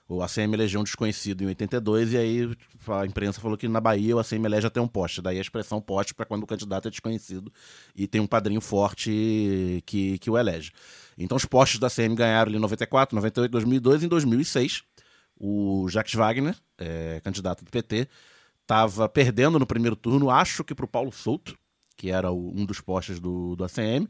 O 0.08 0.22
ACM 0.22 0.54
elegeu 0.54 0.80
um 0.80 0.82
desconhecido 0.82 1.42
em 1.42 1.48
82, 1.48 2.14
e 2.14 2.16
aí 2.16 2.56
a 2.88 3.04
imprensa 3.04 3.38
falou 3.38 3.58
que 3.58 3.68
na 3.68 3.82
Bahia 3.82 4.16
o 4.16 4.18
ACM 4.18 4.46
elege 4.46 4.66
até 4.66 4.80
um 4.80 4.88
poste. 4.88 5.20
Daí 5.20 5.36
a 5.36 5.42
expressão 5.42 5.78
poste 5.78 6.14
para 6.14 6.24
quando 6.24 6.44
o 6.44 6.46
candidato 6.46 6.88
é 6.88 6.90
desconhecido 6.90 7.52
e 7.94 8.06
tem 8.06 8.18
um 8.18 8.26
padrinho 8.26 8.62
forte 8.62 9.84
que, 9.84 10.18
que 10.18 10.30
o 10.30 10.38
elege. 10.38 10.72
Então 11.18 11.36
os 11.36 11.44
postes 11.44 11.78
do 11.78 11.84
ACM 11.84 12.14
ganharam 12.14 12.48
ali 12.48 12.56
em 12.56 12.60
94, 12.60 13.14
98, 13.14 13.52
2002 13.52 14.02
e 14.02 14.06
em 14.06 14.08
2006 14.08 14.84
o 15.40 15.88
Jacques 15.88 16.14
Wagner, 16.14 16.54
é, 16.78 17.20
candidato 17.24 17.64
do 17.64 17.70
PT, 17.70 18.06
estava 18.62 19.08
perdendo 19.08 19.58
no 19.58 19.66
primeiro 19.66 19.96
turno, 19.96 20.30
acho 20.30 20.62
que 20.62 20.74
para 20.74 20.84
o 20.84 20.88
Paulo 20.88 21.10
Souto, 21.10 21.56
que 21.96 22.10
era 22.10 22.30
o- 22.30 22.52
um 22.54 22.64
dos 22.64 22.80
postes 22.80 23.18
do, 23.18 23.56
do 23.56 23.64
ACM. 23.64 24.06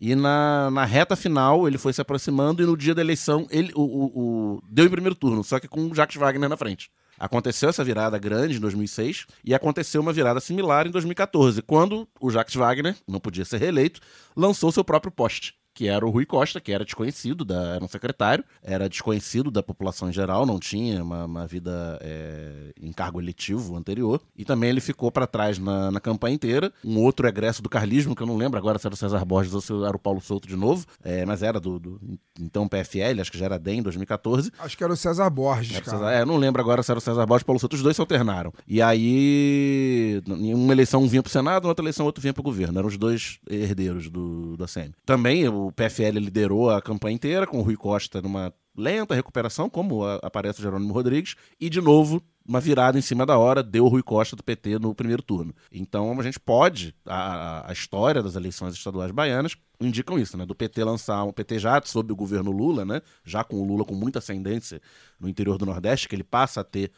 E 0.00 0.14
na, 0.14 0.70
na 0.70 0.84
reta 0.84 1.14
final 1.14 1.68
ele 1.68 1.76
foi 1.78 1.92
se 1.92 2.00
aproximando 2.00 2.62
e 2.62 2.66
no 2.66 2.76
dia 2.76 2.94
da 2.94 3.02
eleição 3.02 3.46
ele 3.50 3.70
o, 3.74 3.82
o- 3.82 4.20
o- 4.56 4.62
deu 4.70 4.86
em 4.86 4.90
primeiro 4.90 5.14
turno, 5.14 5.44
só 5.44 5.60
que 5.60 5.68
com 5.68 5.86
o 5.90 5.94
Jacques 5.94 6.16
Wagner 6.18 6.48
na 6.48 6.56
frente. 6.56 6.90
Aconteceu 7.18 7.68
essa 7.68 7.84
virada 7.84 8.18
grande 8.18 8.56
em 8.56 8.60
2006 8.60 9.26
e 9.44 9.54
aconteceu 9.54 10.00
uma 10.00 10.12
virada 10.12 10.40
similar 10.40 10.86
em 10.86 10.90
2014, 10.90 11.60
quando 11.60 12.08
o 12.18 12.30
Jacques 12.30 12.54
Wagner, 12.56 12.96
não 13.06 13.20
podia 13.20 13.44
ser 13.44 13.58
reeleito, 13.58 14.00
lançou 14.34 14.72
seu 14.72 14.82
próprio 14.82 15.12
poste. 15.12 15.54
Que 15.72 15.86
era 15.88 16.04
o 16.06 16.10
Rui 16.10 16.26
Costa, 16.26 16.60
que 16.60 16.72
era 16.72 16.84
desconhecido, 16.84 17.44
da, 17.44 17.74
era 17.76 17.84
um 17.84 17.88
secretário, 17.88 18.44
era 18.62 18.88
desconhecido 18.88 19.50
da 19.50 19.62
população 19.62 20.08
em 20.08 20.12
geral, 20.12 20.44
não 20.44 20.58
tinha 20.58 21.02
uma, 21.02 21.24
uma 21.24 21.46
vida 21.46 21.98
é, 22.02 22.72
em 22.80 22.92
cargo 22.92 23.20
eletivo 23.20 23.76
anterior. 23.76 24.20
E 24.36 24.44
também 24.44 24.70
ele 24.70 24.80
ficou 24.80 25.10
para 25.10 25.26
trás 25.26 25.58
na, 25.58 25.90
na 25.90 26.00
campanha 26.00 26.34
inteira. 26.34 26.72
Um 26.84 26.98
outro 26.98 27.26
egresso 27.26 27.62
do 27.62 27.68
carlismo, 27.68 28.14
que 28.14 28.22
eu 28.22 28.26
não 28.26 28.36
lembro 28.36 28.58
agora 28.58 28.78
se 28.78 28.86
era 28.86 28.94
o 28.94 28.96
César 28.96 29.24
Borges 29.24 29.54
ou 29.54 29.60
se 29.60 29.72
era 29.72 29.96
o 29.96 29.98
Paulo 29.98 30.20
Souto 30.20 30.46
de 30.48 30.56
novo, 30.56 30.84
é, 31.02 31.24
mas 31.24 31.42
era 31.42 31.58
do, 31.60 31.78
do 31.78 32.00
então 32.40 32.66
PFL, 32.68 33.20
acho 33.20 33.30
que 33.30 33.38
já 33.38 33.44
era 33.46 33.58
DEM 33.58 33.78
em 33.78 33.82
2014. 33.82 34.50
Acho 34.58 34.76
que 34.76 34.84
era 34.84 34.92
o 34.92 34.96
César 34.96 35.30
Borges, 35.30 35.76
É, 35.76 35.80
cara. 35.80 35.98
César- 35.98 36.10
é, 36.12 36.24
não 36.24 36.36
lembro 36.36 36.60
agora 36.60 36.82
se 36.82 36.90
era 36.90 36.98
o 36.98 37.00
César 37.00 37.24
Borges 37.26 37.42
ou 37.42 37.44
o 37.44 37.46
Paulo 37.46 37.60
Souto, 37.60 37.76
os 37.76 37.82
dois 37.82 37.94
se 37.96 38.00
alternaram. 38.00 38.52
E 38.66 38.82
aí, 38.82 40.22
em 40.28 40.54
uma 40.54 40.72
eleição 40.72 41.02
um 41.02 41.08
vinha 41.08 41.22
pro 41.22 41.30
Senado, 41.32 41.62
na 41.64 41.68
outra 41.68 41.82
eleição 41.84 42.06
outro 42.06 42.20
vinha 42.20 42.32
pro 42.34 42.42
governo. 42.42 42.78
Eram 42.78 42.88
os 42.88 42.96
dois 42.96 43.38
herdeiros 43.48 44.08
do, 44.08 44.56
do 44.56 44.64
ACM. 44.64 44.92
Também 45.04 45.44
o 45.66 45.72
PFL 45.72 46.18
liderou 46.18 46.70
a 46.70 46.80
campanha 46.80 47.14
inteira, 47.14 47.46
com 47.46 47.58
o 47.58 47.62
Rui 47.62 47.76
Costa 47.76 48.20
numa 48.20 48.52
lenta 48.76 49.14
recuperação, 49.14 49.68
como 49.68 50.04
aparece 50.22 50.60
o 50.60 50.62
Jerônimo 50.62 50.92
Rodrigues, 50.92 51.34
e 51.60 51.68
de 51.68 51.80
novo, 51.80 52.22
uma 52.46 52.60
virada 52.60 52.98
em 52.98 53.02
cima 53.02 53.26
da 53.26 53.36
hora, 53.36 53.62
deu 53.62 53.84
o 53.84 53.88
Rui 53.88 54.02
Costa 54.02 54.34
do 54.34 54.42
PT 54.42 54.78
no 54.78 54.94
primeiro 54.94 55.22
turno. 55.22 55.54
Então 55.70 56.18
a 56.18 56.22
gente 56.22 56.40
pode, 56.40 56.94
a, 57.04 57.68
a 57.68 57.72
história 57.72 58.22
das 58.22 58.36
eleições 58.36 58.74
estaduais 58.74 59.10
baianas 59.10 59.56
indicam 59.80 60.18
isso, 60.18 60.36
né? 60.36 60.46
Do 60.46 60.54
PT 60.54 60.82
lançar, 60.84 61.24
o 61.24 61.32
PT 61.32 61.58
já 61.58 61.80
sob 61.84 62.12
o 62.12 62.16
governo 62.16 62.50
Lula, 62.50 62.84
né? 62.84 63.02
Já 63.24 63.44
com 63.44 63.56
o 63.56 63.64
Lula 63.64 63.84
com 63.84 63.94
muita 63.94 64.18
ascendência 64.18 64.80
no 65.18 65.28
interior 65.28 65.58
do 65.58 65.66
Nordeste, 65.66 66.08
que 66.08 66.14
ele 66.14 66.24
passa 66.24 66.60
a 66.60 66.64
ter 66.64 66.90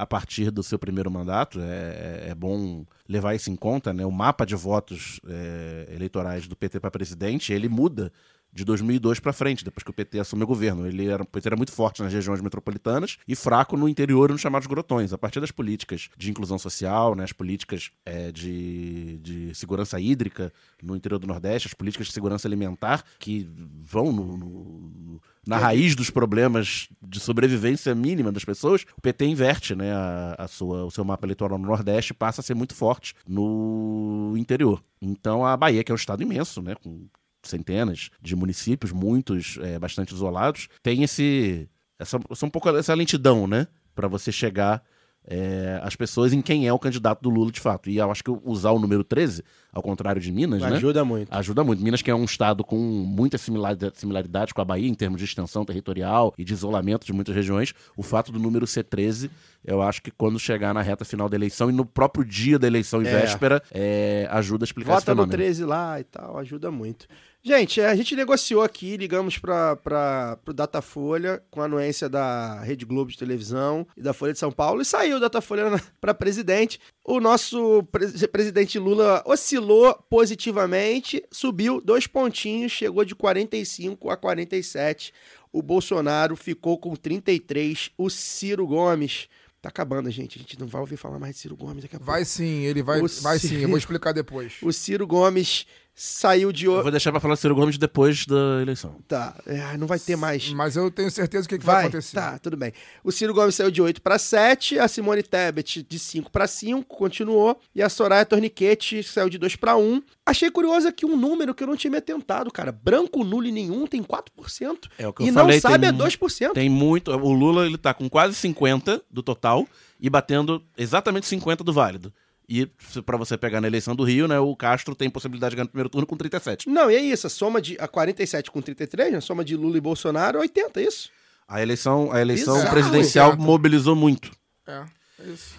a 0.00 0.06
partir 0.06 0.50
do 0.50 0.62
seu 0.62 0.78
primeiro 0.78 1.10
mandato. 1.10 1.60
É, 1.60 2.28
é 2.30 2.34
bom 2.34 2.86
levar 3.08 3.34
isso 3.34 3.50
em 3.50 3.56
conta, 3.56 3.92
né? 3.92 4.04
O 4.06 4.10
mapa 4.10 4.46
de 4.46 4.54
votos 4.54 5.20
é, 5.28 5.88
eleitorais 5.94 6.48
do 6.48 6.56
PT 6.56 6.80
para 6.80 6.90
presidente, 6.90 7.52
ele 7.52 7.68
muda 7.68 8.10
de 8.52 8.64
2002 8.64 9.20
para 9.20 9.32
frente, 9.32 9.64
depois 9.64 9.84
que 9.84 9.90
o 9.90 9.94
PT 9.94 10.18
assume 10.18 10.42
o 10.42 10.46
governo. 10.46 10.84
Ele 10.86 11.06
era, 11.06 11.22
o 11.22 11.26
PT 11.26 11.48
era 11.48 11.56
muito 11.56 11.70
forte 11.70 12.02
nas 12.02 12.12
regiões 12.12 12.40
metropolitanas 12.40 13.16
e 13.28 13.36
fraco 13.36 13.76
no 13.76 13.88
interior 13.88 14.30
nos 14.32 14.40
chamados 14.40 14.66
grotões. 14.66 15.12
A 15.12 15.18
partir 15.18 15.38
das 15.38 15.52
políticas 15.52 16.08
de 16.16 16.30
inclusão 16.30 16.58
social, 16.58 17.14
né, 17.14 17.22
as 17.22 17.32
políticas 17.32 17.90
é, 18.04 18.32
de, 18.32 19.18
de 19.18 19.54
segurança 19.54 20.00
hídrica 20.00 20.52
no 20.82 20.96
interior 20.96 21.18
do 21.18 21.28
Nordeste, 21.28 21.68
as 21.68 21.74
políticas 21.74 22.08
de 22.08 22.12
segurança 22.12 22.48
alimentar 22.48 23.04
que 23.20 23.48
vão 23.80 24.10
no- 24.10 24.36
no- 24.36 25.22
na 25.46 25.56
raiz 25.56 25.94
dos 25.94 26.10
problemas 26.10 26.88
de 27.02 27.18
sobrevivência 27.18 27.94
mínima 27.94 28.30
das 28.30 28.44
pessoas, 28.44 28.84
o 28.96 29.00
PT 29.00 29.26
inverte 29.26 29.74
né, 29.74 29.92
a, 29.92 30.36
a 30.38 30.48
sua, 30.48 30.84
o 30.84 30.90
seu 30.90 31.04
mapa 31.04 31.26
eleitoral 31.26 31.58
no 31.58 31.66
Nordeste 31.66 32.12
passa 32.12 32.40
a 32.40 32.44
ser 32.44 32.54
muito 32.54 32.74
forte 32.74 33.14
no 33.26 34.34
interior. 34.36 34.82
Então 35.00 35.44
a 35.44 35.56
Bahia, 35.56 35.82
que 35.82 35.90
é 35.90 35.94
um 35.94 35.96
estado 35.96 36.22
imenso, 36.22 36.60
né, 36.60 36.74
com 36.74 37.06
centenas 37.42 38.10
de 38.20 38.36
municípios, 38.36 38.92
muitos 38.92 39.58
é, 39.62 39.78
bastante 39.78 40.14
isolados, 40.14 40.68
tem 40.82 41.02
esse 41.02 41.68
essa, 41.98 42.18
essa 42.30 42.46
um 42.46 42.50
pouco 42.50 42.68
essa 42.70 42.94
lentidão, 42.94 43.46
né, 43.46 43.66
para 43.94 44.08
você 44.08 44.30
chegar 44.30 44.82
é, 45.26 45.78
às 45.82 45.94
pessoas 45.94 46.32
em 46.32 46.40
quem 46.42 46.66
é 46.66 46.72
o 46.72 46.78
candidato 46.78 47.20
do 47.22 47.30
Lula 47.30 47.52
de 47.52 47.60
fato. 47.60 47.88
E 47.90 47.98
eu 47.98 48.10
acho 48.10 48.24
que 48.24 48.30
usar 48.44 48.70
o 48.72 48.78
número 48.78 49.04
13, 49.04 49.44
ao 49.72 49.82
contrário 49.82 50.20
de 50.20 50.32
Minas, 50.32 50.60
né, 50.62 50.68
Ajuda 50.68 51.04
muito. 51.04 51.32
Ajuda 51.32 51.62
muito. 51.62 51.82
Minas, 51.82 52.02
que 52.02 52.10
é 52.10 52.14
um 52.14 52.24
estado 52.24 52.64
com 52.64 52.76
muitas 52.78 53.40
similaridade- 53.40 53.98
similaridades 53.98 54.52
com 54.52 54.60
a 54.60 54.64
Bahia 54.64 54.88
em 54.88 54.94
termos 54.94 55.18
de 55.20 55.24
extensão 55.26 55.64
territorial 55.64 56.34
e 56.36 56.44
de 56.44 56.52
isolamento 56.52 57.06
de 57.06 57.12
muitas 57.12 57.34
regiões, 57.34 57.72
o 57.96 58.02
fato 58.02 58.32
do 58.32 58.38
número 58.38 58.66
ser 58.66 58.84
13, 58.84 59.30
eu 59.64 59.82
acho 59.82 60.02
que 60.02 60.10
quando 60.10 60.38
chegar 60.38 60.72
na 60.74 60.82
reta 60.82 61.04
final 61.04 61.28
da 61.28 61.36
eleição 61.36 61.68
e 61.70 61.72
no 61.72 61.84
próprio 61.84 62.24
dia 62.24 62.58
da 62.58 62.66
eleição 62.66 63.02
e 63.02 63.06
É. 63.06 63.20
véspera, 63.20 63.62
é, 63.70 64.26
ajuda 64.30 64.64
a 64.64 64.66
explicar 64.66 64.92
esse 64.94 65.00
Vota 65.02 65.12
no 65.14 65.22
fenômeno. 65.22 65.38
13 65.38 65.64
lá 65.64 66.00
e 66.00 66.04
tal, 66.04 66.38
ajuda 66.38 66.70
muito. 66.70 67.06
Gente, 67.42 67.80
é, 67.80 67.86
a 67.86 67.94
gente 67.96 68.14
negociou 68.14 68.60
aqui, 68.60 68.98
ligamos 68.98 69.38
para 69.38 70.38
o 70.46 70.52
Datafolha 70.52 71.42
com 71.50 71.62
a 71.62 71.64
anuência 71.64 72.06
da 72.06 72.60
Rede 72.60 72.84
Globo 72.84 73.10
de 73.10 73.16
televisão 73.16 73.86
e 73.96 74.02
da 74.02 74.12
Folha 74.12 74.34
de 74.34 74.38
São 74.38 74.52
Paulo 74.52 74.82
e 74.82 74.84
saiu 74.84 75.16
o 75.16 75.20
Datafolha 75.20 75.64
para 75.98 76.12
presidente. 76.12 76.78
O 77.02 77.18
nosso 77.18 77.82
pre- 77.84 78.28
presidente 78.28 78.78
Lula 78.78 79.22
oscilou 79.24 79.94
positivamente, 80.10 81.24
subiu 81.30 81.80
dois 81.80 82.06
pontinhos, 82.06 82.72
chegou 82.72 83.06
de 83.06 83.14
45 83.14 84.10
a 84.10 84.16
47. 84.18 85.12
O 85.50 85.62
Bolsonaro 85.62 86.36
ficou 86.36 86.76
com 86.78 86.94
33. 86.94 87.90
O 87.96 88.10
Ciro 88.10 88.66
Gomes. 88.66 89.28
Tá 89.62 89.68
acabando, 89.68 90.10
gente. 90.10 90.38
A 90.38 90.42
gente 90.42 90.58
não 90.58 90.66
vai 90.66 90.80
ouvir 90.80 90.96
falar 90.96 91.18
mais 91.18 91.34
de 91.34 91.40
Ciro 91.42 91.56
Gomes 91.56 91.82
daqui 91.82 91.96
a 91.96 91.98
pouco. 91.98 92.10
Vai 92.12 92.24
sim, 92.24 92.62
ele 92.64 92.82
vai, 92.82 93.00
O 93.00 93.08
vai 93.20 93.38
sim, 93.38 93.56
eu 93.56 93.68
vou 93.68 93.76
explicar 93.76 94.12
depois. 94.12 94.54
O 94.62 94.72
Ciro 94.72 95.06
Gomes 95.06 95.66
saiu 96.02 96.50
de. 96.50 96.64
Eu 96.64 96.72
o- 96.78 96.82
vou 96.82 96.90
deixar 96.90 97.10
pra 97.10 97.20
falar 97.20 97.34
do 97.34 97.36
Ciro 97.40 97.54
Gomes 97.54 97.76
depois 97.76 98.24
da 98.24 98.62
eleição. 98.62 98.96
Tá, 99.06 99.36
é, 99.46 99.76
não 99.76 99.86
vai 99.86 99.98
ter 99.98 100.16
mais. 100.16 100.50
Mas 100.52 100.74
eu 100.76 100.90
tenho 100.90 101.10
certeza 101.10 101.46
que, 101.46 101.58
que 101.58 101.64
vai, 101.66 101.74
Vai, 101.76 101.84
acontecer. 101.84 102.14
tá, 102.16 102.38
tudo 102.38 102.56
bem. 102.56 102.72
O 103.04 103.12
Ciro 103.12 103.34
Gomes 103.34 103.54
saiu 103.54 103.70
de 103.70 103.82
8 103.82 104.00
para 104.00 104.18
7, 104.18 104.78
a 104.78 104.88
Simone 104.88 105.22
Tebet 105.22 105.82
de 105.86 105.98
5 105.98 106.30
para 106.30 106.46
5, 106.46 106.84
continuou, 106.96 107.60
e 107.74 107.82
a 107.82 107.88
Soraya 107.90 108.24
Torniquete 108.24 109.02
saiu 109.02 109.28
de 109.28 109.36
2 109.36 109.56
para 109.56 109.76
1. 109.76 110.02
Achei 110.24 110.50
curioso 110.50 110.88
aqui 110.88 111.04
um 111.04 111.16
número 111.16 111.54
que 111.54 111.62
eu 111.62 111.66
não 111.66 111.76
tinha 111.76 111.90
me 111.90 111.96
atentado, 111.98 112.50
cara. 112.50 112.72
Branco, 112.72 113.22
nulo 113.22 113.46
e 113.46 113.52
nenhum 113.52 113.86
tem 113.86 114.02
4%. 114.02 114.88
É 114.98 115.06
o 115.06 115.12
que 115.12 115.24
e 115.24 115.28
eu 115.28 115.32
não 115.34 115.42
falei, 115.42 115.60
sabe 115.60 115.80
tem 115.80 115.88
é 115.88 115.92
mu- 115.92 115.98
2%. 115.98 116.52
Tem 116.54 116.68
muito. 116.70 117.10
O 117.10 117.32
Lula 117.32 117.66
ele 117.66 117.76
tá 117.76 117.92
com 117.92 118.08
quase 118.08 118.34
50 118.34 119.02
do 119.10 119.22
total 119.22 119.66
e 120.00 120.08
batendo 120.08 120.62
exatamente 120.78 121.26
50 121.26 121.62
do 121.62 121.72
válido. 121.72 122.12
E 122.52 122.68
se- 122.80 123.00
pra 123.00 123.16
você 123.16 123.38
pegar 123.38 123.60
na 123.60 123.68
eleição 123.68 123.94
do 123.94 124.02
Rio, 124.02 124.26
né, 124.26 124.40
o 124.40 124.56
Castro 124.56 124.92
tem 124.94 125.08
possibilidade 125.08 125.50
de 125.50 125.56
ganhar 125.56 125.64
no 125.66 125.70
primeiro 125.70 125.88
turno 125.88 126.04
com 126.04 126.16
37. 126.16 126.68
Não, 126.68 126.90
e 126.90 126.96
é 126.96 127.00
isso, 127.00 127.28
a 127.28 127.30
soma 127.30 127.62
de 127.62 127.76
a 127.78 127.86
47 127.86 128.50
com 128.50 128.60
33, 128.60 129.12
né? 129.12 129.18
a 129.18 129.20
soma 129.20 129.44
de 129.44 129.56
Lula 129.56 129.78
e 129.78 129.80
Bolsonaro 129.80 130.38
é 130.38 130.40
80, 130.40 130.80
é 130.80 130.84
isso? 130.84 131.10
A 131.46 131.62
eleição, 131.62 132.10
a 132.12 132.20
eleição 132.20 132.54
Bizarro, 132.56 132.72
presidencial 132.74 133.28
exato. 133.28 133.42
mobilizou 133.42 133.94
muito. 133.94 134.32
É. 134.66 134.82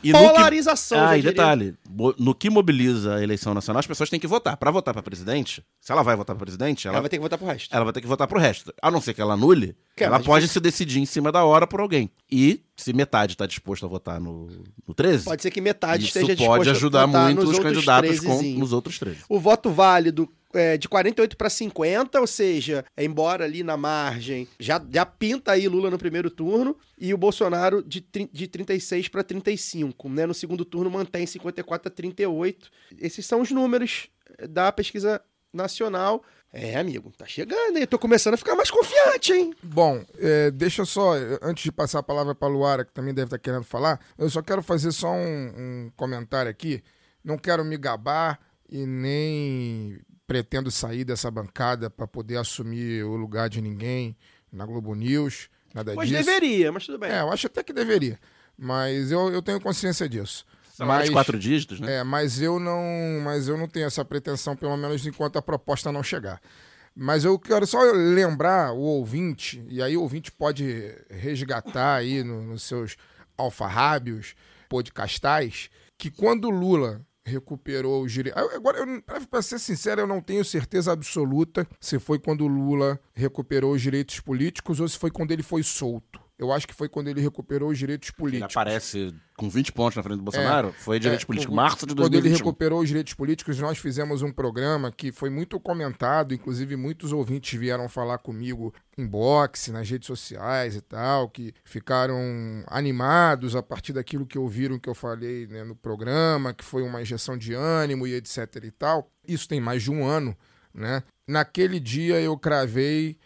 E 0.03 0.11
no 0.11 0.19
que- 0.19 0.25
Polarização, 0.27 1.07
Ah, 1.07 1.17
e 1.17 1.21
detalhe, 1.21 1.75
no 2.17 2.33
que 2.33 2.49
mobiliza 2.49 3.15
a 3.15 3.23
eleição 3.23 3.53
nacional, 3.53 3.79
as 3.79 3.87
pessoas 3.87 4.09
têm 4.09 4.19
que 4.19 4.27
votar. 4.27 4.57
Pra 4.57 4.71
votar 4.71 4.93
pra 4.93 5.03
presidente, 5.03 5.63
se 5.79 5.91
ela 5.91 6.01
vai 6.03 6.15
votar 6.15 6.35
pra 6.35 6.45
presidente, 6.45 6.87
Ela 6.87 6.95
ela, 6.95 7.01
vai 7.01 7.09
ter 7.09 7.17
que 7.17 7.21
votar 7.21 7.37
pro 7.37 7.47
resto. 7.47 7.75
ela 7.75 7.83
vai 7.83 7.93
ter 7.93 8.01
que 8.01 8.07
votar 8.07 8.27
pro 8.27 8.39
resto. 8.39 8.73
A 8.81 8.89
não 8.89 8.99
ser 9.01 9.13
que 9.13 9.21
ela 9.21 9.33
anule, 9.33 9.75
Que 9.95 10.03
é 10.03 10.07
ela 10.07 10.19
pode 10.19 10.45
difícil. 10.45 10.53
se 10.53 10.59
decidir 10.59 10.99
em 10.99 11.05
cima 11.05 11.31
da 11.31 11.43
hora 11.43 11.67
por 11.67 11.79
alguém. 11.79 12.09
E 12.31 12.61
se 12.75 12.91
metade 12.93 13.37
tá 13.37 13.45
disposto 13.45 13.85
a 13.85 13.89
votar 13.89 14.19
no, 14.19 14.47
no 14.87 14.93
13, 14.93 15.25
Pode 15.25 15.41
ser 15.41 15.51
que 15.51 15.61
metade 15.61 16.05
isso 16.05 16.17
esteja 16.17 16.35
disposto 16.35 16.57
pode 16.57 16.69
ajudar 16.71 17.03
a 17.03 17.05
votar 17.05 17.23
muito 17.25 17.35
nos 17.41 17.49
os 17.49 17.55
outros 17.55 17.73
candidatos 17.73 18.19
com, 18.19 18.37
13zinho. 18.39 18.57
nos 18.59 18.73
outros 18.73 18.97
13. 18.99 19.17
O 19.29 19.39
voto 19.39 19.69
válido 19.69 20.27
é 20.53 20.77
de 20.77 20.87
48 20.87 21.37
para 21.37 21.49
50, 21.49 22.19
ou 22.19 22.27
seja, 22.27 22.85
é 22.95 23.03
embora 23.03 23.45
ali 23.45 23.63
na 23.63 23.77
margem, 23.77 24.47
já, 24.59 24.83
já 24.89 25.05
pinta 25.05 25.53
aí 25.53 25.67
Lula 25.67 25.89
no 25.89 25.97
primeiro 25.97 26.29
turno, 26.29 26.77
e 26.97 27.13
o 27.13 27.17
Bolsonaro 27.17 27.83
de, 27.83 28.05
de 28.31 28.47
36 28.47 29.07
para 29.07 29.23
35, 29.23 30.09
né? 30.09 30.25
No 30.25 30.33
segundo 30.33 30.63
turno 30.63 30.89
mantém 30.89 31.25
54 31.25 31.87
a 31.87 31.91
38. 31.91 32.69
Esses 32.99 33.25
são 33.25 33.41
os 33.41 33.51
números 33.51 34.07
da 34.49 34.71
pesquisa 34.71 35.21
nacional. 35.53 36.23
É, 36.53 36.75
amigo, 36.75 37.13
tá 37.17 37.25
chegando, 37.25 37.77
hein? 37.77 37.83
Eu 37.83 37.87
tô 37.87 37.97
começando 37.97 38.33
a 38.33 38.37
ficar 38.37 38.55
mais 38.55 38.69
confiante, 38.69 39.31
hein? 39.31 39.53
Bom, 39.63 40.03
é, 40.17 40.51
deixa 40.51 40.81
eu 40.81 40.85
só, 40.85 41.15
eh, 41.15 41.39
antes 41.41 41.63
de 41.63 41.71
passar 41.71 41.99
a 41.99 42.03
palavra 42.03 42.35
para 42.35 42.49
a 42.49 42.51
Luara, 42.51 42.83
que 42.83 42.91
também 42.91 43.13
deve 43.13 43.27
estar 43.27 43.39
querendo 43.39 43.63
falar, 43.63 44.01
eu 44.17 44.29
só 44.29 44.41
quero 44.41 44.61
fazer 44.61 44.91
só 44.91 45.11
um, 45.11 45.47
um 45.57 45.91
comentário 45.95 46.51
aqui. 46.51 46.83
Não 47.23 47.37
quero 47.37 47.63
me 47.63 47.77
gabar 47.77 48.37
e 48.69 48.85
nem 48.85 50.01
pretendo 50.31 50.71
sair 50.71 51.03
dessa 51.03 51.29
bancada 51.29 51.89
para 51.89 52.07
poder 52.07 52.37
assumir 52.37 53.03
o 53.03 53.15
lugar 53.15 53.49
de 53.49 53.61
ninguém 53.61 54.15
na 54.51 54.65
Globo 54.65 54.93
News, 54.95 55.49
nada 55.73 55.93
Pois 55.93 56.07
disso. 56.09 56.23
deveria, 56.23 56.71
mas 56.71 56.85
tudo 56.85 56.97
bem. 56.97 57.11
É, 57.11 57.21
eu 57.21 57.31
acho 57.31 57.47
até 57.47 57.63
que 57.63 57.73
deveria, 57.73 58.19
mas 58.57 59.11
eu, 59.11 59.31
eu 59.31 59.41
tenho 59.41 59.59
consciência 59.59 60.07
disso. 60.07 60.45
Salário 60.73 61.05
de 61.05 61.11
quatro 61.11 61.37
dígitos, 61.37 61.79
né? 61.79 61.97
É, 61.97 62.03
mas 62.03 62.41
eu 62.41 62.59
não, 62.59 62.81
mas 63.23 63.47
eu 63.47 63.57
não 63.57 63.67
tenho 63.67 63.85
essa 63.85 64.03
pretensão, 64.05 64.55
pelo 64.55 64.75
menos 64.77 65.05
enquanto 65.05 65.37
a 65.37 65.41
proposta 65.41 65.91
não 65.91 66.01
chegar. 66.01 66.41
Mas 66.95 67.23
eu 67.23 67.37
quero 67.39 67.65
só 67.67 67.79
lembrar 67.93 68.73
o 68.73 68.79
ouvinte, 68.79 69.63
e 69.69 69.81
aí 69.81 69.95
o 69.95 70.01
ouvinte 70.01 70.31
pode 70.31 70.93
resgatar 71.09 71.95
aí 71.95 72.23
no- 72.23 72.41
nos 72.41 72.63
seus 72.63 72.97
alfarrábios 73.37 74.33
podcastais, 74.67 75.69
que 75.97 76.09
quando 76.09 76.45
o 76.45 76.49
Lula 76.49 77.01
recuperou 77.25 78.03
os 78.03 78.11
direitos. 78.11 78.41
Agora, 78.53 78.85
pra 79.29 79.41
ser 79.41 79.59
sincero, 79.59 80.01
eu 80.01 80.07
não 80.07 80.21
tenho 80.21 80.45
certeza 80.45 80.91
absoluta 80.91 81.67
se 81.79 81.99
foi 81.99 82.19
quando 82.19 82.47
Lula 82.47 82.99
recuperou 83.13 83.73
os 83.73 83.81
direitos 83.81 84.19
políticos 84.19 84.79
ou 84.79 84.87
se 84.87 84.97
foi 84.97 85.11
quando 85.11 85.31
ele 85.31 85.43
foi 85.43 85.63
solto. 85.63 86.20
Eu 86.41 86.51
acho 86.51 86.67
que 86.67 86.73
foi 86.73 86.89
quando 86.89 87.07
ele 87.07 87.21
recuperou 87.21 87.69
os 87.69 87.77
direitos 87.77 88.09
Ele 88.09 88.17
políticos. 88.17 88.57
aparece 88.57 89.13
com 89.37 89.47
20 89.47 89.71
pontos 89.71 89.95
na 89.95 90.01
frente 90.03 90.17
do 90.17 90.23
Bolsonaro, 90.23 90.73
foi 90.73 90.99
direito 90.99 91.21
É, 91.21 91.25
político. 91.25 91.53
o- 91.53 91.55
Março 91.55 91.85
de 91.85 91.93
Quando 91.93 91.99
ele 92.15 92.21
2021. 92.23 92.37
recuperou 92.37 92.79
os 92.81 92.87
direitos 92.87 93.13
políticos, 93.13 93.59
nós 93.59 93.77
fizemos 93.77 94.21
um 94.23 94.31
programa 94.31 94.91
que 94.91 95.11
foi 95.11 95.29
muito 95.29 95.59
comentado, 95.59 96.33
inclusive 96.33 96.75
muitos 96.75 97.13
ouvintes 97.13 97.59
vieram 97.59 97.87
falar 97.87 98.17
comigo 98.17 98.73
em 98.97 99.05
boxe, 99.05 99.71
nas 99.71 99.87
redes 99.89 100.07
sociais 100.07 100.75
e 100.75 100.81
tal, 100.81 101.29
que 101.29 101.53
ficaram 101.63 102.17
animados 102.67 103.55
a 103.55 103.61
partir 103.61 103.93
daquilo 103.93 104.25
que 104.25 104.37
ouviram 104.37 104.79
que 104.79 104.89
eu 104.89 104.95
falei 104.95 105.45
né, 105.47 105.63
no 105.63 105.75
programa, 105.75 106.53
que 106.53 106.63
foi 106.63 106.81
uma 106.81 107.01
injeção 107.01 107.37
de 107.37 107.53
ânimo 107.53 108.07
e 108.07 108.15
etc 108.15 108.47
e 108.63 108.71
tal. 108.71 109.09
Isso 109.27 109.47
tem 109.47 109.61
mais 109.61 109.83
de 109.83 109.91
um 109.91 110.03
ano. 110.05 110.35
Né? 110.73 111.03
Naquele 111.27 111.79
dia 111.79 112.19
eu 112.21 112.37
cravei, 112.37 113.17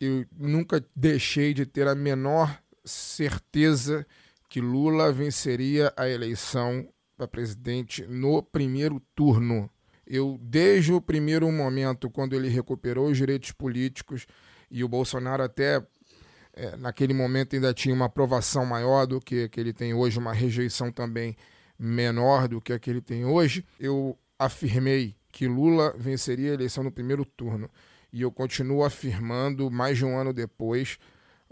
eu 0.00 0.24
nunca 0.36 0.84
deixei 0.94 1.52
de 1.52 1.66
ter 1.66 1.86
a 1.88 1.94
menor 1.94 2.60
certeza 2.84 4.06
que 4.48 4.60
Lula 4.60 5.12
venceria 5.12 5.92
a 5.96 6.08
eleição 6.08 6.88
para 7.16 7.28
presidente 7.28 8.06
no 8.06 8.42
primeiro 8.42 9.00
turno. 9.14 9.70
Eu, 10.06 10.38
desde 10.40 10.92
o 10.92 11.00
primeiro 11.00 11.50
momento, 11.52 12.08
quando 12.08 12.34
ele 12.34 12.48
recuperou 12.48 13.08
os 13.10 13.16
direitos 13.16 13.52
políticos 13.52 14.26
e 14.70 14.82
o 14.82 14.88
Bolsonaro 14.88 15.42
até 15.42 15.84
é, 16.54 16.76
naquele 16.76 17.12
momento 17.12 17.54
ainda 17.54 17.74
tinha 17.74 17.94
uma 17.94 18.06
aprovação 18.06 18.64
maior 18.64 19.06
do 19.06 19.20
que, 19.20 19.48
que 19.48 19.60
ele 19.60 19.72
tem 19.72 19.92
hoje, 19.92 20.18
uma 20.18 20.32
rejeição 20.32 20.90
também 20.90 21.36
menor 21.78 22.48
do 22.48 22.60
que 22.60 22.72
a 22.72 22.78
que 22.78 22.90
ele 22.90 23.00
tem 23.00 23.24
hoje, 23.24 23.64
eu 23.78 24.18
afirmei 24.38 25.14
que 25.30 25.46
Lula 25.46 25.94
venceria 25.96 26.50
a 26.50 26.54
eleição 26.54 26.82
no 26.82 26.90
primeiro 26.90 27.24
turno. 27.24 27.70
E 28.12 28.22
eu 28.22 28.32
continuo 28.32 28.84
afirmando, 28.84 29.70
mais 29.70 29.98
de 29.98 30.04
um 30.04 30.16
ano 30.16 30.32
depois, 30.32 30.98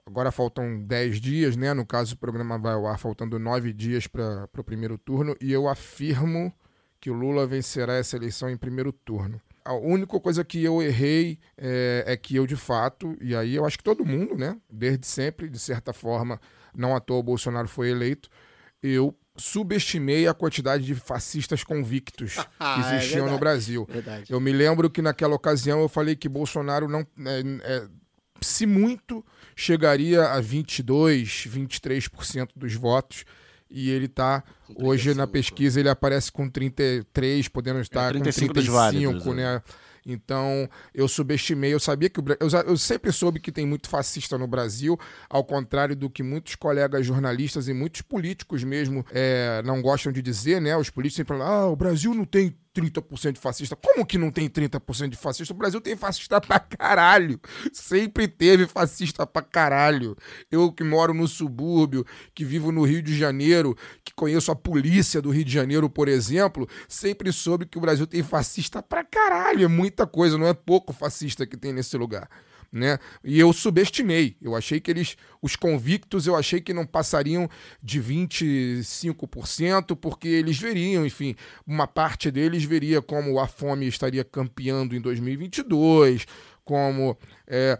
agora 0.07 0.31
faltam 0.31 0.83
dez 0.83 1.20
dias, 1.20 1.57
né? 1.57 1.74
No 1.74 1.85
caso, 1.85 2.15
o 2.15 2.19
programa 2.19 2.59
vai 2.59 2.74
ao 2.74 2.87
ar 2.87 2.99
faltando 2.99 3.39
nove 3.39 3.73
dias 3.73 4.07
para 4.07 4.49
o 4.57 4.65
primeiro 4.65 4.97
turno, 4.97 5.37
e 5.41 5.53
eu 5.53 5.69
afirmo 5.69 6.53
que 7.01 7.11
o 7.11 7.15
Lula 7.15 7.47
vencerá 7.47 7.95
essa 7.95 8.16
eleição 8.16 8.49
em 8.49 8.57
primeiro 8.57 8.93
turno. 8.93 9.41
A 9.65 9.74
única 9.74 10.19
coisa 10.20 10.45
que 10.45 10.62
eu 10.62 10.81
errei 10.81 11.39
é, 11.59 12.05
é, 12.07 12.16
que 12.16 12.37
eu, 12.37 12.47
de 12.47 12.57
fato, 12.57 13.16
e 13.20 13.35
aí 13.35 13.55
eu 13.55 13.65
acho 13.65 13.78
que 13.78 13.85
todo 13.85 14.05
mundo, 14.05 14.37
né, 14.37 14.57
desde 14.70 15.07
sempre, 15.07 15.49
de 15.49 15.59
certa 15.59 15.93
forma, 15.93 16.41
não 16.74 16.95
à 16.95 17.01
toa 17.01 17.19
o 17.19 17.23
Bolsonaro 17.23 17.66
foi 17.66 17.91
eleito, 17.91 18.28
eu 18.83 19.15
subestimei 19.37 20.27
a 20.27 20.35
quantidade 20.35 20.85
de 20.85 20.95
fascistas 20.95 21.63
convictos 21.65 22.35
que 22.37 22.43
Ah, 22.59 22.93
é 22.93 22.97
existiam 22.97 23.21
no 23.27 23.33
verdade. 23.33 23.41
Brasil. 23.41 23.87
Verdade. 23.91 24.33
Eu 24.33 24.41
me 24.41 24.53
lembro 24.53 24.89
que 24.91 25.03
naquela 25.03 25.35
ocasião 25.35 25.81
eu 25.81 25.89
falei 25.89 26.17
que 26.17 26.29
Bolsonaro 26.29 26.89
não. 26.89 27.01
é, 27.01 27.43
é, 27.63 27.89
se 28.41 28.67
muito, 28.67 29.25
chegaria 29.55 30.25
a 30.25 30.41
22, 30.41 31.47
23% 31.49 32.51
dos 32.55 32.75
votos. 32.75 33.25
E 33.69 33.91
ele 33.91 34.07
está 34.07 34.45
hoje 34.77 35.09
na 35.09 35.27
35, 35.27 35.33
pesquisa, 35.33 35.81
ele 35.81 35.89
aparece 35.89 36.31
com 36.31 36.49
33, 36.49 37.49
podendo 37.49 37.81
estar 37.81 38.13
com 38.13 38.21
35 38.21 38.55
dos 38.55 38.65
35, 38.65 38.73
válidos, 38.73 39.27
né? 39.35 39.61
Então, 40.07 40.69
eu 40.95 41.09
subestimei, 41.09 41.74
eu 41.74 41.81
sabia 41.81 42.09
que 42.09 42.20
o 42.20 42.24
eu, 42.39 42.49
eu 42.65 42.77
sempre 42.77 43.11
soube 43.11 43.41
que 43.41 43.51
tem 43.51 43.66
muito 43.66 43.89
fascista 43.89 44.39
no 44.39 44.47
Brasil, 44.47 44.99
ao 45.28 45.43
contrário 45.43 45.97
do 45.97 46.09
que 46.09 46.23
muitos 46.23 46.55
colegas 46.55 47.05
jornalistas 47.05 47.66
e 47.66 47.74
muitos 47.74 48.03
políticos 48.03 48.62
mesmo 48.62 49.05
é, 49.11 49.61
não 49.65 49.83
gostam 49.83 50.12
de 50.12 50.23
dizer, 50.23 50.61
né? 50.61 50.77
Os 50.77 50.91
políticos 50.91 51.16
sempre 51.16 51.37
falam: 51.37 51.53
ah, 51.53 51.66
o 51.66 51.74
Brasil 51.74 52.15
não 52.15 52.24
tem 52.24 52.57
30% 52.77 53.32
de 53.32 53.40
fascista. 53.40 53.74
Como 53.74 54.05
que 54.05 54.19
não 54.19 54.31
tem 54.31 54.48
30% 54.48 55.09
de 55.09 55.16
fascista? 55.16 55.55
O 55.55 55.57
Brasil 55.57 55.81
tem 55.81 55.97
fascista 55.97 56.40
pra 56.40 56.61
caralho. 56.61 57.40
Sempre 57.73 58.28
teve 58.28 58.66
fascista 58.66 59.27
pra 59.27 59.43
caralho. 59.43 60.16
Eu 60.51 60.70
que 60.73 60.85
moro 60.85 61.15
no 61.15 61.27
subúrbio, 61.27 62.05
que 62.35 62.44
vivo 62.44 62.70
no 62.70 62.85
Rio 62.85 63.03
de 63.03 63.16
Janeiro, 63.16 63.77
que 64.05 64.12
conheço 64.15 64.53
a 64.53 64.57
polícia 64.57 65.23
do 65.23 65.31
Rio 65.31 65.44
de 65.44 65.53
Janeiro, 65.53 65.89
por 65.89 66.09
exemplo, 66.09 66.69
sempre 66.89 67.32
soube 67.32 67.66
que 67.66 67.78
o 67.78 67.81
Brasil 67.81 68.07
tem 68.07 68.23
fascista 68.23 68.82
pra 68.82 69.03
caralho. 69.03 69.65
É 69.65 69.69
muita 69.69 70.07
coisa, 70.07 70.36
não 70.36 70.47
é 70.47 70.55
pouco 70.55 70.93
fascista 70.93 71.47
que 71.47 71.57
tem 71.57 71.73
nesse 71.73 71.97
lugar. 71.97 72.28
Né? 72.77 72.98
E 73.24 73.40
eu 73.40 73.55
subestimei. 73.55 74.36
Eu 74.40 74.55
achei 74.55 74.78
que 74.78 74.90
eles, 74.90 75.16
os 75.40 75.57
convictos, 75.57 76.27
eu 76.27 76.36
achei 76.36 76.61
que 76.61 76.74
não 76.74 76.85
passariam 76.85 77.48
de 77.82 78.03
25%, 78.03 79.97
porque 79.97 80.28
eles 80.28 80.59
veriam, 80.59 81.07
enfim, 81.07 81.35
uma 81.66 81.86
parte 81.86 82.31
deles 82.31 82.65
veria 82.65 83.01
como 83.01 83.40
a 83.40 83.47
fome 83.47 83.86
estaria 83.86 84.23
campeando 84.23 84.94
em 84.94 85.01
2022, 85.01 86.27
como 86.66 87.16
é, 87.47 87.78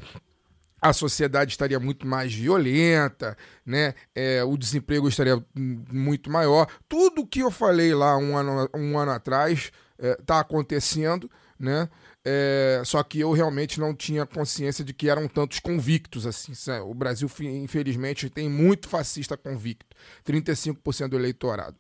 a 0.81 0.95
sociedade 0.95 1.51
estaria 1.51 1.79
muito 1.79 2.07
mais 2.07 2.33
violenta, 2.33 3.37
né? 3.67 3.93
É, 4.15 4.43
o 4.45 4.57
desemprego 4.57 5.09
estaria 5.09 5.45
muito 5.55 6.31
maior. 6.31 6.69
Tudo 6.89 7.27
que 7.27 7.41
eu 7.41 7.51
falei 7.51 7.95
lá 7.95 8.17
um 8.17 8.35
ano, 8.35 8.71
um 8.75 8.99
ano 8.99 9.11
atrás 9.11 9.71
está 9.99 10.41
acontecendo, 10.41 11.31
né? 11.59 11.87
É, 12.29 12.83
só 12.85 13.05
que 13.05 13.21
eu 13.21 13.31
realmente 13.31 13.79
não 13.79 13.95
tinha 13.95 14.27
consciência 14.27 14.85
de 14.85 14.93
que 14.93 15.09
eram 15.09 15.29
tantos 15.29 15.61
convictos 15.61 16.27
assim. 16.27 16.53
O 16.83 16.93
Brasil, 16.93 17.31
infelizmente, 17.41 18.29
tem 18.29 18.51
muito 18.51 18.89
fascista 18.89 19.37
convicto, 19.37 19.95
35% 20.27 21.07
do 21.07 21.17
eleitorado. 21.17 21.77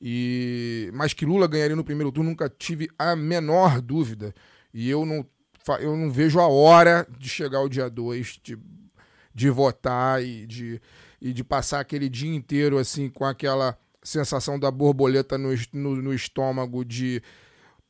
E 0.00 0.88
mas 0.94 1.12
que 1.12 1.26
Lula 1.26 1.48
ganharia 1.48 1.74
no 1.74 1.82
primeiro 1.82 2.12
turno 2.12 2.30
nunca 2.30 2.48
tive 2.48 2.88
a 2.96 3.16
menor 3.16 3.80
dúvida. 3.80 4.32
E 4.72 4.88
eu 4.88 5.04
não 5.04 5.26
eu 5.80 5.96
não 5.96 6.12
vejo 6.12 6.38
a 6.38 6.46
hora 6.46 7.04
de 7.18 7.28
chegar 7.28 7.60
o 7.60 7.68
dia 7.68 7.90
2 7.90 8.38
de, 8.40 8.56
de 9.34 9.50
votar 9.50 10.22
e 10.22 10.46
de, 10.46 10.80
e 11.20 11.32
de 11.32 11.42
passar 11.42 11.80
aquele 11.80 12.08
dia 12.08 12.32
inteiro 12.32 12.78
assim 12.78 13.10
com 13.10 13.24
aquela 13.24 13.76
sensação 14.02 14.58
da 14.58 14.70
borboleta 14.70 15.36
no, 15.36 15.50
no, 15.72 15.96
no 15.96 16.14
estômago 16.14 16.84
de 16.84 17.20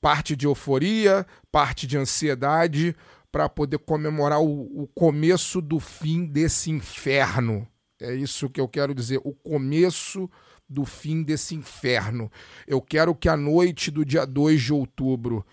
parte 0.00 0.36
de 0.36 0.46
euforia, 0.46 1.26
parte 1.50 1.86
de 1.86 1.96
ansiedade, 1.96 2.94
para 3.30 3.48
poder 3.48 3.78
comemorar 3.78 4.40
o, 4.40 4.82
o 4.82 4.86
começo 4.94 5.60
do 5.60 5.78
fim 5.78 6.24
desse 6.24 6.70
inferno. 6.70 7.66
É 8.00 8.14
isso 8.14 8.48
que 8.48 8.60
eu 8.60 8.68
quero 8.68 8.94
dizer, 8.94 9.20
o 9.24 9.32
começo 9.32 10.30
do 10.68 10.84
fim 10.84 11.22
desse 11.22 11.54
inferno. 11.54 12.30
Eu 12.66 12.80
quero 12.80 13.14
que 13.14 13.28
a 13.28 13.36
noite 13.36 13.90
do 13.90 14.04
dia 14.04 14.24
2 14.24 14.60
de 14.60 14.72
outubro 14.72 15.44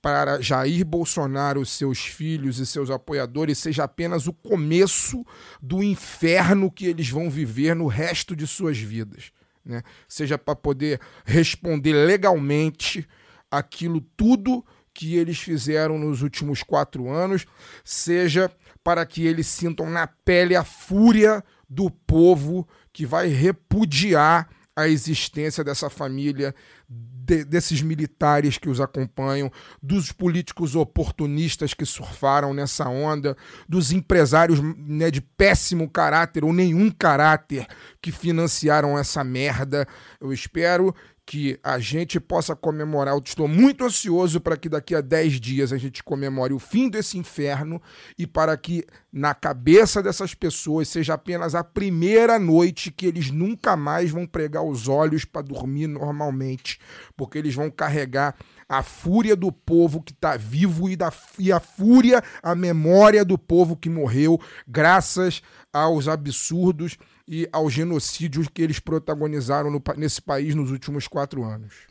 para 0.00 0.40
Jair 0.40 0.84
Bolsonaro, 0.84 1.64
seus 1.66 1.98
filhos 1.98 2.58
e 2.58 2.64
seus 2.64 2.90
apoiadores 2.90 3.58
seja 3.58 3.84
apenas 3.84 4.26
o 4.26 4.32
começo 4.32 5.24
do 5.60 5.82
inferno 5.82 6.70
que 6.70 6.86
eles 6.86 7.10
vão 7.10 7.28
viver 7.28 7.74
no 7.74 7.86
resto 7.86 8.34
de 8.34 8.46
suas 8.46 8.78
vidas. 8.78 9.30
Né? 9.62 9.82
Seja 10.08 10.38
para 10.38 10.56
poder 10.56 10.98
responder 11.24 11.92
legalmente 11.92 13.06
aquilo 13.50 14.00
tudo 14.16 14.64
que 14.92 15.16
eles 15.16 15.38
fizeram 15.38 15.98
nos 15.98 16.22
últimos 16.22 16.62
quatro 16.62 17.08
anos, 17.10 17.46
seja 17.84 18.50
para 18.82 19.04
que 19.06 19.26
eles 19.26 19.46
sintam 19.46 19.88
na 19.88 20.06
pele 20.06 20.56
a 20.56 20.64
fúria 20.64 21.44
do 21.68 21.90
povo 21.90 22.68
que 22.92 23.06
vai 23.06 23.28
repudiar 23.28 24.48
a 24.74 24.88
existência 24.88 25.62
dessa 25.62 25.90
família, 25.90 26.54
de- 26.88 27.44
desses 27.44 27.82
militares 27.82 28.56
que 28.56 28.68
os 28.68 28.80
acompanham, 28.80 29.50
dos 29.82 30.10
políticos 30.10 30.74
oportunistas 30.74 31.74
que 31.74 31.84
surfaram 31.84 32.54
nessa 32.54 32.88
onda, 32.88 33.36
dos 33.68 33.92
empresários 33.92 34.58
né, 34.60 35.10
de 35.10 35.20
péssimo 35.20 35.88
caráter 35.88 36.44
ou 36.44 36.52
nenhum 36.52 36.90
caráter 36.90 37.66
que 38.00 38.10
financiaram 38.10 38.98
essa 38.98 39.22
merda. 39.22 39.86
Eu 40.20 40.32
espero 40.32 40.94
que 41.30 41.60
a 41.62 41.78
gente 41.78 42.18
possa 42.18 42.56
comemorar. 42.56 43.14
Eu 43.14 43.22
estou 43.24 43.46
muito 43.46 43.84
ansioso 43.84 44.40
para 44.40 44.56
que 44.56 44.68
daqui 44.68 44.96
a 44.96 45.00
10 45.00 45.40
dias 45.40 45.72
a 45.72 45.78
gente 45.78 46.02
comemore 46.02 46.52
o 46.52 46.58
fim 46.58 46.90
desse 46.90 47.16
inferno 47.18 47.80
e 48.18 48.26
para 48.26 48.56
que 48.56 48.84
na 49.12 49.32
cabeça 49.32 50.02
dessas 50.02 50.34
pessoas 50.34 50.88
seja 50.88 51.14
apenas 51.14 51.54
a 51.54 51.62
primeira 51.62 52.36
noite 52.36 52.90
que 52.90 53.06
eles 53.06 53.30
nunca 53.30 53.76
mais 53.76 54.10
vão 54.10 54.26
pregar 54.26 54.64
os 54.64 54.88
olhos 54.88 55.24
para 55.24 55.42
dormir 55.42 55.86
normalmente, 55.86 56.80
porque 57.16 57.38
eles 57.38 57.54
vão 57.54 57.70
carregar 57.70 58.34
a 58.68 58.82
fúria 58.82 59.36
do 59.36 59.52
povo 59.52 60.02
que 60.02 60.10
está 60.10 60.36
vivo 60.36 60.90
e, 60.90 60.96
da, 60.96 61.12
e 61.38 61.52
a 61.52 61.60
fúria, 61.60 62.24
a 62.42 62.56
memória 62.56 63.24
do 63.24 63.38
povo 63.38 63.76
que 63.76 63.88
morreu, 63.88 64.40
graças 64.66 65.42
aos 65.72 66.08
absurdos 66.08 66.98
e 67.30 67.48
aos 67.52 67.72
genocídios 67.72 68.48
que 68.48 68.60
eles 68.60 68.80
protagonizaram 68.80 69.70
no 69.70 69.80
nesse 69.96 70.20
país 70.20 70.52
nos 70.56 70.72
últimos 70.72 71.06
quatro 71.06 71.44
anos. 71.44 71.86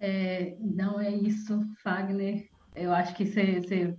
É, 0.00 0.56
não 0.58 1.00
é 1.00 1.10
isso, 1.14 1.60
Fagner. 1.80 2.48
Eu 2.74 2.92
acho 2.92 3.14
que 3.14 3.24
você, 3.24 3.94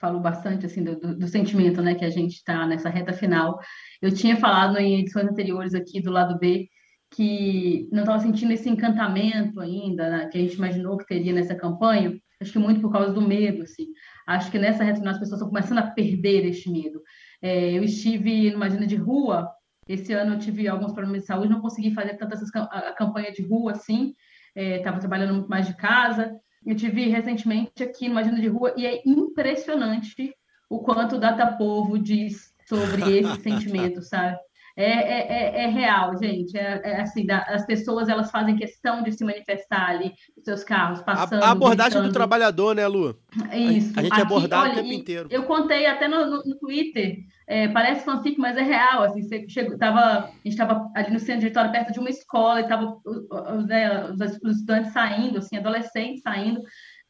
falou 0.00 0.20
bastante 0.20 0.64
assim 0.64 0.84
do- 0.84 1.16
do 1.16 1.26
sentimento, 1.26 1.82
né, 1.82 1.96
que 1.96 2.04
a 2.04 2.10
gente 2.10 2.34
está 2.34 2.64
nessa 2.64 2.88
reta 2.88 3.12
final. 3.12 3.58
Eu 4.00 4.14
tinha 4.14 4.36
falado 4.36 4.78
em 4.78 5.00
edições 5.00 5.26
anteriores 5.26 5.74
aqui 5.74 6.00
do 6.00 6.12
lado 6.12 6.38
B 6.38 6.68
que 7.10 7.88
não 7.90 8.00
estava 8.00 8.20
sentindo 8.20 8.52
esse 8.52 8.68
encantamento 8.68 9.58
ainda, 9.58 10.08
né, 10.08 10.28
que 10.30 10.38
a 10.38 10.40
gente 10.40 10.54
imaginou 10.54 10.96
que 10.96 11.06
teria 11.06 11.32
nessa 11.32 11.56
campanha. 11.56 12.16
Acho 12.40 12.52
que 12.52 12.58
muito 12.60 12.80
por 12.80 12.92
causa 12.92 13.12
do 13.12 13.20
medo, 13.20 13.64
assim. 13.64 13.86
Acho 14.28 14.48
que 14.48 14.58
nessa 14.60 14.84
reta 14.84 14.98
final 15.00 15.14
as 15.14 15.18
pessoas 15.18 15.40
estão 15.40 15.48
começando 15.48 15.78
a 15.78 15.90
perder 15.90 16.44
este 16.46 16.70
medo. 16.70 17.02
É, 17.42 17.72
eu 17.72 17.82
estive 17.82 18.52
numa 18.52 18.66
agenda 18.66 18.86
de 18.86 18.94
rua. 18.94 19.50
Esse 19.88 20.12
ano 20.12 20.34
eu 20.34 20.38
tive 20.38 20.68
alguns 20.68 20.92
problemas 20.92 21.22
de 21.22 21.26
saúde, 21.26 21.48
não 21.48 21.60
consegui 21.60 21.92
fazer 21.94 22.16
tanta 22.16 22.36
a 22.70 22.78
a 22.90 22.92
campanha 22.92 23.32
de 23.32 23.42
rua 23.42 23.72
assim 23.72 24.14
estava 24.54 24.98
trabalhando 24.98 25.34
muito 25.34 25.48
mais 25.48 25.66
de 25.66 25.76
casa. 25.76 26.34
Eu 26.66 26.74
tive 26.74 27.06
recentemente 27.06 27.82
aqui 27.82 28.08
numa 28.08 28.20
agenda 28.20 28.40
de 28.40 28.48
rua 28.48 28.74
e 28.76 28.84
é 28.86 29.00
impressionante 29.06 30.34
o 30.68 30.80
quanto 30.80 31.16
o 31.16 31.20
Data 31.20 31.46
Povo 31.56 31.98
diz 31.98 32.52
sobre 32.68 33.02
esse 33.18 33.40
sentimento, 33.40 34.02
sabe? 34.02 34.36
é, 34.76 34.84
é, 34.84 35.26
é, 35.60 35.64
é 35.64 35.66
real, 35.66 36.16
gente. 36.16 36.56
É, 36.56 36.80
é 36.84 37.00
assim, 37.00 37.26
da, 37.26 37.38
as 37.48 37.66
pessoas 37.66 38.08
elas 38.08 38.30
fazem 38.30 38.54
questão 38.54 39.02
de 39.02 39.10
se 39.10 39.24
manifestar 39.24 39.90
ali, 39.90 40.12
os 40.36 40.44
seus 40.44 40.62
carros, 40.62 41.02
passando. 41.02 41.42
A, 41.42 41.48
a 41.48 41.50
abordagem 41.50 41.94
gritando. 41.94 42.08
do 42.10 42.14
trabalhador, 42.14 42.76
né, 42.76 42.86
Lu? 42.86 43.18
Isso. 43.52 43.98
A 43.98 44.02
gente 44.02 44.16
é 44.16 44.22
abordado 44.22 44.70
o 44.70 44.74
tempo 44.76 44.92
inteiro. 44.92 45.28
Eu 45.32 45.42
contei 45.44 45.84
até 45.86 46.06
no, 46.06 46.26
no- 46.26 46.44
no 46.44 46.58
Twitter, 46.60 47.16
é, 47.48 47.66
parece 47.68 48.04
fanfic, 48.04 48.38
mas 48.38 48.58
é 48.58 48.62
real. 48.62 49.02
Assim, 49.04 49.22
você 49.22 49.48
chegou, 49.48 49.78
tava, 49.78 50.00
a 50.00 50.30
gente 50.44 50.48
estava 50.48 50.90
ali 50.94 51.10
no 51.10 51.18
centro 51.18 51.40
de 51.40 51.46
Vitória, 51.46 51.72
perto 51.72 51.92
de 51.92 51.98
uma 51.98 52.10
escola, 52.10 52.60
e 52.60 52.64
o- 52.64 53.62
né, 53.66 54.04
os, 54.10 54.20
estudantes 54.20 54.92
saindo, 54.92 55.38
assim, 55.38 55.56
adolescentes 55.56 56.20
saindo, 56.20 56.60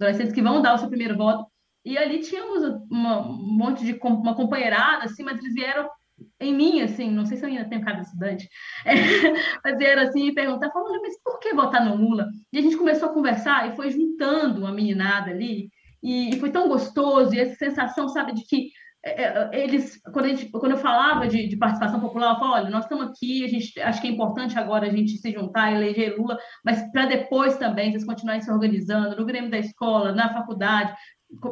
adolescentes 0.00 0.32
que 0.32 0.40
vão 0.40 0.62
dar 0.62 0.74
o 0.74 0.78
seu 0.78 0.88
primeiro 0.88 1.16
voto. 1.16 1.44
E 1.84 1.98
ali 1.98 2.20
tínhamos 2.20 2.62
uma- 2.88 3.20
um 3.28 3.56
monte 3.56 3.84
de 3.84 3.98
uma 4.00 4.34
companheirada, 4.36 5.06
assim, 5.06 5.24
mas 5.24 5.38
eles 5.38 5.54
vieram 5.54 5.88
em 6.40 6.54
mim, 6.54 6.82
assim, 6.82 7.10
não 7.10 7.26
sei 7.26 7.36
se 7.36 7.44
eu 7.44 7.48
ainda 7.48 7.68
tenho 7.68 7.84
cara 7.84 7.98
de 7.98 8.06
estudante, 8.06 8.48
é, 8.84 8.90
mas 9.64 9.78
vieram 9.78 10.02
assim 10.02 10.26
e 10.26 10.34
perguntar, 10.34 10.70
falando, 10.70 11.00
mas 11.00 11.20
por 11.22 11.38
que 11.38 11.54
votar 11.54 11.84
no 11.84 11.94
Lula? 11.96 12.26
E 12.52 12.58
a 12.58 12.62
gente 12.62 12.76
começou 12.76 13.08
a 13.08 13.12
conversar 13.12 13.68
e 13.68 13.76
foi 13.76 13.90
juntando 13.90 14.60
uma 14.60 14.72
meninada 14.72 15.30
ali, 15.30 15.68
e, 16.02 16.30
e 16.30 16.40
foi 16.40 16.50
tão 16.50 16.68
gostoso, 16.68 17.34
e 17.34 17.40
essa 17.40 17.54
sensação, 17.56 18.08
sabe, 18.08 18.34
de 18.34 18.44
que 18.44 18.70
eles, 19.52 20.00
quando, 20.12 20.28
gente- 20.28 20.50
quando 20.50 20.72
eu 20.72 20.78
falava 20.78 21.26
de, 21.28 21.46
de 21.48 21.56
participação 21.56 22.00
popular, 22.00 22.32
eu 22.34 22.38
falava, 22.38 22.62
olha, 22.62 22.70
nós 22.70 22.84
estamos 22.84 23.08
aqui, 23.08 23.44
a 23.44 23.48
gente 23.48 23.80
acho 23.80 24.00
que 24.00 24.06
é 24.08 24.10
importante 24.10 24.58
agora 24.58 24.86
a 24.86 24.90
gente 24.90 25.16
se 25.18 25.30
juntar, 25.32 25.72
eleger 25.72 26.16
Lula, 26.16 26.38
mas 26.64 26.90
para 26.92 27.06
depois 27.06 27.56
também 27.56 27.90
vocês 27.90 28.04
continuarem 28.04 28.42
se 28.42 28.50
organizando 28.50 29.16
no 29.16 29.24
Grêmio 29.26 29.50
da 29.50 29.58
escola, 29.58 30.12
na 30.12 30.32
faculdade, 30.32 30.94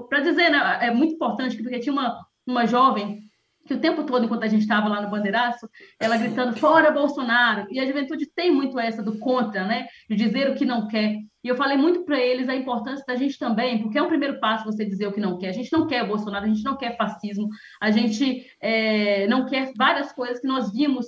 para 0.09 0.21
dizer, 0.21 0.51
né, 0.51 0.79
é 0.83 0.91
muito 0.91 1.15
importante, 1.15 1.57
porque 1.63 1.79
tinha 1.79 1.93
uma, 1.93 2.17
uma 2.47 2.67
jovem 2.67 3.26
que 3.67 3.75
o 3.75 3.81
tempo 3.81 4.05
todo, 4.05 4.25
enquanto 4.25 4.45
a 4.45 4.49
gente 4.49 4.63
estava 4.63 4.89
lá 4.89 5.03
no 5.03 5.11
Bandeiraço, 5.11 5.69
ela 6.01 6.17
gritando 6.17 6.57
fora 6.57 6.91
Bolsonaro. 6.91 7.67
E 7.71 7.81
a 7.81 7.87
juventude 7.87 8.27
tem 8.27 8.51
muito 8.51 8.79
essa 8.79 9.03
do 9.03 9.19
contra, 9.19 9.65
né? 9.65 9.87
De 10.09 10.17
dizer 10.17 10.51
o 10.51 10.55
que 10.55 10.65
não 10.65 10.89
quer. 10.89 11.17
E 11.43 11.49
eu 11.49 11.57
falei 11.57 11.77
muito 11.77 12.05
para 12.05 12.19
eles 12.19 12.49
a 12.49 12.57
importância 12.57 13.05
da 13.07 13.15
gente 13.15 13.39
também, 13.39 13.83
porque 13.83 13.99
é 13.99 14.03
um 14.03 14.09
primeiro 14.09 14.41
passo 14.41 14.65
você 14.65 14.85
dizer 14.85 15.07
o 15.07 15.13
que 15.13 15.21
não 15.21 15.39
quer. 15.39 15.51
A 15.51 15.53
gente 15.53 15.73
não 15.73 15.87
quer 15.87 16.07
Bolsonaro, 16.07 16.45
a 16.45 16.49
gente 16.49 16.65
não 16.65 16.77
quer 16.77 16.97
fascismo, 16.97 17.49
a 17.81 17.91
gente 17.91 18.47
é, 18.61 19.27
não 19.29 19.47
quer 19.47 19.73
várias 19.77 20.13
coisas 20.13 20.41
que 20.41 20.47
nós 20.47 20.73
vimos 20.73 21.07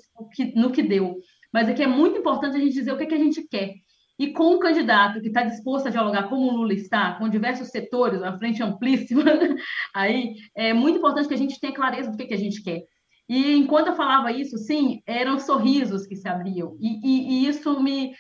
no 0.55 0.71
que 0.71 0.83
deu. 0.83 1.17
Mas 1.53 1.69
é 1.69 1.75
que 1.75 1.83
é 1.83 1.87
muito 1.87 2.19
importante 2.19 2.57
a 2.57 2.61
gente 2.61 2.75
dizer 2.75 2.93
o 2.93 2.97
que, 2.97 3.05
é 3.05 3.07
que 3.07 3.15
a 3.15 3.19
gente 3.19 3.47
quer. 3.49 3.75
E 4.19 4.33
com 4.33 4.55
um 4.55 4.59
candidato 4.59 5.21
que 5.21 5.29
está 5.29 5.43
disposto 5.45 5.87
a 5.87 5.91
dialogar 5.91 6.29
como 6.29 6.49
o 6.51 6.57
Lula 6.57 6.73
está, 6.73 7.15
com 7.15 7.29
diversos 7.29 7.69
setores, 7.69 8.21
uma 8.21 8.37
frente 8.37 8.63
amplíssima, 8.63 9.23
aí 9.95 10.35
é 10.57 10.73
muito 10.73 10.99
importante 10.99 11.29
que 11.29 11.35
a 11.35 11.39
gente 11.39 11.61
tenha 11.61 11.73
clareza 11.75 12.11
do 12.11 12.17
que, 12.17 12.27
que 12.27 12.35
a 12.35 12.39
gente 12.39 12.63
quer. 12.63 12.83
E 13.29 13.55
enquanto 13.57 13.89
eu 13.89 13.95
falava 13.97 14.33
isso, 14.33 14.57
sim, 14.59 15.03
eram 15.07 15.39
sorrisos 15.39 16.07
que 16.07 16.17
se 16.17 16.27
abriam. 16.27 16.77
E, 16.81 16.89
e- 17.05 17.45
e 17.45 17.49
isso 17.49 17.81
me 17.81 18.13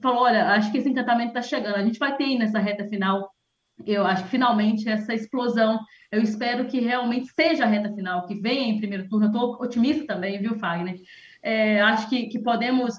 falou: 0.00 0.22
olha, 0.24 0.48
acho 0.50 0.70
que 0.70 0.78
esse 0.78 0.88
encantamento 0.88 1.28
está 1.28 1.42
chegando. 1.42 1.76
A 1.76 1.84
gente 1.84 1.98
vai 1.98 2.16
ter 2.16 2.36
nessa 2.36 2.58
reta 2.58 2.86
final, 2.88 3.30
eu 3.86 4.04
acho 4.06 4.24
que 4.24 4.30
finalmente 4.30 4.88
essa 4.88 5.14
explosão. 5.14 5.78
Eu 6.10 6.20
espero 6.20 6.66
que 6.66 6.78
realmente 6.80 7.28
seja 7.32 7.64
a 7.64 7.66
reta 7.66 7.90
final, 7.94 8.26
que 8.26 8.34
venha 8.34 8.68
em 8.68 8.78
primeiro 8.78 9.08
turno. 9.08 9.26
Eu 9.26 9.30
estou 9.30 9.62
otimista 9.62 10.06
também, 10.06 10.38
viu, 10.40 10.58
Fagner? 10.58 10.96
É, 11.42 11.80
acho 11.80 12.08
que, 12.08 12.26
que 12.26 12.38
podemos. 12.40 12.94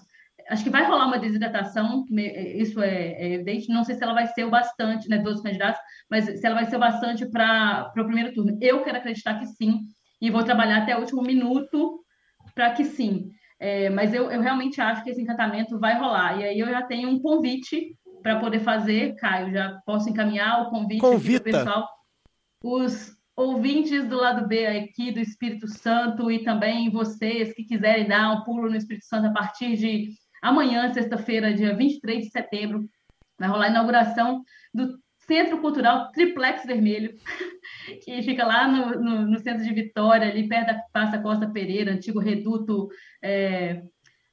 Acho 0.54 0.64
que 0.64 0.70
vai 0.70 0.86
rolar 0.86 1.08
uma 1.08 1.18
desidratação, 1.18 2.06
isso 2.12 2.80
é, 2.80 3.14
é 3.14 3.34
evidente. 3.34 3.74
Não 3.74 3.84
sei 3.84 3.96
se 3.96 4.04
ela 4.04 4.14
vai 4.14 4.28
ser 4.28 4.46
o 4.46 4.52
bastante, 4.52 5.10
né, 5.10 5.18
dos 5.18 5.42
candidatos, 5.42 5.82
mas 6.08 6.26
se 6.26 6.46
ela 6.46 6.54
vai 6.54 6.66
ser 6.66 6.76
o 6.76 6.80
bastante 6.80 7.26
para 7.26 7.92
o 7.98 8.06
primeiro 8.06 8.32
turno. 8.36 8.56
Eu 8.62 8.84
quero 8.84 9.00
acreditar 9.00 9.40
que 9.40 9.48
sim, 9.48 9.82
e 10.22 10.30
vou 10.30 10.44
trabalhar 10.44 10.84
até 10.84 10.96
o 10.96 11.00
último 11.00 11.24
minuto 11.24 12.04
para 12.54 12.70
que 12.70 12.86
sim. 12.86 13.32
É, 13.60 13.90
mas 13.90 14.14
eu, 14.14 14.30
eu 14.30 14.42
realmente 14.42 14.80
acho 14.80 15.04
que 15.04 15.10
esse 15.10 15.22
encantamento 15.22 15.80
vai 15.80 15.98
rolar. 15.98 16.40
E 16.40 16.44
aí 16.44 16.60
eu 16.60 16.70
já 16.70 16.84
tenho 16.84 17.10
um 17.10 17.20
convite 17.20 17.98
para 18.22 18.40
poder 18.40 18.60
fazer, 18.60 19.16
Caio. 19.16 19.52
Já 19.52 19.80
posso 19.88 20.08
encaminhar 20.08 20.62
o 20.62 20.70
convite 20.70 21.02
para 21.02 21.18
o 21.18 21.42
pessoal. 21.42 21.90
Os 22.64 23.18
ouvintes 23.36 24.08
do 24.08 24.18
lado 24.18 24.48
B 24.48 24.68
aqui 24.68 25.12
do 25.12 25.20
Espírito 25.20 25.68
Santo 25.68 26.30
e 26.30 26.44
também 26.44 26.92
vocês 26.92 27.54
que 27.54 27.64
quiserem 27.64 28.08
dar 28.08 28.32
um 28.32 28.44
pulo 28.44 28.70
no 28.70 28.76
Espírito 28.76 29.06
Santo 29.06 29.28
a 29.28 29.34
partir 29.34 29.76
de 29.76 30.14
amanhã, 30.44 30.94
sexta-feira, 30.94 31.54
dia 31.54 31.76
23 31.76 32.26
de 32.26 32.30
setembro, 32.32 32.86
vai 33.40 33.50
rolar 33.50 33.66
a 33.66 33.70
inauguração 33.70 34.44
do 34.74 35.00
Centro 35.26 35.60
Cultural 35.62 36.12
Triplex 36.12 36.66
Vermelho, 36.66 37.16
que 38.04 38.22
fica 38.24 38.46
lá 38.46 38.68
no, 38.68 39.00
no- 39.02 39.26
no 39.28 39.40
centro 39.40 39.64
de 39.64 39.74
Vitória, 39.74 40.28
ali 40.28 40.48
perto 40.48 40.68
da 40.68 40.82
Praça 40.92 41.18
Costa 41.20 41.50
Pereira, 41.50 41.92
antigo 41.94 42.20
reduto 42.20 42.90
é, 43.24 43.82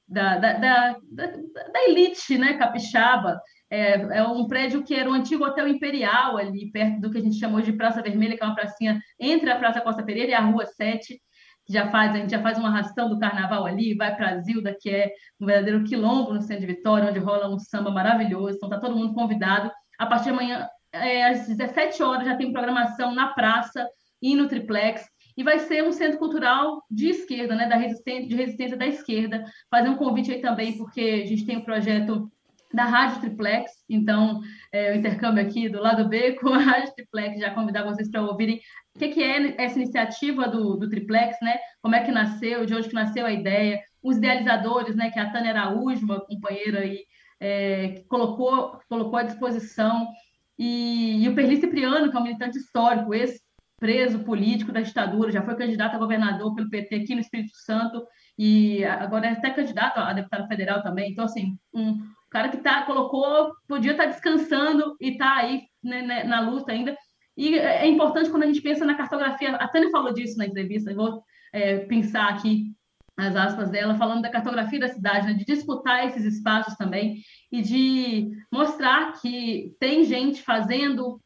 da, 0.08 0.36
da, 0.38 0.52
da, 0.54 0.96
da- 1.12 1.84
elite 1.88 2.36
né, 2.36 2.54
capixaba. 2.54 3.40
É, 3.72 3.92
é 4.18 4.22
um 4.24 4.48
prédio 4.48 4.82
que 4.82 4.92
era 4.92 5.08
um 5.08 5.12
antigo 5.14 5.44
hotel 5.44 5.68
imperial 5.68 6.36
ali, 6.36 6.72
perto 6.72 7.00
do 7.00 7.08
que 7.10 7.18
a 7.18 7.20
gente 7.22 7.38
chamou 7.38 7.60
de 7.60 7.72
Praça 7.72 8.02
Vermelha, 8.02 8.36
que 8.36 8.42
é 8.42 8.46
uma 8.46 8.54
pracinha 8.56 9.00
entre 9.18 9.48
a 9.48 9.56
Praça 9.56 9.80
Costa 9.80 10.02
Pereira 10.02 10.32
e 10.32 10.34
a 10.34 10.40
Rua 10.40 10.66
7, 10.66 11.06
que 11.14 11.20
já 11.72 11.90
faz, 11.90 12.14
a 12.14 12.18
gente 12.18 12.30
já 12.30 12.42
faz 12.42 12.58
uma 12.58 12.68
arrastão 12.68 13.08
do 13.08 13.18
carnaval 13.18 13.66
ali, 13.66 13.94
vai 13.94 14.14
para 14.14 14.38
Zilda, 14.40 14.76
que 14.78 14.90
é 14.90 15.12
um 15.40 15.46
verdadeiro 15.46 15.84
quilombo 15.84 16.32
no 16.32 16.40
centro 16.40 16.66
de 16.66 16.74
Vitória, 16.74 17.08
onde 17.08 17.18
rola 17.18 17.48
um 17.48 17.58
samba 17.58 17.90
maravilhoso. 17.90 18.56
Então, 18.56 18.68
está 18.68 18.80
todo 18.80 18.96
mundo 18.96 19.14
convidado. 19.14 19.70
A 19.98 20.06
partir 20.06 20.24
de 20.24 20.30
amanhã, 20.30 20.66
é, 20.92 21.26
às 21.26 21.46
17 21.46 22.02
horas, 22.02 22.26
já 22.26 22.36
tem 22.36 22.52
programação 22.52 23.14
na 23.14 23.28
praça 23.28 23.86
e 24.20 24.34
no 24.34 24.48
triplex. 24.48 25.04
E 25.36 25.42
vai 25.42 25.58
ser 25.60 25.84
um 25.84 25.92
centro 25.92 26.18
cultural 26.18 26.82
de 26.90 27.08
esquerda, 27.08 27.54
né, 27.54 27.68
da 27.68 27.76
resistência, 27.76 28.28
de 28.28 28.34
resistência 28.34 28.76
da 28.76 28.86
esquerda. 28.86 29.44
Fazer 29.70 29.88
um 29.88 29.96
convite 29.96 30.32
aí 30.32 30.40
também, 30.40 30.76
porque 30.76 31.22
a 31.24 31.26
gente 31.26 31.46
tem 31.46 31.56
o 31.56 31.64
projeto 31.64 32.30
da 32.72 32.84
Rádio 32.84 33.20
Triplex, 33.20 33.72
então 33.88 34.40
é, 34.72 34.92
o 34.92 34.94
intercâmbio 34.94 35.44
aqui 35.44 35.68
do 35.68 35.80
lado 35.80 36.08
B 36.08 36.34
com 36.40 36.50
a 36.50 36.58
Rádio 36.58 36.94
Triplex, 36.94 37.40
já 37.40 37.52
convidar 37.52 37.84
vocês 37.84 38.08
para 38.08 38.22
ouvirem 38.22 38.60
o 38.94 38.98
que, 38.98 39.08
que 39.08 39.22
é 39.22 39.62
essa 39.62 39.78
iniciativa 39.78 40.48
do, 40.48 40.76
do 40.76 40.88
Triplex, 40.88 41.36
né? 41.42 41.58
Como 41.80 41.94
é 41.94 42.02
que 42.04 42.10
nasceu, 42.10 42.66
de 42.66 42.74
onde 42.74 42.88
que 42.88 42.94
nasceu 42.94 43.24
a 43.24 43.32
ideia, 43.32 43.80
os 44.02 44.16
idealizadores, 44.16 44.96
né? 44.96 45.10
Que 45.10 45.18
é 45.18 45.22
a 45.22 45.30
Tânia 45.30 45.52
Araújo, 45.52 46.04
uma 46.04 46.20
companheira 46.20 46.80
aí, 46.80 47.04
é, 47.38 47.88
que 47.88 48.04
colocou, 48.04 48.78
colocou 48.88 49.18
à 49.18 49.22
disposição, 49.22 50.08
e, 50.62 51.24
e 51.24 51.28
o 51.28 51.34
Perli 51.34 51.56
Cipriano, 51.56 52.10
que 52.10 52.16
é 52.16 52.20
um 52.20 52.22
militante 52.22 52.58
histórico, 52.58 53.14
ex-preso 53.14 54.18
político 54.18 54.70
da 54.70 54.82
ditadura, 54.82 55.32
já 55.32 55.42
foi 55.42 55.56
candidato 55.56 55.94
a 55.94 55.98
governador 55.98 56.54
pelo 56.54 56.68
PT 56.68 56.96
aqui 56.96 57.14
no 57.14 57.22
Espírito 57.22 57.56
Santo, 57.64 58.06
e 58.36 58.84
agora 58.84 59.28
é 59.28 59.30
até 59.30 59.50
candidato 59.50 59.98
a 59.98 60.12
deputado 60.12 60.46
federal 60.48 60.82
também. 60.82 61.12
Então, 61.12 61.24
assim, 61.24 61.56
um 61.72 61.98
cara 62.30 62.50
que 62.50 62.58
tá, 62.58 62.82
colocou, 62.82 63.54
podia 63.66 63.92
estar 63.92 64.04
descansando 64.04 64.96
e 65.00 65.12
está 65.12 65.36
aí 65.36 65.62
né, 65.82 66.02
né, 66.02 66.24
na 66.24 66.40
luta 66.40 66.72
ainda. 66.72 66.94
E 67.40 67.58
é 67.58 67.86
importante 67.86 68.28
quando 68.28 68.42
a 68.42 68.46
gente 68.46 68.60
pensa 68.60 68.84
na 68.84 68.94
cartografia, 68.94 69.56
a 69.56 69.66
Tânia 69.66 69.88
falou 69.88 70.12
disso 70.12 70.36
na 70.36 70.44
entrevista, 70.44 70.90
eu 70.90 70.96
vou 70.96 71.22
é, 71.54 71.78
pensar 71.78 72.28
aqui 72.28 72.66
as 73.16 73.34
aspas 73.34 73.70
dela, 73.70 73.96
falando 73.96 74.20
da 74.20 74.28
cartografia 74.28 74.78
da 74.78 74.88
cidade, 74.88 75.26
né, 75.26 75.32
de 75.32 75.46
disputar 75.46 76.06
esses 76.06 76.22
espaços 76.22 76.74
também 76.76 77.22
e 77.50 77.62
de 77.62 78.30
mostrar 78.52 79.14
que 79.22 79.74
tem 79.80 80.04
gente 80.04 80.42
fazendo 80.42 81.18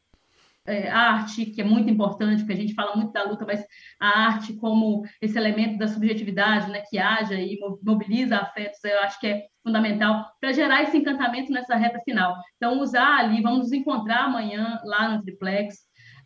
é, 0.65 0.89
arte, 0.89 1.47
que 1.47 1.59
é 1.59 1.65
muito 1.65 1.89
importante, 1.89 2.39
porque 2.39 2.53
a 2.53 2.61
gente 2.61 2.73
fala 2.73 2.95
muito 2.95 3.11
da 3.11 3.23
luta, 3.23 3.45
mas 3.45 3.65
a 3.99 4.27
arte 4.27 4.53
como 4.53 5.03
esse 5.21 5.37
elemento 5.37 5.77
da 5.77 5.89
subjetividade, 5.89 6.71
né, 6.71 6.81
que 6.89 6.97
haja 6.97 7.35
e 7.35 7.59
mobiliza 7.83 8.37
afetos, 8.37 8.81
eu 8.85 9.01
acho 9.01 9.19
que 9.19 9.27
é 9.27 9.43
fundamental 9.61 10.25
para 10.39 10.53
gerar 10.53 10.81
esse 10.83 10.95
encantamento 10.95 11.51
nessa 11.51 11.75
reta 11.75 11.99
final. 12.05 12.37
Então, 12.55 12.79
usar 12.79 13.17
ali, 13.19 13.41
vamos 13.41 13.59
nos 13.59 13.73
encontrar 13.73 14.23
amanhã 14.23 14.79
lá 14.85 15.09
no 15.09 15.21
Triplex, 15.21 15.75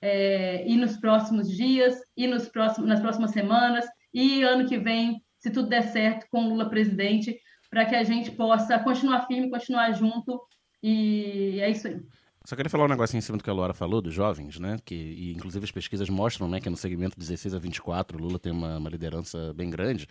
é, 0.02 0.68
e 0.68 0.76
nos 0.76 0.98
próximos 0.98 1.50
dias, 1.50 1.96
e 2.16 2.28
nos 2.28 2.48
próximos, 2.48 2.88
nas 2.88 3.00
próximas 3.00 3.32
semanas, 3.32 3.86
e 4.14 4.44
ano 4.44 4.68
que 4.68 4.78
vem, 4.78 5.22
se 5.38 5.52
tudo 5.52 5.70
der 5.70 5.84
certo, 5.84 6.26
com 6.32 6.46
o 6.46 6.50
Lula 6.50 6.70
presidente, 6.70 7.38
para 7.70 7.86
que 7.86 7.96
a 7.96 8.04
gente 8.04 8.32
possa 8.32 8.80
continuar 8.80 9.28
firme, 9.28 9.50
continuar 9.50 9.92
junto, 9.94 10.42
e 10.82 11.60
é 11.62 11.70
isso 11.70 11.88
aí. 11.88 12.00
Só 12.46 12.56
queria 12.56 12.70
falar 12.70 12.86
um 12.86 12.90
negócio 12.90 13.16
em 13.18 13.22
cima 13.22 13.38
do 13.38 13.44
que 13.44 13.50
a 13.50 13.54
Laura 13.54 13.74
falou, 13.74 14.02
dos 14.02 14.14
jovens, 14.14 14.60
né? 14.60 14.78
Que, 14.84 14.96
e 14.96 15.34
inclusive 15.34 15.64
as 15.64 15.72
pesquisas 15.72 16.10
mostram 16.10 16.48
né, 16.48 16.60
que 16.60 16.70
no 16.70 16.78
segmento 16.78 17.20
16 17.20 17.54
a 17.54 17.60
24 17.60 18.18
o 18.18 18.22
Lula 18.22 18.40
tem 18.40 18.52
uma, 18.52 18.78
uma 18.78 18.90
liderança 18.90 19.54
bem 19.54 19.70
grande. 19.70 20.08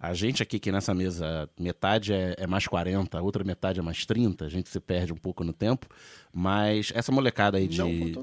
A 0.00 0.14
gente 0.14 0.42
aqui, 0.42 0.60
que 0.60 0.70
nessa 0.70 0.94
mesa, 0.94 1.50
metade 1.58 2.12
é, 2.12 2.36
é, 2.38 2.46
mais 2.46 2.68
40, 2.68 3.18
a 3.18 3.22
outra 3.22 3.42
metade 3.42 3.80
é 3.80 3.82
mais 3.82 4.06
30, 4.06 4.44
a 4.44 4.48
gente 4.48 4.68
se 4.68 4.78
perde 4.78 5.12
um 5.12 5.16
pouco 5.16 5.42
no 5.42 5.52
tempo. 5.52 5.88
Mas 6.32 6.92
essa 6.94 7.10
molecada 7.10 7.58
aí 7.58 7.66
de, 7.66 7.80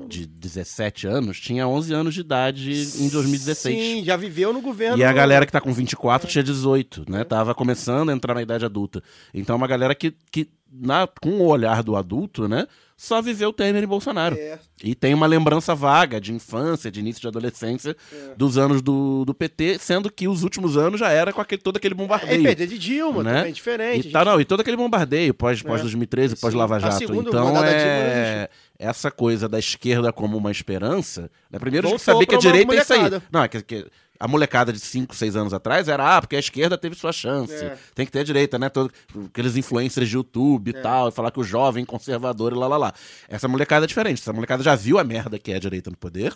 de 0.08 0.26
17 0.26 1.06
anos 1.06 1.38
tinha 1.40 1.68
11 1.68 1.94
anos 1.94 2.14
de 2.14 2.22
idade 2.22 2.72
em 2.72 3.10
2016. 3.10 3.76
Sim, 3.76 4.04
já 4.06 4.16
viveu 4.16 4.54
no 4.54 4.62
governo. 4.62 4.98
E 4.98 5.04
a 5.04 5.12
galera 5.12 5.46
que 5.46 5.52
tá 5.52 5.60
com 5.60 5.74
24 5.74 6.30
tinha 6.30 6.44
18, 6.44 7.06
né? 7.10 7.26
Tava 7.26 7.54
começando 7.54 8.10
a 8.10 8.14
entrar 8.14 8.34
na 8.34 8.42
idade 8.42 8.64
adulta. 8.64 9.04
Então 9.34 9.56
é 9.56 9.58
uma 9.58 9.68
galera 9.68 9.94
que, 9.94 10.16
que 10.32 10.50
na, 10.72 11.08
com 11.22 11.30
o 11.40 11.46
olhar 11.48 11.82
do 11.84 11.96
adulto, 11.96 12.48
né? 12.48 12.68
Só 12.98 13.22
viveu 13.22 13.52
Temer 13.52 13.84
e 13.84 13.86
Bolsonaro. 13.86 14.38
É. 14.38 14.58
E 14.82 14.96
tem 14.96 15.14
uma 15.14 15.28
lembrança 15.28 15.76
vaga 15.76 16.20
de 16.20 16.32
infância, 16.34 16.90
de 16.90 17.02
início 17.02 17.22
de 17.22 17.28
adolescência, 17.28 17.96
É. 18.12 18.36
dos 18.38 18.58
anos 18.58 18.82
do, 18.82 19.26
do 19.26 19.34
PT, 19.34 19.80
sendo 19.80 20.10
que 20.10 20.30
os 20.30 20.44
últimos 20.44 20.78
anos 20.78 21.02
já 21.02 21.10
era 21.10 21.34
com 21.34 21.42
aquele, 21.42 21.62
todo 21.62 21.76
aquele 21.76 21.94
É, 21.94 21.98
bombardeio. 21.98 22.44
perder 22.44 22.68
de 22.68 22.78
Dilma 22.80 23.22
né? 23.22 23.38
também, 23.40 23.52
diferente. 23.54 24.08
E, 24.08 24.12
tá, 24.12 24.24
não, 24.24 24.40
e 24.40 24.46
todo 24.46 24.62
aquele 24.62 24.78
bombardeio 24.78 25.34
pós, 25.34 25.62
pós 25.62 25.82
É. 25.82 25.84
2013, 25.84 26.38
pós. 26.38 26.54
Lava 26.54 26.80
Jato. 26.80 27.04
Então 27.04 27.62
é 27.66 28.50
essa 28.80 29.12
coisa 29.12 29.50
da 29.50 29.60
esquerda 29.60 30.14
como 30.14 30.38
uma 30.38 30.52
esperança. 30.52 31.30
Né? 31.52 31.60
Primeiro 31.60 31.88
a 31.88 31.90
gente 31.92 32.00
Voltou 32.00 32.14
sabia 32.14 32.28
que 32.28 32.36
a 32.36 32.40
direita 32.52 32.76
é 32.76 32.78
isso 32.80 32.94
aí. 32.94 33.22
Não, 33.30 33.44
é 33.44 33.48
que, 33.50 33.62
que 33.62 33.86
a 34.20 34.28
molecada 34.28 34.72
de 34.72 34.80
5, 34.80 35.16
6 35.16 35.36
anos 35.36 35.54
atrás 35.54 35.88
era, 35.88 36.18
ah, 36.18 36.22
porque 36.22 36.36
a 36.36 36.40
esquerda 36.40 36.78
teve 36.78 36.96
sua 36.96 37.12
chance. 37.12 37.54
É. 37.54 37.78
Tem 37.94 38.06
que 38.06 38.12
ter 38.12 38.20
a 38.20 38.24
direita, 38.24 38.58
né? 38.58 38.70
Todo, 38.70 38.92
aqueles 39.28 39.56
influencers 39.58 40.08
de 40.10 40.16
YouTube 40.16 40.72
e 40.72 40.78
É. 40.78 40.82
tal, 40.82 41.10
e 41.10 41.12
falar 41.12 41.32
que 41.32 41.40
o 41.40 41.44
jovem 41.44 41.84
conservador 41.86 42.52
e 42.54 42.56
lá 42.56 42.68
lá 42.68 42.78
lá. 42.78 42.94
Essa 43.28 43.48
molecada 43.48 43.86
é 43.86 43.88
diferente. 43.88 44.22
Essa 44.22 44.32
molecada 44.34 44.64
já 44.64 44.76
viu 44.76 44.98
a 45.00 45.04
merda 45.04 45.38
que 45.38 45.52
é 45.52 45.56
a 45.56 45.60
direita 45.60 45.90
no 45.90 45.98
poder 45.98 46.34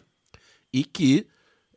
e 0.74 0.84
que 0.84 1.26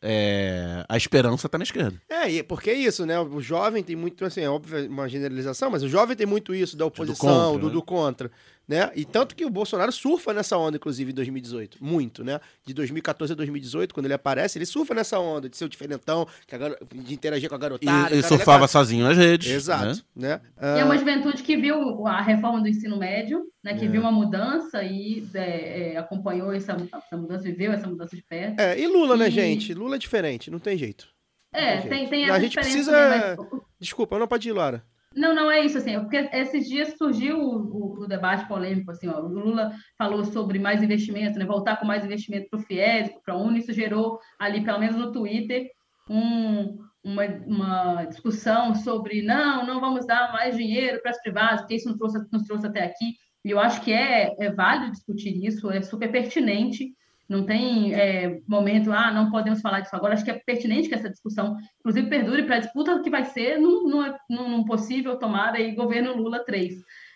é, 0.04 0.84
a 0.88 0.96
esperança 0.96 1.48
tá 1.48 1.56
na 1.58 1.64
esquerda. 1.64 1.94
É, 2.08 2.28
e- 2.28 2.42
porque 2.42 2.70
é 2.70 2.74
isso, 2.74 3.06
né? 3.06 3.20
O 3.20 3.40
jovem 3.40 3.84
tem 3.84 3.94
muito, 3.94 4.24
assim, 4.24 4.40
é 4.40 4.50
óbvio, 4.50 4.88
uma 4.88 5.08
generalização, 5.08 5.70
mas 5.70 5.82
o 5.84 5.88
jovem 5.88 6.16
tem 6.16 6.26
muito 6.26 6.52
isso 6.54 6.76
da 6.76 6.84
oposição, 6.84 7.52
contra, 7.52 7.60
do, 7.60 7.66
né? 7.68 7.72
do 7.72 7.82
contra, 7.82 8.30
né? 8.72 8.90
E 8.96 9.04
tanto 9.04 9.36
que 9.36 9.44
o 9.44 9.50
Bolsonaro 9.50 9.92
surfa 9.92 10.32
nessa 10.32 10.56
onda, 10.56 10.76
inclusive, 10.76 11.10
em 11.12 11.14
2018. 11.14 11.76
Muito, 11.84 12.24
né? 12.24 12.40
De 12.64 12.72
2014 12.72 13.32
a 13.32 13.36
2018, 13.36 13.92
quando 13.92 14.06
ele 14.06 14.14
aparece, 14.14 14.58
ele 14.58 14.66
surfa 14.66 14.94
nessa 14.94 15.18
onda 15.18 15.48
de 15.48 15.56
ser 15.56 15.64
o 15.64 15.68
diferentão, 15.68 16.26
que 16.46 16.54
a 16.54 16.58
garo- 16.58 16.76
de 16.94 17.14
interagir 17.14 17.48
com 17.48 17.54
a 17.54 17.58
garotada. 17.58 18.14
e 18.14 18.18
é 18.18 18.22
surfava 18.22 18.66
sozinho 18.66 19.04
nas 19.04 19.16
redes. 19.16 19.48
né? 19.48 19.54
Exato, 19.54 20.04
né? 20.16 20.40
E 20.76 20.80
é 20.80 20.84
uma 20.84 20.96
juventude 20.96 21.42
que 21.42 21.56
viu 21.56 22.06
a 22.06 22.20
reforma 22.22 22.60
do 22.60 22.68
ensino 22.68 22.96
médio, 22.96 23.46
né, 23.62 23.74
que 23.74 23.84
É. 23.84 23.88
viu 23.88 24.00
uma 24.00 24.10
mudança 24.12 24.82
e 24.82 25.26
é, 25.34 25.92
é, 25.92 25.96
acompanhou 25.98 26.52
essa, 26.52 26.72
essa 26.72 27.16
mudança, 27.16 27.44
viveu 27.44 27.72
essa 27.72 27.86
mudança 27.86 28.16
de 28.16 28.22
perto. 28.22 28.58
É, 28.58 28.78
e 28.80 28.86
Lula, 28.86 29.16
né, 29.16 29.28
E- 29.28 29.30
gente? 29.30 29.74
Lula 29.74 29.96
é 29.96 29.98
diferente, 29.98 30.50
não 30.50 30.58
tem 30.58 30.76
jeito. 30.78 31.06
É, 31.54 31.76
tem 31.82 31.88
tem, 31.90 32.08
tem 32.08 32.30
A 32.30 32.40
gente 32.40 32.54
precisa- 32.54 32.90
também, 32.90 33.36
mas- 33.52 33.60
Desculpa, 33.78 34.18
não 34.18 34.26
pode 34.26 34.48
ir, 34.48 34.52
Lara. 34.52 34.82
Não, 35.14 35.34
não 35.34 35.50
é 35.50 35.60
isso, 35.64 35.76
assim, 35.76 35.98
porque 36.00 36.16
esses 36.32 36.66
dias 36.68 36.96
surgiu 36.96 37.38
o, 37.38 37.56
o- 38.00 38.04
o 38.04 38.06
debate 38.06 38.48
polêmico, 38.48 38.90
assim, 38.90 39.08
ó, 39.08 39.20
o 39.20 39.28
Lula 39.28 39.72
falou 39.98 40.24
sobre 40.24 40.58
mais 40.58 40.82
investimento, 40.82 41.38
né, 41.38 41.44
voltar 41.44 41.76
com 41.76 41.86
mais 41.86 42.04
investimento 42.04 42.48
para 42.48 42.58
o 42.58 42.62
FIES, 42.62 43.10
para 43.24 43.34
a 43.34 43.36
UNI, 43.36 43.58
isso 43.58 43.72
gerou 43.72 44.18
ali, 44.38 44.64
pelo 44.64 44.78
menos 44.78 44.96
no 44.96 45.12
Twitter, 45.12 45.68
um- 46.08 46.78
uma, 47.04 47.24
uma 47.46 48.04
discussão 48.06 48.74
sobre, 48.74 49.22
não, 49.22 49.66
não 49.66 49.80
vamos 49.80 50.06
dar 50.06 50.32
mais 50.32 50.56
dinheiro 50.56 51.00
para 51.02 51.10
as 51.10 51.20
privadas, 51.20 51.60
porque 51.60 51.74
isso 51.74 51.88
nos 51.88 51.98
trouxe, 51.98 52.18
nos 52.32 52.44
trouxe 52.44 52.66
até 52.66 52.84
aqui, 52.84 53.14
e 53.44 53.50
eu 53.50 53.58
acho 53.60 53.82
que 53.82 53.92
é, 53.92 54.34
é 54.38 54.50
válido 54.52 54.92
discutir 54.92 55.44
isso, 55.44 55.70
é 55.70 55.82
super 55.82 56.10
pertinente, 56.10 56.92
não 57.32 57.44
tem 57.44 57.94
é, 57.94 58.40
momento, 58.46 58.92
ah, 58.92 59.10
não 59.10 59.30
podemos 59.30 59.60
falar 59.60 59.80
disso 59.80 59.96
agora. 59.96 60.14
Acho 60.14 60.24
que 60.24 60.30
é 60.30 60.40
pertinente 60.44 60.88
que 60.88 60.94
essa 60.94 61.10
discussão, 61.10 61.56
inclusive, 61.80 62.08
perdure 62.08 62.44
para 62.44 62.56
a 62.56 62.60
disputa 62.60 63.02
que 63.02 63.10
vai 63.10 63.24
ser 63.24 63.58
num, 63.58 63.88
num, 63.88 64.14
num 64.28 64.64
possível 64.64 65.18
tomada 65.18 65.58
aí 65.58 65.74
governo 65.74 66.14
Lula 66.14 66.44
3. 66.44 66.74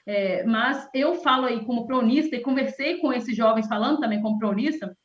É, 0.08 0.44
mas 0.44 0.88
eu 0.94 1.16
falo 1.16 1.46
aí 1.46 1.64
como 1.64 1.86
pronista 1.86 2.34
e 2.34 2.40
conversei 2.40 2.98
com 2.98 3.12
esses 3.12 3.36
jovens 3.36 3.66
falando 3.66 4.00
também 4.00 4.22
como 4.22 4.38
pronista 4.38 4.96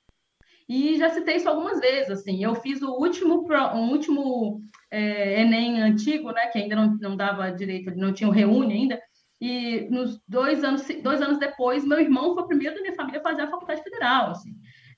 e 0.69 0.95
já 0.97 1.09
citei 1.09 1.35
isso 1.35 1.49
algumas 1.49 1.81
vezes. 1.81 2.09
Assim, 2.11 2.41
eu 2.41 2.55
fiz 2.55 2.81
o 2.81 2.91
último, 2.91 3.45
um 3.75 3.89
último 3.91 4.61
é, 4.89 5.41
Enem 5.41 5.81
antigo, 5.81 6.31
né, 6.31 6.47
que 6.47 6.59
ainda 6.59 6.75
não, 6.77 6.97
não 6.97 7.17
dava 7.17 7.51
direito, 7.51 7.93
não 7.95 8.13
tinha 8.13 8.29
o 8.29 8.31
Reúne 8.31 8.73
ainda. 8.73 9.01
E 9.41 9.87
nos 9.89 10.21
dois 10.27 10.63
anos, 10.63 10.83
dois 11.03 11.21
anos 11.21 11.39
depois, 11.39 11.83
meu 11.83 11.99
irmão 11.99 12.35
foi 12.35 12.43
o 12.43 12.47
primeiro 12.47 12.75
da 12.75 12.81
minha 12.81 12.95
família 12.95 13.19
a 13.19 13.23
fazer 13.23 13.41
a 13.41 13.49
faculdade 13.49 13.83
federal. 13.83 14.31
Assim. 14.31 14.51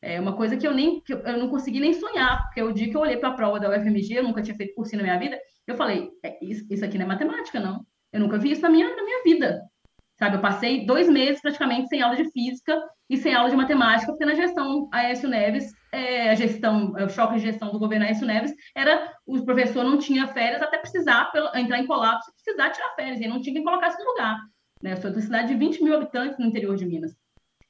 É 0.05 0.19
uma 0.19 0.35
coisa 0.35 0.57
que 0.57 0.67
eu 0.67 0.73
nem 0.73 0.99
que 0.99 1.13
eu 1.13 1.37
não 1.37 1.47
consegui 1.47 1.79
nem 1.79 1.93
sonhar, 1.93 2.43
porque 2.43 2.61
o 2.61 2.73
dia 2.73 2.89
que 2.89 2.95
eu 2.95 3.01
olhei 3.01 3.15
para 3.15 3.29
a 3.29 3.33
prova 3.33 3.57
da 3.57 3.69
UFMG, 3.69 4.15
eu 4.15 4.23
nunca 4.23 4.41
tinha 4.41 4.55
feito 4.55 4.75
cursinho 4.75 5.01
na 5.01 5.07
minha 5.07 5.19
vida, 5.19 5.39
eu 5.65 5.75
falei, 5.77 6.09
"É, 6.23 6.37
isso, 6.43 6.65
isso 6.69 6.83
aqui 6.83 6.97
não 6.97 7.05
é 7.05 7.07
matemática, 7.07 7.59
não. 7.59 7.85
Eu 8.11 8.19
nunca 8.19 8.37
vi 8.37 8.51
isso 8.51 8.61
na 8.61 8.69
minha, 8.69 8.93
na 8.93 9.03
minha 9.03 9.23
vida. 9.23 9.61
Sabe, 10.19 10.35
eu 10.35 10.41
passei 10.41 10.85
dois 10.85 11.09
meses 11.09 11.41
praticamente 11.41 11.87
sem 11.87 12.01
aula 12.01 12.15
de 12.15 12.29
física 12.31 12.79
e 13.09 13.17
sem 13.17 13.33
aula 13.33 13.49
de 13.49 13.55
matemática, 13.55 14.11
porque 14.11 14.25
na 14.25 14.35
gestão 14.35 14.87
Aécio 14.91 15.27
Neves, 15.27 15.71
é, 15.91 16.29
a 16.29 16.35
gestão, 16.35 16.97
é, 16.97 17.05
o 17.05 17.09
choque 17.09 17.35
de 17.35 17.41
gestão 17.41 17.71
do 17.71 17.79
governo 17.79 18.05
Aécio 18.05 18.27
Neves 18.27 18.53
era 18.75 19.11
o 19.25 19.43
professor 19.43 19.83
não 19.83 19.97
tinha 19.97 20.27
férias 20.27 20.61
até 20.61 20.77
precisar 20.77 21.31
entrar 21.55 21.79
em 21.79 21.87
colapso, 21.87 22.31
precisar 22.33 22.69
tirar 22.69 22.93
férias, 22.95 23.21
e 23.21 23.27
não 23.27 23.41
tinha 23.41 23.55
quem 23.55 23.63
colocasse 23.63 23.97
no 23.97 24.09
lugar. 24.11 24.37
Né? 24.81 24.93
Eu 24.93 24.97
sou 24.97 25.09
de 25.09 25.17
uma 25.17 25.23
cidade 25.23 25.47
de 25.47 25.55
20 25.55 25.83
mil 25.83 25.95
habitantes 25.95 26.37
no 26.37 26.45
interior 26.45 26.75
de 26.75 26.85
Minas. 26.85 27.15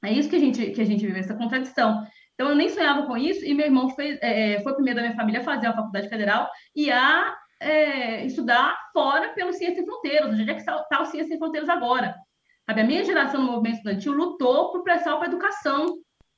É 0.04 0.12
isso 0.12 0.30
que 0.30 0.36
a 0.36 0.40
gente, 0.40 0.72
que 0.72 0.82
a 0.82 0.86
gente 0.86 1.06
vive, 1.06 1.20
essa 1.20 1.34
contradição. 1.34 2.06
Então, 2.34 2.50
eu 2.50 2.56
nem 2.56 2.70
sonhava 2.70 3.06
com 3.06 3.16
isso, 3.16 3.46
e 3.46 3.54
meu 3.54 3.66
irmão 3.66 3.90
fez, 3.90 4.18
é, 4.22 4.60
foi 4.62 4.72
o 4.72 4.76
primeiro 4.76 5.00
da 5.00 5.06
minha 5.06 5.16
família 5.16 5.42
a 5.42 5.44
fazer 5.44 5.68
a 5.68 5.74
faculdade 5.74 6.10
federal 6.10 6.50
e 6.76 6.92
a 6.92 7.36
é, 7.60 8.26
estudar 8.26 8.78
fora 8.92 9.30
pelo 9.30 9.54
Ciência 9.54 9.76
Sem 9.76 9.86
Fronteiras. 9.86 10.32
Onde 10.32 10.50
é 10.50 10.54
que 10.54 10.62
está 10.62 11.02
o 11.02 11.06
Ciência 11.06 11.30
Sem 11.30 11.38
Fronteiras 11.38 11.70
agora? 11.70 12.16
Sabe, 12.66 12.82
a 12.82 12.86
minha 12.86 13.04
geração 13.04 13.42
no 13.42 13.52
movimento 13.52 13.78
estudantil 13.78 14.14
lutou 14.14 14.72
por 14.72 14.84
pré-sal 14.84 15.20
para 15.20 15.28
educação, 15.28 15.98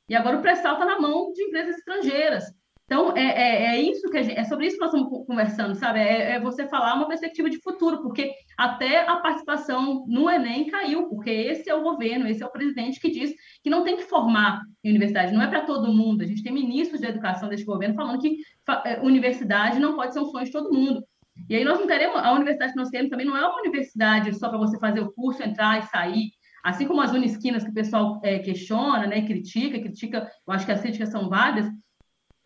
e 0.09 0.15
agora 0.15 0.37
o 0.37 0.41
pré-sal 0.41 0.73
está 0.73 0.85
na 0.85 0.99
mão 0.99 1.31
de 1.33 1.43
empresas 1.43 1.77
estrangeiras. 1.77 2.43
Então, 2.85 3.17
é, 3.17 3.23
é, 3.23 3.65
é 3.75 3.81
isso 3.81 4.07
que 4.11 4.21
gente, 4.21 4.37
é 4.39 4.43
sobre 4.43 4.67
isso 4.67 4.75
que 4.77 4.81
nós 4.81 4.93
estamos 4.93 5.09
co- 5.09 5.25
conversando, 5.25 5.73
sabe? 5.73 5.99
É, 5.99 6.33
é 6.33 6.39
você 6.39 6.67
falar 6.67 6.93
uma 6.93 7.07
perspectiva 7.07 7.49
de 7.49 7.59
futuro, 7.59 8.01
porque 8.03 8.31
até 8.55 9.07
a 9.09 9.15
participação 9.17 10.05
no 10.07 10.29
Enem 10.29 10.67
caiu, 10.67 11.09
porque 11.09 11.31
esse 11.31 11.67
é 11.67 11.73
o 11.73 11.81
governo, 11.81 12.27
esse 12.27 12.43
é 12.43 12.45
o 12.45 12.51
presidente 12.51 12.99
que 12.99 13.09
diz 13.09 13.33
que 13.63 13.71
não 13.71 13.83
tem 13.83 13.97
que 13.97 14.03
formar 14.03 14.61
em 14.83 14.91
universidade, 14.91 15.33
não 15.33 15.41
é 15.41 15.47
para 15.47 15.65
todo 15.65 15.91
mundo. 15.91 16.21
A 16.21 16.27
gente 16.27 16.43
tem 16.43 16.53
ministros 16.53 17.01
de 17.01 17.07
educação 17.07 17.49
deste 17.49 17.65
governo 17.65 17.95
falando 17.95 18.21
que 18.21 18.37
eh, 18.85 18.99
universidade 19.01 19.79
não 19.79 19.95
pode 19.95 20.13
ser 20.13 20.19
um 20.19 20.25
sonho 20.25 20.45
de 20.45 20.51
todo 20.51 20.71
mundo. 20.71 21.03
E 21.49 21.55
aí 21.55 21.63
nós 21.65 21.79
não 21.79 21.87
teremos, 21.87 22.17
a 22.17 22.33
universidade 22.33 22.73
que 22.73 22.79
nós 22.79 22.89
temos 22.89 23.09
também 23.09 23.25
não 23.25 23.35
é 23.35 23.45
uma 23.47 23.59
universidade 23.61 24.31
só 24.37 24.47
para 24.47 24.59
você 24.59 24.77
fazer 24.79 24.99
o 25.01 25.11
curso, 25.11 25.41
entrar 25.41 25.79
e 25.79 25.87
sair. 25.87 26.29
Assim 26.63 26.87
como 26.87 27.01
as 27.01 27.11
unisquinas 27.11 27.63
que 27.63 27.71
o 27.71 27.73
pessoal 27.73 28.21
eh, 28.23 28.39
questiona, 28.39 29.07
né, 29.07 29.25
critica, 29.25 29.79
critica, 29.79 30.29
eu 30.47 30.53
acho 30.53 30.65
que 30.67 30.71
as 30.71 30.81
críticas 30.81 31.09
são 31.09 31.27
válidas, 31.29 31.67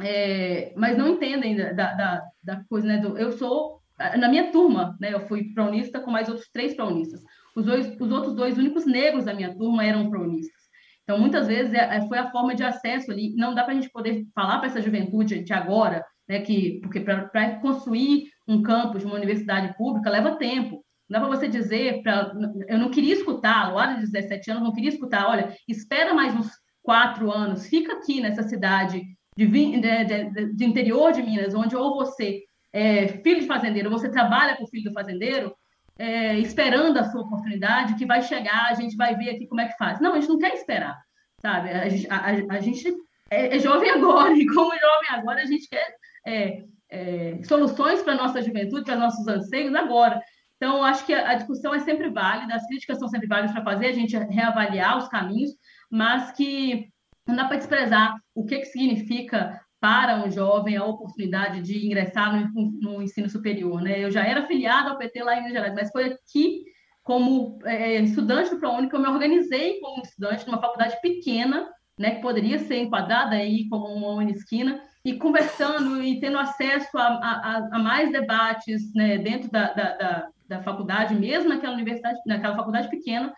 é, 0.01 0.73
mas 0.75 0.97
não 0.97 1.09
entendem 1.09 1.55
da, 1.55 1.71
da, 1.73 2.23
da- 2.43 2.63
coisa, 2.69 2.87
né? 2.87 2.97
Do, 2.97 3.17
eu 3.17 3.31
sou, 3.33 3.81
na 4.17 4.29
minha 4.29 4.51
turma, 4.51 4.97
né? 4.99 5.13
Eu 5.13 5.27
fui 5.27 5.53
pronista 5.53 5.99
com 5.99 6.09
mais 6.11 6.29
outros 6.29 6.49
três 6.51 6.73
pronistas. 6.75 7.21
Os, 7.55 7.65
dois, 7.65 7.99
os 7.99 8.11
outros 8.11 8.33
dois 8.35 8.57
únicos 8.57 8.85
negros 8.85 9.25
da 9.25 9.33
minha 9.33 9.53
turma 9.55 9.83
eram 9.85 10.09
pronistas. 10.09 10.59
Então, 11.03 11.19
muitas 11.19 11.47
vezes, 11.47 11.73
é, 11.73 11.97
é, 11.97 12.07
foi 12.07 12.17
a 12.17 12.31
forma 12.31 12.55
de 12.55 12.63
acesso 12.63 13.11
ali. 13.11 13.35
Não 13.35 13.53
dá 13.53 13.63
para 13.63 13.73
a 13.73 13.75
gente 13.75 13.89
poder 13.89 14.25
falar 14.33 14.59
para 14.59 14.67
essa 14.67 14.81
juventude 14.81 15.43
de 15.43 15.53
agora, 15.53 16.05
né? 16.27 16.39
Que, 16.41 16.79
porque 16.81 17.01
para 17.01 17.59
construir 17.59 18.29
um 18.47 18.61
campus 18.61 19.01
de 19.01 19.05
uma 19.07 19.15
universidade 19.15 19.75
pública 19.75 20.09
leva 20.09 20.37
tempo. 20.37 20.83
Não 21.09 21.19
dá 21.19 21.27
para 21.27 21.35
você 21.35 21.47
dizer, 21.47 22.03
pra, 22.03 22.31
eu 22.67 22.77
não 22.77 22.91
queria 22.91 23.15
escutar, 23.15 23.75
a 23.75 23.93
de 23.95 24.01
17 24.01 24.51
anos 24.51 24.63
não 24.63 24.71
queria 24.71 24.89
escutar, 24.89 25.27
olha, 25.27 25.55
espera 25.67 26.13
mais 26.13 26.35
uns 26.35 26.51
quatro 26.83 27.31
anos, 27.31 27.67
fica 27.67 27.93
aqui 27.93 28.21
nessa 28.21 28.43
cidade 28.43 29.01
de, 29.47 29.79
de, 30.05 30.53
de- 30.55 30.65
interior 30.65 31.11
de 31.11 31.21
Minas, 31.21 31.53
onde 31.53 31.75
ou 31.75 31.95
você 31.95 32.41
é 32.73 33.07
filho 33.07 33.41
de 33.41 33.47
fazendeiro, 33.47 33.89
você 33.89 34.09
trabalha 34.09 34.55
com 34.57 34.63
o 34.63 34.67
filho 34.67 34.89
do 34.89 34.93
fazendeiro, 34.93 35.53
é, 35.97 36.37
esperando 36.39 36.97
a 36.97 37.03
sua 37.05 37.21
oportunidade, 37.21 37.95
que 37.95 38.05
vai 38.05 38.21
chegar, 38.21 38.67
a 38.69 38.73
gente 38.75 38.95
vai 38.95 39.15
ver 39.15 39.31
aqui 39.31 39.47
como 39.47 39.61
é 39.61 39.67
que 39.67 39.77
faz. 39.77 39.99
Não, 39.99 40.13
a 40.13 40.19
gente 40.19 40.29
não 40.29 40.37
quer 40.37 40.53
esperar, 40.53 40.97
sabe? 41.41 41.69
A, 41.71 42.15
a- 42.15 42.55
a- 42.57 42.59
gente 42.61 42.93
é, 43.29 43.55
é 43.55 43.59
jovem 43.59 43.89
agora, 43.89 44.33
e 44.37 44.45
como 44.47 44.71
jovem 44.71 45.09
agora, 45.09 45.41
a 45.41 45.45
gente 45.45 45.67
quer 45.67 45.87
é, 46.25 46.63
é, 46.89 47.39
soluções 47.43 48.01
para 48.01 48.13
a 48.13 48.17
nossa 48.17 48.41
juventude, 48.41 48.85
para 48.85 48.95
nossos 48.95 49.27
anseios 49.27 49.73
agora. 49.75 50.21
Então, 50.57 50.83
acho 50.83 51.05
que 51.05 51.13
a 51.13 51.33
discussão 51.35 51.73
é 51.73 51.79
sempre 51.79 52.09
válida, 52.09 52.53
as 52.55 52.67
críticas 52.67 52.99
são 52.99 53.07
sempre 53.07 53.27
válidas 53.27 53.51
para 53.53 53.63
fazer 53.63 53.87
a 53.87 53.93
gente 53.93 54.15
reavaliar 54.17 54.97
os 54.97 55.07
caminhos, 55.07 55.51
mas 55.89 56.31
que 56.31 56.89
não 57.29 57.35
dá 57.35 57.45
para 57.45 57.57
desprezar 57.57 58.15
o 58.35 58.45
que, 58.45 58.57
que 58.59 58.65
significa 58.65 59.61
para 59.79 60.23
um 60.23 60.29
jovem 60.29 60.75
a 60.75 60.83
oportunidade 60.83 61.61
de 61.61 61.85
ingressar 61.85 62.35
no, 62.53 62.71
no 62.81 63.01
ensino 63.01 63.29
superior. 63.29 63.81
Né? 63.81 64.03
Eu 64.03 64.11
já 64.11 64.25
era 64.25 64.41
afiliada 64.41 64.89
ao 64.89 64.97
PT 64.97 65.23
lá 65.23 65.35
em 65.35 65.37
Minas 65.37 65.53
Gerais, 65.53 65.73
mas 65.73 65.91
foi 65.91 66.05
aqui, 66.05 66.63
como 67.03 67.59
é, 67.63 67.95
estudante 68.01 68.49
do 68.49 68.59
ProUni, 68.59 68.89
que 68.89 68.95
eu 68.95 68.99
me 68.99 69.07
organizei 69.07 69.79
como 69.79 70.01
estudante 70.01 70.45
numa 70.45 70.59
faculdade 70.59 70.99
pequena, 71.01 71.69
né, 71.97 72.15
que 72.15 72.21
poderia 72.21 72.59
ser 72.59 72.77
enquadrada 72.77 73.35
aí 73.35 73.67
como 73.67 73.85
uma 73.85 74.21
unisquina, 74.21 74.81
e 75.03 75.13
conversando 75.17 76.01
e 76.03 76.19
tendo 76.19 76.37
acesso 76.37 76.97
a, 76.97 77.07
a, 77.07 77.69
a 77.73 77.79
mais 77.79 78.11
debates 78.11 78.93
né, 78.93 79.17
dentro 79.17 79.49
da, 79.49 79.73
da, 79.73 79.97
da, 79.97 80.27
da 80.47 80.63
faculdade, 80.63 81.15
mesmo 81.15 81.49
naquela 81.49 81.73
universidade, 81.73 82.19
naquela 82.25 82.55
faculdade 82.55 82.89
pequena, 82.89 83.33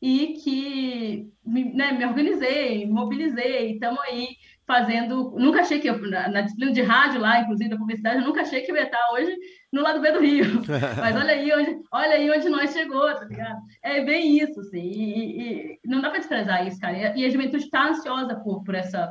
e 0.00 0.34
que 0.42 1.32
me, 1.44 1.72
né, 1.72 1.92
me 1.92 2.04
organizei, 2.04 2.86
mobilizei, 2.86 3.72
estamos 3.72 4.00
aí 4.00 4.28
fazendo. 4.66 5.34
Nunca 5.38 5.60
achei 5.60 5.80
que 5.80 5.88
eu, 5.88 5.98
na, 6.10 6.28
na, 6.28 6.40
disciplina 6.42 6.72
de 6.72 6.82
rádio 6.82 7.20
lá, 7.20 7.40
inclusive 7.40 7.70
da 7.70 7.78
publicidade, 7.78 8.18
eu 8.18 8.26
nunca 8.26 8.42
achei 8.42 8.60
que 8.62 8.70
eu 8.70 8.76
ia 8.76 8.82
estar 8.82 9.12
hoje 9.12 9.34
no 9.72 9.82
lado 9.82 10.00
B 10.00 10.12
do 10.12 10.20
Rio. 10.20 10.62
Mas 11.00 11.16
olha 11.16 11.32
aí 11.32 11.52
onde, 11.52 11.78
olha 11.92 12.14
aí 12.14 12.30
onde 12.30 12.48
nós 12.48 12.72
chegou, 12.72 13.14
tá 13.14 13.24
ligado? 13.24 13.58
É 13.82 14.04
bem 14.04 14.38
isso, 14.38 14.60
assim. 14.60 14.82
E, 14.82 15.72
e 15.72 15.78
não 15.84 16.00
dá 16.00 16.10
para 16.10 16.18
desprezar 16.18 16.66
isso, 16.66 16.80
cara. 16.80 17.16
E 17.16 17.24
a 17.24 17.30
juventude 17.30 17.64
está 17.64 17.88
ansiosa 17.88 18.36
por, 18.36 18.64
por 18.64 18.74
essa, 18.74 19.10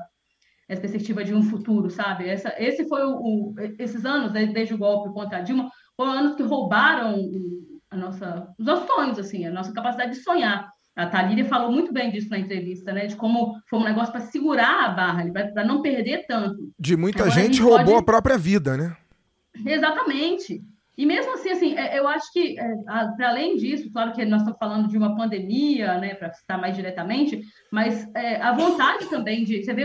essa 0.68 0.82
perspectiva 0.82 1.24
de 1.24 1.34
um 1.34 1.42
futuro, 1.42 1.90
sabe? 1.90 2.30
Essa, 2.30 2.54
esse 2.60 2.88
foi 2.88 3.04
o, 3.04 3.16
o 3.16 3.56
esses 3.80 4.06
anos 4.06 4.32
desde 4.32 4.74
o 4.74 4.78
golpe 4.78 5.14
contra 5.14 5.40
a 5.40 5.42
Dilma 5.42 5.72
foram 5.96 6.12
anos 6.12 6.36
que 6.36 6.44
roubaram 6.44 7.16
a 7.90 7.96
nossa, 7.96 8.54
os 8.60 8.66
nossos 8.66 8.86
sonhos, 8.88 9.18
assim, 9.18 9.46
a 9.46 9.52
nossa 9.52 9.74
capacidade 9.74 10.12
de 10.12 10.24
sonhar. 10.24 10.75
A 10.96 11.08
Thalíria 11.08 11.44
falou 11.46 11.72
muito 11.72 11.92
bem 11.92 12.10
disso 12.10 12.30
na 12.30 12.40
entrevista, 12.40 12.94
né? 12.94 13.06
De 13.06 13.16
como 13.16 13.56
foi 13.70 13.80
um 13.80 13.84
negócio 13.84 14.14
para 14.14 14.22
segurar 14.22 14.86
a 14.86 14.90
barra, 14.90 15.26
para 15.54 15.66
não 15.66 15.82
perder 15.82 16.26
tanto. 16.26 16.72
De 16.80 16.96
muita 16.96 17.24
Agora, 17.24 17.42
gente 17.42 17.60
a 17.62 17.64
roubou 17.64 17.86
pode... 17.86 18.00
a 18.00 18.04
própria 18.04 18.38
vida, 18.38 18.78
né? 18.78 18.96
Exatamente. 19.66 20.64
E 20.98 21.06
mesmo 21.06 21.34
assim, 21.34 21.50
assim, 21.50 21.76
é, 21.78 22.00
eu 22.00 22.08
acho 22.08 22.32
que, 22.32 22.58
é, 22.58 22.76
para 23.18 23.30
além 23.30 23.58
disso, 23.58 23.92
claro 23.92 24.14
que 24.14 24.24
nós 24.24 24.42
estamos 24.42 24.58
falando 24.58 24.88
de 24.88 24.98
uma 24.98 25.16
pandemia, 25.16 25.98
né, 25.98 26.16
para 26.16 26.32
citar 26.32 26.58
mais 26.58 26.74
diretamente, 26.76 27.44
mas 27.70 28.08
é, 28.16 28.42
a 28.42 28.54
vontade 28.54 29.10
também 29.10 29.44
de. 29.44 29.64
Você 29.64 29.74
vê, 29.74 29.84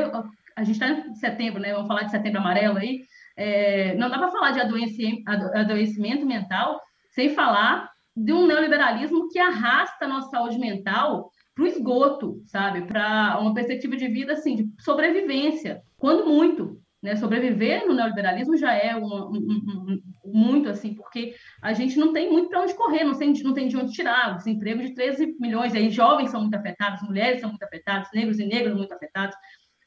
a 0.54 0.62
gente 0.62 0.80
está 0.80 0.88
em 0.88 1.14
setembro, 1.14 1.60
né? 1.60 1.72
Vamos 1.72 1.88
falar 1.88 2.04
de 2.04 2.12
setembro 2.12 2.38
amarelo 2.40 2.78
aí. 2.78 3.02
É, 3.36 3.94
não 3.96 4.08
dá 4.08 4.18
para 4.18 4.30
falar 4.30 4.50
de 4.52 4.60
adoecimento 4.60 6.26
mental 6.26 6.80
sem 7.10 7.30
falar 7.30 7.89
de 8.24 8.32
um 8.32 8.46
neoliberalismo 8.46 9.28
que 9.28 9.38
arrasta 9.38 10.04
a 10.04 10.08
nossa 10.08 10.30
saúde 10.30 10.58
mental 10.58 11.30
para 11.54 11.64
o 11.64 11.66
esgoto, 11.66 12.42
sabe? 12.46 12.82
Para 12.82 13.38
uma 13.40 13.54
perspectiva 13.54 13.96
de 13.96 14.08
vida 14.08 14.32
assim, 14.32 14.56
de 14.56 14.82
sobrevivência, 14.82 15.82
quando 15.98 16.26
muito. 16.26 16.80
Né? 17.02 17.16
Sobreviver 17.16 17.86
no 17.86 17.94
neoliberalismo 17.94 18.56
já 18.58 18.74
é 18.74 18.94
um, 18.94 19.06
um, 19.06 19.36
um, 19.36 20.02
muito 20.24 20.68
assim, 20.68 20.94
porque 20.94 21.34
a 21.62 21.72
gente 21.72 21.98
não 21.98 22.12
tem 22.12 22.30
muito 22.30 22.50
para 22.50 22.60
onde 22.60 22.74
correr, 22.74 23.04
não 23.04 23.16
tem, 23.16 23.32
não 23.42 23.54
tem 23.54 23.68
de 23.68 23.76
onde 23.76 23.92
tirar. 23.92 24.32
O 24.32 24.36
desemprego 24.36 24.82
de 24.82 24.94
13 24.94 25.36
milhões, 25.40 25.74
aí 25.74 25.90
jovens 25.90 26.30
são 26.30 26.42
muito 26.42 26.54
afetados, 26.54 27.02
mulheres 27.02 27.40
são 27.40 27.48
muito 27.48 27.62
afetadas, 27.62 28.08
negros 28.12 28.38
e 28.38 28.44
negras 28.44 28.76
muito 28.76 28.92
afetados. 28.92 29.34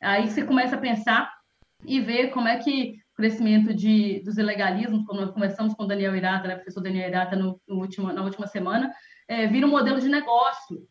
Aí 0.01 0.27
você 0.27 0.43
começa 0.43 0.75
a 0.75 0.79
pensar 0.79 1.31
e 1.85 1.99
ver 1.99 2.29
como 2.31 2.47
é 2.47 2.57
que 2.57 2.95
crescimento 3.23 3.73
de, 3.73 4.21
dos 4.25 4.37
ilegalismos, 4.37 5.05
como 5.05 5.21
nós 5.21 5.31
conversamos 5.31 5.73
com 5.73 5.83
o 5.83 5.87
Daniel 5.87 6.13
Irata, 6.13 6.45
né, 6.45 6.55
professor 6.55 6.81
Daniel 6.81 7.07
Irata, 7.07 7.37
no, 7.37 7.57
no 7.65 7.79
último, 7.79 8.11
na 8.11 8.21
última 8.21 8.47
semana, 8.47 8.91
é, 9.29 9.47
vira 9.47 9.65
um 9.65 9.69
modelo 9.69 10.01
de 10.01 10.09
negócio. 10.09 10.85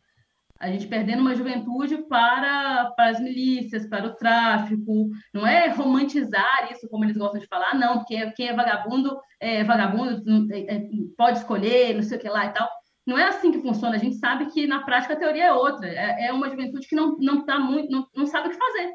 A 0.59 0.67
gente 0.67 0.87
perdendo 0.87 1.21
uma 1.21 1.35
juventude 1.35 1.95
para, 2.09 2.91
para 2.95 3.11
as 3.11 3.19
milícias, 3.19 3.85
para 3.85 4.07
o 4.07 4.15
tráfico. 4.15 5.09
Não 5.31 5.45
é 5.45 5.67
romantizar 5.67 6.71
isso, 6.71 6.89
como 6.89 7.05
eles 7.05 7.17
gostam 7.17 7.39
de 7.39 7.45
falar, 7.45 7.75
não, 7.75 7.99
porque 7.99 8.31
quem 8.31 8.47
é 8.47 8.53
vagabundo 8.55 9.15
é 9.39 9.63
vagabundo, 9.63 10.51
é, 10.51 10.75
é, 10.75 10.87
pode 11.15 11.37
escolher, 11.37 11.93
não 11.93 12.01
sei 12.01 12.17
o 12.17 12.21
que 12.21 12.29
lá 12.29 12.47
e 12.47 12.53
tal. 12.53 12.67
Não 13.05 13.15
é 13.15 13.25
assim 13.25 13.51
que 13.51 13.61
funciona. 13.61 13.95
A 13.95 13.99
gente 13.99 14.15
sabe 14.15 14.47
que 14.47 14.65
na 14.65 14.83
prática 14.83 15.13
a 15.13 15.17
teoria 15.17 15.45
é 15.45 15.53
outra. 15.53 15.87
É, 15.87 16.27
é 16.27 16.33
uma 16.33 16.49
juventude 16.49 16.87
que 16.87 16.95
não, 16.95 17.15
não, 17.19 17.45
tá 17.45 17.59
muito, 17.59 17.91
não, 17.91 18.07
não 18.15 18.25
sabe 18.25 18.47
o 18.47 18.51
que 18.51 18.57
fazer. 18.57 18.91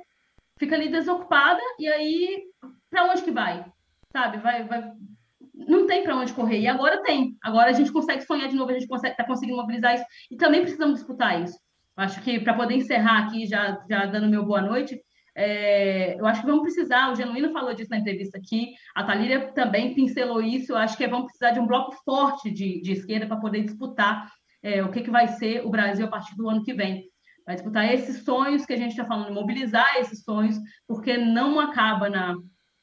Fica 0.59 0.75
ali 0.75 0.89
desocupada 0.89 1.61
e 1.79 1.87
aí 1.87 2.49
para 2.91 3.05
onde 3.05 3.23
que 3.23 3.31
vai? 3.31 3.65
Sabe? 4.13 4.39
Vai, 4.39 4.65
vai... 4.65 4.93
Não 5.55 5.87
tem 5.87 6.03
para 6.03 6.17
onde 6.17 6.33
correr. 6.33 6.61
E 6.61 6.67
agora 6.67 7.03
tem. 7.03 7.37
Agora 7.43 7.71
a 7.71 7.73
gente 7.73 7.93
consegue 7.93 8.23
sonhar 8.23 8.49
de 8.49 8.57
novo, 8.57 8.71
a 8.71 8.75
gente 8.75 8.87
consegue 8.87 9.17
tá 9.17 9.25
conseguindo 9.25 9.57
mobilizar 9.57 9.95
isso. 9.95 10.05
E 10.31 10.37
também 10.37 10.63
precisamos 10.63 10.97
disputar 10.99 11.43
isso. 11.43 11.59
Acho 11.97 12.23
que 12.23 12.39
para 12.39 12.55
poder 12.55 12.75
encerrar 12.75 13.27
aqui, 13.27 13.47
já, 13.47 13.85
já 13.91 14.07
dando 14.07 14.29
meu 14.29 14.45
boa 14.45 14.63
noite, 14.63 15.03
é, 15.35 16.19
eu 16.19 16.27
acho 16.27 16.41
que 16.41 16.47
vamos 16.47 16.63
precisar, 16.63 17.13
o 17.13 17.15
Genuíno 17.15 17.53
falou 17.53 17.73
disso 17.73 17.91
na 17.91 17.99
entrevista 17.99 18.39
aqui, 18.39 18.73
a 18.95 19.05
Thalíria 19.05 19.53
também 19.53 19.95
pincelou 19.95 20.43
isso, 20.43 20.73
eu 20.73 20.77
acho 20.77 20.97
que 20.97 21.07
vamos 21.07 21.27
precisar 21.27 21.53
de 21.53 21.61
um 21.61 21.67
bloco 21.67 21.95
forte 22.05 22.51
de, 22.51 22.81
de 22.81 22.93
esquerda 22.93 23.27
para 23.27 23.37
poder 23.37 23.63
disputar 23.63 24.33
é, 24.63 24.83
o 24.83 24.91
que, 24.91 25.01
que 25.01 25.11
vai 25.11 25.29
ser 25.29 25.65
o 25.65 25.71
Brasil 25.71 26.07
a 26.07 26.09
partir 26.09 26.37
do 26.37 26.49
ano 26.49 26.65
que 26.65 26.75
vem. 26.75 27.05
Vai 27.47 27.55
disputar 27.55 27.93
esses 27.93 28.25
sonhos 28.25 28.67
que 28.67 28.73
a 28.73 28.77
gente 28.77 28.91
está 28.91 29.05
falando, 29.05 29.33
mobilizar 29.33 29.97
esses 29.99 30.23
sonhos, 30.23 30.59
porque 30.87 31.17
não 31.17 31.61
acaba 31.61 32.11
na, 32.11 32.37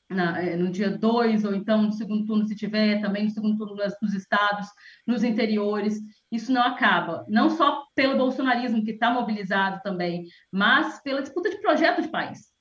na, 0.10 0.42
é, 0.42 0.56
no 0.56 0.70
dia 0.70 0.90
2, 0.90 1.46
ou 1.46 1.56
então 1.56 1.84
no 1.84 1.92
segundo 1.92 2.26
turno, 2.26 2.48
se 2.48 2.56
tiver, 2.56 3.02
também 3.02 3.26
no 3.26 3.30
segundo 3.30 3.58
turno 3.58 3.76
nos 4.02 4.14
estados, 4.14 4.68
nos 5.06 5.24
interiores. 5.24 6.00
Isso 6.32 6.52
não 6.52 6.62
acaba, 6.62 7.26
não 7.28 7.50
só 7.50 7.84
pelo 7.96 8.18
bolsonarismo, 8.18 8.84
que 8.84 8.92
está 8.92 9.12
mobilizado 9.12 9.82
também, 9.84 10.26
mas 10.52 11.02
pela 11.02 11.22
disputa 11.22 11.50
de 11.50 11.60
projeto 11.62 12.02
de 12.02 12.08
país. 12.10 12.54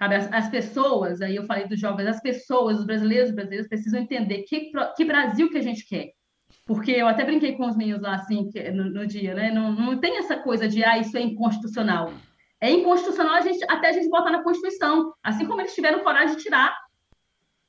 As, 0.00 0.32
as, 0.32 0.48
pessoas, 0.48 1.20
aí 1.20 1.34
eu 1.34 1.44
falei 1.44 1.66
dos 1.66 1.80
jovens, 1.80 2.06
as 2.06 2.20
pessoas, 2.20 2.78
os 2.78 2.86
brasileiros, 2.86 3.30
os 3.30 3.34
brasileiros 3.34 3.68
precisam 3.68 4.00
entender 4.00 4.44
que, 4.44 4.70
que 4.96 5.04
Brasil 5.04 5.50
que 5.50 5.58
a 5.58 5.62
gente 5.62 5.86
quer. 5.86 6.12
Porque 6.64 6.92
eu 6.92 7.08
até 7.08 7.24
brinquei 7.24 7.56
com 7.56 7.66
os 7.66 7.76
meninos 7.76 8.02
lá, 8.02 8.14
assim, 8.14 8.48
no, 8.74 8.90
no 8.90 9.06
dia, 9.06 9.34
né? 9.34 9.50
Não, 9.50 9.72
não 9.72 9.98
tem 9.98 10.18
essa 10.18 10.36
coisa 10.36 10.68
de, 10.68 10.84
ah, 10.84 10.98
isso 10.98 11.16
é 11.16 11.20
inconstitucional. 11.20 12.12
É 12.60 12.70
inconstitucional 12.70 13.34
a 13.34 13.40
gente, 13.40 13.64
até 13.68 13.88
a 13.88 13.92
gente 13.92 14.08
botar 14.08 14.30
na 14.30 14.42
Constituição, 14.42 15.12
assim 15.22 15.46
como 15.46 15.60
eles 15.60 15.74
tiveram 15.74 16.04
coragem 16.04 16.36
de 16.36 16.42
tirar 16.42 16.76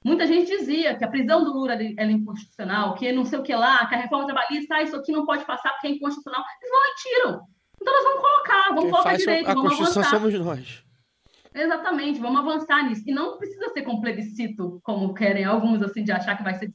Muita 0.03 0.25
gente 0.25 0.47
dizia 0.47 0.95
que 0.97 1.03
a 1.03 1.09
prisão 1.09 1.43
do 1.43 1.51
Lula 1.51 1.73
era 1.73 2.11
inconstitucional, 2.11 2.95
que 2.95 3.11
não 3.11 3.25
sei 3.25 3.39
o 3.39 3.43
que 3.43 3.53
lá, 3.53 3.85
que 3.85 3.95
a 3.95 3.99
reforma 3.99 4.25
trabalhista, 4.25 4.75
ah, 4.75 4.81
isso 4.81 4.95
aqui 4.95 5.11
não 5.11 5.25
pode 5.25 5.45
passar 5.45 5.71
porque 5.71 5.87
é 5.87 5.91
inconstitucional. 5.91 6.43
Eles 6.61 6.71
vão 6.71 6.81
e 6.83 6.95
tiram. 6.95 7.41
Então 7.81 7.93
nós 7.93 8.03
vamos 8.03 8.21
colocar, 8.21 8.67
vamos 8.69 8.81
Quem 8.81 8.91
colocar 8.91 9.17
direito, 9.17 9.49
a 9.49 9.53
vamos 9.53 9.69
Constituição 9.69 10.01
avançar. 10.01 10.19
somos 10.19 10.33
nós. 10.45 10.83
Exatamente, 11.53 12.19
vamos 12.19 12.39
avançar 12.39 12.87
nisso. 12.87 13.03
E 13.07 13.11
não 13.11 13.37
precisa 13.37 13.69
ser 13.69 13.81
com 13.81 13.99
plebiscito, 13.99 14.79
como 14.83 15.13
querem 15.13 15.43
alguns, 15.43 15.81
assim, 15.81 16.03
de 16.03 16.11
achar 16.11 16.37
que 16.37 16.43
vai 16.43 16.53
ser 16.53 16.71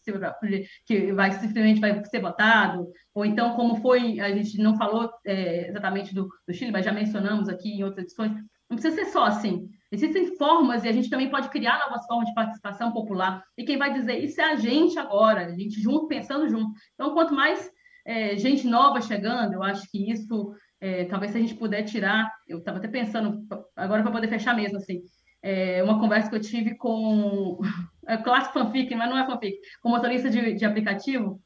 que 0.86 1.12
vai 1.12 1.30
simplesmente 1.32 1.80
vai 1.80 2.04
ser 2.04 2.20
votado, 2.20 2.86
ou 3.14 3.24
então 3.24 3.54
como 3.54 3.76
foi, 3.76 4.20
a 4.20 4.34
gente 4.34 4.58
não 4.58 4.76
falou 4.76 5.10
é, 5.24 5.68
exatamente 5.68 6.14
do, 6.14 6.28
do 6.46 6.52
Chile, 6.52 6.72
mas 6.72 6.84
já 6.84 6.92
mencionamos 6.92 7.48
aqui 7.48 7.70
em 7.70 7.84
outras 7.84 8.04
edições, 8.04 8.32
não 8.68 8.76
precisa 8.76 8.96
ser 8.96 9.06
só 9.06 9.24
assim. 9.24 9.68
Existem 9.92 10.36
formas 10.36 10.84
e 10.84 10.88
a 10.88 10.92
gente 10.92 11.10
também 11.10 11.30
pode 11.30 11.48
criar 11.50 11.78
novas 11.78 12.04
formas 12.06 12.28
de 12.28 12.34
participação 12.34 12.92
popular. 12.92 13.44
E 13.56 13.64
quem 13.64 13.78
vai 13.78 13.92
dizer 13.92 14.18
isso 14.18 14.40
é 14.40 14.44
a 14.44 14.56
gente 14.56 14.98
agora, 14.98 15.46
a 15.46 15.54
gente 15.54 15.80
junto, 15.80 16.08
pensando 16.08 16.48
junto. 16.48 16.72
Então, 16.94 17.14
quanto 17.14 17.34
mais 17.34 17.70
é, 18.04 18.36
gente 18.36 18.66
nova 18.66 19.00
chegando, 19.00 19.54
eu 19.54 19.62
acho 19.62 19.88
que 19.90 20.10
isso, 20.10 20.54
é, 20.80 21.04
talvez 21.04 21.32
se 21.32 21.38
a 21.38 21.40
gente 21.40 21.54
puder 21.54 21.82
tirar, 21.82 22.30
eu 22.46 22.58
estava 22.58 22.78
até 22.78 22.88
pensando, 22.88 23.46
agora 23.76 24.02
para 24.02 24.12
poder 24.12 24.28
fechar 24.28 24.54
mesmo, 24.54 24.78
assim, 24.78 25.02
é, 25.42 25.82
uma 25.82 26.00
conversa 26.00 26.28
que 26.28 26.36
eu 26.36 26.40
tive 26.40 26.74
com, 26.76 27.58
é 28.06 28.16
clássico 28.16 28.58
fanfic, 28.58 28.94
mas 28.94 29.08
não 29.08 29.18
é 29.18 29.26
fanfic, 29.26 29.56
com 29.80 29.90
motorista 29.90 30.28
de, 30.28 30.54
de 30.54 30.64
aplicativo, 30.64 31.40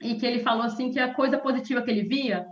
e 0.00 0.16
que 0.16 0.26
ele 0.26 0.40
falou 0.40 0.64
assim 0.64 0.90
que 0.90 0.98
a 0.98 1.14
coisa 1.14 1.38
positiva 1.38 1.82
que 1.82 1.90
ele 1.90 2.02
via 2.02 2.44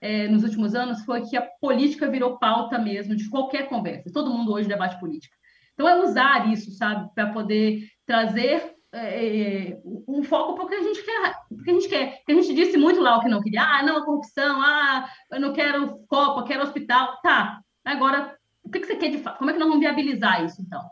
é, 0.00 0.28
nos 0.28 0.42
últimos 0.42 0.74
anos 0.74 1.04
foi 1.04 1.22
que 1.22 1.36
a 1.36 1.46
política 1.60 2.08
virou 2.08 2.38
pauta 2.38 2.78
mesmo 2.78 3.14
de 3.14 3.28
qualquer 3.28 3.68
conversa. 3.68 4.10
Todo 4.12 4.32
mundo 4.32 4.52
hoje 4.52 4.68
debate 4.68 4.98
política. 4.98 5.36
Então, 5.74 5.88
é 5.88 6.02
usar 6.02 6.52
isso, 6.52 6.70
sabe, 6.72 7.08
para 7.14 7.32
poder 7.32 7.88
trazer 8.06 8.74
é, 8.92 9.78
um 10.06 10.22
foco 10.22 10.54
para 10.54 10.64
o 10.64 10.68
que 10.68 10.74
a 10.74 10.82
gente 10.82 11.02
quer. 11.02 11.34
Porque 11.48 11.70
a 11.70 11.74
gente 11.74 11.88
quer. 11.88 12.16
Porque 12.18 12.32
a 12.32 12.34
gente 12.34 12.54
disse 12.54 12.76
muito 12.76 13.00
lá 13.00 13.16
o 13.16 13.20
que 13.20 13.28
não 13.28 13.40
queria. 13.40 13.62
Ah, 13.62 13.82
não, 13.82 13.98
a 13.98 14.04
corrupção. 14.04 14.60
Ah, 14.60 15.08
eu 15.30 15.40
não 15.40 15.52
quero 15.52 15.98
Copa, 16.06 16.44
quero 16.44 16.62
hospital. 16.62 17.18
Tá. 17.22 17.60
Agora, 17.84 18.36
o 18.62 18.70
que, 18.70 18.80
que 18.80 18.86
você 18.86 18.96
quer 18.96 19.10
de 19.10 19.18
fato? 19.18 19.38
Como 19.38 19.50
é 19.50 19.52
que 19.52 19.58
nós 19.58 19.68
vamos 19.68 19.82
viabilizar 19.82 20.44
isso, 20.44 20.60
então? 20.60 20.82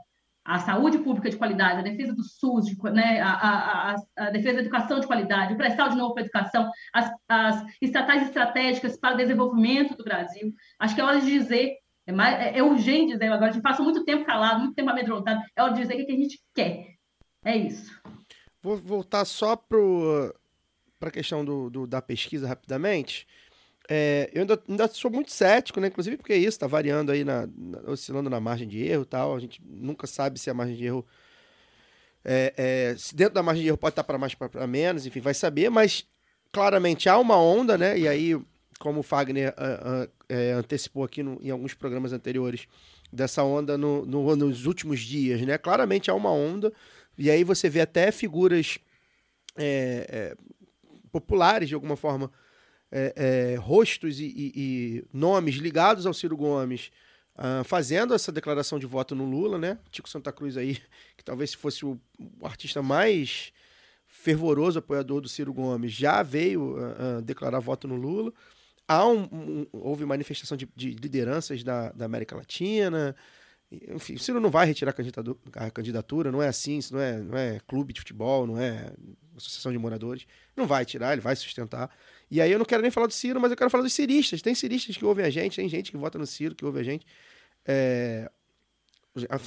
A 0.48 0.58
saúde 0.60 0.98
pública 0.98 1.28
de 1.28 1.36
qualidade, 1.36 1.80
a 1.80 1.82
defesa 1.82 2.14
do 2.14 2.24
SUS, 2.24 2.64
de, 2.64 2.82
né, 2.90 3.20
a, 3.20 3.32
a, 3.32 3.96
a, 4.16 4.30
defesa 4.30 4.54
da 4.54 4.60
educação 4.62 4.98
de 4.98 5.06
qualidade, 5.06 5.52
o 5.52 5.58
pré-sal 5.58 5.90
de 5.90 5.96
novo 5.96 6.14
para 6.14 6.22
a 6.22 6.24
educação, 6.24 6.70
as, 6.90 7.12
as 7.28 7.66
estatais 7.82 8.22
estratégicas 8.22 8.96
para 8.96 9.14
o 9.14 9.18
desenvolvimento 9.18 9.94
do 9.94 10.02
Brasil. 10.02 10.54
Acho 10.78 10.94
que 10.94 11.02
é 11.02 11.04
hora 11.04 11.20
de 11.20 11.26
dizer, 11.26 11.76
é, 12.06 12.12
mais, 12.12 12.40
é, 12.40 12.58
é 12.58 12.62
urgente 12.62 13.12
dizer 13.12 13.26
agora, 13.26 13.50
a 13.50 13.52
gente 13.52 13.62
passa 13.62 13.82
muito 13.82 14.06
tempo 14.06 14.24
calado, 14.24 14.60
muito 14.60 14.74
tempo 14.74 14.88
amedrontado, 14.88 15.42
é 15.54 15.62
hora 15.62 15.74
de 15.74 15.82
dizer 15.82 16.02
o 16.02 16.06
que 16.06 16.12
a 16.12 16.16
gente 16.16 16.40
quer. 16.54 16.94
É 17.44 17.54
isso. 17.54 18.00
Vou 18.62 18.78
voltar 18.78 19.26
só 19.26 19.54
para 19.54 21.08
a 21.08 21.10
questão 21.10 21.44
do, 21.44 21.68
do, 21.68 21.86
da 21.86 22.00
pesquisa 22.00 22.48
rapidamente. 22.48 23.26
É, 23.90 24.30
eu 24.34 24.42
ainda, 24.42 24.62
ainda, 24.68 24.86
sou 24.88 25.10
muito 25.10 25.32
cético, 25.32 25.80
né? 25.80 25.88
Inclusive 25.88 26.18
porque 26.18 26.34
é 26.34 26.36
isso, 26.36 26.48
está 26.48 26.66
variando 26.66 27.10
aí, 27.10 27.24
na, 27.24 27.46
na, 27.46 27.90
oscilando 27.90 28.28
na 28.28 28.38
margem 28.38 28.68
de 28.68 28.82
erro 28.82 29.06
tal. 29.06 29.34
A 29.34 29.40
gente 29.40 29.62
nunca 29.64 30.06
sabe 30.06 30.38
se 30.38 30.50
a 30.50 30.54
margem 30.54 30.76
de 30.76 30.84
erro. 30.84 31.06
É, 32.24 32.52
é, 32.56 32.96
se 32.98 33.14
dentro 33.14 33.34
da 33.34 33.42
margem 33.42 33.62
de 33.62 33.68
erro 33.68 33.78
pode 33.78 33.92
estar 33.92 34.04
para 34.04 34.18
mais 34.18 34.34
para 34.34 34.66
menos, 34.66 35.06
enfim, 35.06 35.20
vai 35.20 35.32
saber, 35.32 35.70
mas 35.70 36.06
claramente 36.52 37.08
há 37.08 37.16
uma 37.16 37.40
onda, 37.40 37.78
né? 37.78 37.98
E 37.98 38.06
aí, 38.06 38.38
como 38.78 39.00
o 39.00 39.02
Fagner 39.02 39.54
uh, 39.56 40.04
uh, 40.04 40.58
antecipou 40.58 41.04
aqui 41.04 41.22
no, 41.22 41.38
em 41.40 41.50
alguns 41.50 41.72
programas 41.72 42.12
anteriores, 42.12 42.68
dessa 43.12 43.42
onda 43.42 43.78
no, 43.78 44.04
no, 44.04 44.36
nos 44.36 44.66
últimos 44.66 45.00
dias, 45.00 45.40
né? 45.40 45.56
Claramente 45.56 46.10
há 46.10 46.14
uma 46.14 46.30
onda, 46.30 46.72
e 47.16 47.30
aí 47.30 47.42
você 47.42 47.68
vê 47.68 47.80
até 47.80 48.12
figuras 48.12 48.78
é, 49.56 50.06
é, 50.08 50.36
populares, 51.10 51.68
de 51.68 51.74
alguma 51.74 51.96
forma, 51.96 52.30
é, 52.90 53.12
é, 53.16 53.54
rostos 53.56 54.20
e, 54.20 54.24
e, 54.24 54.52
e, 54.56 55.04
nomes 55.12 55.56
ligados 55.56 56.06
ao 56.06 56.14
Ciro 56.14 56.36
Gomes 56.36 56.90
ah, 57.40 57.62
fazendo 57.62 58.14
essa 58.14 58.32
declaração 58.32 58.80
de 58.80 58.86
voto 58.86 59.14
no 59.14 59.24
Lula, 59.24 59.58
né? 59.58 59.78
Tico 59.92 60.08
Santa 60.08 60.32
Cruz 60.32 60.56
aí, 60.56 60.76
que 61.16 61.22
talvez 61.24 61.54
fosse 61.54 61.86
o, 61.86 62.00
o 62.40 62.44
artista 62.46 62.82
mais 62.82 63.52
fervoroso 64.08 64.80
apoiador 64.80 65.20
do 65.20 65.28
Ciro 65.28 65.52
Gomes, 65.52 65.92
já 65.92 66.20
veio 66.22 66.76
ah, 66.78 66.96
ah, 66.98 67.20
declarar 67.20 67.60
voto 67.60 67.86
no 67.86 67.94
Lula. 67.94 68.32
Há 68.88 69.06
um, 69.06 69.22
um- 69.30 69.66
houve 69.70 70.04
manifestação 70.04 70.56
de, 70.56 70.68
de 70.74 70.90
lideranças 70.92 71.62
da, 71.62 71.92
da 71.92 72.06
América 72.06 72.34
Latina. 72.34 73.14
Enfim, 73.70 74.14
o 74.14 74.18
Ciro 74.18 74.40
não 74.40 74.50
vai 74.50 74.66
retirar 74.66 74.94
a 75.54 75.70
candidatura, 75.70 76.32
não 76.32 76.42
é 76.42 76.48
assim, 76.48 76.78
isso 76.78 76.94
não 76.94 77.00
é, 77.00 77.18
não 77.18 77.36
é 77.36 77.60
clube 77.68 77.92
de 77.92 78.00
futebol, 78.00 78.46
não 78.46 78.58
é 78.58 78.90
associação 79.36 79.70
de 79.70 79.78
moradores. 79.78 80.26
Não 80.56 80.66
vai 80.66 80.84
tirar, 80.84 81.12
ele 81.12 81.20
vai 81.20 81.36
sustentar. 81.36 81.90
E 82.30 82.40
aí 82.40 82.50
eu 82.52 82.58
não 82.58 82.66
quero 82.66 82.82
nem 82.82 82.90
falar 82.90 83.06
do 83.06 83.12
Ciro, 83.12 83.40
mas 83.40 83.50
eu 83.50 83.56
quero 83.56 83.70
falar 83.70 83.82
dos 83.84 83.92
ciristas. 83.92 84.42
Tem 84.42 84.54
ciristas 84.54 84.96
que 84.96 85.04
ouvem 85.04 85.24
a 85.24 85.30
gente, 85.30 85.56
tem 85.56 85.68
gente 85.68 85.90
que 85.90 85.96
vota 85.96 86.18
no 86.18 86.26
Ciro, 86.26 86.54
que 86.54 86.64
ouve 86.64 86.80
a 86.80 86.82
gente. 86.82 87.06
É, 87.66 88.30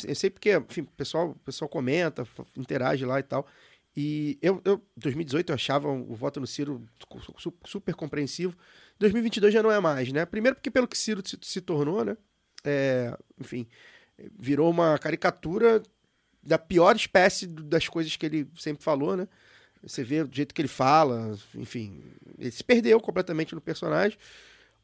Eu 0.08 0.16
sei 0.16 0.30
porque, 0.30 0.58
enfim, 0.58 0.82
o 0.82 0.88
pessoal, 0.88 1.30
o 1.30 1.36
pessoal 1.36 1.70
comenta, 1.70 2.28
interage 2.58 3.06
lá 3.06 3.20
e 3.20 3.24
tal. 3.24 3.48
E 3.96 4.38
eu, 4.42 4.62
eu, 4.66 4.82
2018, 4.98 5.50
eu 5.52 5.56
achava 5.56 5.90
o 5.90 6.14
voto 6.16 6.40
no 6.40 6.48
Ciro 6.48 6.86
su- 7.14 7.36
su- 7.38 7.54
super 7.66 7.94
compreensivo. 7.96 8.56
2022 9.00 9.54
já 9.54 9.62
não 9.64 9.72
é 9.72 9.80
mais, 9.80 10.12
né? 10.12 10.26
Primeiro 10.26 10.56
porque 10.56 10.72
pelo 10.72 10.88
que 10.88 10.98
Ciro 10.98 11.22
se, 11.26 11.62
tornou, 11.62 12.04
né? 12.04 12.18
É, 12.64 13.18
enfim, 13.40 13.68
virou 14.38 14.70
uma 14.70 14.98
caricatura 14.98 15.82
da 16.44 16.58
pior 16.58 16.96
espécie 16.96 17.48
das 17.48 17.88
coisas 17.88 18.16
que 18.16 18.26
ele 18.26 18.48
sempre 18.58 18.84
falou, 18.84 19.16
né? 19.16 19.28
Você 19.84 20.04
vê 20.04 20.24
do 20.24 20.36
jeito 20.36 20.54
que 20.54 20.62
ele 20.62 20.68
fala, 20.68 21.38
enfim, 21.56 22.04
ele 22.38 22.52
se 22.52 22.64
perdeu 22.64 23.00
completamente 23.00 23.56
no 23.56 23.62
personagem, 23.62 24.18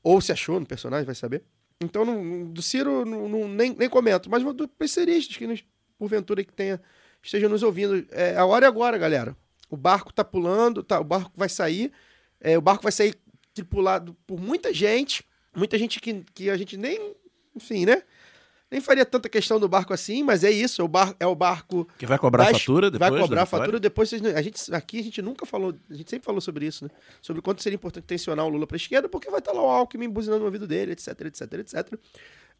ou 0.01 0.19
se 0.21 0.31
achou 0.31 0.59
no 0.59 0.65
personagem, 0.65 1.05
vai 1.05 1.15
saber. 1.15 1.43
Então, 1.79 2.03
não- 2.03 2.45
do 2.45 2.61
Ciro, 2.61 3.05
não, 3.05 3.29
não- 3.29 3.47
nem, 3.47 3.75
nem 3.75 3.89
comento, 3.89 4.29
mas 4.29 4.43
do 4.55 4.67
penseristas 4.67 5.37
que, 5.37 5.45
nos, 5.45 5.63
porventura, 5.97 6.43
que 6.43 6.51
tenha, 6.53 6.81
estejam 7.21 7.49
nos 7.49 7.61
ouvindo. 7.61 8.05
É, 8.11 8.35
a 8.35 8.45
hora 8.45 8.65
é 8.65 8.67
agora, 8.67 8.97
galera. 8.97 9.35
O 9.69 9.77
barco 9.77 10.11
tá 10.11 10.23
pulando, 10.23 10.81
tá, 10.81 10.99
o 10.99 11.03
barco 11.03 11.31
vai 11.35 11.49
sair, 11.49 11.91
é, 12.39 12.57
o 12.57 12.61
barco 12.61 12.81
vai 12.83 12.91
sair 12.91 13.15
tripulado 13.53 14.15
por 14.25 14.39
muita 14.39 14.73
gente, 14.73 15.23
muita 15.55 15.77
gente 15.77 15.99
que, 15.99 16.23
que 16.33 16.49
a 16.49 16.57
gente 16.57 16.77
nem, 16.77 17.15
enfim, 17.55 17.85
né? 17.85 18.01
Nem 18.69 18.81
faria 18.81 19.05
tanta 19.05 19.29
questão 19.29 19.59
do 19.59 19.69
barco 19.69 19.93
assim, 19.93 20.23
mas 20.23 20.43
é 20.43 20.51
isso, 20.51 20.81
é 20.81 20.85
o, 20.85 20.87
bar, 20.89 21.15
é 21.21 21.25
o 21.25 21.33
barco 21.33 21.87
Que 21.97 22.05
vai 22.05 22.17
cobrar 22.17 22.49
a 22.49 22.51
fatura 22.51 22.91
depois? 22.91 23.11
Vai 23.11 23.21
cobrar 23.21 23.41
a 23.43 23.45
fatura 23.45 23.79
depois. 23.79 24.09
vocês 24.09 24.25
a 24.25 24.41
gente, 24.41 24.75
aqui 24.75 24.99
a 24.99 25.03
gente 25.03 25.21
nunca 25.21 25.45
falou, 25.45 25.73
a 25.89 25.93
gente 25.93 26.09
sempre 26.09 26.25
falou 26.25 26.41
sobre 26.41 26.65
isso, 26.65 26.83
né? 26.83 26.91
Sobre 27.21 27.39
o 27.39 27.43
quanto 27.43 27.63
seria 27.63 27.75
importante 27.75 28.03
tensionar 28.03 28.45
o 28.45 28.49
Lula 28.49 28.67
para 28.67 28.75
esquerda, 28.75 29.07
porque 29.07 29.29
vai 29.29 29.39
estar 29.39 29.53
lá 29.53 29.61
o 29.61 29.69
Alckmin 29.69 30.09
buzinando 30.09 30.39
no 30.39 30.45
ouvido 30.45 30.67
dele, 30.67 30.91
etc, 30.91 31.07
etc, 31.21 31.53
etc. 31.53 31.93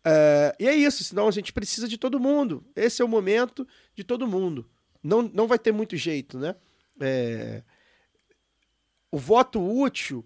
É, 0.05 0.55
e 0.57 0.67
é 0.67 0.73
isso, 0.73 1.03
senão 1.03 1.27
a 1.27 1.31
gente 1.31 1.51
precisa 1.51 1.89
de 1.89 1.97
todo 1.97 2.19
mundo. 2.19 2.63
Esse 2.73 3.01
é 3.01 3.05
o 3.05 3.07
momento 3.07 3.67
de 3.93 4.03
todo 4.03 4.25
mundo. 4.25 4.65
Não, 5.03 5.21
não 5.21 5.47
vai 5.47 5.59
ter 5.59 5.73
muito 5.73 5.97
jeito, 5.97 6.39
né? 6.39 6.55
É, 7.01 7.63
o 9.11 9.17
voto 9.17 9.61
útil, 9.61 10.25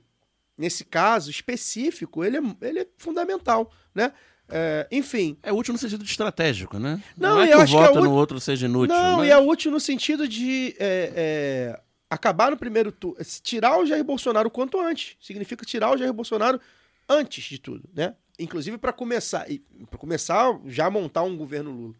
nesse 0.55 0.85
caso 0.85 1.31
específico, 1.31 2.23
ele 2.23 2.37
é, 2.37 2.41
ele 2.61 2.79
é 2.81 2.87
fundamental, 2.97 3.71
né? 3.95 4.13
É, 4.51 4.87
enfim, 4.91 5.37
É 5.41 5.51
útil 5.53 5.71
no 5.73 5.77
sentido 5.79 6.03
de 6.03 6.09
estratégico, 6.09 6.77
né? 6.77 7.01
Não, 7.17 7.39
é 7.41 7.45
eu 7.45 7.49
que 7.51 7.55
o 7.55 7.61
acho 7.61 7.73
que 7.73 7.77
é 7.81 7.87
voto 7.87 8.01
no 8.01 8.11
outro 8.13 8.39
seja 8.39 8.65
inútil. 8.65 8.95
Não, 8.95 9.17
mas- 9.17 9.27
e 9.27 9.31
é 9.31 9.37
útil 9.37 9.71
no 9.71 9.79
sentido 9.79 10.27
de 10.27 10.75
é, 10.79 11.13
é, 11.15 11.81
acabar 12.09 12.51
no 12.51 12.57
primeiro 12.57 12.91
turno, 12.91 13.17
tirar 13.41 13.77
o 13.79 13.85
Jair 13.85 14.03
Bolsonaro 14.03 14.47
o 14.47 14.51
quanto 14.51 14.79
antes. 14.79 15.15
Significa 15.21 15.65
tirar 15.65 15.91
o 15.93 15.97
Jair 15.97 16.11
Bolsonaro 16.13 16.59
antes 17.07 17.43
de 17.43 17.57
tudo, 17.57 17.89
né? 17.93 18.13
Inclusive 18.39 18.77
para 18.77 18.91
começar, 18.91 19.45
para 19.89 19.99
começar 19.99 20.59
já 20.65 20.89
montar 20.89 21.23
um 21.23 21.37
governo 21.37 21.71
Lula, 21.71 21.95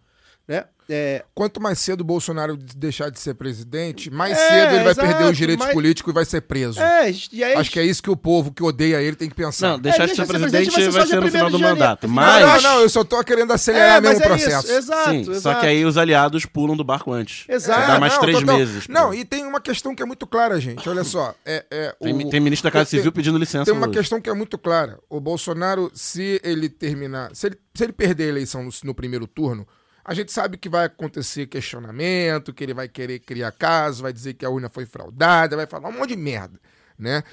né? 0.48 0.66
É, 0.94 1.24
Quanto 1.34 1.62
mais 1.62 1.80
cedo 1.80 2.02
o 2.02 2.04
Bolsonaro 2.04 2.58
deixar 2.58 3.10
de 3.10 3.18
ser 3.18 3.34
presidente, 3.36 4.12
mais 4.12 4.38
É, 4.38 4.48
cedo 4.50 4.74
ele 4.76 4.84
vai 4.84 4.92
exato, 4.92 5.08
perder 5.08 5.32
os 5.32 5.38
direitos 5.38 5.66
mas- 5.66 5.74
políticos 5.74 6.12
e 6.12 6.14
vai 6.14 6.26
ser 6.26 6.42
preso. 6.42 6.82
é, 6.82 7.10
e 7.32 7.42
aí, 7.46 7.54
Acho 7.54 7.72
que 7.72 7.80
é 7.80 7.86
isso 7.86 8.04
que 8.04 8.10
o 8.10 8.18
povo 8.18 8.52
que 8.52 8.62
odeia 8.62 9.02
ele 9.02 9.16
tem 9.16 9.30
que 9.30 9.36
pensar. 9.36 9.70
Não, 9.70 9.80
deixar 9.80 10.04
É, 10.04 10.08
de 10.08 10.16
ser 10.16 10.26
ser 10.26 10.28
presidente 10.28 10.52
presidente 10.70 10.92
vai 10.92 10.92
vai 10.92 11.02
ser 11.04 11.08
ser 11.08 11.16
só 11.16 11.22
no 11.22 11.32
final 11.32 11.50
do 11.50 11.56
1º 11.56 11.58
de 11.58 11.62
janeiro. 11.64 11.80
mandato. 11.80 12.08
Não, 12.08 12.14
Mas, 12.14 12.34
não, 12.34 12.42
eu 12.42 12.50
acho- 12.56 12.64
não, 12.68 12.80
eu 12.82 12.90
só 12.90 13.04
tô 13.06 13.24
querendo 13.24 13.54
acelerar 13.54 13.98
é, 14.00 14.02
mesmo 14.02 14.08
o 14.10 14.12
é 14.12 14.36
isso, 14.36 14.46
processo. 14.50 14.72
exato, 14.74 15.10
sim, 15.12 15.20
exato. 15.22 15.40
só 15.40 15.54
que 15.56 15.66
aí 15.66 15.86
os 15.86 15.98
aliados 15.98 16.46
pulam 16.46 16.76
do 16.76 16.84
barco 16.84 17.14
antes. 17.14 17.46
Exato. 17.48 17.88
Dá 17.88 17.98
mais 18.00 18.14
não, 18.14 18.20
três 18.20 18.40
total. 18.40 18.58
meses. 18.58 18.88
pô. 18.88 18.92
Não, 18.94 19.14
e 19.14 19.24
tem 19.24 19.46
uma 19.46 19.62
questão 19.62 19.96
que 19.96 20.04
é 20.04 20.06
muito 20.06 20.28
clara, 20.28 20.60
gente. 20.60 20.90
Olha 20.90 21.06
só. 21.06 21.34
É, 21.46 21.64
é, 21.72 21.96
Tem, 22.02 22.14
o- 22.14 22.30
tem 22.30 22.40
ministro 22.42 22.68
da 22.70 22.72
Casa 22.72 22.90
tem- 22.90 23.00
Civil 23.00 23.14
pedindo 23.14 23.38
licença. 23.38 23.64
Tem 23.64 23.74
uma 23.74 23.88
hoje. 23.88 23.98
questão 23.98 24.20
que 24.20 24.30
é 24.30 24.34
muito 24.34 24.58
clara. 24.58 25.00
O 25.10 25.22
Bolsonaro, 25.22 25.90
se 25.94 26.42
ele 26.44 26.68
terminar. 26.68 27.30
Se 27.34 27.48
ele, 27.48 27.58
se 27.74 27.82
ele 27.86 27.94
perder 27.94 28.26
a 28.26 28.28
eleição 28.28 28.62
no, 28.62 28.72
no 28.84 28.94
primeiro 28.94 29.26
turno, 29.26 29.66
a 30.12 30.14
gente 30.14 30.30
sabe 30.30 30.58
que 30.58 30.68
vai 30.68 30.86
acontecer 30.88 31.48
questionamento, 31.48 32.54
que 32.54 32.62
ele 32.66 32.74
vai 32.74 32.90
querer 32.90 33.20
criar 33.20 33.50
caso, 33.54 34.04
vai 34.04 34.12
dizer 34.12 34.34
que 34.34 34.46
a 34.46 34.50
urna 34.50 34.70
foi 34.70 34.86
fraudada, 34.86 35.56
vai 35.56 35.66
falar 35.66 35.88
um 35.88 35.94
monte 35.94 36.10
de 36.10 36.18
merda, 36.18 36.60
né? 37.00 37.24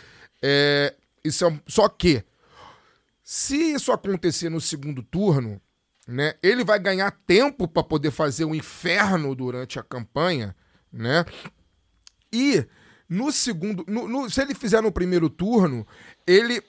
É, 0.40 0.94
isso 1.24 1.44
é 1.44 1.48
um- 1.48 1.60
só 1.66 1.88
que, 1.88 2.22
se 3.24 3.56
isso 3.72 3.90
acontecer 3.90 4.48
no 4.48 4.60
segundo 4.60 5.02
turno, 5.02 5.60
né, 6.06 6.34
ele 6.40 6.62
vai 6.62 6.78
ganhar 6.78 7.10
tempo 7.26 7.66
para 7.66 7.82
poder 7.82 8.12
fazer 8.12 8.44
o 8.44 8.54
inferno 8.54 9.34
durante 9.34 9.78
a 9.78 9.82
campanha, 9.82 10.54
né? 10.92 11.24
E 12.32 12.64
no 13.08 13.32
segundo. 13.32 13.84
no- 13.88 14.06
no- 14.06 14.30
se 14.30 14.40
ele 14.40 14.54
fizer 14.54 14.80
no 14.80 14.92
primeiro 14.92 15.28
turno, 15.28 15.84
ele 16.26 16.62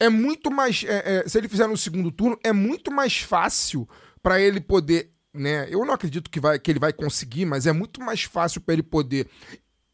é 0.00 0.08
muito 0.08 0.50
mais. 0.50 0.82
é, 0.84 1.22
é, 1.24 1.28
se 1.28 1.38
ele 1.38 1.48
fizer 1.48 1.68
no 1.68 1.76
segundo 1.76 2.10
turno, 2.10 2.36
é 2.42 2.52
muito 2.52 2.90
mais 2.90 3.18
fácil 3.18 3.88
para 4.20 4.40
ele 4.40 4.60
poder. 4.60 5.13
Né, 5.34 5.66
eu 5.68 5.84
não 5.84 5.94
acredito 5.94 6.30
que, 6.30 6.38
vai, 6.38 6.58
que 6.60 6.70
ele 6.70 6.78
vai 6.78 6.92
conseguir, 6.92 7.44
mas 7.44 7.66
é 7.66 7.72
muito 7.72 8.00
mais 8.00 8.22
fácil 8.22 8.60
para 8.60 8.72
ele 8.74 8.84
poder 8.84 9.26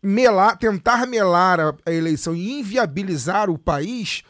melar, 0.02 0.58
tentar 0.58 1.06
melar 1.06 1.58
a, 1.58 1.74
a 1.86 1.90
eleição 1.92 2.34
e 2.36 2.60
inviabilizar 2.60 3.48
o 3.48 3.56
país, 3.58 4.22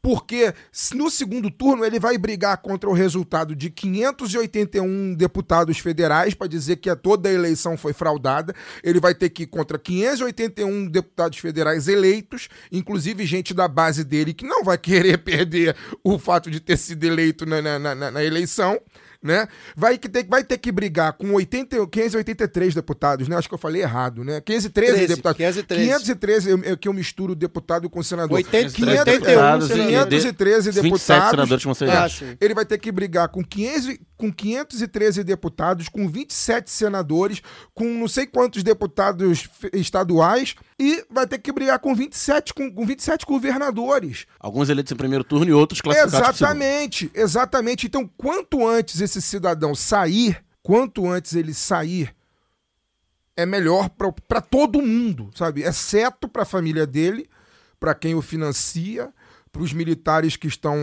porque 0.00 0.54
no 0.94 1.10
segundo 1.10 1.50
turno 1.50 1.84
ele 1.84 2.00
vai 2.00 2.16
brigar 2.16 2.56
contra 2.58 2.88
o 2.88 2.94
resultado 2.94 3.54
de 3.54 3.68
581 3.70 5.14
deputados 5.14 5.78
federais 5.78 6.32
para 6.34 6.46
dizer 6.46 6.76
que 6.76 6.94
toda 6.96 7.28
a 7.28 7.32
eleição 7.32 7.76
foi 7.76 7.92
fraudada. 7.92 8.54
Ele 8.82 9.00
vai 9.00 9.14
ter 9.14 9.30
que 9.30 9.42
ir 9.44 9.46
contra 9.46 9.78
581 9.78 10.86
deputados 10.88 11.38
federais 11.38 11.88
eleitos, 11.88 12.48
inclusive 12.72 13.24
gente 13.26 13.52
da 13.54 13.68
base 13.68 14.02
dele 14.04 14.32
que 14.34 14.46
não 14.46 14.62
vai 14.64 14.76
querer 14.78 15.18
perder 15.18 15.76
o 16.02 16.18
fato 16.18 16.50
de 16.50 16.60
ter 16.60 16.76
sido 16.78 17.04
eleito 17.04 17.44
na, 17.46 17.60
na, 17.60 17.94
na- 17.94 18.10
na 18.10 18.24
eleição. 18.24 18.78
Né? 19.24 19.48
Vai, 19.74 19.96
que 19.96 20.06
ter, 20.06 20.26
vai 20.28 20.44
ter 20.44 20.58
que 20.58 20.70
brigar 20.70 21.14
com 21.14 21.32
80, 21.32 21.78
583 21.86 22.74
deputados, 22.74 23.26
né? 23.26 23.36
Acho 23.38 23.48
que 23.48 23.54
eu 23.54 23.58
falei 23.58 23.80
errado, 23.80 24.22
né? 24.22 24.38
513 24.42 24.92
13, 24.92 25.06
deputados. 25.14 25.38
513. 25.38 25.86
513, 25.86 26.50
eu- 26.50 26.58
eu- 26.62 26.76
que 26.76 26.86
eu 26.86 26.92
misturo 26.92 27.34
deputado 27.34 27.88
com 27.88 28.02
senador. 28.02 28.36
80, 28.36 28.70
500, 28.74 28.98
81 28.98 29.64
e- 29.64 29.68
senadores. 29.68 30.22
513 30.22 30.70
27 30.72 30.82
deputados. 30.82 31.30
senadores 31.30 31.64
vão 31.64 31.72
ser 31.74 31.88
Ah. 31.88 32.36
Ele 32.38 32.52
vai 32.54 32.66
ter 32.66 32.76
que 32.76 32.92
brigar 32.92 33.28
com, 33.28 33.42
500, 33.42 33.96
com 34.24 34.32
513 34.32 35.22
deputados, 35.22 35.88
com 35.88 36.08
27 36.08 36.70
senadores, 36.70 37.42
com 37.74 37.84
não 37.84 38.08
sei 38.08 38.26
quantos 38.26 38.62
deputados 38.62 39.48
estaduais 39.72 40.54
e 40.78 41.04
vai 41.10 41.26
ter 41.26 41.38
que 41.38 41.52
brigar 41.52 41.78
com 41.78 41.94
27, 41.94 42.54
com, 42.54 42.72
com 42.72 42.86
27 42.86 43.26
governadores. 43.26 44.26
Alguns 44.40 44.68
eleitos 44.68 44.92
em 44.92 44.96
primeiro 44.96 45.24
turno 45.24 45.50
e 45.50 45.52
outros 45.52 45.80
classificados. 45.80 46.40
Exatamente, 46.40 47.10
exatamente. 47.14 47.86
Então, 47.86 48.08
quanto 48.16 48.66
antes 48.66 49.00
esse 49.00 49.20
cidadão 49.20 49.74
sair, 49.74 50.42
quanto 50.62 51.06
antes 51.06 51.34
ele 51.34 51.52
sair, 51.52 52.14
é 53.36 53.44
melhor 53.44 53.90
para 53.90 54.40
todo 54.40 54.80
mundo, 54.80 55.30
sabe? 55.34 55.62
Exceto 55.62 56.28
para 56.28 56.42
a 56.42 56.46
família 56.46 56.86
dele, 56.86 57.28
para 57.78 57.94
quem 57.94 58.14
o 58.14 58.22
financia, 58.22 59.12
para 59.54 59.62
os 59.62 59.72
militares 59.72 60.34
que 60.34 60.48
estão 60.48 60.76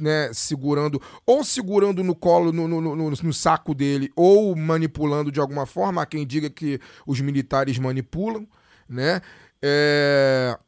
né, 0.00 0.32
segurando, 0.32 1.00
ou 1.26 1.44
segurando 1.44 2.02
no 2.02 2.14
colo, 2.14 2.50
no, 2.50 2.66
no, 2.66 2.80
no, 2.80 3.10
no 3.10 3.32
saco 3.34 3.74
dele, 3.74 4.10
ou 4.16 4.56
manipulando 4.56 5.30
de 5.30 5.38
alguma 5.38 5.66
forma. 5.66 6.00
Há 6.00 6.06
quem 6.06 6.26
diga 6.26 6.48
que 6.48 6.80
os 7.06 7.20
militares 7.20 7.78
manipulam, 7.78 8.48
né? 8.88 9.20
É, 9.60 10.58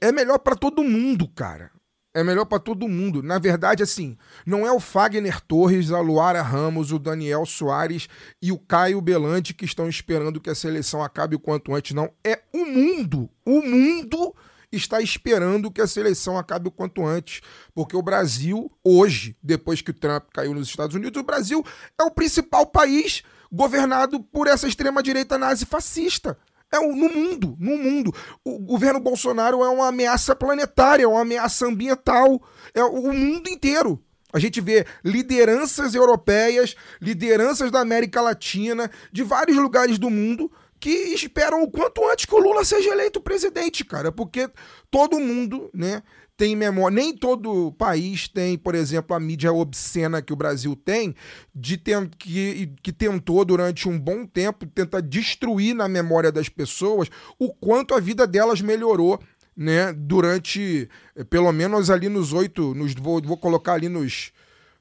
é 0.00 0.12
melhor 0.12 0.38
para 0.38 0.54
todo 0.54 0.84
mundo, 0.84 1.26
cara. 1.26 1.72
É 2.14 2.22
melhor 2.22 2.44
para 2.44 2.60
todo 2.60 2.88
mundo. 2.88 3.20
Na 3.20 3.40
verdade, 3.40 3.82
assim, 3.82 4.16
não 4.46 4.64
é 4.64 4.70
o 4.70 4.78
Fagner 4.78 5.40
Torres, 5.40 5.90
a 5.90 5.98
Luara 5.98 6.40
Ramos, 6.40 6.92
o 6.92 7.00
Daniel 7.00 7.44
Soares 7.44 8.08
e 8.40 8.52
o 8.52 8.58
Caio 8.58 9.00
Belante 9.00 9.52
que 9.52 9.64
estão 9.64 9.88
esperando 9.88 10.40
que 10.40 10.50
a 10.50 10.54
seleção 10.54 11.02
acabe 11.02 11.34
o 11.34 11.40
quanto 11.40 11.74
antes, 11.74 11.94
não. 11.94 12.12
É 12.24 12.40
o 12.52 12.64
mundo. 12.64 13.28
O 13.44 13.60
mundo 13.60 14.34
está 14.70 15.00
esperando 15.00 15.70
que 15.70 15.80
a 15.80 15.86
seleção 15.86 16.38
acabe 16.38 16.68
o 16.68 16.72
quanto 16.72 17.04
antes. 17.04 17.40
Porque 17.74 17.96
o 17.96 18.02
Brasil, 18.02 18.70
hoje, 18.84 19.36
depois 19.42 19.80
que 19.80 19.90
o 19.90 19.94
Trump 19.94 20.24
caiu 20.32 20.54
nos 20.54 20.68
Estados 20.68 20.94
Unidos, 20.94 21.20
o 21.20 21.24
Brasil 21.24 21.64
é 21.98 22.02
o 22.02 22.10
principal 22.10 22.66
país 22.66 23.22
governado 23.50 24.20
por 24.20 24.46
essa 24.46 24.68
extrema-direita 24.68 25.38
nazi-fascista. 25.38 26.38
É 26.70 26.78
no 26.78 27.08
mundo, 27.08 27.56
no 27.58 27.78
mundo. 27.78 28.14
O 28.44 28.58
governo 28.58 29.00
Bolsonaro 29.00 29.64
é 29.64 29.68
uma 29.70 29.88
ameaça 29.88 30.36
planetária, 30.36 31.04
é 31.04 31.08
uma 31.08 31.22
ameaça 31.22 31.66
ambiental. 31.66 32.42
É 32.74 32.82
o 32.82 33.12
mundo 33.12 33.48
inteiro. 33.48 34.02
A 34.30 34.38
gente 34.38 34.60
vê 34.60 34.86
lideranças 35.02 35.94
europeias, 35.94 36.76
lideranças 37.00 37.70
da 37.70 37.80
América 37.80 38.20
Latina, 38.20 38.90
de 39.10 39.22
vários 39.22 39.56
lugares 39.56 39.98
do 39.98 40.10
mundo, 40.10 40.52
que 40.80 40.90
esperam 40.90 41.62
o 41.62 41.70
quanto 41.70 42.08
antes 42.08 42.24
que 42.24 42.34
o 42.34 42.38
Lula 42.38 42.64
seja 42.64 42.90
eleito 42.90 43.20
presidente, 43.20 43.84
cara, 43.84 44.12
porque 44.12 44.48
todo 44.90 45.18
mundo, 45.18 45.70
né, 45.74 46.02
tem 46.38 46.54
memória. 46.54 46.94
Nem 46.94 47.14
todo 47.14 47.72
país 47.72 48.28
tem, 48.28 48.56
por 48.56 48.74
exemplo, 48.74 49.14
a 49.14 49.20
mídia 49.20 49.52
obscena 49.52 50.22
que 50.22 50.32
o 50.32 50.36
Brasil 50.36 50.76
tem, 50.76 51.14
de 51.52 51.76
que, 52.16 52.72
que 52.80 52.92
tentou 52.92 53.44
durante 53.44 53.88
um 53.88 53.98
bom 53.98 54.24
tempo 54.24 54.64
tentar 54.64 55.00
destruir 55.00 55.74
na 55.74 55.88
memória 55.88 56.30
das 56.30 56.48
pessoas 56.48 57.10
o 57.38 57.52
quanto 57.52 57.92
a 57.92 58.00
vida 58.00 58.26
delas 58.26 58.62
melhorou. 58.62 59.20
Né, 59.60 59.92
durante, 59.92 60.88
eh, 61.16 61.24
pelo 61.24 61.50
menos 61.50 61.90
ali 61.90 62.08
nos 62.08 62.32
oito, 62.32 62.76
nos, 62.76 62.94
vou, 62.94 63.20
vou 63.20 63.36
colocar 63.36 63.72
ali 63.72 63.88
nos 63.88 64.30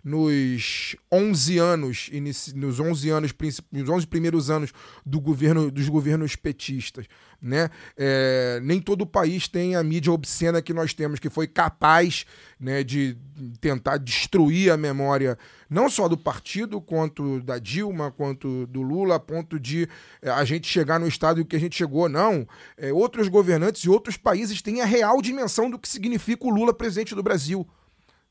nos 0.08 0.96
11 1.12 1.58
anos, 1.58 2.10
nos 2.56 2.80
11 2.80 3.10
anos, 3.10 3.36
nos 3.70 3.90
11 3.90 4.08
primeiros 4.08 4.50
anos 4.50 4.72
do 5.06 5.20
governo, 5.20 5.70
dos 5.70 5.90
governos 5.90 6.34
petistas, 6.34 7.08
né? 7.42 7.70
É, 7.98 8.62
nem 8.64 8.80
todo 8.80 9.02
o 9.02 9.06
país 9.06 9.50
tem 9.50 9.76
a 9.76 9.84
mídia 9.84 10.14
obscena 10.14 10.62
que 10.62 10.74
nós 10.74 10.94
temos, 10.94 11.20
que 11.20 11.30
foi 11.30 11.46
capaz 11.46 12.26
né, 12.58 12.86
de 12.86 13.18
tentar 13.60 13.98
destruir 13.98 14.72
a 14.72 14.78
memória 14.78 15.38
não 15.70 15.90
só 15.90 16.08
do 16.08 16.18
partido, 16.18 16.80
quanto 16.80 17.42
da 17.42 17.60
Dilma, 17.60 18.10
quanto 18.10 18.66
do 18.68 18.82
Lula, 18.82 19.16
a 19.16 19.20
ponto 19.20 19.60
de 19.60 19.90
é, 20.22 20.30
a 20.30 20.46
gente 20.46 20.70
chegar 20.70 21.02
no 21.02 21.08
estado 21.08 21.44
que 21.44 21.58
a 21.58 21.60
gente 21.60 21.76
chegou. 21.76 22.08
Não. 22.08 22.48
É, 22.78 22.94
outros 22.94 23.28
governantes 23.28 23.84
e 23.84 23.90
outros 23.90 24.16
países 24.16 24.62
têm 24.62 24.80
a 24.80 24.86
real 24.86 25.22
dimensão 25.22 25.70
do 25.70 25.78
que 25.78 25.90
significa 25.90 26.46
o 26.46 26.50
Lula 26.50 26.74
presidente 26.74 27.14
do 27.14 27.22
Brasil 27.22 27.68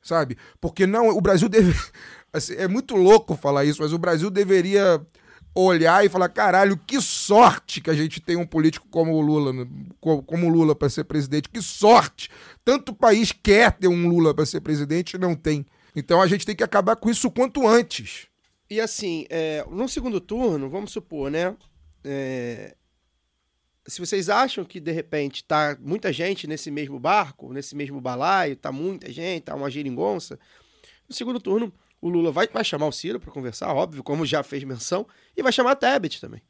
sabe? 0.07 0.37
Porque 0.61 0.87
não, 0.87 1.09
o 1.11 1.21
Brasil 1.21 1.49
deve. 1.49 1.75
Assim, 2.33 2.55
é 2.55 2.69
muito 2.69 2.97
louco 2.97 3.35
falar 3.35 3.65
isso, 3.65 3.81
mas 3.81 3.93
o 3.93 3.99
Brasil 3.99 4.31
deveria 4.31 5.01
olhar 5.55 6.05
e 6.05 6.09
falar: 6.09 6.29
caralho, 6.29 6.77
que 6.77 7.01
sorte 7.01 7.81
que 7.81 7.91
a 7.91 7.95
gente 7.95 8.21
tem 8.21 8.37
um 8.37 8.47
político 8.47 8.87
como 8.91 9.13
o 9.13 9.21
Lula, 9.21 9.67
como 10.01 10.47
o 10.47 10.51
Lula 10.51 10.75
para 10.75 10.91
ser 10.91 11.05
presidente. 11.05 11.49
Que 11.49 11.63
sorte! 11.63 12.31
Tanto 12.65 12.95
país 12.95 13.33
quer 13.33 13.73
ter 13.73 13.89
um 13.89 14.09
Lula 14.09 14.35
para 14.35 14.47
ser 14.47 14.61
presidente 14.61 15.15
e 15.15 15.19
não 15.19 15.35
tem. 15.35 15.65
Então 15.95 16.21
a 16.21 16.27
gente 16.27 16.45
tem 16.45 16.55
que 16.55 16.65
acabar 16.65 16.97
com 16.97 17.09
isso 17.09 17.29
o 17.29 17.31
quanto 17.31 17.67
antes. 17.67 18.27
E 18.69 18.81
assim, 18.81 19.25
é, 19.31 19.65
no 19.71 19.89
segundo 19.89 20.21
turno, 20.21 20.69
vamos 20.69 20.93
supor, 20.93 21.31
né? 21.31 21.57
É, 22.05 22.75
se 23.87 24.01
vocês 24.01 24.29
acham 24.29 24.65
que 24.65 24.81
de 24.81 24.91
repente 24.91 25.45
tá 25.45 25.77
muita 25.81 26.13
gente 26.13 26.47
nesse 26.47 26.71
mesmo 26.71 26.99
barco, 26.99 27.53
nesse 27.53 27.75
mesmo 27.77 28.01
balaio, 28.01 28.57
tá 28.57 28.73
muita 28.73 29.13
gente, 29.13 29.45
tá 29.45 29.55
uma 29.55 29.71
geringonça, 29.71 30.39
no 31.09 31.15
segundo 31.15 31.41
turno 31.41 31.73
o 32.01 32.09
Lula 32.09 32.31
vai, 32.31 32.47
vai 32.47 32.65
chamar 32.65 32.87
o 32.87 32.93
Ciro 32.93 33.19
para 33.19 33.33
conversar, 33.33 33.73
óbvio, 33.75 34.03
como 34.03 34.27
já 34.27 34.43
fez 34.43 34.63
menção, 34.65 35.07
e 35.37 35.43
vai 35.43 35.51
chamar 35.53 35.73
a 35.73 35.77
Tebet 35.77 36.21
também. 36.21 36.43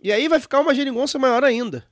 E 0.00 0.12
aí 0.12 0.28
vai 0.28 0.40
ficar 0.40 0.60
uma 0.60 0.74
geringonça 0.74 1.18
maior 1.18 1.44
ainda, 1.44 1.86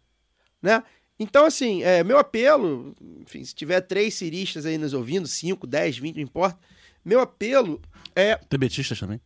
né? 0.61 0.83
Então, 1.19 1.45
assim, 1.45 1.83
é, 1.83 2.03
meu 2.03 2.19
apelo, 2.19 2.95
enfim, 3.21 3.45
se 3.45 3.55
tiver 3.55 3.81
três 3.83 4.15
ciristas 4.15 4.67
aí 4.67 4.77
nos 4.77 4.93
ouvindo, 4.93 5.29
cinco, 5.29 5.67
dez, 5.67 5.97
vinte, 5.97 6.17
não 6.17 6.23
importa, 6.23 6.59
meu 7.05 7.21
apelo 7.21 7.81
é... 8.15 8.37
Tebetistas 8.37 8.99
também? 8.99 9.21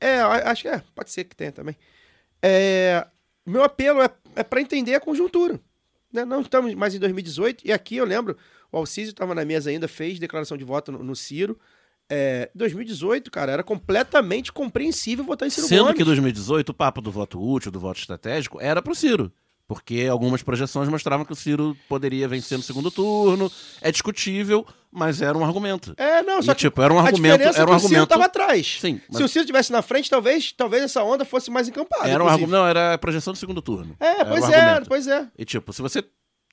É, 0.00 0.20
acho 0.20 0.62
que 0.62 0.68
é, 0.68 0.82
pode 0.94 1.10
ser 1.10 1.24
que 1.24 1.34
tenha 1.34 1.50
também. 1.50 1.76
É, 2.40 3.04
meu 3.44 3.64
apelo 3.64 4.00
é, 4.00 4.08
é 4.38 4.44
para 4.44 4.60
entender 4.60 4.94
a 4.94 5.00
conjuntura. 5.00 5.60
Né? 6.12 6.24
Não 6.24 6.40
estamos 6.40 6.72
mais 6.74 6.94
em 6.94 6.98
2018, 6.98 7.66
e 7.66 7.72
aqui 7.72 7.96
eu 7.96 8.04
lembro, 8.04 8.36
o 8.70 8.76
Alcísio 8.76 9.10
estava 9.10 9.34
na 9.34 9.44
mesa 9.44 9.70
ainda, 9.70 9.88
fez 9.88 10.18
declaração 10.18 10.56
de 10.56 10.64
voto 10.64 10.92
no, 10.92 11.02
no 11.02 11.16
Ciro. 11.16 11.58
É, 12.10 12.50
2018, 12.54 13.30
cara, 13.30 13.52
era 13.52 13.62
completamente 13.62 14.50
compreensível 14.50 15.24
votar 15.24 15.46
em 15.46 15.50
Ciro 15.50 15.66
Sendo 15.66 15.82
Gomes. 15.82 15.98
que 15.98 16.04
2018 16.04 16.70
o 16.70 16.74
papo 16.74 17.02
do 17.02 17.10
voto 17.10 17.38
útil, 17.38 17.70
do 17.70 17.78
voto 17.78 17.98
estratégico, 17.98 18.58
era 18.60 18.80
pro 18.80 18.94
Ciro. 18.94 19.30
Porque 19.68 20.08
algumas 20.10 20.42
projeções 20.42 20.88
mostravam 20.88 21.26
que 21.26 21.32
o 21.32 21.36
Ciro 21.36 21.76
poderia 21.90 22.26
vencer 22.26 22.56
no 22.56 22.64
segundo 22.64 22.90
turno. 22.90 23.52
É 23.82 23.92
discutível, 23.92 24.66
mas 24.90 25.20
era 25.20 25.36
um 25.36 25.44
argumento. 25.44 25.92
É, 25.98 26.22
não, 26.22 26.40
só 26.42 26.52
e, 26.52 26.54
que 26.54 26.60
tipo, 26.62 26.80
era 26.80 26.90
um 26.90 26.98
argumento, 26.98 27.42
é 27.42 27.48
era 27.48 27.48
um 27.48 27.52
que 27.52 27.60
o 27.60 27.60
Ciro 27.60 27.72
argumento. 27.74 28.02
estava 28.04 28.24
atrás. 28.24 28.78
Sim, 28.80 28.98
mas 29.06 29.18
Se 29.18 29.22
o 29.24 29.28
Ciro 29.28 29.42
estivesse 29.42 29.70
na 29.70 29.82
frente, 29.82 30.08
talvez, 30.08 30.52
talvez 30.52 30.84
essa 30.84 31.02
onda 31.04 31.22
fosse 31.22 31.50
mais 31.50 31.68
encampada. 31.68 32.08
era 32.08 32.24
um 32.24 32.26
argumento, 32.26 32.50
não, 32.50 32.66
era 32.66 32.94
a 32.94 32.98
projeção 32.98 33.34
do 33.34 33.38
segundo 33.38 33.60
turno. 33.60 33.94
É, 34.00 34.20
Era 34.20 34.24
um 34.24 34.28
pois 34.30 34.48
é, 34.48 34.56
argumento. 34.58 34.88
pois 34.88 35.06
é. 35.06 35.28
E 35.38 35.44
tipo, 35.44 35.70
se 35.74 35.82
você 35.82 36.02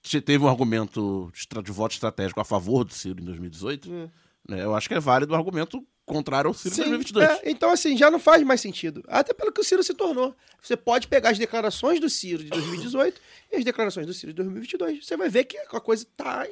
te- 0.03 0.19
teve 0.19 0.43
um 0.43 0.49
argumento 0.49 1.31
de 1.63 1.71
voto 1.71 1.93
estratégico 1.93 2.41
a 2.41 2.43
favor 2.43 2.83
do 2.83 2.93
Ciro 2.93 3.21
em 3.21 3.25
2018, 3.25 3.89
Hum. 3.89 4.09
Né, 4.47 4.63
eu 4.63 4.76
acho 4.76 4.88
que 4.88 4.93
é 4.93 4.99
válido 4.99 5.34
o 5.34 5.35
argumento 5.35 5.85
contrário 6.05 6.47
ao 6.49 6.53
Ciro 6.53 6.76
Sim, 6.76 6.81
2022. 6.84 7.30
é, 7.30 7.41
então, 7.49 7.72
assim, 7.72 7.97
já 7.97 8.11
não 8.11 8.19
faz 8.19 8.43
mais 8.43 8.61
sentido. 8.61 9.03
Até 9.07 9.34
pelo 9.34 9.51
que 9.51 9.59
o 9.59 9.63
Ciro 9.63 9.84
se 9.84 9.93
tornou. 9.93 10.35
Você 10.61 10.77
pode 10.77 11.07
pegar 11.07 11.31
as 11.31 11.39
declarações 11.39 11.99
do 11.99 12.09
Ciro 12.09 12.43
de 12.43 12.49
2018 12.51 13.19
e 13.51 13.55
as 13.55 13.63
declarações 13.65 14.05
do 14.05 14.13
Ciro 14.13 14.31
de 14.31 14.35
2022. 14.38 15.05
Você 15.05 15.17
vai 15.17 15.30
ver 15.30 15.45
que 15.45 15.57
a 15.57 15.80
coisa 15.80 16.03
está 16.03 16.47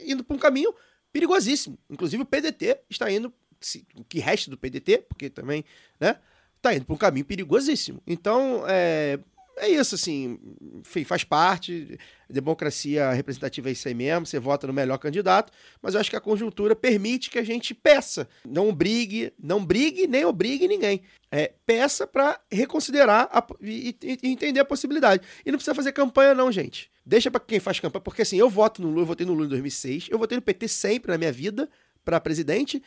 indo 0.00 0.22
para 0.22 0.36
um 0.36 0.38
caminho 0.38 0.74
perigosíssimo. 1.10 1.78
Inclusive 1.88 2.22
o 2.22 2.26
PDT 2.26 2.80
está 2.90 3.10
indo, 3.10 3.32
se- 3.60 3.86
o 3.96 4.04
que 4.04 4.18
resta 4.18 4.50
do 4.50 4.58
PDT, 4.58 4.98
porque 5.08 5.30
também, 5.30 5.64
né, 5.98 6.16
está 6.56 6.74
indo 6.74 6.84
para 6.84 6.94
um 6.94 6.98
caminho 6.98 7.24
perigosíssimo. 7.24 8.02
Então, 8.06 8.64
é, 8.68 9.18
é 9.60 9.68
isso, 9.68 9.94
assim, 9.94 10.38
enfim, 10.80 11.04
faz 11.04 11.24
parte. 11.24 11.98
Democracia 12.30 13.10
representativa 13.12 13.68
é 13.68 13.72
isso 13.72 13.88
aí 13.88 13.94
mesmo, 13.94 14.26
você 14.26 14.38
vota 14.38 14.66
no 14.66 14.72
melhor 14.72 14.98
candidato, 14.98 15.52
mas 15.80 15.94
eu 15.94 16.00
acho 16.00 16.10
que 16.10 16.16
a 16.16 16.20
conjuntura 16.20 16.76
permite 16.76 17.30
que 17.30 17.38
a 17.38 17.42
gente 17.44 17.74
peça. 17.74 18.28
Não 18.46 18.72
brigue, 18.74 19.32
não 19.42 19.64
brigue, 19.64 20.06
nem 20.06 20.24
obrigue 20.24 20.68
ninguém. 20.68 21.02
É, 21.30 21.52
peça 21.66 22.06
para 22.06 22.38
reconsiderar 22.50 23.28
a- 23.32 23.46
e, 23.60 23.96
e- 24.02 24.18
entender 24.28 24.60
a 24.60 24.64
possibilidade. 24.64 25.22
E 25.44 25.50
não 25.50 25.58
precisa 25.58 25.74
fazer 25.74 25.92
campanha, 25.92 26.34
não, 26.34 26.50
gente. 26.52 26.90
Deixa 27.04 27.30
para 27.30 27.40
quem 27.40 27.58
faz 27.60 27.80
campanha, 27.80 28.02
porque 28.02 28.22
assim, 28.22 28.36
eu 28.36 28.50
voto 28.50 28.82
no 28.82 28.88
Lula, 28.88 29.02
eu 29.02 29.06
votei 29.06 29.26
no 29.26 29.32
Lula 29.32 29.46
em 29.46 29.50
2006, 29.50 30.08
eu 30.10 30.18
votei 30.18 30.36
no 30.36 30.42
PT 30.42 30.68
sempre 30.68 31.10
na 31.10 31.18
minha 31.18 31.32
vida 31.32 31.68
para 32.04 32.20
presidente. 32.20 32.82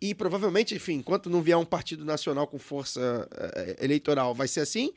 E 0.00 0.14
provavelmente, 0.14 0.74
enfim, 0.74 0.94
enquanto 0.96 1.30
não 1.30 1.40
vier 1.40 1.56
um 1.56 1.64
partido 1.64 2.04
nacional 2.04 2.46
com 2.46 2.58
força 2.58 3.26
eh, 3.34 3.76
eleitoral, 3.80 4.34
vai 4.34 4.46
ser 4.46 4.60
assim. 4.60 4.92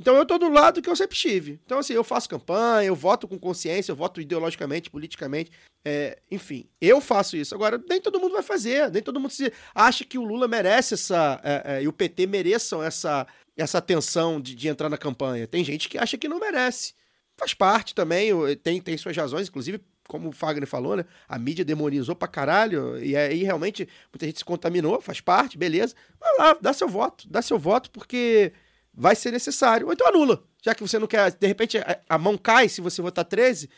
Então 0.00 0.16
eu 0.16 0.24
tô 0.24 0.38
do 0.38 0.48
lado 0.48 0.80
que 0.80 0.88
eu 0.88 0.96
sempre 0.96 1.14
estive. 1.14 1.60
Então, 1.66 1.78
assim, 1.78 1.92
eu 1.92 2.02
faço 2.02 2.26
campanha, 2.26 2.88
eu 2.88 2.96
voto 2.96 3.28
com 3.28 3.38
consciência, 3.38 3.92
eu 3.92 3.96
voto 3.96 4.18
ideologicamente, 4.18 4.88
politicamente. 4.88 5.50
é, 5.84 6.18
enfim, 6.30 6.66
eu 6.80 7.02
faço 7.02 7.36
isso. 7.36 7.54
Agora, 7.54 7.78
nem 7.86 8.00
todo 8.00 8.18
mundo 8.18 8.32
vai 8.32 8.42
fazer, 8.42 8.90
nem 8.90 9.02
todo 9.02 9.20
mundo 9.20 9.30
se 9.30 9.52
acha 9.74 10.02
que 10.02 10.16
o 10.16 10.24
Lula 10.24 10.48
merece 10.48 10.94
essa. 10.94 11.38
é, 11.44 11.62
é, 11.76 11.82
e 11.82 11.88
o 11.88 11.92
PT 11.92 12.26
mereçam 12.26 12.82
essa, 12.82 13.26
essa 13.54 13.76
atenção 13.76 14.40
de, 14.40 14.54
de 14.54 14.68
entrar 14.68 14.88
na 14.88 14.96
campanha. 14.96 15.46
Tem 15.46 15.62
gente 15.62 15.86
que 15.86 15.98
acha 15.98 16.16
que 16.16 16.28
não 16.28 16.40
merece. 16.40 16.94
Faz 17.36 17.52
parte 17.52 17.94
também, 17.94 18.30
tem, 18.62 18.80
tem 18.80 18.96
suas 18.96 19.16
razões, 19.16 19.48
inclusive, 19.48 19.82
como 20.08 20.30
o 20.30 20.32
Fagner 20.32 20.66
falou, 20.66 20.96
né? 20.96 21.04
A 21.28 21.38
mídia 21.38 21.64
demonizou 21.64 22.14
pra 22.16 22.26
caralho, 22.26 22.98
e 23.02 23.14
aí 23.14 23.42
realmente 23.42 23.86
muita 24.10 24.24
gente 24.26 24.38
se 24.38 24.44
contaminou, 24.44 25.00
faz 25.02 25.20
parte, 25.20 25.58
beleza. 25.58 25.94
Vai 26.18 26.36
lá, 26.38 26.56
dá 26.60 26.72
seu 26.72 26.88
voto, 26.88 27.28
dá 27.28 27.42
seu 27.42 27.58
voto, 27.58 27.90
porque 27.90 28.52
vai 29.00 29.16
ser 29.16 29.30
necessário. 29.30 29.86
Ou 29.86 29.92
então 29.94 30.06
anula. 30.06 30.44
Já 30.62 30.74
que 30.74 30.82
você 30.82 30.98
não 30.98 31.06
quer. 31.06 31.32
De 31.32 31.46
repente 31.46 31.78
a, 32.08 32.18
mão 32.18 32.36
cai 32.36 32.68
se 32.68 32.82
você 32.82 33.00
votar 33.00 33.24
13, 33.24 33.70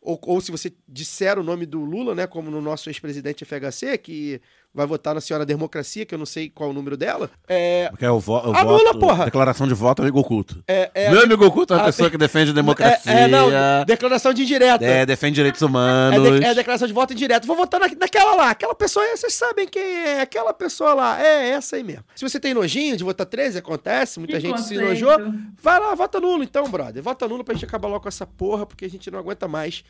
ou, 0.00 0.18
ou 0.22 0.40
se 0.40 0.50
você 0.50 0.72
disser 0.88 1.38
o 1.38 1.42
nome 1.42 1.66
do 1.66 1.84
Lula, 1.84 2.14
né? 2.14 2.26
Como 2.26 2.50
no 2.50 2.62
nosso 2.62 2.88
ex-presidente 2.88 3.44
FHC, 3.44 3.98
que 3.98 4.40
vai 4.72 4.86
votar 4.86 5.14
na 5.14 5.20
senhora 5.20 5.44
democracia, 5.44 6.06
que 6.06 6.14
eu 6.14 6.18
não 6.18 6.24
sei 6.26 6.48
qual 6.48 6.70
o 6.70 6.72
número 6.72 6.96
dela. 6.96 7.28
É. 7.48 7.88
Porque 7.90 8.04
é 8.04 8.10
o, 8.10 8.20
vo 8.20 8.34
o 8.34 8.56
Anula, 8.56 8.78
voto, 8.92 8.98
porra! 9.00 9.24
declaração 9.24 9.66
de 9.66 9.74
voto 9.74 10.02
amigo 10.02 10.18
oculto. 10.20 10.62
é, 10.68 10.90
é 10.94 11.10
Meu 11.10 11.22
amigo 11.22 11.44
oculto 11.44 11.74
é 11.74 11.76
uma 11.76 11.82
a- 11.82 11.86
pessoa 11.86 12.08
que 12.08 12.16
defende 12.16 12.50
a 12.52 12.54
democracia, 12.54 13.12
É, 13.12 13.22
é, 13.22 13.28
não, 13.28 13.48
declaração 13.84 14.32
de 14.32 14.42
indireta. 14.42 14.84
é, 14.84 15.04
defende 15.04 15.34
direitos 15.34 15.60
É, 15.60 15.66
humanos. 15.66 16.38
de- 16.40 16.44
é 16.44 16.54
declaração 16.54 16.86
de 16.86 16.94
voto 16.94 17.12
indireto. 17.12 17.46
Vou 17.46 17.56
votar 17.56 17.80
na, 17.80 17.88
naquela 17.98 18.34
lá. 18.36 18.50
Aquela 18.50 18.74
pessoa, 18.74 19.04
é, 19.04 19.16
vocês 19.16 19.34
sabem 19.34 19.66
quem 19.66 19.82
é. 19.82 20.20
Aquela 20.20 20.54
pessoa 20.54 20.94
lá. 20.94 21.20
É 21.20 21.48
essa 21.50 21.74
aí 21.76 21.82
mesmo. 21.82 22.04
Se 22.14 22.28
você 22.28 22.38
tem 22.38 22.54
nojinho 22.54 22.96
de 22.96 23.02
votar 23.02 23.26
13, 23.26 23.58
acontece. 23.58 24.18
Muita 24.20 24.34
Que 24.34 24.40
gente 24.40 24.56
se 24.62 24.74
conceito. 24.78 24.82
enojou. 24.84 25.32
Vai 25.60 25.80
lá, 25.80 25.94
vota 25.94 26.20
nulo 26.20 26.44
então, 26.44 26.64
brother. 26.68 27.02
Vota 27.02 27.26
nulo 27.26 27.42
pra 27.42 27.54
gente 27.54 27.64
acabar 27.64 27.88
logo 27.88 28.00
com 28.02 28.08
essa 28.08 28.26
porra, 28.26 28.64
porque 28.64 28.84
a 28.84 28.90
gente 28.90 29.10
não 29.10 29.18
aguenta 29.18 29.48
mais. 29.48 29.82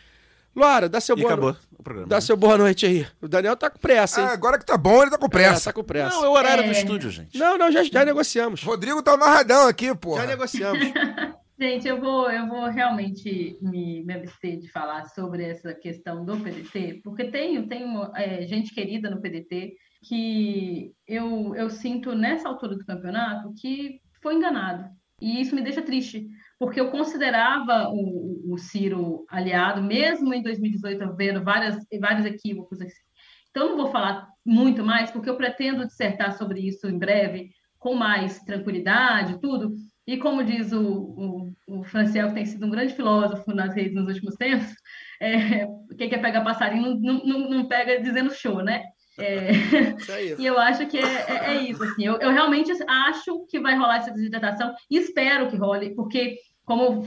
Luara, 0.54 0.88
dá 0.88 1.00
seu 1.00 1.16
E 1.16 1.20
boa 1.20 1.32
acabou 1.32 1.52
no- 1.52 1.58
o 1.78 1.82
programa. 1.82 2.08
Dá 2.08 2.16
né? 2.16 2.20
seu 2.20 2.36
boa 2.36 2.58
noite 2.58 2.84
aí. 2.86 3.06
O 3.22 3.28
Daniel 3.28 3.56
tá 3.56 3.70
com 3.70 3.78
pressa, 3.78 4.20
hein? 4.20 4.26
Ah, 4.28 4.32
agora 4.32 4.58
que 4.58 4.66
tá 4.66 4.76
bom, 4.76 5.00
ele 5.02 5.10
tá 5.10 5.18
com 5.18 5.26
É, 5.26 5.30
pressa. 5.30 5.70
tá 5.70 5.72
com 5.72 5.84
pressa. 5.84 6.16
Não, 6.16 6.24
é 6.24 6.28
o 6.28 6.32
horário 6.32 6.64
do 6.64 6.70
É. 6.70 6.72
estúdio, 6.72 7.10
gente. 7.10 7.38
Não, 7.38 7.56
não, 7.56 7.70
já, 7.70 7.82
já 7.84 8.04
negociamos. 8.04 8.62
Rodrigo 8.62 9.02
tá 9.02 9.12
amarradão 9.14 9.68
aqui, 9.68 9.94
porra. 9.94 10.22
Já 10.22 10.26
negociamos. 10.26 10.78
Gente, 11.62 11.86
eu 11.86 12.00
vou, 12.00 12.30
eu 12.30 12.46
vou 12.48 12.70
realmente 12.70 13.58
me, 13.60 14.02
me 14.02 14.14
abster 14.14 14.58
de 14.58 14.72
falar 14.72 15.04
sobre 15.10 15.44
essa 15.44 15.74
questão 15.74 16.24
do 16.24 16.34
PDT, 16.40 17.02
porque 17.04 17.24
tenho, 17.24 17.68
tenho 17.68 18.10
é, 18.16 18.46
gente 18.46 18.72
querida 18.74 19.10
no 19.10 19.20
PDT 19.20 19.74
que 20.08 20.92
eu, 21.06 21.54
eu 21.54 21.68
sinto 21.68 22.14
nessa 22.14 22.48
altura 22.48 22.76
do 22.76 22.86
campeonato 22.86 23.52
que 23.60 24.00
foi 24.22 24.36
enganado. 24.36 24.88
E 25.20 25.38
isso 25.42 25.54
me 25.54 25.60
deixa 25.60 25.82
triste, 25.82 26.26
porque 26.60 26.78
eu 26.78 26.90
considerava 26.90 27.88
o, 27.88 28.52
o 28.52 28.58
Ciro 28.58 29.24
aliado, 29.30 29.82
mesmo 29.82 30.34
em 30.34 30.42
2018, 30.42 31.16
vendo 31.16 31.42
várias, 31.42 31.82
vários 31.98 32.26
equívocos. 32.26 32.82
assim. 32.82 33.00
Então, 33.48 33.62
eu 33.62 33.68
não 33.70 33.76
vou 33.78 33.90
falar 33.90 34.28
muito 34.44 34.84
mais, 34.84 35.10
porque 35.10 35.30
eu 35.30 35.38
pretendo 35.38 35.86
dissertar 35.86 36.36
sobre 36.36 36.60
isso 36.60 36.86
em 36.86 36.98
breve, 36.98 37.50
com 37.78 37.94
mais 37.94 38.40
tranquilidade, 38.40 39.40
tudo. 39.40 39.72
E 40.06 40.18
como 40.18 40.44
diz 40.44 40.70
o, 40.70 40.82
o, 40.82 41.52
o 41.66 41.82
Franciel, 41.82 42.28
que 42.28 42.34
tem 42.34 42.44
sido 42.44 42.66
um 42.66 42.70
grande 42.70 42.92
filósofo 42.92 43.54
nas 43.54 43.74
redes 43.74 43.94
nos 43.94 44.08
últimos 44.08 44.34
tempos, 44.34 44.70
é, 45.18 45.66
quem 45.96 46.10
quer 46.10 46.20
pegar 46.20 46.44
passarinho 46.44 47.00
não, 47.00 47.24
não, 47.24 47.50
não 47.50 47.68
pega 47.68 48.02
dizendo 48.02 48.34
show, 48.34 48.62
né? 48.62 48.84
É, 49.18 49.50
e 50.38 50.46
eu 50.46 50.58
acho 50.58 50.86
que 50.86 50.98
é, 50.98 51.26
é, 51.28 51.54
é 51.54 51.62
isso, 51.62 51.82
assim, 51.82 52.04
eu, 52.04 52.18
eu, 52.20 52.30
realmente 52.30 52.70
acho 52.86 53.46
que 53.46 53.60
vai 53.60 53.76
rolar 53.76 53.98
essa 53.98 54.10
desidratação 54.10 54.74
e 54.90 54.98
espero 54.98 55.48
que 55.48 55.56
role, 55.56 55.94
porque, 55.94 56.38
como 56.70 57.02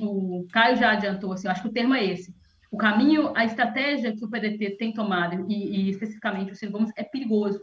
o, 0.00 0.40
o 0.40 0.48
Caio 0.48 0.76
já 0.76 0.92
adiantou, 0.92 1.30
assim, 1.30 1.46
eu 1.46 1.52
acho 1.52 1.60
que 1.60 1.68
o 1.68 1.72
termo 1.72 1.94
é 1.94 2.02
esse, 2.06 2.34
o 2.72 2.78
caminho, 2.78 3.32
a 3.36 3.44
estratégia 3.44 4.16
que 4.16 4.24
o 4.24 4.30
PDT 4.30 4.78
tem 4.78 4.94
tomado, 4.94 5.44
e, 5.46 5.88
e 5.88 5.90
especificamente 5.90 6.52
o 6.52 6.54
Ciro 6.54 6.72
Gomes, 6.72 6.90
é 6.96 7.04
perigoso. 7.04 7.60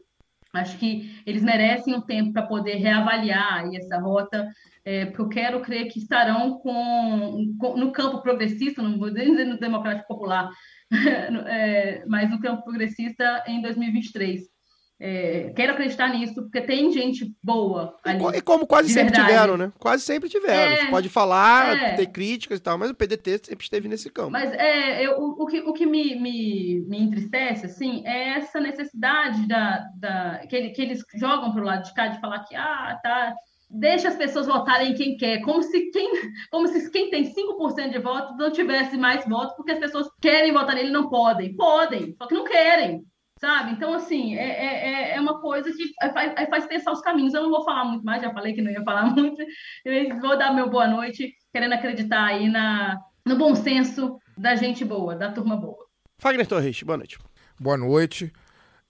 Acho 0.54 0.78
que 0.78 1.20
eles 1.26 1.42
merecem 1.42 1.96
um 1.96 2.02
tempo 2.02 2.32
para 2.32 2.46
poder 2.46 2.76
reavaliar 2.76 3.68
essa 3.74 4.00
rota, 4.00 4.48
é, 4.86 5.06
porque 5.08 5.22
eu 5.22 5.30
quero 5.30 5.62
crer 5.62 5.88
que 5.88 5.98
estarão 5.98 6.60
com, 6.60 7.56
com, 7.60 7.76
no 7.76 7.92
campo 7.92 8.22
progressista, 8.22 8.84
não 8.84 9.00
vou 9.00 9.10
dizer 9.10 9.46
no 9.46 9.58
democrático 9.58 10.08
popular, 10.08 10.50
é, 11.48 12.06
mas 12.08 12.30
no 12.30 12.40
campo 12.40 12.64
progressista 12.64 13.44
em 13.48 13.64
2023. 13.64 14.55
É, 14.98 15.52
quero 15.54 15.74
acreditar 15.74 16.08
nisso, 16.08 16.36
porque 16.36 16.62
tem 16.62 16.90
gente 16.90 17.36
boa 17.44 17.98
ali. 18.04 18.38
E, 18.38 18.42
como 18.42 18.66
quase 18.66 18.88
sempre 18.88 19.14
verdade. 19.14 19.28
tiveram, 19.28 19.58
né? 19.58 19.72
Quase 19.78 20.04
sempre 20.04 20.30
tiveram. 20.30 20.72
É, 20.72 20.90
pode 20.90 21.10
falar, 21.10 21.78
é. 21.78 21.96
ter 21.96 22.06
críticas 22.08 22.60
e 22.60 22.62
tal, 22.62 22.78
mas 22.78 22.92
o 22.92 22.96
PDT 22.96 23.42
sempre 23.44 23.64
esteve 23.64 23.90
nesse 23.90 24.10
campo. 24.10 24.32
Mas 24.32 24.54
é, 24.54 25.06
eu, 25.06 25.20
o, 25.20 25.44
o 25.44 25.46
que, 25.48 25.60
o 25.60 25.74
que 25.74 25.86
me, 25.86 26.16
me, 26.16 26.86
me 26.88 27.02
entristece, 27.02 27.66
assim, 27.66 28.04
é 28.06 28.38
essa 28.38 28.60
necessidade 28.62 29.46
da, 29.48 29.86
da, 29.98 30.42
que, 30.48 30.56
ele, 30.56 30.70
que 30.70 30.82
eles 30.82 31.04
jogam 31.16 31.52
para 31.52 31.62
o 31.62 31.66
lado 31.66 31.84
de 31.84 31.94
cá 31.94 32.08
de 32.08 32.22
falar 32.22 32.46
que, 32.46 32.56
ah, 32.56 32.98
tá, 33.04 33.36
deixa 33.70 34.08
as 34.08 34.16
pessoas 34.16 34.48
votarem 34.48 34.94
quem 34.94 35.18
quer, 35.18 35.42
como 35.42 35.62
se 35.62 35.92
quem, 35.92 36.10
como 36.50 36.70
se 36.70 36.90
quem 36.90 37.10
tem 37.10 37.34
5% 37.34 37.90
de 37.90 38.00
voto 38.00 38.38
não 38.38 38.50
tivesse 38.50 38.98
mais 38.98 39.28
votos, 39.28 39.56
porque 39.58 39.74
as 39.74 39.80
pessoas 39.80 40.08
querem 40.22 40.54
votar 40.54 40.76
nele 40.76 40.90
e 40.90 40.94
não 40.94 41.10
podem. 41.10 41.54
Podem, 41.54 42.16
só 42.18 42.28
que 42.28 42.34
não 42.34 42.46
querem. 42.46 43.04
Sabe? 43.46 43.74
Então, 43.74 43.94
assim, 43.94 44.36
é, 44.36 45.12
é, 45.12 45.16
é 45.18 45.22
uma 45.22 45.40
coisa 45.40 45.72
que 45.72 45.94
faz, 46.12 46.34
faz 46.50 46.66
pensar 46.66 46.92
os 46.92 47.02
caminhos. 47.02 47.32
Eu 47.32 47.44
não 47.44 47.52
vou 47.52 47.64
falar 47.64 47.86
muito 47.86 48.04
mais, 48.04 48.20
já 48.20 48.34
falei 48.34 48.54
que 48.54 48.62
não 48.62 48.72
ia 48.72 48.84
falar 48.84 49.06
muito. 49.14 49.40
Eu 49.86 50.20
vou 50.20 50.36
dar 50.36 50.52
meu 50.52 50.68
boa 50.68 50.88
noite, 50.88 51.32
querendo 51.54 51.74
acreditar 51.74 52.26
aí 52.26 52.50
na, 52.50 53.00
no 53.24 53.38
bom 53.38 53.54
senso 53.54 54.18
da 54.36 54.56
gente 54.56 54.84
boa, 54.84 55.16
da 55.16 55.32
turma 55.32 55.56
boa. 55.56 55.78
Fagner 56.18 56.48
Torres, 56.48 56.82
boa 56.82 56.98
noite. 56.98 57.20
Boa 57.60 57.78
noite. 57.78 58.34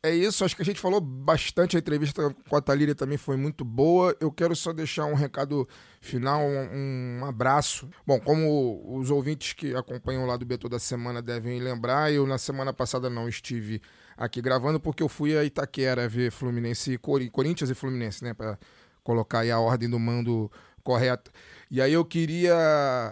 É 0.01 0.15
isso, 0.15 0.45
acho 0.45 0.55
que 0.55 0.61
a 0.61 0.65
gente 0.65 0.79
falou 0.79 1.01
bastante, 1.01 1.75
a 1.75 1.79
entrevista 1.79 2.33
com 2.47 2.55
a 2.55 2.61
Thalíria 2.61 2.95
também 2.95 3.17
foi 3.17 3.35
muito 3.35 3.65
boa. 3.65 4.15
Eu 4.21 4.31
quero 4.31 4.55
só 4.55 4.71
deixar 4.71 5.05
um 5.05 5.15
recado 5.15 5.67
final, 5.99 6.39
um, 6.39 7.19
um 7.19 7.25
abraço. 7.25 7.89
Bom, 8.07 8.21
como 8.21 8.97
os 8.97 9.11
ouvintes 9.11 9.51
que 9.51 9.75
acompanham 9.75 10.25
lá 10.25 10.37
do 10.37 10.45
B 10.45 10.57
toda 10.57 10.79
semana 10.79 11.21
devem 11.21 11.59
lembrar, 11.59 12.13
eu 12.13 12.25
na 12.25 12.37
semana 12.37 12.71
passada 12.71 13.09
não 13.09 13.27
estive 13.27 13.81
aqui 14.17 14.41
gravando 14.41 14.79
porque 14.79 15.03
eu 15.03 15.09
fui 15.09 15.37
a 15.37 15.43
Itaquera 15.43 16.07
ver 16.07 16.31
Fluminense, 16.31 16.97
Corinthians 17.31 17.69
e 17.69 17.75
Fluminense, 17.75 18.23
né, 18.23 18.33
para 18.33 18.57
colocar 19.03 19.39
aí 19.39 19.51
a 19.51 19.59
ordem 19.59 19.89
do 19.89 19.99
mando 19.99 20.51
correta. 20.83 21.31
E 21.69 21.81
aí 21.81 21.93
eu 21.93 22.05
queria 22.05 22.53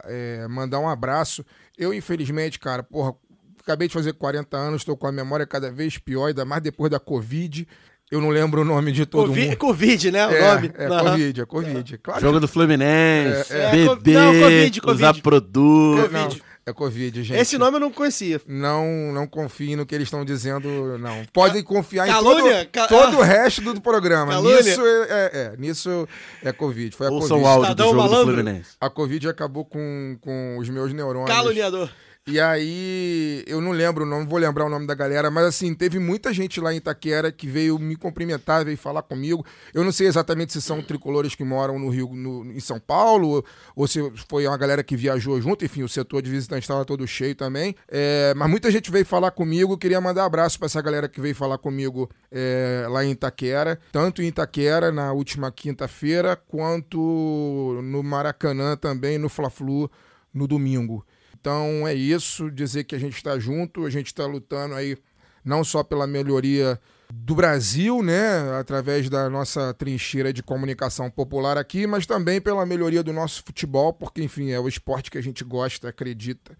é, 0.06 0.48
mandar 0.48 0.80
um 0.80 0.88
abraço. 0.88 1.44
Eu, 1.78 1.94
infelizmente, 1.94 2.60
cara, 2.60 2.84
porra, 2.84 3.14
acabei 3.62 3.88
de 3.88 3.94
fazer 3.94 4.14
40 4.14 4.56
anos, 4.58 4.82
estou 4.82 4.96
com 4.96 5.08
a 5.08 5.12
memória 5.12 5.46
cada 5.46 5.72
vez 5.72 5.98
pior, 5.98 6.28
ainda 6.28 6.46
mais 6.46 6.62
depois 6.62 6.92
da 6.92 7.00
Covid. 7.00 7.68
Eu 8.12 8.22
não 8.22 8.30
lembro 8.30 8.62
o 8.62 8.66
nome 8.66 8.92
de 8.92 9.08
todo 9.08 9.28
Covid, 9.30 9.48
mundo. 9.48 9.58
Covid, 9.58 10.12
né? 10.12 10.28
O 10.28 10.32
é, 10.32 10.54
nome. 10.56 10.72
É, 10.78 10.88
Uhum. 10.90 11.00
Covid, 11.00 11.42
é 11.42 11.46
Covid. 11.46 11.98
Claro 11.98 12.22
Jogo 12.22 12.40
do 12.40 12.48
Fluminense, 12.48 13.52
É, 13.54 13.58
é. 13.66 13.72
beber, 13.72 14.14
Não, 14.14 14.34
Covid, 14.40 14.82
Covid. 14.82 15.04
usar 15.04 15.22
produto. 15.22 16.08
que- 16.08 16.14
não, 16.14 16.24
Covid. 16.26 16.44
É 16.66 16.72
Covid, 16.74 17.24
gente. 17.24 17.40
Esse 17.40 17.58
nome 17.58 17.76
eu 17.76 17.80
não 17.82 17.92
conhecia. 17.92 18.40
Não, 18.48 19.12
não 19.14 19.28
confiem 19.28 19.76
no 19.76 19.86
que 19.86 19.94
eles 19.94 20.08
estão 20.08 20.24
dizendo, 20.24 20.98
não. 20.98 21.26
Podem 21.34 21.62
confiar 21.64 22.08
Calúnia? 22.08 22.62
em 22.62 22.66
todo, 22.66 22.72
Ca- 22.72 22.88
todo 22.88 23.18
ah. 23.18 23.20
o 23.20 23.22
resto 23.24 23.74
do 23.74 23.82
programa. 23.82 24.32
Calúnia? 24.34 24.62
Nisso 24.64 24.82
é, 24.86 25.02
é, 25.10 25.32
é, 25.34 25.54
nisso 25.58 26.08
é 26.42 26.52
Covid. 26.54 26.96
Foi 26.96 27.08
a 27.08 27.12
Ouçam 27.12 27.38
o 27.40 27.42
Covid. 27.42 27.58
áudio 27.68 27.76
do 27.76 27.84
jogo 27.84 27.94
do 27.96 27.98
Malandro. 28.02 28.34
Fluminense. 28.36 28.70
A 28.80 28.90
Covid 28.90 29.28
acabou 29.28 29.66
com, 29.66 30.18
com 30.22 30.58
os 30.58 30.70
meus 30.70 30.94
neurônios. 30.94 31.30
Caluniador. 31.36 31.90
E 32.26 32.40
aí, 32.40 33.44
eu 33.46 33.60
não 33.60 33.72
lembro, 33.72 34.06
não 34.06 34.26
vou 34.26 34.40
lembrar 34.40 34.66
o 34.66 34.70
nome 34.70 34.88
da 34.88 34.96
galera, 34.96 35.30
mas 35.30 35.44
assim, 35.44 35.76
teve 35.76 36.00
muita 36.00 36.32
gente 36.34 36.62
lá 36.62 36.74
em 36.74 36.78
Itaquera 36.78 37.34
que 37.34 37.46
veio 37.48 37.78
me 37.78 37.98
cumprimentar, 37.98 38.64
veio 38.64 38.78
falar 38.78 39.02
comigo. 39.02 39.46
Eu 39.74 39.84
não 39.84 39.92
sei 39.92 40.08
exatamente 40.08 40.54
se 40.54 40.62
são 40.62 40.82
tricolores 40.82 41.36
que 41.36 41.44
moram 41.44 41.78
no 41.78 41.90
Rio, 41.90 42.08
no- 42.14 42.46
em 42.50 42.62
São 42.62 42.80
Paulo, 42.80 43.28
ou, 43.28 43.46
ou 43.76 43.88
se 43.90 44.00
foi 44.30 44.48
uma 44.48 44.56
galera 44.56 44.82
que 44.86 44.96
viajou 44.96 45.42
junto, 45.42 45.66
enfim, 45.66 45.84
o 45.84 45.90
setor 45.90 46.22
de 46.22 46.32
visitantes 46.32 46.64
estava 46.64 46.86
todo 46.86 47.06
cheio 47.06 47.36
também. 47.36 47.76
É, 47.90 48.34
mas 48.38 48.50
muita 48.50 48.72
gente 48.72 48.90
veio 48.90 49.06
falar 49.06 49.32
comigo, 49.32 49.78
queria 49.78 50.00
mandar 50.00 50.24
abraço 50.24 50.58
para 50.58 50.68
essa 50.68 50.82
galera 50.82 51.10
que 51.10 51.20
veio 51.20 51.36
falar 51.36 51.58
comigo 51.58 52.10
é, 52.32 52.86
lá 52.90 53.04
em 53.04 53.12
Itaquera, 53.12 53.78
tanto 53.92 54.22
em 54.22 54.28
Itaquera 54.28 54.94
na 54.94 55.12
última 55.12 55.52
quinta-feira, 55.52 56.38
quanto 56.38 57.82
no 57.84 58.02
Maracanã 58.02 58.78
também, 58.78 59.18
no 59.18 59.28
Fla-Flu, 59.28 59.92
no 60.34 60.48
domingo. 60.48 61.06
Então 61.44 61.86
é 61.86 61.94
isso, 61.94 62.50
dizer 62.50 62.86
que 62.86 62.96
a 62.96 62.98
gente 62.98 63.18
está 63.18 63.38
junto, 63.38 63.86
a 63.86 63.90
gente 63.90 64.06
está 64.06 64.26
lutando 64.26 64.76
aí 64.76 64.98
não 65.44 65.62
só 65.62 65.84
pela 65.84 66.08
melhoria 66.08 66.80
do 67.14 67.36
Brasil, 67.36 68.02
né, 68.02 68.58
através 68.58 69.10
da 69.10 69.30
nossa 69.30 69.74
trincheira 69.74 70.32
de 70.32 70.42
comunicação 70.42 71.12
popular 71.12 71.58
aqui, 71.58 71.86
mas 71.86 72.06
também 72.06 72.40
pela 72.40 72.66
melhoria 72.66 73.04
do 73.04 73.12
nosso 73.12 73.44
futebol, 73.44 73.92
porque 73.92 74.24
enfim, 74.24 74.52
é 74.52 74.60
o 74.60 74.70
esporte 74.70 75.12
que 75.12 75.18
a 75.18 75.22
gente 75.22 75.44
gosta, 75.44 75.90
acredita. 75.90 76.58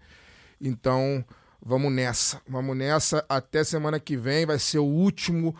Então, 0.60 1.24
vamos 1.62 1.90
nessa. 1.90 2.42
Vamos 2.46 2.76
nessa 2.76 3.24
até 3.26 3.64
semana 3.64 3.98
que 3.98 4.18
vem, 4.18 4.44
vai 4.44 4.58
ser 4.58 4.80
o 4.80 4.84
último 4.84 5.56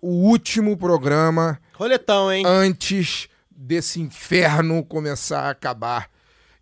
o 0.00 0.28
último 0.28 0.76
programa 0.76 1.60
Roletão, 1.72 2.32
hein? 2.32 2.44
antes 2.46 3.28
desse 3.50 4.00
inferno 4.00 4.84
começar 4.84 5.40
a 5.40 5.50
acabar. 5.50 6.08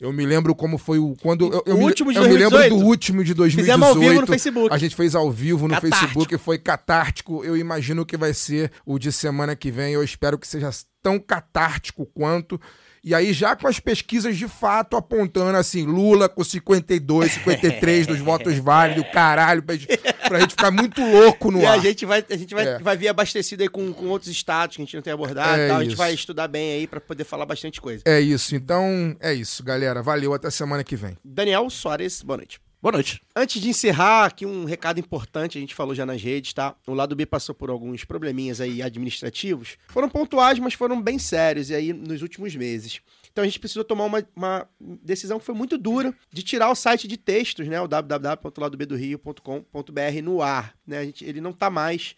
Eu 0.00 0.12
me 0.12 0.26
lembro 0.26 0.54
como 0.54 0.76
foi 0.76 0.98
o. 0.98 1.16
Quando, 1.22 1.52
eu, 1.52 1.62
eu 1.66 1.74
O 1.74 1.78
me, 1.78 1.84
último 1.84 2.12
de 2.12 2.18
eu 2.18 2.24
me 2.24 2.32
lembro 2.36 2.50
2018? 2.50 2.78
do 2.78 2.86
último 2.86 3.24
de 3.24 3.32
2018. 3.34 3.64
Fizemos 3.64 3.88
ao 3.88 3.94
vivo 4.10 4.20
no 4.20 4.26
Facebook. 4.26 4.74
A 4.74 4.78
gente 4.78 4.94
fez 4.96 5.14
ao 5.14 5.30
vivo 5.30 5.68
no 5.68 5.74
Catártico. 5.74 5.96
Facebook, 5.98 6.38
foi 6.38 6.58
catártico. 6.58 7.44
Eu 7.44 7.56
imagino 7.56 8.04
que 8.04 8.16
vai 8.16 8.34
ser 8.34 8.70
o 8.84 8.98
de 8.98 9.10
semana 9.10 9.56
que 9.56 9.70
vem. 9.70 9.94
Eu 9.94 10.02
espero 10.04 10.38
que 10.38 10.46
seja 10.46 10.70
tão 11.02 11.18
catártico 11.18 12.04
quanto. 12.06 12.60
E 13.06 13.14
aí, 13.14 13.32
já 13.32 13.54
com 13.54 13.68
as 13.68 13.78
pesquisas 13.78 14.36
de 14.36 14.48
fato 14.48 14.96
apontando 14.96 15.56
assim, 15.56 15.86
Lula 15.86 16.28
com 16.28 16.42
52, 16.42 17.30
53 17.34 18.04
dos 18.04 18.18
votos 18.18 18.58
válidos, 18.58 19.04
caralho, 19.14 19.62
pra 19.62 19.76
gente, 19.76 19.96
pra 20.28 20.40
gente 20.40 20.50
ficar 20.50 20.72
muito 20.72 21.00
louco 21.00 21.52
no 21.52 21.60
E 21.60 21.66
ar. 21.66 21.74
a 21.74 21.78
gente 21.78 22.04
vai, 22.04 22.24
a 22.28 22.36
gente 22.36 22.52
vai, 22.52 22.66
É. 22.66 22.78
vai 22.80 22.96
vir 22.96 23.06
abastecido 23.06 23.62
aí 23.62 23.68
com, 23.68 23.92
com 23.92 24.06
outros 24.06 24.28
estados 24.28 24.74
que 24.74 24.82
a 24.82 24.84
gente 24.84 24.96
não 24.96 25.02
tem 25.02 25.12
abordado 25.12 25.60
É 25.60 25.66
e 25.66 25.68
tal. 25.68 25.78
A 25.78 25.84
gente 25.84 25.94
vai 25.94 26.12
estudar 26.12 26.48
bem 26.48 26.72
aí 26.80 26.86
pra 26.88 27.00
poder 27.00 27.22
falar 27.22 27.46
bastante 27.46 27.80
coisa. 27.80 28.02
É 28.04 28.20
isso, 28.20 28.56
então 28.56 29.16
é 29.20 29.32
isso, 29.32 29.62
galera. 29.62 30.02
Valeu, 30.02 30.34
até 30.34 30.50
semana 30.50 30.82
que 30.82 30.96
vem. 30.96 31.16
Daniel 31.24 31.70
Soares, 31.70 32.22
boa 32.22 32.38
noite. 32.38 32.58
Boa 32.86 32.92
noite. 32.92 33.20
Antes 33.34 33.60
de 33.60 33.68
encerrar, 33.68 34.26
aqui 34.26 34.46
um 34.46 34.64
recado 34.64 35.00
importante, 35.00 35.58
a 35.58 35.60
gente 35.60 35.74
falou 35.74 35.92
já 35.92 36.06
nas 36.06 36.22
redes, 36.22 36.52
tá? 36.52 36.76
O 36.86 36.94
lado 36.94 37.16
B 37.16 37.26
passou 37.26 37.52
por 37.52 37.68
alguns 37.68 38.04
probleminhas 38.04 38.60
aí 38.60 38.80
administrativos. 38.80 39.76
Foram 39.88 40.08
pontuais, 40.08 40.60
mas 40.60 40.74
foram 40.74 41.02
bem 41.02 41.18
sérios 41.18 41.68
e 41.68 41.74
aí 41.74 41.92
nos 41.92 42.22
últimos 42.22 42.54
meses. 42.54 43.00
Então 43.32 43.42
a 43.42 43.44
gente 43.44 43.58
precisou 43.58 43.82
tomar 43.82 44.04
uma, 44.04 44.24
uma 44.36 44.68
decisão 44.78 45.40
que 45.40 45.44
foi 45.44 45.56
muito 45.56 45.76
dura 45.76 46.14
de 46.32 46.44
tirar 46.44 46.70
o 46.70 46.76
site 46.76 47.08
de 47.08 47.16
textos, 47.16 47.66
né? 47.66 47.80
O 47.80 47.88
www.ladobedorio.com.br 47.88 50.22
no 50.22 50.40
ar, 50.40 50.76
né? 50.86 50.98
A 50.98 51.04
gente, 51.04 51.24
ele 51.24 51.40
não 51.40 51.52
tá 51.52 51.68
mais 51.68 52.14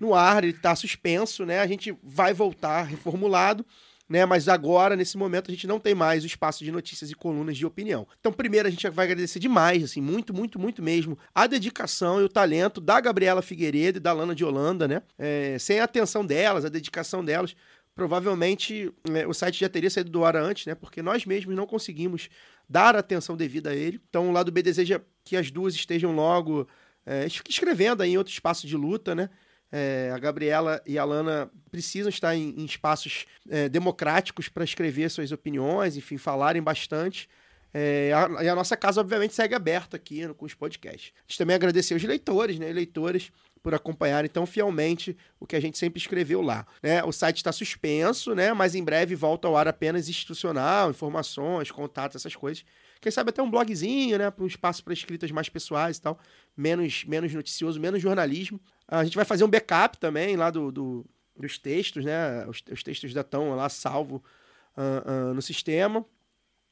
no 0.00 0.14
ar, 0.14 0.44
ele 0.44 0.54
tá 0.54 0.74
suspenso, 0.74 1.44
né? 1.44 1.60
A 1.60 1.66
gente 1.66 1.94
vai 2.02 2.32
voltar 2.32 2.84
reformulado 2.84 3.66
né? 4.08 4.24
Mas 4.24 4.48
agora, 4.48 4.96
nesse 4.96 5.16
momento, 5.16 5.50
a 5.50 5.54
gente 5.54 5.66
não 5.66 5.80
tem 5.80 5.94
mais 5.94 6.22
o 6.22 6.26
espaço 6.26 6.64
de 6.64 6.70
notícias 6.70 7.10
e 7.10 7.14
colunas 7.14 7.56
de 7.56 7.66
opinião. 7.66 8.06
Então, 8.20 8.32
primeiro, 8.32 8.68
a 8.68 8.70
gente 8.70 8.88
vai 8.88 9.06
agradecer 9.06 9.38
demais, 9.38 9.82
assim, 9.82 10.00
muito, 10.00 10.32
muito, 10.32 10.58
muito 10.58 10.82
mesmo, 10.82 11.18
a 11.34 11.46
dedicação 11.46 12.20
e 12.20 12.24
o 12.24 12.28
talento 12.28 12.80
da 12.80 13.00
Gabriela 13.00 13.42
Figueiredo 13.42 13.98
e 13.98 14.00
da 14.00 14.12
Lana 14.12 14.34
de 14.34 14.44
Holanda, 14.44 14.86
né? 14.86 15.02
É, 15.18 15.56
sem 15.58 15.80
a 15.80 15.84
atenção 15.84 16.24
delas, 16.24 16.64
a 16.64 16.68
dedicação 16.68 17.24
delas, 17.24 17.56
provavelmente 17.94 18.92
né, 19.08 19.26
o 19.26 19.32
site 19.32 19.58
já 19.58 19.68
teria 19.68 19.88
saído 19.88 20.10
do 20.10 20.24
ar 20.24 20.36
antes, 20.36 20.66
né? 20.66 20.74
Porque 20.74 21.02
nós 21.02 21.24
mesmos 21.24 21.56
não 21.56 21.66
conseguimos 21.66 22.28
dar 22.68 22.94
a 22.94 23.00
atenção 23.00 23.36
devida 23.36 23.70
a 23.70 23.74
ele. 23.74 24.00
Então, 24.08 24.28
o 24.28 24.32
lado 24.32 24.52
B 24.52 24.62
deseja 24.62 25.00
que 25.24 25.36
as 25.36 25.50
duas 25.50 25.74
estejam 25.74 26.14
logo 26.14 26.68
é, 27.04 27.26
escrevendo 27.48 28.02
aí 28.02 28.10
em 28.10 28.18
outro 28.18 28.32
espaço 28.32 28.66
de 28.66 28.76
luta, 28.76 29.14
né? 29.14 29.30
É, 29.78 30.10
a 30.14 30.18
Gabriela 30.18 30.80
e 30.86 30.96
a 30.98 31.04
Lana 31.04 31.50
precisam 31.70 32.08
estar 32.08 32.34
em, 32.34 32.54
em 32.56 32.64
espaços 32.64 33.26
é, 33.50 33.68
democráticos 33.68 34.48
para 34.48 34.64
escrever 34.64 35.10
suas 35.10 35.32
opiniões, 35.32 35.96
enfim, 35.98 36.16
falarem 36.16 36.62
bastante. 36.62 37.28
É, 37.74 38.10
a- 38.14 38.42
e 38.42 38.48
a 38.48 38.54
nossa 38.54 38.74
casa, 38.74 39.02
obviamente, 39.02 39.34
segue 39.34 39.54
aberta 39.54 39.96
aqui 39.98 40.26
no- 40.26 40.34
com 40.34 40.46
os 40.46 40.54
podcasts. 40.54 41.12
A 41.18 41.22
gente 41.28 41.36
também 41.36 41.54
agradecer 41.54 41.94
os 41.94 42.02
leitores, 42.02 42.58
né? 42.58 42.72
Leitores 42.72 43.30
por 43.62 43.74
acompanharem 43.74 44.30
tão 44.30 44.46
fielmente 44.46 45.14
o 45.38 45.46
que 45.46 45.56
a 45.56 45.60
gente 45.60 45.76
sempre 45.76 46.00
escreveu 46.00 46.40
lá. 46.40 46.64
Né? 46.82 47.02
O 47.04 47.12
site 47.12 47.36
está 47.38 47.52
suspenso, 47.52 48.34
né? 48.34 48.54
Mas 48.54 48.74
em 48.74 48.82
breve 48.82 49.14
volta 49.14 49.46
ao 49.46 49.56
ar 49.58 49.68
apenas 49.68 50.08
institucional, 50.08 50.88
informações, 50.88 51.70
contatos, 51.70 52.16
essas 52.16 52.34
coisas. 52.34 52.64
Quem 53.00 53.12
sabe 53.12 53.28
até 53.30 53.42
um 53.42 53.50
blogzinho, 53.50 54.16
né? 54.18 54.30
Para 54.30 54.42
um 54.44 54.46
espaço 54.46 54.82
para 54.82 54.94
escritas 54.94 55.30
mais 55.30 55.48
pessoais 55.50 55.98
e 55.98 56.00
tal. 56.00 56.18
Menos, 56.56 57.04
menos 57.04 57.34
noticioso, 57.34 57.78
menos 57.78 58.00
jornalismo. 58.00 58.58
A 58.88 59.04
gente 59.04 59.16
vai 59.16 59.24
fazer 59.24 59.44
um 59.44 59.48
backup 59.48 59.98
também 59.98 60.36
lá 60.36 60.50
do, 60.50 60.70
do- 60.70 61.06
dos 61.36 61.58
textos, 61.58 62.04
né? 62.04 62.46
Os, 62.46 62.62
os 62.70 62.82
textos 62.82 63.12
da 63.12 63.20
estão 63.22 63.54
lá 63.54 63.68
salvo 63.68 64.22
ah, 64.76 65.02
ah, 65.04 65.34
no 65.34 65.42
sistema. 65.42 66.04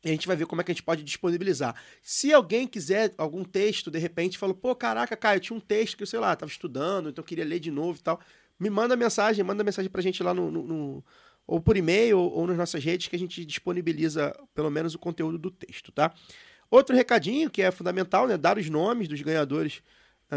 E 0.05 0.09
a 0.09 0.12
gente 0.12 0.27
vai 0.27 0.36
ver 0.36 0.47
como 0.47 0.61
é 0.61 0.65
que 0.65 0.70
a 0.70 0.74
gente 0.74 0.82
pode 0.82 1.03
disponibilizar. 1.03 1.74
Se 2.03 2.32
alguém 2.32 2.66
quiser 2.69 3.15
algum 3.16 3.43
texto, 3.43 3.91
de 3.91 3.99
repente, 3.99 4.36
falou, 4.36 4.55
pô, 4.55 4.74
caraca, 4.77 5.16
Caio, 5.16 5.39
eu 5.39 5.41
tinha 5.41 5.57
um 5.57 5.61
texto 5.61 5.97
que 5.97 6.03
eu, 6.03 6.07
sei 6.07 6.19
lá, 6.20 6.36
tava 6.36 6.53
estudando, 6.53 7.09
então 7.09 7.24
queria 7.24 7.45
ler 7.45 7.59
de 7.59 7.70
novo 7.70 7.99
e 7.99 8.03
tal. 8.03 8.20
Me 8.61 8.69
manda 8.69 8.95
mensagem, 8.97 9.43
manda 9.43 9.65
mensagem 9.65 9.91
pra 9.91 10.03
gente 10.03 10.23
lá 10.23 10.35
no. 10.35 10.51
no- 10.51 10.62
no- 10.66 11.05
ou 11.47 11.61
por 11.61 11.77
e-mail 11.77 12.19
ou, 12.19 12.32
ou 12.32 12.47
nas 12.47 12.57
nossas 12.57 12.82
redes 12.82 13.09
que 13.09 13.16
a 13.16 13.19
gente 13.19 13.45
disponibiliza 13.45 14.35
pelo 14.55 14.70
menos 14.70 14.95
o 14.95 14.99
conteúdo 14.99 15.36
do 15.36 15.51
texto, 15.51 15.93
tá? 15.93 16.11
Outro 16.70 16.97
recadinho 16.97 17.51
que 17.51 17.61
é 17.61 17.70
fundamental, 17.70 18.27
né? 18.27 18.39
Dar 18.39 18.57
os 18.57 18.69
nomes 18.70 19.09
dos 19.09 19.20
ganhadores 19.20 19.82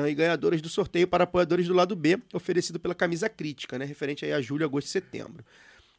e 0.08 0.14
ganhadoras 0.14 0.62
do 0.62 0.70
sorteio 0.70 1.08
para 1.08 1.24
apoiadores 1.24 1.68
do 1.68 1.74
lado 1.74 1.96
B, 1.96 2.20
oferecido 2.34 2.80
pela 2.80 2.94
Camisa 2.94 3.28
Crítica, 3.28 3.80
né? 3.80 3.86
Referente 3.86 4.24
aí 4.26 4.34
a 4.34 4.42
julho, 4.42 4.66
agosto 4.66 4.88
e 4.88 4.92
setembro 4.92 5.44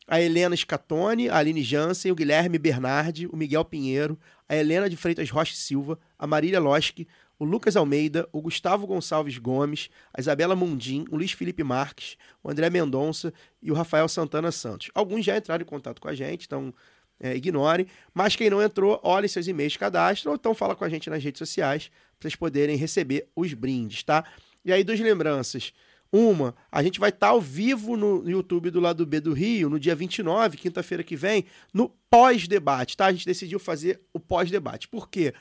a 0.08 0.20
Helena 0.20 0.56
Scatone, 0.56 1.28
a 1.28 1.36
Aline 1.36 1.62
Jansen, 1.62 2.10
o 2.10 2.14
Guilherme 2.14 2.58
Bernardi, 2.58 3.26
o 3.26 3.36
Miguel 3.36 3.64
Pinheiro, 3.64 4.18
a 4.48 4.56
Helena 4.56 4.88
de 4.88 4.96
Freitas 4.96 5.28
Rocha 5.30 5.54
Silva, 5.54 5.98
a 6.18 6.26
Marília 6.26 6.58
Loski, 6.58 7.06
o 7.38 7.44
Lucas 7.44 7.76
Almeida, 7.76 8.26
o 8.32 8.40
Gustavo 8.40 8.86
Gonçalves 8.86 9.36
Gomes, 9.36 9.90
a 10.12 10.20
Isabela 10.20 10.56
Mundim, 10.56 11.04
o 11.10 11.16
Luiz 11.16 11.32
Felipe 11.32 11.62
Marques, 11.62 12.16
o 12.42 12.50
André 12.50 12.70
Mendonça 12.70 13.32
e 13.62 13.70
o 13.70 13.74
Rafael 13.74 14.08
Santana 14.08 14.50
Santos. 14.50 14.90
Alguns 14.94 15.26
já 15.26 15.36
entraram 15.36 15.62
em 15.62 15.66
contato 15.66 16.00
com 16.00 16.08
a 16.08 16.14
gente, 16.14 16.46
então 16.46 16.72
é, 17.20 17.36
ignorem. 17.36 17.86
Mas 18.14 18.36
quem 18.36 18.50
não 18.50 18.62
entrou, 18.62 19.00
olhe 19.02 19.28
seus 19.28 19.46
e-mails 19.46 19.76
cadastro 19.76 20.30
ou 20.30 20.36
então 20.36 20.54
fala 20.54 20.74
com 20.74 20.84
a 20.84 20.88
gente 20.88 21.10
nas 21.10 21.22
redes 21.22 21.38
sociais 21.38 21.90
para 22.18 22.28
vocês 22.28 22.36
poderem 22.36 22.76
receber 22.76 23.28
os 23.34 23.54
brindes, 23.54 24.02
tá? 24.02 24.24
E 24.64 24.72
aí, 24.72 24.82
duas 24.82 25.00
lembranças. 25.00 25.72
Uma, 26.10 26.54
a 26.72 26.82
gente 26.82 26.98
vai 26.98 27.10
estar 27.10 27.28
ao 27.28 27.40
vivo 27.40 27.96
no 27.96 28.28
YouTube 28.28 28.70
do 28.70 28.80
lado 28.80 29.04
B 29.04 29.20
do 29.20 29.34
Rio, 29.34 29.68
no 29.68 29.78
dia 29.78 29.94
29, 29.94 30.56
quinta-feira 30.56 31.04
que 31.04 31.14
vem, 31.14 31.44
no 31.72 31.90
pós-debate, 32.10 32.96
tá? 32.96 33.06
A 33.06 33.12
gente 33.12 33.26
decidiu 33.26 33.58
fazer 33.58 34.00
o 34.12 34.18
pós-debate. 34.18 34.88
Por 34.88 35.08
quê? 35.08 35.34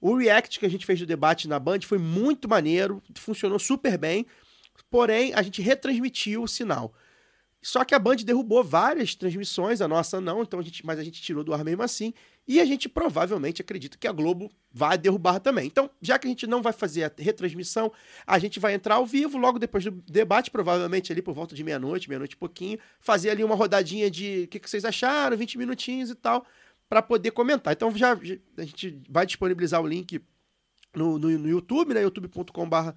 O 0.00 0.16
react 0.16 0.60
que 0.60 0.66
a 0.66 0.68
gente 0.68 0.86
fez 0.86 1.00
do 1.00 1.06
debate 1.06 1.48
na 1.48 1.58
Band 1.58 1.80
foi 1.82 1.98
muito 1.98 2.48
maneiro, 2.48 3.02
funcionou 3.16 3.58
super 3.58 3.98
bem, 3.98 4.26
porém 4.88 5.32
a 5.34 5.42
gente 5.42 5.60
retransmitiu 5.60 6.44
o 6.44 6.48
sinal. 6.48 6.94
Só 7.62 7.84
que 7.84 7.94
a 7.94 7.98
Band 7.98 8.16
derrubou 8.16 8.64
várias 8.64 9.14
transmissões, 9.14 9.80
a 9.80 9.86
nossa 9.86 10.20
não, 10.20 10.42
então 10.42 10.58
a 10.58 10.62
gente, 10.62 10.84
mas 10.84 10.98
a 10.98 11.04
gente 11.04 11.22
tirou 11.22 11.44
do 11.44 11.54
ar 11.54 11.64
mesmo 11.64 11.80
assim. 11.84 12.12
E 12.46 12.60
a 12.60 12.64
gente 12.64 12.88
provavelmente 12.88 13.62
acredita 13.62 13.96
que 13.96 14.08
a 14.08 14.10
Globo 14.10 14.50
vai 14.72 14.98
derrubar 14.98 15.38
também. 15.38 15.66
Então, 15.66 15.88
já 16.00 16.18
que 16.18 16.26
a 16.26 16.30
gente 16.30 16.44
não 16.44 16.60
vai 16.60 16.72
fazer 16.72 17.04
a 17.04 17.12
retransmissão, 17.16 17.92
a 18.26 18.36
gente 18.40 18.58
vai 18.58 18.74
entrar 18.74 18.96
ao 18.96 19.06
vivo 19.06 19.38
logo 19.38 19.60
depois 19.60 19.84
do 19.84 19.92
debate, 19.92 20.50
provavelmente 20.50 21.12
ali 21.12 21.22
por 21.22 21.34
volta 21.34 21.54
de 21.54 21.62
meia-noite, 21.62 22.08
meia-noite 22.08 22.34
e 22.34 22.36
pouquinho, 22.36 22.80
fazer 22.98 23.30
ali 23.30 23.44
uma 23.44 23.54
rodadinha 23.54 24.10
de 24.10 24.42
o 24.44 24.48
que, 24.48 24.58
que 24.58 24.68
vocês 24.68 24.84
acharam, 24.84 25.36
20 25.36 25.56
minutinhos 25.56 26.10
e 26.10 26.16
tal, 26.16 26.44
para 26.88 27.00
poder 27.00 27.30
comentar. 27.30 27.72
Então, 27.72 27.96
já, 27.96 28.18
a 28.58 28.64
gente 28.64 29.00
vai 29.08 29.24
disponibilizar 29.24 29.80
o 29.80 29.86
link 29.86 30.20
no, 30.96 31.20
no, 31.20 31.38
no 31.38 31.48
YouTube, 31.48 31.94
né? 31.94 32.02
youtube.com.br 32.02 32.90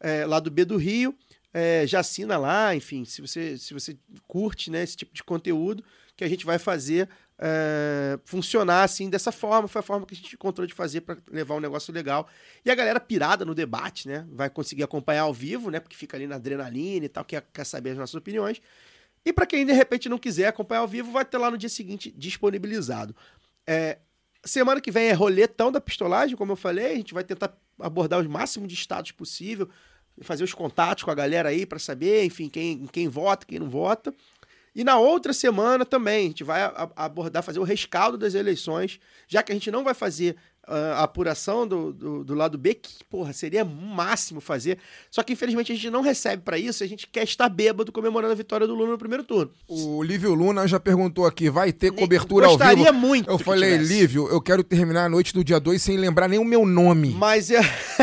é, 0.00 0.24
lá 0.24 0.40
do 0.40 0.50
B 0.50 0.64
do 0.64 0.78
Rio. 0.78 1.14
É, 1.52 1.84
já 1.86 2.00
assina 2.00 2.38
lá, 2.38 2.74
enfim, 2.74 3.04
se 3.04 3.20
você, 3.20 3.58
se 3.58 3.74
você 3.74 3.96
curte 4.28 4.70
né, 4.70 4.82
esse 4.82 4.96
tipo 4.96 5.12
de 5.12 5.22
conteúdo, 5.24 5.84
que 6.16 6.24
a 6.24 6.28
gente 6.28 6.44
vai 6.46 6.58
fazer 6.58 7.08
é, 7.40 8.18
funcionar 8.24 8.82
assim 8.82 9.08
dessa 9.08 9.32
forma. 9.32 9.66
Foi 9.66 9.80
a 9.80 9.82
forma 9.82 10.04
que 10.04 10.12
a 10.12 10.16
gente 10.16 10.34
encontrou 10.34 10.66
de 10.66 10.74
fazer 10.74 11.00
para 11.00 11.16
levar 11.30 11.54
um 11.54 11.60
negócio 11.60 11.92
legal. 11.92 12.28
E 12.64 12.70
a 12.70 12.74
galera 12.74 13.00
pirada 13.00 13.44
no 13.44 13.54
debate, 13.54 14.06
né? 14.06 14.26
Vai 14.30 14.50
conseguir 14.50 14.82
acompanhar 14.82 15.22
ao 15.22 15.32
vivo, 15.32 15.70
né? 15.70 15.80
Porque 15.80 15.96
fica 15.96 16.16
ali 16.16 16.26
na 16.26 16.36
adrenalina 16.36 17.06
e 17.06 17.08
tal, 17.08 17.24
quer, 17.24 17.46
quer 17.52 17.64
saber 17.64 17.92
as 17.92 17.96
nossas 17.96 18.14
opiniões. 18.14 18.60
E 19.24 19.32
para 19.32 19.46
quem 19.46 19.64
de 19.64 19.72
repente 19.72 20.08
não 20.08 20.18
quiser 20.18 20.48
acompanhar 20.48 20.80
ao 20.80 20.88
vivo, 20.88 21.10
vai 21.10 21.24
ter 21.24 21.38
lá 21.38 21.50
no 21.50 21.56
dia 21.56 21.68
seguinte 21.68 22.12
disponibilizado. 22.14 23.16
É, 23.66 23.98
semana 24.44 24.80
que 24.80 24.90
vem 24.90 25.08
é 25.08 25.12
roletão 25.12 25.72
da 25.72 25.80
pistolagem, 25.80 26.36
como 26.36 26.52
eu 26.52 26.56
falei. 26.56 26.92
A 26.92 26.96
gente 26.96 27.14
vai 27.14 27.24
tentar 27.24 27.56
abordar 27.78 28.20
o 28.20 28.28
máximo 28.28 28.66
de 28.66 28.74
estados 28.74 29.12
possível, 29.12 29.68
fazer 30.22 30.44
os 30.44 30.54
contatos 30.54 31.04
com 31.04 31.10
a 31.10 31.14
galera 31.14 31.48
aí 31.48 31.64
para 31.64 31.78
saber, 31.78 32.24
enfim, 32.24 32.48
quem, 32.48 32.86
quem 32.86 33.08
vota, 33.08 33.46
quem 33.46 33.58
não 33.58 33.68
vota. 33.68 34.14
E 34.74 34.84
na 34.84 34.98
outra 34.98 35.32
semana 35.32 35.84
também, 35.84 36.26
a 36.26 36.28
gente 36.28 36.44
vai 36.44 36.60
abordar, 36.94 37.42
fazer 37.42 37.58
o 37.58 37.64
rescaldo 37.64 38.16
das 38.16 38.34
eleições, 38.34 39.00
já 39.26 39.42
que 39.42 39.50
a 39.50 39.54
gente 39.54 39.70
não 39.70 39.82
vai 39.82 39.94
fazer 39.94 40.36
a 40.70 41.02
apuração 41.02 41.66
do, 41.66 41.92
do, 41.92 42.24
do 42.24 42.34
lado 42.34 42.56
B, 42.56 42.74
que, 42.74 43.04
porra, 43.08 43.32
seria 43.32 43.64
máximo 43.64 44.40
fazer. 44.40 44.78
Só 45.10 45.22
que 45.22 45.32
infelizmente 45.32 45.72
a 45.72 45.74
gente 45.74 45.90
não 45.90 46.00
recebe 46.00 46.42
para 46.42 46.58
isso, 46.58 46.84
a 46.84 46.86
gente 46.86 47.06
quer 47.06 47.24
estar 47.24 47.48
bêbado 47.48 47.90
comemorando 47.90 48.32
a 48.32 48.36
vitória 48.36 48.66
do 48.66 48.74
Lula 48.74 48.90
no 48.90 48.98
primeiro 48.98 49.24
turno. 49.24 49.50
O 49.68 50.02
Lívio 50.02 50.34
Luna 50.34 50.66
já 50.66 50.78
perguntou 50.78 51.26
aqui, 51.26 51.50
vai 51.50 51.72
ter 51.72 51.90
cobertura 51.92 52.46
ao 52.46 52.52
Gostaria 52.52 52.92
vivo? 52.92 52.98
muito 52.98 53.30
Eu 53.30 53.38
falei. 53.38 53.78
Lívio, 53.78 54.28
eu 54.28 54.40
quero 54.40 54.62
terminar 54.62 55.06
a 55.06 55.08
noite 55.08 55.32
do 55.32 55.42
dia 55.42 55.58
2 55.58 55.80
sem 55.80 55.96
lembrar 55.96 56.28
nem 56.28 56.38
o 56.38 56.44
meu 56.44 56.64
nome. 56.66 57.10
Mas, 57.10 57.50
é, 57.50 57.60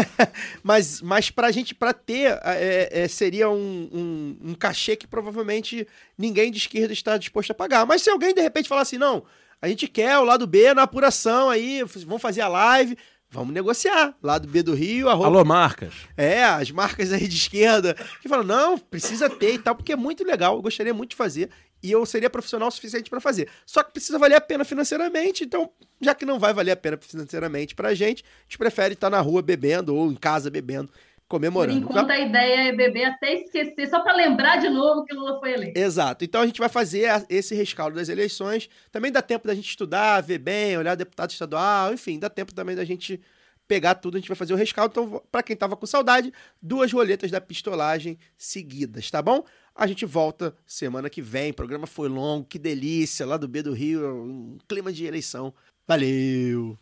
mas, 0.64 1.02
mas 1.02 1.31
pra 1.31 1.52
gente, 1.52 1.73
pra 1.73 1.94
ter, 1.94 2.38
é, 2.44 2.89
é, 2.91 3.07
seria 3.07 3.49
um, 3.49 3.89
um, 3.91 4.38
um 4.52 4.53
cachê 4.53 4.95
que 4.95 5.07
provavelmente 5.07 5.88
ninguém 6.18 6.52
de 6.52 6.57
esquerda 6.57 6.94
está 6.94 7.18
disposto 7.18 7.52
a 7.52 7.56
pagar. 7.56 7.85
Mas 7.85 8.02
se 8.02 8.10
alguém 8.10 8.34
de 8.34 8.41
repente 8.41 8.68
falar 8.68 8.81
assim, 8.81 8.98
não, 8.98 9.23
a 9.62 9.68
gente 9.68 9.88
quer 9.88 10.18
o 10.20 10.24
lado 10.24 10.46
B 10.46 10.74
na 10.74 10.84
apuração 10.84 11.50
aí, 11.50 11.84
vamos 12.06 12.22
fazer 12.22 12.42
a 12.42 12.48
live, 12.48 12.98
vamos 13.30 13.54
negociar. 13.54 14.16
Lado 14.22 14.48
B 14.48 14.62
do 14.64 14.74
Rio, 14.74 15.10
arroba 15.10 15.28
Alô, 15.28 15.46
marcas. 15.46 15.94
é, 16.16 16.44
as 16.44 16.72
marcas 16.72 17.12
aí 17.12 17.28
de 17.28 17.36
esquerda 17.36 17.96
que 18.22 18.30
falam, 18.30 18.46
não, 18.46 18.78
precisa 18.78 19.30
ter 19.30 19.56
e 19.56 19.60
tal, 19.60 19.76
porque 19.76 19.94
é 19.94 19.96
muito 19.96 20.24
legal, 20.24 20.56
eu 20.56 20.62
gostaria 20.62 20.94
muito 20.94 21.12
de 21.12 21.16
fazer 21.16 21.50
e 21.82 21.92
eu 21.92 22.06
seria 22.06 22.30
profissional 22.30 22.68
o 22.68 22.72
suficiente 22.72 23.10
para 23.10 23.20
fazer. 23.20 23.50
Só 23.66 23.84
que 23.84 23.92
precisa 23.92 24.18
valer 24.18 24.36
a 24.36 24.42
pena 24.42 24.66
financeiramente, 24.66 25.44
então, 25.44 25.70
já 26.02 26.16
que 26.16 26.26
não 26.26 26.40
vai 26.40 26.54
valer 26.54 26.72
a 26.72 26.76
pena 26.76 26.98
financeiramente 27.00 27.76
pra 27.76 27.94
gente, 27.94 28.24
a 28.24 28.44
gente 28.44 28.58
prefere 28.58 28.94
estar 28.94 29.10
na 29.10 29.20
rua 29.22 29.42
bebendo 29.42 29.96
ou 29.96 30.12
em 30.12 30.16
casa 30.16 30.50
bebendo, 30.50 30.90
Por 31.28 31.36
comemorando. 31.36 31.78
enquanto, 31.78 32.10
a 32.10 32.20
ideia 32.20 32.70
é 32.70 32.72
beber 32.72 33.06
até 33.06 33.34
esquecer, 33.34 33.90
só 33.90 33.99
para 34.02 34.16
lembrar 34.16 34.58
de 34.58 34.70
novo 34.70 35.04
que 35.04 35.14
Lula 35.14 35.40
foi 35.40 35.54
eleito. 35.54 35.78
Exato. 35.78 36.24
Então 36.24 36.41
a 36.41 36.45
gente 36.45 36.60
vai 36.60 36.70
fazer 36.70 37.26
esse 37.30 37.54
rescaldo 37.54 37.98
das 37.98 38.08
eleições. 38.08 38.70
Também 38.91 39.12
dá 39.12 39.22
tempo 39.22 39.45
da 39.45 39.54
gente 39.54 39.68
estudar, 39.70 40.22
ver 40.22 40.38
bem, 40.38 40.78
olhar 40.78 40.95
deputado 40.95 41.32
estadual, 41.32 41.94
enfim, 41.94 42.18
dá 42.18 42.30
tempo 42.30 42.54
também 42.54 42.76
da 42.76 42.86
gente 42.86 43.20
pegar 43.68 43.95
tudo, 43.95 44.16
a 44.16 44.20
gente 44.20 44.30
vai 44.30 44.38
fazer 44.38 44.54
o 44.54 44.58
rescaldo. 44.58 44.91
Então, 44.91 45.22
pra 45.30 45.44
quem 45.44 45.56
tava 45.56 45.76
com 45.76 45.86
saudade, 45.86 46.32
duas 46.62 46.91
roletas 46.91 47.30
da 47.30 47.41
pistolagem 47.41 48.18
seguidas, 48.38 49.12
tá 49.12 49.22
bom? 49.22 49.44
A 49.76 49.86
gente 49.86 50.06
volta 50.06 50.56
semana 50.66 51.10
que 51.10 51.22
vem. 51.22 51.52
O 51.52 51.54
programa 51.54 51.86
foi 51.86 52.08
longo, 52.08 52.48
que 52.48 52.58
delícia, 52.58 53.26
lá 53.26 53.36
do 53.36 53.48
B 53.48 53.62
do 53.62 53.74
Rio, 53.74 54.08
um 54.24 54.58
clima 54.68 54.94
de 54.94 55.06
eleição. 55.06 55.54
Valeu! 55.86 56.78